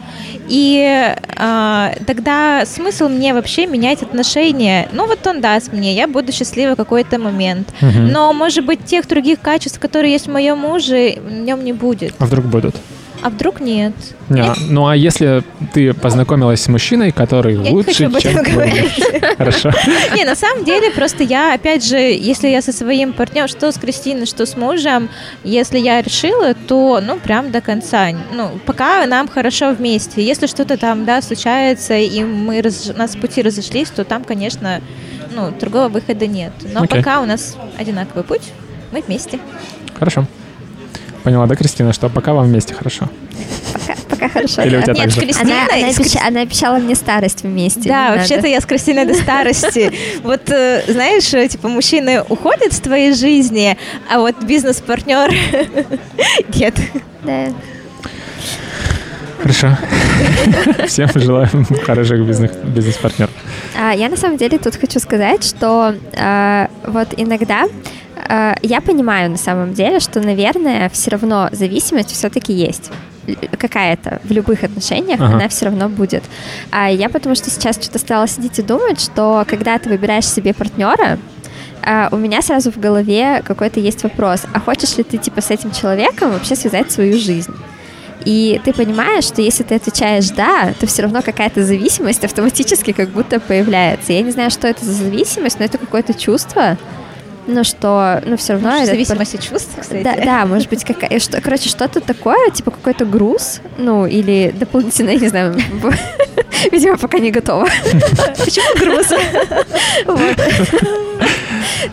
И 0.49 1.15
а, 1.37 1.93
тогда 2.07 2.65
смысл 2.67 3.09
мне 3.09 3.33
вообще 3.33 3.67
менять 3.67 4.03
отношения. 4.03 4.89
Ну, 4.93 5.07
вот 5.07 5.27
он 5.27 5.41
даст 5.41 5.73
мне, 5.73 5.95
я 5.95 6.07
буду 6.07 6.33
счастлива 6.33 6.75
в 6.75 6.77
какой-то 6.77 7.19
момент. 7.19 7.69
Угу. 7.81 7.99
Но, 8.13 8.33
может 8.33 8.65
быть, 8.65 8.85
тех 8.85 9.09
других 9.09 9.41
качеств, 9.41 9.81
которые 9.81 10.13
есть 10.13 10.27
в 10.27 10.33
моем 10.33 10.59
муже, 10.59 11.19
нем 11.31 11.65
не 11.65 11.73
будет. 11.73 12.15
А 12.19 12.27
вдруг 12.27 12.45
будут? 12.47 12.77
А 13.25 13.31
вдруг 13.31 13.61
нет? 13.61 13.95
Не, 14.29 14.43
нет? 14.43 14.59
Ну 14.69 14.87
а 14.87 14.95
если 14.95 15.43
ты 15.73 15.95
познакомилась 15.95 16.61
с 16.61 16.69
мужчиной, 16.69 17.11
который 17.11 17.55
я 17.55 17.73
лучше, 17.73 18.07
не 18.07 18.21
чем 18.21 18.43
говорить. 18.43 19.03
Хорошо. 19.39 19.71
Не, 20.15 20.25
на 20.25 20.37
самом 20.37 20.65
деле 20.67 20.91
просто 20.91 21.23
я, 21.23 21.55
опять 21.55 21.83
же, 21.87 21.97
если 21.97 22.49
я 22.49 22.61
со 22.61 22.71
своим 22.71 23.15
партнером, 23.15 23.49
что 23.49 23.73
с 23.73 23.79
Кристиной, 23.79 24.27
что 24.27 24.45
с 24.45 24.59
мужем, 24.59 25.09
если 25.43 25.79
я 25.79 26.03
решила, 26.03 26.53
то, 26.53 27.01
ну, 27.03 27.19
прям 27.19 27.51
до 27.51 27.63
конца. 27.63 28.09
Ну, 28.35 28.61
пока 28.67 29.07
нам 29.07 29.27
хорошо 29.29 29.73
вместе. 29.73 30.23
Если 30.23 30.47
что-то 30.47 30.77
там, 30.77 31.07
да, 31.07 31.23
случается, 31.23 31.95
и 31.95 32.23
мы 32.25 32.61
раз, 32.61 32.91
у 32.95 32.99
нас 32.99 33.17
пути 33.17 33.41
разошлись, 33.41 33.89
то 33.89 34.05
там, 34.05 34.25
конечно, 34.25 34.83
ну, 35.35 35.51
другого 35.51 35.89
выхода 35.89 36.27
нет. 36.27 36.53
Но 36.75 36.85
okay. 36.85 36.99
пока 36.99 37.23
у 37.23 37.25
нас 37.25 37.57
одинаковый 37.79 38.25
путь, 38.25 38.53
мы 38.93 39.01
вместе. 39.01 39.39
Хорошо. 39.99 40.27
Поняла, 41.25 41.47
да, 41.47 41.57
Кристина, 41.57 41.95
что 41.95 42.11
пока 42.11 42.35
вам 42.35 42.45
вместе 42.49 42.75
хорошо? 42.75 43.09
Пока, 43.73 43.95
пока 44.11 44.29
хорошо. 44.29 44.61
Или 44.63 44.77
у 44.77 44.83
тебя 44.83 44.93
Нет, 44.93 45.15
так 45.15 45.25
Кристина, 45.25 45.53
она, 45.53 45.65
она, 45.65 45.89
обещ... 45.89 46.17
она 46.23 46.41
обещала 46.43 46.77
мне 46.77 46.95
старость 46.95 47.45
вместе. 47.45 47.89
Да, 47.89 48.15
вообще-то 48.15 48.47
я 48.47 48.61
с 48.61 48.67
Кристиной 48.67 49.07
до 49.07 49.15
старости. 49.15 49.91
Вот, 50.23 50.51
э, 50.51 50.85
знаешь, 50.87 51.33
э, 51.33 51.49
типа, 51.49 51.69
мужчины 51.69 52.23
уходят 52.29 52.75
с 52.75 52.79
твоей 52.79 53.15
жизни, 53.15 53.77
а 54.13 54.19
вот 54.19 54.43
бизнес-партнер 54.45 55.33
нет. 56.55 56.75
Да. 57.23 57.47
Хорошо. 59.41 59.77
Всем 60.87 61.09
желаю 61.15 61.49
хороших 61.85 62.21
бизнес-партнеров. 62.21 63.33
А, 63.79 63.93
я 63.93 64.11
на 64.11 64.17
самом 64.17 64.37
деле 64.37 64.59
тут 64.59 64.77
хочу 64.77 65.01
сказать, 65.01 65.43
что 65.43 65.95
а, 66.17 66.69
вот 66.87 67.09
иногда 67.17 67.67
я 68.29 68.81
понимаю 68.81 69.31
на 69.31 69.37
самом 69.37 69.75
деле, 69.75 70.01
что, 70.01 70.21
наверное, 70.21 70.89
все 70.91 71.11
равно 71.11 71.49
зависимость 71.53 72.13
все-таки 72.13 72.53
есть 72.53 72.91
какая-то 73.59 74.21
в 74.25 74.31
любых 74.33 74.65
отношениях, 74.65 75.21
ага. 75.21 75.35
она 75.35 75.49
все 75.49 75.67
равно 75.67 75.89
будет. 75.89 76.23
А 76.71 76.91
я 76.91 77.09
потому 77.09 77.35
что 77.35 77.51
сейчас 77.51 77.77
что-то 77.77 77.99
стала 77.99 78.27
сидеть 78.29 78.59
и 78.59 78.63
думать, 78.63 79.01
что 79.01 79.45
когда 79.49 79.79
ты 79.79 79.89
выбираешь 79.89 80.27
себе 80.27 80.53
партнера, 80.53 81.19
а 81.83 82.09
у 82.13 82.17
меня 82.17 82.41
сразу 82.43 82.73
в 82.73 82.79
голове 82.79 83.43
какой-то 83.45 83.81
есть 83.81 84.03
вопрос, 84.03 84.43
а 84.53 84.61
хочешь 84.61 84.97
ли 84.97 85.05
ты 85.05 85.19
типа 85.19 85.41
с 85.41 85.51
этим 85.51 85.71
человеком 85.71 86.33
вообще 86.33 86.57
связать 86.57 86.91
свою 86.91 87.19
жизнь? 87.19 87.55
И 88.25 88.59
ты 88.65 88.73
понимаешь, 88.73 89.25
что 89.25 89.43
если 89.43 89.65
ты 89.65 89.75
отвечаешь 89.75 90.31
«да», 90.31 90.73
то 90.81 90.87
все 90.87 91.03
равно 91.03 91.21
какая-то 91.21 91.63
зависимость 91.63 92.25
автоматически 92.25 92.93
как 92.93 93.11
будто 93.11 93.39
появляется. 93.39 94.15
Я 94.15 94.23
не 94.23 94.31
знаю, 94.31 94.51
что 94.51 94.67
это 94.67 94.83
за 94.83 94.93
зависимость, 94.93 95.59
но 95.59 95.67
это 95.67 95.77
какое-то 95.77 96.15
чувство, 96.15 96.79
ну 97.47 97.65
что, 97.65 98.23
ну 98.25 98.37
все 98.37 98.55
равно... 98.55 98.71
Может, 98.71 98.87
зависимость 98.87 99.35
от 99.35 99.43
чувств, 99.43 99.71
кстати. 99.79 100.03
Да, 100.03 100.17
да, 100.17 100.47
может 100.47 100.69
быть, 100.69 100.85
какая, 100.85 101.19
что, 101.19 101.41
короче, 101.41 101.69
что-то 101.69 102.01
такое, 102.01 102.51
типа 102.51 102.71
какой-то 102.71 103.05
груз, 103.05 103.61
ну 103.79 104.07
или 104.07 104.55
дополнительно, 104.59 105.11
я 105.11 105.19
не 105.19 105.29
знаю, 105.29 105.55
видимо, 106.73 106.97
пока 106.97 107.19
не 107.19 107.31
готова. 107.31 107.69
Почему 108.39 108.79
груз? 108.79 109.09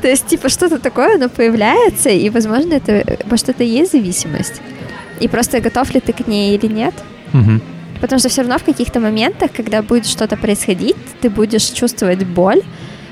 То 0.01 0.07
есть, 0.07 0.27
типа, 0.27 0.49
что-то 0.49 0.79
такое, 0.79 1.15
оно 1.15 1.29
появляется, 1.29 2.09
и, 2.09 2.29
возможно, 2.29 2.73
это, 2.73 3.17
может, 3.25 3.49
это 3.49 3.63
и 3.63 3.67
есть 3.67 3.91
зависимость. 3.91 4.61
И 5.19 5.27
просто 5.27 5.59
готов 5.59 5.93
ли 5.93 5.99
ты 5.99 6.13
к 6.13 6.27
ней 6.27 6.55
или 6.55 6.67
нет. 6.67 6.93
Потому 7.99 8.19
что 8.19 8.29
все 8.29 8.41
равно 8.41 8.57
в 8.57 8.63
каких-то 8.63 8.99
моментах, 8.99 9.51
когда 9.55 9.83
будет 9.83 10.07
что-то 10.07 10.35
происходить, 10.35 10.95
ты 11.21 11.29
будешь 11.29 11.65
чувствовать 11.65 12.25
боль, 12.25 12.63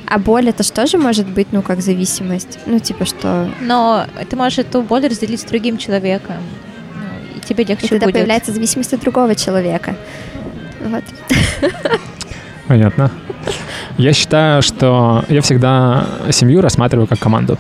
а 0.10 0.18
боль 0.18 0.50
это 0.50 0.64
что 0.64 0.88
же 0.88 0.98
может 0.98 1.28
быть, 1.28 1.50
ну, 1.52 1.62
как 1.62 1.82
зависимость? 1.82 2.58
Ну, 2.66 2.80
типа 2.80 3.06
что... 3.06 3.48
Но 3.62 4.06
ты 4.28 4.36
можешь 4.36 4.58
эту 4.58 4.82
боль 4.82 5.06
разделить 5.06 5.42
с 5.42 5.44
другим 5.44 5.78
человеком. 5.78 6.38
Ну, 6.96 7.38
и 7.38 7.40
тебе 7.42 7.64
легче 7.64 7.86
и 7.86 7.90
тогда 7.90 8.08
будет. 8.08 8.16
появляется 8.16 8.52
зависимость 8.52 8.92
от 8.94 9.02
другого 9.02 9.36
человека. 9.36 9.96
Вот. 10.84 11.04
Понятно. 12.68 13.12
Я 14.00 14.14
считаю, 14.14 14.64
что 14.64 15.26
я 15.30 15.42
всегда 15.42 16.08
семью 16.32 16.62
рассматриваю 16.62 17.06
как 17.06 17.20
команду. 17.20 17.60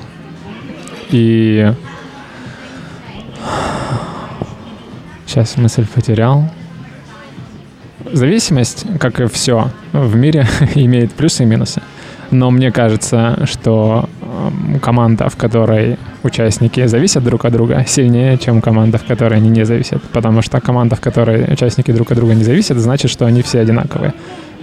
И 1.11 1.71
сейчас 5.27 5.55
мысль 5.57 5.85
потерял. 5.85 6.49
Зависимость, 8.11 8.85
как 8.99 9.19
и 9.19 9.27
все 9.27 9.69
в 9.93 10.15
мире, 10.15 10.47
имеет 10.73 11.13
плюсы 11.13 11.43
и 11.43 11.45
минусы. 11.45 11.83
Но 12.31 12.51
мне 12.51 12.71
кажется, 12.71 13.39
что 13.45 14.07
эм, 14.21 14.79
команда, 14.79 15.29
в 15.29 15.35
которой 15.35 15.97
участники 16.23 16.85
зависят 16.85 17.23
друг 17.23 17.45
от 17.45 17.53
друга, 17.53 17.83
сильнее, 17.87 18.37
чем 18.37 18.61
команда, 18.61 18.97
в 18.97 19.05
которой 19.05 19.37
они 19.37 19.49
не 19.49 19.65
зависят. 19.65 20.01
Потому 20.13 20.41
что 20.41 20.61
команда, 20.61 20.95
в 20.95 21.01
которой 21.01 21.51
участники 21.51 21.91
друг 21.91 22.11
от 22.11 22.17
друга 22.17 22.35
не 22.35 22.43
зависят, 22.43 22.77
значит, 22.77 23.09
что 23.09 23.25
они 23.25 23.41
все 23.41 23.61
одинаковые. 23.61 24.13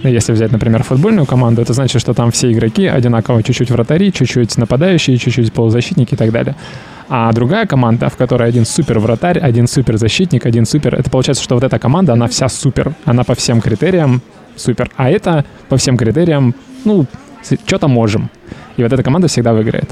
Ну, 0.03 0.09
если 0.09 0.31
взять, 0.31 0.51
например, 0.51 0.83
футбольную 0.83 1.25
команду, 1.25 1.61
это 1.61 1.73
значит, 1.73 1.99
что 2.01 2.13
там 2.13 2.31
все 2.31 2.51
игроки 2.51 2.85
одинаково, 2.85 3.41
чуть-чуть 3.41 3.71
вратари, 3.71 4.13
чуть-чуть 4.13 4.55
нападающие, 4.57 5.17
чуть-чуть 5.17 5.51
полузащитники 5.51 6.13
и 6.13 6.17
так 6.17 6.31
далее. 6.31 6.55
А 7.09 7.31
другая 7.31 7.65
команда, 7.65 8.09
в 8.09 8.15
которой 8.15 8.47
один 8.47 8.65
супер 8.65 8.99
вратарь, 8.99 9.39
один 9.39 9.67
супер 9.67 9.97
защитник, 9.97 10.45
один 10.45 10.65
супер, 10.65 10.93
это 10.93 11.09
получается, 11.09 11.43
что 11.43 11.55
вот 11.55 11.63
эта 11.63 11.79
команда, 11.79 12.13
она 12.13 12.27
вся 12.27 12.47
супер, 12.47 12.93
она 13.05 13.23
по 13.23 13.33
всем 13.33 13.59
критериям 13.59 14.21
супер, 14.55 14.91
а 14.97 15.09
это 15.09 15.45
по 15.69 15.77
всем 15.77 15.97
критериям, 15.97 16.53
ну, 16.85 17.05
что-то 17.43 17.87
можем. 17.87 18.29
И 18.77 18.83
вот 18.83 18.93
эта 18.93 19.03
команда 19.03 19.27
всегда 19.27 19.53
выиграет. 19.53 19.89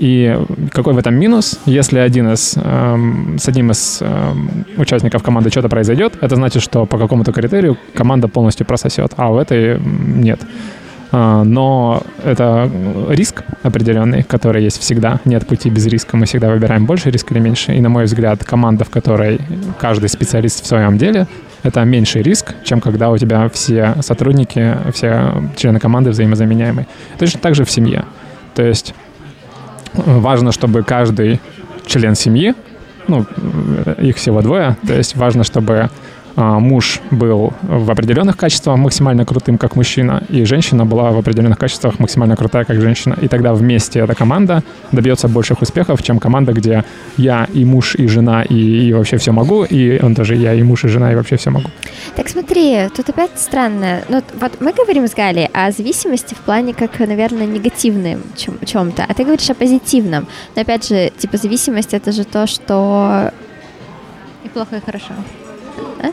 И 0.00 0.38
какой 0.72 0.94
в 0.94 0.98
этом 0.98 1.14
минус? 1.14 1.60
Если 1.66 1.98
один 1.98 2.32
из, 2.32 2.56
эм, 2.56 3.36
с 3.38 3.48
одним 3.48 3.70
из 3.70 3.98
эм, 4.00 4.64
участников 4.78 5.22
команды 5.22 5.50
что-то 5.50 5.68
произойдет, 5.68 6.14
это 6.22 6.36
значит, 6.36 6.62
что 6.62 6.86
по 6.86 6.96
какому-то 6.96 7.32
критерию 7.32 7.76
команда 7.94 8.26
полностью 8.26 8.64
прососет, 8.66 9.12
а 9.16 9.30
у 9.30 9.38
этой 9.38 9.78
нет. 9.78 10.40
А, 11.12 11.44
но 11.44 12.02
это 12.24 12.70
риск 13.08 13.42
определенный, 13.62 14.22
который 14.22 14.62
есть 14.62 14.80
всегда. 14.80 15.20
Нет 15.24 15.46
пути 15.46 15.68
без 15.68 15.86
риска. 15.86 16.16
Мы 16.16 16.26
всегда 16.26 16.48
выбираем 16.50 16.86
больше 16.86 17.10
риска 17.10 17.34
или 17.34 17.40
меньше. 17.40 17.74
И, 17.74 17.80
на 17.80 17.88
мой 17.88 18.04
взгляд, 18.04 18.44
команда, 18.44 18.84
в 18.84 18.90
которой 18.90 19.40
каждый 19.78 20.08
специалист 20.08 20.62
в 20.62 20.66
своем 20.66 20.98
деле, 20.98 21.26
это 21.62 21.84
меньший 21.84 22.22
риск, 22.22 22.54
чем 22.64 22.80
когда 22.80 23.10
у 23.10 23.18
тебя 23.18 23.48
все 23.48 23.96
сотрудники, 24.00 24.76
все 24.92 25.34
члены 25.56 25.78
команды 25.78 26.10
взаимозаменяемые. 26.10 26.86
Точно 27.18 27.40
так 27.40 27.54
же 27.54 27.64
в 27.64 27.70
семье. 27.70 28.04
То 28.54 28.62
есть 28.62 28.94
важно, 29.94 30.52
чтобы 30.52 30.82
каждый 30.82 31.40
член 31.86 32.14
семьи, 32.14 32.54
ну, 33.08 33.26
их 33.98 34.16
всего 34.16 34.42
двое, 34.42 34.76
то 34.86 34.94
есть 34.94 35.16
важно, 35.16 35.44
чтобы 35.44 35.90
муж 36.36 37.00
был 37.10 37.52
в 37.62 37.90
определенных 37.90 38.36
качествах 38.36 38.76
максимально 38.78 39.24
крутым, 39.24 39.58
как 39.58 39.76
мужчина, 39.76 40.22
и 40.28 40.44
женщина 40.44 40.86
была 40.86 41.10
в 41.10 41.18
определенных 41.18 41.58
качествах 41.58 41.98
максимально 41.98 42.36
крутая, 42.36 42.64
как 42.64 42.80
женщина. 42.80 43.16
И 43.20 43.28
тогда 43.28 43.52
вместе 43.54 44.00
эта 44.00 44.14
команда 44.14 44.62
добьется 44.92 45.28
больших 45.28 45.62
успехов, 45.62 46.02
чем 46.02 46.18
команда, 46.18 46.52
где 46.52 46.84
я 47.16 47.46
и 47.52 47.64
муж, 47.64 47.94
и 47.94 48.06
жена, 48.06 48.42
и, 48.42 48.88
и 48.88 48.92
вообще 48.92 49.16
все 49.16 49.32
могу, 49.32 49.64
и 49.64 50.00
он 50.02 50.14
тоже 50.14 50.36
я 50.36 50.54
и 50.54 50.62
муж, 50.62 50.84
и 50.84 50.88
жена, 50.88 51.12
и 51.12 51.14
вообще 51.14 51.36
все 51.36 51.50
могу. 51.50 51.68
Так 52.16 52.28
смотри, 52.28 52.88
тут 52.94 53.08
опять 53.08 53.38
странно. 53.38 54.00
Ну, 54.08 54.22
вот 54.40 54.60
мы 54.60 54.72
говорим 54.72 55.06
с 55.06 55.14
Галей 55.14 55.48
о 55.52 55.70
зависимости 55.70 56.34
в 56.34 56.38
плане 56.38 56.74
как, 56.74 56.98
наверное, 57.00 57.46
негативным 57.46 58.22
чем- 58.36 58.58
чем-то, 58.64 59.04
а 59.08 59.14
ты 59.14 59.24
говоришь 59.24 59.50
о 59.50 59.54
позитивном. 59.54 60.26
Но 60.54 60.62
опять 60.62 60.88
же, 60.88 61.10
типа 61.18 61.36
зависимость 61.36 61.94
это 61.94 62.12
же 62.12 62.24
то, 62.24 62.46
что... 62.46 63.30
И 64.44 64.48
плохо, 64.48 64.76
и 64.76 64.80
хорошо. 64.80 65.12
А? 66.02 66.10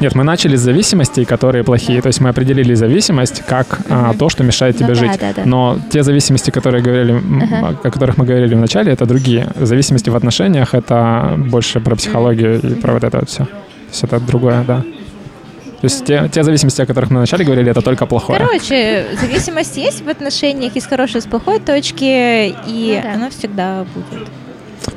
Нет, 0.00 0.14
мы 0.14 0.24
начали 0.24 0.56
с 0.56 0.60
зависимостей, 0.60 1.24
которые 1.24 1.64
плохие. 1.64 2.02
То 2.02 2.08
есть 2.08 2.20
мы 2.20 2.28
определили 2.30 2.74
зависимость 2.74 3.42
как 3.46 3.80
а, 3.88 4.14
то, 4.18 4.28
что 4.28 4.42
мешает 4.42 4.76
тебе 4.76 4.88
ну, 4.88 4.94
жить. 4.94 5.12
Да, 5.12 5.28
да, 5.28 5.32
да. 5.36 5.42
Но 5.44 5.78
те 5.90 6.02
зависимости, 6.02 6.50
которые 6.50 6.82
говорили, 6.82 7.14
uh-huh. 7.14 7.78
о 7.84 7.90
которых 7.90 8.18
мы 8.18 8.24
говорили 8.24 8.54
в 8.54 8.58
начале, 8.58 8.92
это 8.92 9.06
другие. 9.06 9.48
Зависимости 9.54 10.10
в 10.10 10.16
отношениях 10.16 10.74
это 10.74 11.34
больше 11.38 11.80
про 11.80 11.94
психологию 11.96 12.60
и 12.60 12.74
про 12.74 12.94
вот 12.94 13.04
это 13.04 13.18
вот 13.20 13.28
все. 13.28 13.44
То 13.44 13.50
есть 13.90 14.04
это 14.04 14.20
другое, 14.20 14.64
да. 14.66 14.82
То 15.82 15.86
есть 15.86 16.04
те, 16.04 16.28
те 16.32 16.44
зависимости, 16.44 16.80
о 16.80 16.86
которых 16.86 17.10
мы 17.10 17.16
вначале 17.16 17.44
говорили, 17.44 17.70
это 17.70 17.82
только 17.82 18.06
плохое. 18.06 18.38
Короче, 18.38 19.04
зависимость 19.20 19.76
есть 19.76 20.04
в 20.04 20.08
отношениях, 20.08 20.76
есть 20.76 20.88
хорошие, 20.88 21.20
с 21.20 21.26
плохой 21.26 21.58
точки, 21.58 22.54
и 22.68 22.96
ну, 22.96 23.02
да. 23.02 23.14
она 23.14 23.30
всегда 23.30 23.84
будет. 23.92 24.28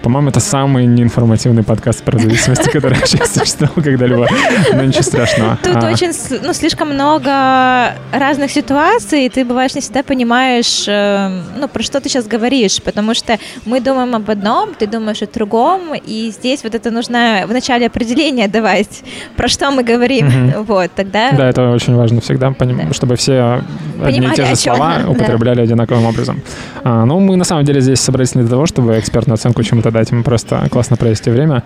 По-моему, 0.06 0.30
это 0.30 0.40
самый 0.40 0.86
неинформативный 0.86 1.64
подкаст 1.64 2.04
про 2.04 2.20
зависимости, 2.20 2.70
который 2.70 2.96
сейчас 3.06 3.34
существовал 3.34 3.74
когда-либо. 3.84 4.28
Но 4.76 4.84
ничего 4.84 5.02
страшного. 5.02 5.58
Тут 5.64 5.78
а. 5.78 5.92
очень, 5.92 6.12
ну, 6.44 6.54
слишком 6.54 6.94
много 6.94 7.96
разных 8.12 8.52
ситуаций, 8.52 9.26
и 9.26 9.30
ты 9.30 9.44
бываешь 9.44 9.74
не 9.74 9.82
всегда 9.82 10.04
понимаешь, 10.04 10.86
э, 10.88 11.42
ну, 11.60 11.68
про 11.68 11.82
что 11.82 12.00
ты 12.02 12.10
сейчас 12.10 12.28
говоришь, 12.28 12.84
потому 12.84 13.16
что 13.16 13.40
мы 13.66 13.82
думаем 13.82 14.14
об 14.14 14.30
одном, 14.30 14.76
ты 14.76 14.86
думаешь 14.86 15.24
о 15.24 15.26
другом, 15.26 15.96
и 15.96 16.30
здесь 16.30 16.64
вот 16.64 16.76
это 16.76 16.92
нужно 16.92 17.46
вначале 17.48 17.88
определение 17.88 18.48
давать, 18.48 19.02
про 19.36 19.48
что 19.48 19.72
мы 19.72 19.82
говорим. 19.82 20.28
Угу. 20.28 20.64
Вот, 20.66 20.92
тогда... 20.96 21.32
Да, 21.32 21.50
это 21.50 21.72
очень 21.72 21.96
важно 21.96 22.22
всегда, 22.22 22.52
поним... 22.52 22.78
да. 22.78 22.94
чтобы 22.94 23.16
все 23.16 23.64
Понимали, 23.98 24.18
одни 24.18 24.28
и 24.28 24.36
те 24.36 24.46
же 24.46 24.56
слова 24.56 24.98
употребляли 25.08 25.58
да. 25.58 25.64
одинаковым 25.64 26.06
образом. 26.06 26.44
А, 26.84 27.06
ну, 27.06 27.20
мы 27.20 27.38
на 27.38 27.44
самом 27.44 27.66
деле 27.66 27.82
здесь 27.82 28.02
собрались 28.02 28.36
не 28.36 28.42
для 28.42 28.52
того, 28.52 28.68
чтобы 28.68 29.00
экспертную 29.00 29.34
оценку 29.34 29.64
чему-то 29.64 29.95
дать, 29.96 30.12
мы 30.12 30.24
просто 30.24 30.68
классно 30.70 30.98
провести 30.98 31.32
время, 31.32 31.64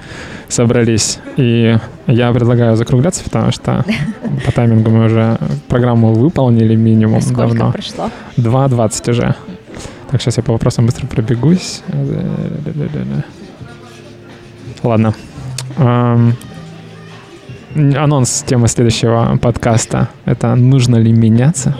собрались. 0.48 1.20
И 1.36 1.78
я 2.08 2.32
предлагаю 2.32 2.76
закругляться, 2.76 3.24
потому 3.24 3.52
что 3.52 3.84
по 4.46 4.52
таймингу 4.52 4.90
мы 4.90 5.06
уже 5.06 5.38
программу 5.68 6.14
выполнили 6.14 6.76
минимум 6.76 7.22
Сколько 7.22 7.42
давно. 7.42 7.72
прошло? 7.72 8.10
2.20 8.38 9.12
уже. 9.12 9.36
Так, 10.12 10.22
сейчас 10.22 10.38
я 10.38 10.44
по 10.44 10.54
вопросам 10.54 10.86
быстро 10.86 11.06
пробегусь. 11.08 11.84
Ладно. 14.84 15.14
Анонс 17.76 18.44
темы 18.48 18.68
следующего 18.68 19.38
подкаста— 19.42 20.10
это 20.26 20.56
«Нужно 20.56 20.96
ли 20.96 21.12
меняться?» 21.12 21.72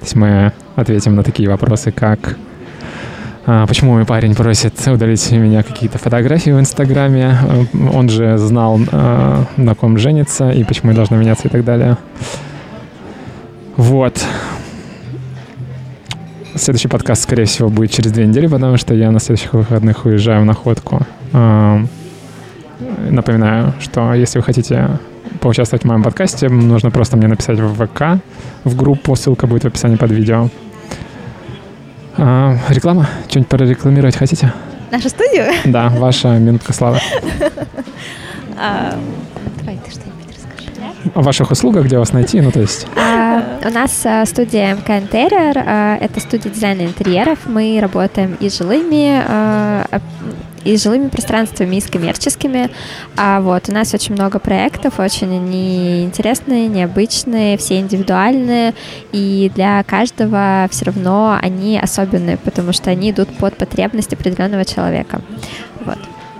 То 0.00 0.02
есть 0.02 0.16
мы 0.16 0.52
ответим 0.76 1.14
на 1.14 1.22
такие 1.22 1.48
вопросы, 1.48 1.90
как 1.90 2.36
почему 3.46 3.92
мой 3.92 4.04
парень 4.04 4.34
просит 4.34 4.74
удалить 4.88 5.32
у 5.32 5.36
меня 5.36 5.62
какие-то 5.62 5.98
фотографии 5.98 6.50
в 6.50 6.58
Инстаграме, 6.58 7.38
он 7.92 8.08
же 8.08 8.38
знал, 8.38 8.80
а, 8.90 9.44
на 9.56 9.76
ком 9.76 9.98
женится, 9.98 10.50
и 10.50 10.64
почему 10.64 10.90
я 10.90 10.96
должна 10.96 11.16
меняться 11.16 11.46
и 11.46 11.50
так 11.50 11.64
далее. 11.64 11.96
Вот. 13.76 14.20
Следующий 16.56 16.88
подкаст, 16.88 17.22
скорее 17.22 17.44
всего, 17.44 17.68
будет 17.68 17.92
через 17.92 18.10
две 18.10 18.26
недели, 18.26 18.48
потому 18.48 18.78
что 18.78 18.94
я 18.94 19.12
на 19.12 19.20
следующих 19.20 19.52
выходных 19.52 20.06
уезжаю 20.06 20.42
в 20.42 20.44
находку. 20.44 21.06
А, 21.32 21.84
напоминаю, 23.10 23.74
что 23.78 24.12
если 24.14 24.38
вы 24.38 24.44
хотите 24.44 24.88
поучаствовать 25.40 25.84
в 25.84 25.86
моем 25.86 26.02
подкасте, 26.02 26.48
нужно 26.48 26.90
просто 26.90 27.16
мне 27.16 27.28
написать 27.28 27.60
в 27.60 27.74
ВК, 27.74 28.20
в 28.64 28.74
группу, 28.74 29.14
ссылка 29.14 29.46
будет 29.46 29.62
в 29.62 29.66
описании 29.66 29.96
под 29.96 30.10
видео. 30.10 30.48
А, 32.18 32.56
реклама? 32.70 33.06
Что-нибудь 33.28 33.48
прорекламировать 33.48 34.16
хотите? 34.16 34.52
Нашу 34.90 35.08
студию? 35.08 35.52
Да, 35.64 35.88
ваша 35.88 36.38
минутка 36.38 36.72
славы. 36.72 36.98
А, 38.58 38.98
давай 39.58 39.78
ты 39.84 39.90
что-нибудь 39.90 40.34
расскажи. 40.34 40.70
О 41.14 41.20
ваших 41.20 41.50
услугах, 41.50 41.84
где 41.84 41.98
вас 41.98 42.14
найти, 42.14 42.40
ну 42.40 42.50
то 42.50 42.60
есть... 42.60 42.86
А, 42.96 43.42
у 43.62 43.68
нас 43.68 44.00
а, 44.06 44.24
студия 44.24 44.74
МК 44.74 45.02
а, 45.12 45.98
это 46.00 46.20
студия 46.20 46.50
дизайна 46.50 46.86
интерьеров. 46.86 47.40
Мы 47.44 47.78
работаем 47.82 48.34
и 48.40 48.48
с 48.48 48.56
жилыми, 48.56 49.22
и 50.66 50.76
с 50.76 50.82
жилыми 50.82 51.08
пространствами, 51.08 51.76
и 51.76 51.80
с 51.80 51.86
коммерческими. 51.86 52.70
А 53.16 53.40
вот 53.40 53.68
у 53.68 53.72
нас 53.72 53.94
очень 53.94 54.14
много 54.14 54.38
проектов, 54.38 54.98
очень 54.98 55.34
они 55.34 56.04
интересные, 56.04 56.68
необычные, 56.68 57.56
все 57.56 57.78
индивидуальные, 57.78 58.74
и 59.12 59.50
для 59.54 59.82
каждого 59.84 60.66
все 60.70 60.86
равно 60.86 61.38
они 61.40 61.78
особенные, 61.78 62.36
потому 62.36 62.72
что 62.72 62.90
они 62.90 63.10
идут 63.10 63.28
под 63.38 63.56
потребность 63.56 64.12
определенного 64.12 64.64
человека. 64.64 65.20
Вот. 65.84 65.98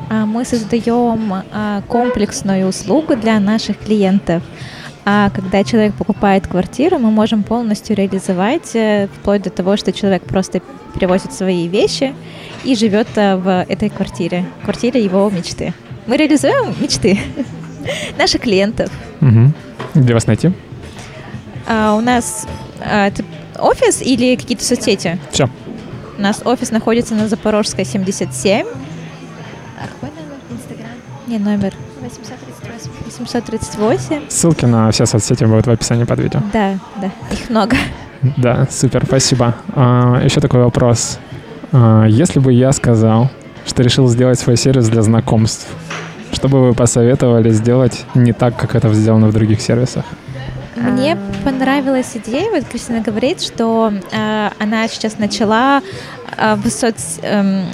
А 0.09 0.27
Мы 0.27 0.45
создаем 0.45 1.33
а, 1.53 1.83
комплексную 1.89 2.69
услугу 2.69 3.17
для 3.17 3.41
наших 3.41 3.79
клиентов. 3.79 4.43
А 5.09 5.31
когда 5.31 5.63
человек 5.63 5.95
покупает 5.95 6.49
квартиру, 6.49 6.99
мы 6.99 7.13
можем 7.13 7.45
полностью 7.45 7.95
реализовать, 7.95 8.75
э, 8.75 9.07
вплоть 9.07 9.43
до 9.43 9.51
того, 9.51 9.77
что 9.77 9.93
человек 9.93 10.25
просто 10.25 10.61
перевозит 10.95 11.33
свои 11.33 11.69
вещи 11.69 12.13
и 12.65 12.75
живет 12.75 13.07
э, 13.15 13.37
в 13.37 13.65
этой 13.69 13.89
квартире, 13.89 14.45
квартире 14.65 15.05
его 15.05 15.31
мечты. 15.31 15.73
Мы 16.09 16.17
реализуем 16.17 16.75
мечты 16.81 17.21
наших 18.19 18.43
клиентов. 18.43 18.91
Мгм. 19.21 19.55
Где 19.95 20.13
вас 20.13 20.27
найти? 20.27 20.51
А 21.69 21.95
у 21.95 22.01
нас 22.01 22.49
а, 22.81 23.07
это 23.07 23.25
офис 23.61 24.03
или 24.03 24.35
какие-то 24.35 24.65
соцсети? 24.65 25.21
Все. 25.31 25.49
У 26.19 26.21
нас 26.21 26.43
офис 26.45 26.73
находится 26.73 27.15
на 27.15 27.29
Запорожской 27.29 27.85
77. 27.85 28.67
Какой 28.67 30.11
номер? 30.11 30.37
Инстаграм? 30.51 30.91
Не, 31.29 31.39
номер 31.39 31.75
838. 32.01 32.96
838. 33.19 34.29
Ссылки 34.29 34.65
на 34.65 34.91
все 34.91 35.07
соцсети 35.07 35.45
будут 35.45 35.67
в 35.67 35.71
описании 35.71 36.05
под 36.05 36.21
видео. 36.21 36.41
Да, 36.53 36.79
да, 37.01 37.11
их 37.31 37.51
много. 37.51 37.77
Да, 38.37 38.67
супер, 38.71 39.05
спасибо. 39.07 39.55
А, 39.75 40.21
еще 40.25 40.41
такой 40.41 40.63
вопрос. 40.63 41.19
А, 41.73 42.05
если 42.07 42.39
бы 42.39 42.53
я 42.53 42.73
сказал, 42.73 43.31
что 43.67 43.83
решил 43.83 44.09
сделать 44.09 44.39
свой 44.39 44.57
сервис 44.57 44.89
для 44.89 45.03
знакомств, 45.03 45.67
что 46.33 46.49
бы 46.49 46.69
вы 46.69 46.75
посоветовали 46.75 47.51
сделать 47.51 48.05
не 48.15 48.33
так, 48.33 48.57
как 48.57 48.75
это 48.75 48.93
сделано 48.93 49.29
в 49.29 49.33
других 49.33 49.61
сервисах? 49.61 50.05
Мне 50.77 51.17
понравилась 51.45 52.13
идея, 52.15 52.51
вот 52.51 52.65
Кристина 52.65 53.01
говорит, 53.01 53.41
что 53.41 53.93
э, 54.13 54.51
она 54.59 54.89
сейчас 54.89 55.19
начала 55.19 55.81
э, 56.37 56.55
в 56.57 56.69
соц, 56.69 57.19
эм, 57.23 57.65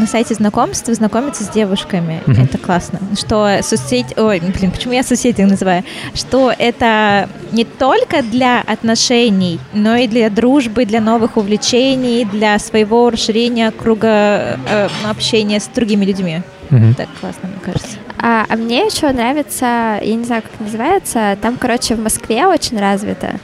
на 0.00 0.06
сайте 0.06 0.34
знакомств 0.34 0.88
знакомиться 0.88 1.44
с 1.44 1.48
девушками. 1.48 2.22
Мгм. 2.26 2.44
Это 2.44 2.58
классно. 2.58 2.98
Что 3.18 3.60
соцсеть... 3.62 4.16
Ой, 4.16 4.40
блин, 4.40 4.70
почему 4.70 4.94
я 4.94 5.02
соцсети 5.02 5.42
называю? 5.42 5.84
Что 6.14 6.52
это 6.56 7.28
не 7.52 7.64
только 7.64 8.22
для 8.22 8.60
отношений, 8.60 9.60
но 9.72 9.96
и 9.96 10.08
для 10.08 10.30
дружбы, 10.30 10.84
для 10.84 11.00
новых 11.00 11.36
увлечений, 11.36 12.24
для 12.24 12.58
своего 12.58 13.10
расширения 13.10 13.70
круга 13.70 14.58
э, 14.68 14.88
общения 15.08 15.60
с 15.60 15.68
другими 15.68 16.04
людьми. 16.04 16.42
Мгм. 16.70 16.94
Так 16.94 17.08
классно, 17.20 17.48
мне 17.48 17.58
кажется. 17.62 17.98
А, 18.22 18.44
а 18.48 18.56
мне 18.56 18.84
еще 18.84 19.10
нравится, 19.10 19.98
я 20.02 20.14
не 20.14 20.24
знаю, 20.24 20.42
как 20.42 20.60
называется, 20.60 21.38
там, 21.40 21.56
короче, 21.56 21.94
в 21.94 22.00
Москве 22.00 22.46
очень 22.46 22.78
развито, 22.78 23.40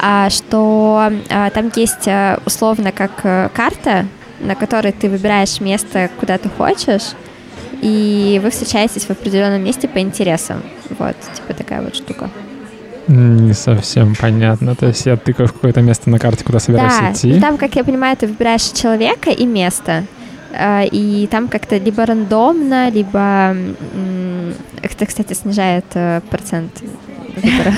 а, 0.00 0.30
что 0.30 1.10
а, 1.28 1.50
там 1.50 1.70
есть 1.76 2.08
а, 2.08 2.40
условно 2.46 2.90
как 2.90 3.12
э, 3.22 3.50
карта, 3.54 4.06
на 4.40 4.54
которой 4.54 4.92
ты 4.92 5.08
выбираешь 5.08 5.60
место, 5.60 6.10
куда 6.20 6.38
ты 6.38 6.48
хочешь, 6.48 7.12
и 7.82 8.40
вы 8.42 8.50
встречаетесь 8.50 9.04
в 9.04 9.10
определенном 9.10 9.62
месте 9.62 9.88
по 9.88 9.98
интересам. 9.98 10.62
Вот, 10.98 11.16
типа 11.34 11.54
такая 11.54 11.82
вот 11.82 11.94
штука. 11.94 12.30
Не 13.06 13.52
совсем 13.52 14.14
понятно. 14.14 14.74
То 14.74 14.86
есть 14.86 15.04
я 15.04 15.16
тыкаю 15.16 15.48
в 15.48 15.52
какое-то 15.52 15.82
место 15.82 16.08
на 16.08 16.18
карте, 16.18 16.44
куда 16.44 16.58
собираюсь 16.58 16.94
да, 16.98 17.12
идти. 17.12 17.34
ну 17.34 17.40
там, 17.40 17.58
как 17.58 17.74
я 17.76 17.84
понимаю, 17.84 18.16
ты 18.16 18.26
выбираешь 18.26 18.70
человека 18.72 19.30
и 19.30 19.44
место. 19.44 20.04
А, 20.56 20.84
И 20.84 21.26
там 21.26 21.48
как-то 21.48 21.76
либо 21.76 22.06
рандомно, 22.06 22.90
либо 22.90 23.54
это, 24.82 25.06
кстати, 25.06 25.34
снижает 25.34 25.84
э, 25.94 26.20
процент 26.30 26.82
выбора. 27.36 27.74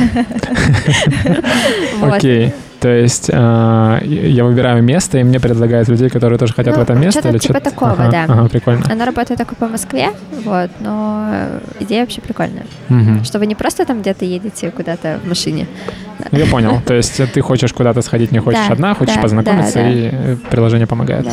Окей. 2.17 2.53
То 2.87 2.93
есть 2.95 3.31
а, 3.33 3.99
я 4.05 4.45
выбираю 4.45 4.81
место, 4.81 5.19
и 5.19 5.25
мне 5.25 5.41
предлагают 5.41 5.89
людей, 5.89 6.09
которые 6.09 6.39
тоже 6.39 6.55
хотят 6.55 6.77
Ну, 6.77 6.81
в 6.81 6.85
это 6.85 6.95
место? 6.95 7.11
что-то 7.19 7.29
или 7.31 7.39
типа 7.39 7.55
что-то- 7.55 7.71
такого, 7.71 7.93
Ага, 7.95 8.11
да. 8.13 8.25
Ага, 8.29 8.49
прикольно. 8.49 8.85
Она 8.89 9.05
работает 9.05 9.39
только 9.39 9.57
по 9.57 9.67
Москве, 9.67 10.11
вот, 10.45 10.71
но 10.79 11.29
э, 11.33 11.59
идея 11.81 12.03
вообще 12.03 12.21
прикольная. 12.21 12.63
Мгм. 12.89 13.25
Что 13.25 13.41
вы 13.41 13.47
не 13.47 13.57
просто 13.57 13.85
там 13.87 14.03
где-то 14.03 14.25
едете 14.25 14.71
куда-то 14.71 15.19
в 15.25 15.29
машине. 15.29 15.67
Я 16.31 16.47
понял. 16.47 16.81
То 16.87 16.95
есть 16.95 17.21
ты 17.33 17.41
хочешь 17.41 17.73
куда-то 17.73 18.03
сходить, 18.03 18.31
не 18.31 18.39
хочешь 18.39 18.61
Да, 18.69 18.73
одна, 18.75 18.95
хочешь 18.95 19.17
да, 19.17 19.21
познакомиться, 19.21 19.75
да, 19.81 19.91
и 19.91 20.11
э, 20.13 20.37
приложение 20.49 20.87
помогает. 20.87 21.27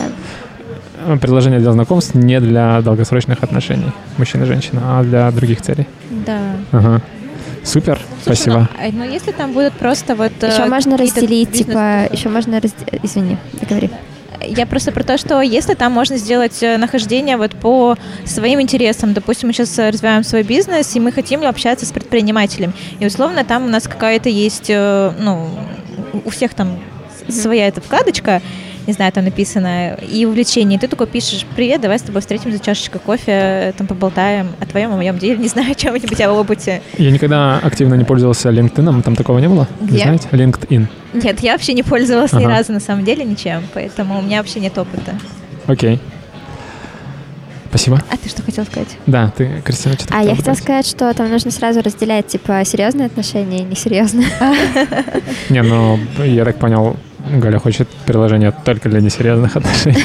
Э, 1.05 1.17
Приложение 1.17 1.59
для 1.59 1.71
знакомств 1.71 2.15
не 2.15 2.39
для 2.39 2.81
долгосрочных 2.81 3.43
отношений 3.43 3.91
мужчина 4.17 4.45
и 4.45 4.47
женщина, 4.47 4.81
а 4.99 5.03
для 5.03 5.29
других 5.29 5.61
целей. 5.61 5.85
Да. 6.25 6.39
Ага. 6.71 7.01
Супер, 7.63 7.99
Слушай, 8.23 8.37
спасибо. 8.37 8.69
Ну, 8.77 8.87
а, 8.87 8.89
ну, 8.91 9.03
если 9.05 9.31
там 9.31 9.53
будут 9.53 9.73
просто 9.73 10.15
вот... 10.15 10.31
э, 10.41 10.47
Еще 10.51 10.65
можно 10.65 10.97
разделить, 10.97 11.49
бизнес- 11.49 11.57
типа, 11.65 12.07
еще 12.11 12.29
можно 12.29 12.59
разделить, 12.59 12.99
извини, 13.03 13.37
договори. 13.61 13.89
Я 14.45 14.65
просто 14.65 14.91
про 14.91 15.03
то, 15.03 15.17
что 15.17 15.41
если 15.41 15.73
там 15.73 15.93
можно 15.93 16.17
сделать 16.17 16.61
э, 16.61 16.77
нахождение 16.77 17.37
вот 17.37 17.51
по 17.51 17.95
своим 18.25 18.59
интересам, 18.59 19.13
допустим, 19.13 19.47
мы 19.47 19.53
сейчас 19.53 19.79
э, 19.79 19.89
развиваем 19.89 20.23
свой 20.23 20.43
бизнес, 20.43 20.93
и 20.95 20.99
мы 20.99 21.13
хотим 21.13 21.43
общаться 21.45 21.85
с 21.85 21.91
предпринимателем, 21.93 22.73
и 22.99 23.05
условно 23.05 23.45
там 23.45 23.63
у 23.65 23.69
нас 23.69 23.83
какая-то 23.87 24.27
есть, 24.27 24.67
ну, 24.69 25.49
у- 26.25 26.29
всех 26.29 26.53
там 26.53 26.77
с- 27.29 27.41
своя 27.43 27.67
эта 27.69 27.79
вкладочка, 27.79 28.41
не 28.87 28.93
знаю, 28.93 29.11
там 29.11 29.23
написано, 29.25 29.95
и 29.95 30.25
увлечение, 30.25 30.77
и 30.77 30.79
ты 30.79 30.87
такой 30.87 31.07
пишешь, 31.07 31.45
привет, 31.55 31.81
давай 31.81 31.99
с 31.99 32.01
тобой 32.01 32.21
встретимся 32.21 32.57
за 32.57 32.63
чашечкой 32.63 32.99
кофе, 32.99 33.73
там 33.77 33.87
поболтаем 33.87 34.49
о 34.59 34.65
твоем, 34.65 34.91
о 34.93 34.95
моем 34.97 35.17
деле, 35.17 35.37
не 35.41 35.47
знаю, 35.47 35.71
о 35.71 35.75
чем-нибудь, 35.75 36.19
о 36.21 36.31
опыте. 36.33 36.81
Я 36.97 37.11
никогда 37.11 37.59
активно 37.59 37.95
не 37.95 38.03
пользовался 38.03 38.49
LinkedIn, 38.49 39.01
там 39.03 39.15
такого 39.15 39.39
не 39.39 39.47
было? 39.47 39.67
Не 39.81 39.87
Где? 39.87 40.03
знаете? 40.03 40.27
LinkedIn. 40.31 40.87
Нет, 41.13 41.39
я 41.41 41.53
вообще 41.53 41.73
не 41.73 41.83
пользовалась 41.83 42.33
ни 42.33 42.43
Ага. 42.43 42.49
разу 42.49 42.73
на 42.73 42.79
самом 42.79 43.05
деле 43.05 43.23
ничем, 43.23 43.63
поэтому 43.73 44.19
у 44.19 44.21
меня 44.21 44.39
вообще 44.39 44.59
нет 44.59 44.77
опыта. 44.77 45.13
Окей. 45.67 45.99
Спасибо. 47.69 48.03
А 48.11 48.17
ты 48.17 48.29
что 48.29 48.43
хотел 48.43 48.65
сказать? 48.65 48.89
Да, 49.07 49.31
ты, 49.35 49.61
Кристина, 49.65 49.95
что-то 49.95 50.13
А 50.15 50.21
я 50.21 50.35
хотела 50.35 50.53
сказать, 50.53 50.85
что 50.85 51.11
там 51.15 51.31
нужно 51.31 51.49
сразу 51.49 51.81
разделять, 51.81 52.27
типа, 52.27 52.61
серьезные 52.65 53.07
отношения 53.07 53.59
и 53.59 53.63
несерьезные. 53.63 54.27
Не, 55.49 55.63
ну, 55.63 55.97
я 56.23 56.45
так 56.45 56.57
понял, 56.57 56.97
Галя 57.31 57.59
хочет 57.59 57.87
приложение 58.05 58.51
только 58.51 58.89
для 58.89 59.01
несерьезных 59.01 59.55
отношений. 59.55 60.03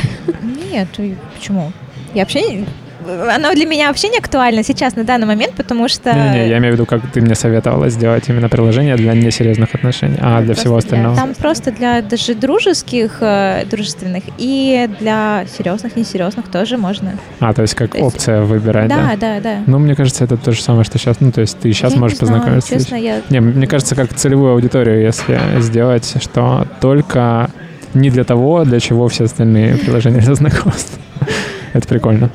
Нет, 0.72 0.88
почему? 1.34 1.72
Я 2.14 2.22
вообще... 2.22 2.64
не- 3.06 3.30
Оно 3.34 3.52
для 3.54 3.66
меня 3.66 3.88
вообще 3.88 4.08
не 4.08 4.18
актуально 4.18 4.62
сейчас, 4.62 4.96
на 4.96 5.04
данный 5.04 5.26
момент, 5.26 5.54
потому 5.54 5.88
что... 5.88 6.12
Не-не, 6.12 6.48
я 6.48 6.58
имею 6.58 6.72
в 6.74 6.76
виду, 6.76 6.86
как 6.86 7.00
ты 7.12 7.20
мне 7.20 7.34
советовала 7.34 7.88
сделать 7.90 8.28
именно 8.28 8.48
приложение 8.48 8.96
для 8.96 9.14
несерьезных 9.14 9.74
отношений, 9.74 10.18
а 10.20 10.42
для 10.42 10.54
всего 10.54 10.74
Просто 10.74 10.90
для- 10.90 10.98
остального. 11.08 11.16
Там 11.16 11.34
просто 11.34 11.70
для 11.72 12.02
даже 12.02 12.34
дружеских, 12.34 13.18
э, 13.20 13.64
дружественных, 13.70 14.24
и 14.38 14.88
для 15.00 15.44
серьезных, 15.56 15.96
несерьезных 15.96 16.48
тоже 16.48 16.76
можно. 16.76 17.12
А, 17.40 17.52
то 17.54 17.62
есть 17.62 17.74
как 17.74 17.92
То 17.92 17.98
есть- 17.98 18.14
опция 18.16 18.42
выбирать, 18.42 18.88
да? 18.88 19.12
Да, 19.12 19.16
да, 19.16 19.40
да. 19.40 19.56
Ну, 19.66 19.78
мне 19.78 19.94
кажется, 19.94 20.24
это 20.24 20.36
то 20.36 20.52
же 20.52 20.62
самое, 20.62 20.84
что 20.84 20.98
сейчас. 20.98 21.20
Ну, 21.20 21.32
то 21.32 21.40
есть 21.40 21.58
ты 21.58 21.72
сейчас 21.72 21.92
Я 21.92 21.96
не 21.96 22.00
можешь 22.00 22.18
знаю, 22.18 22.32
познакомиться. 22.34 22.74
Честно, 22.74 22.96
я... 22.96 23.20
Не, 23.30 23.40
мне 23.40 23.66
кажется, 23.66 23.94
как 23.94 24.12
целевую 24.14 24.52
аудиторию, 24.52 25.00
если 25.02 25.38
сделать, 25.60 26.14
что 26.22 26.66
только 26.80 27.50
не 27.94 28.10
для 28.10 28.24
того, 28.24 28.64
для 28.64 28.80
чего 28.80 29.08
все 29.08 29.24
остальные 29.24 29.76
приложения 29.78 30.20
для 30.20 30.34
знакомств. 30.34 30.98
Это 31.72 31.86
прикольно. 31.88 32.30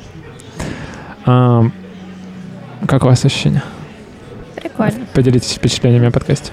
А, 1.26 1.64
Как 2.86 3.02
у 3.04 3.06
вас 3.06 3.24
ощущения? 3.24 3.62
Прикольно. 4.56 5.06
Поделитесь 5.14 5.52
впечатлениями 5.52 6.08
о 6.08 6.10
подкасте. 6.10 6.52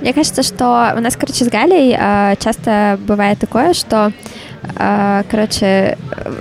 Мне 0.00 0.12
кажется, 0.14 0.44
что 0.44 0.92
у 0.96 1.00
нас, 1.00 1.16
короче, 1.16 1.44
с 1.44 1.48
Галей 1.48 1.96
э, 1.98 2.36
часто 2.38 3.00
бывает 3.04 3.40
такое, 3.40 3.74
что, 3.74 4.12
э, 4.78 5.22
короче, 5.28 5.98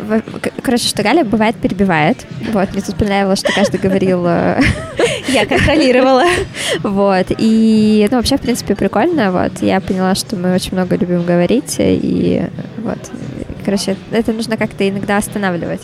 в- 0.08 0.22
к- 0.40 0.52
короче, 0.62 0.88
что 0.88 1.02
Галя 1.02 1.24
бывает 1.24 1.56
перебивает. 1.56 2.28
Вот, 2.54 2.72
мне 2.74 2.84
тут 2.84 2.96
понравилось, 2.98 3.40
что 3.40 3.52
каждый 3.52 3.80
говорил, 3.80 4.24
э, 4.28 4.60
Я 5.30 5.48
контролировала. 5.48 6.26
вот. 6.84 7.26
И, 7.40 8.08
ну, 8.12 8.18
вообще, 8.18 8.38
в 8.38 8.42
принципе, 8.42 8.76
прикольно. 8.76 9.32
Вот, 9.32 9.64
я 9.64 9.82
поняла, 9.82 10.14
что 10.14 10.36
мы 10.36 10.54
очень 10.54 10.74
много 10.74 10.96
любим 10.96 11.24
говорить, 11.24 11.78
и 11.80 12.44
вот, 12.84 13.00
короче, 13.66 13.98
это 14.12 14.34
нужно 14.34 14.58
как-то 14.58 14.88
иногда 14.88 15.18
останавливать. 15.18 15.82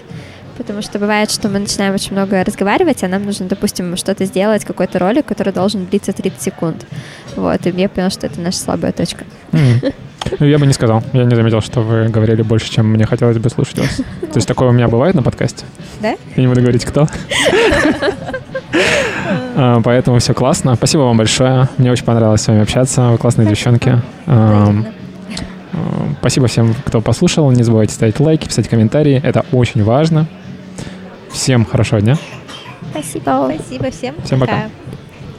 Потому 0.57 0.81
что 0.81 0.99
бывает, 0.99 1.31
что 1.31 1.49
мы 1.49 1.59
начинаем 1.59 1.93
очень 1.93 2.13
много 2.13 2.43
разговаривать, 2.43 3.03
а 3.03 3.07
нам 3.07 3.25
нужно, 3.25 3.47
допустим, 3.47 3.97
что-то 3.97 4.25
сделать, 4.25 4.65
какой-то 4.65 4.99
ролик, 4.99 5.25
который 5.25 5.51
должен 5.51 5.85
длиться 5.85 6.13
30 6.13 6.41
секунд. 6.41 6.85
Вот, 7.35 7.65
и 7.65 7.69
я 7.69 7.89
поняла, 7.89 8.09
что 8.09 8.27
это 8.27 8.39
наша 8.39 8.59
слабая 8.59 8.91
точка. 8.91 9.25
Ну, 10.39 10.45
я 10.45 10.57
бы 10.57 10.65
не 10.65 10.73
сказал. 10.73 11.03
Я 11.11 11.25
не 11.25 11.35
заметил, 11.35 11.61
что 11.61 11.81
вы 11.81 12.07
говорили 12.07 12.41
больше, 12.43 12.71
чем 12.71 12.87
мне 12.87 13.05
хотелось 13.05 13.37
бы 13.37 13.49
слушать 13.49 13.79
вас. 13.79 13.97
То 14.21 14.35
есть 14.35 14.47
такое 14.47 14.69
у 14.69 14.71
меня 14.71 14.87
бывает 14.87 15.15
на 15.15 15.21
подкасте? 15.21 15.65
Да? 16.01 16.15
Я 16.35 16.41
не 16.41 16.47
буду 16.47 16.61
говорить, 16.61 16.85
кто. 16.85 17.07
А, 19.55 19.81
Поэтому 19.83 20.17
все 20.17 20.33
классно. 20.33 20.75
Спасибо 20.75 21.01
вам 21.01 21.17
большое. 21.17 21.69
Мне 21.77 21.91
очень 21.91 22.05
понравилось 22.05 22.41
с 22.41 22.47
вами 22.47 22.61
общаться. 22.61 23.09
Вы 23.09 23.17
классные 23.19 23.47
девчонки. 23.47 24.01
А, 24.25 24.73
а, 25.73 26.07
Спасибо 26.19 26.47
всем, 26.47 26.73
кто 26.85 27.01
послушал. 27.01 27.51
Не 27.51 27.61
забывайте 27.61 27.93
ставить 27.93 28.19
лайки, 28.19 28.47
писать 28.47 28.67
комментарии. 28.67 29.21
Это 29.23 29.45
очень 29.51 29.83
важно. 29.83 30.27
Всем 31.33 31.65
хорошего 31.65 31.99
дня. 31.99 32.17
Спасибо. 32.91 33.51
Спасибо 33.55 33.91
всем. 33.91 34.15
Всем 34.23 34.39
пока. 34.39 34.69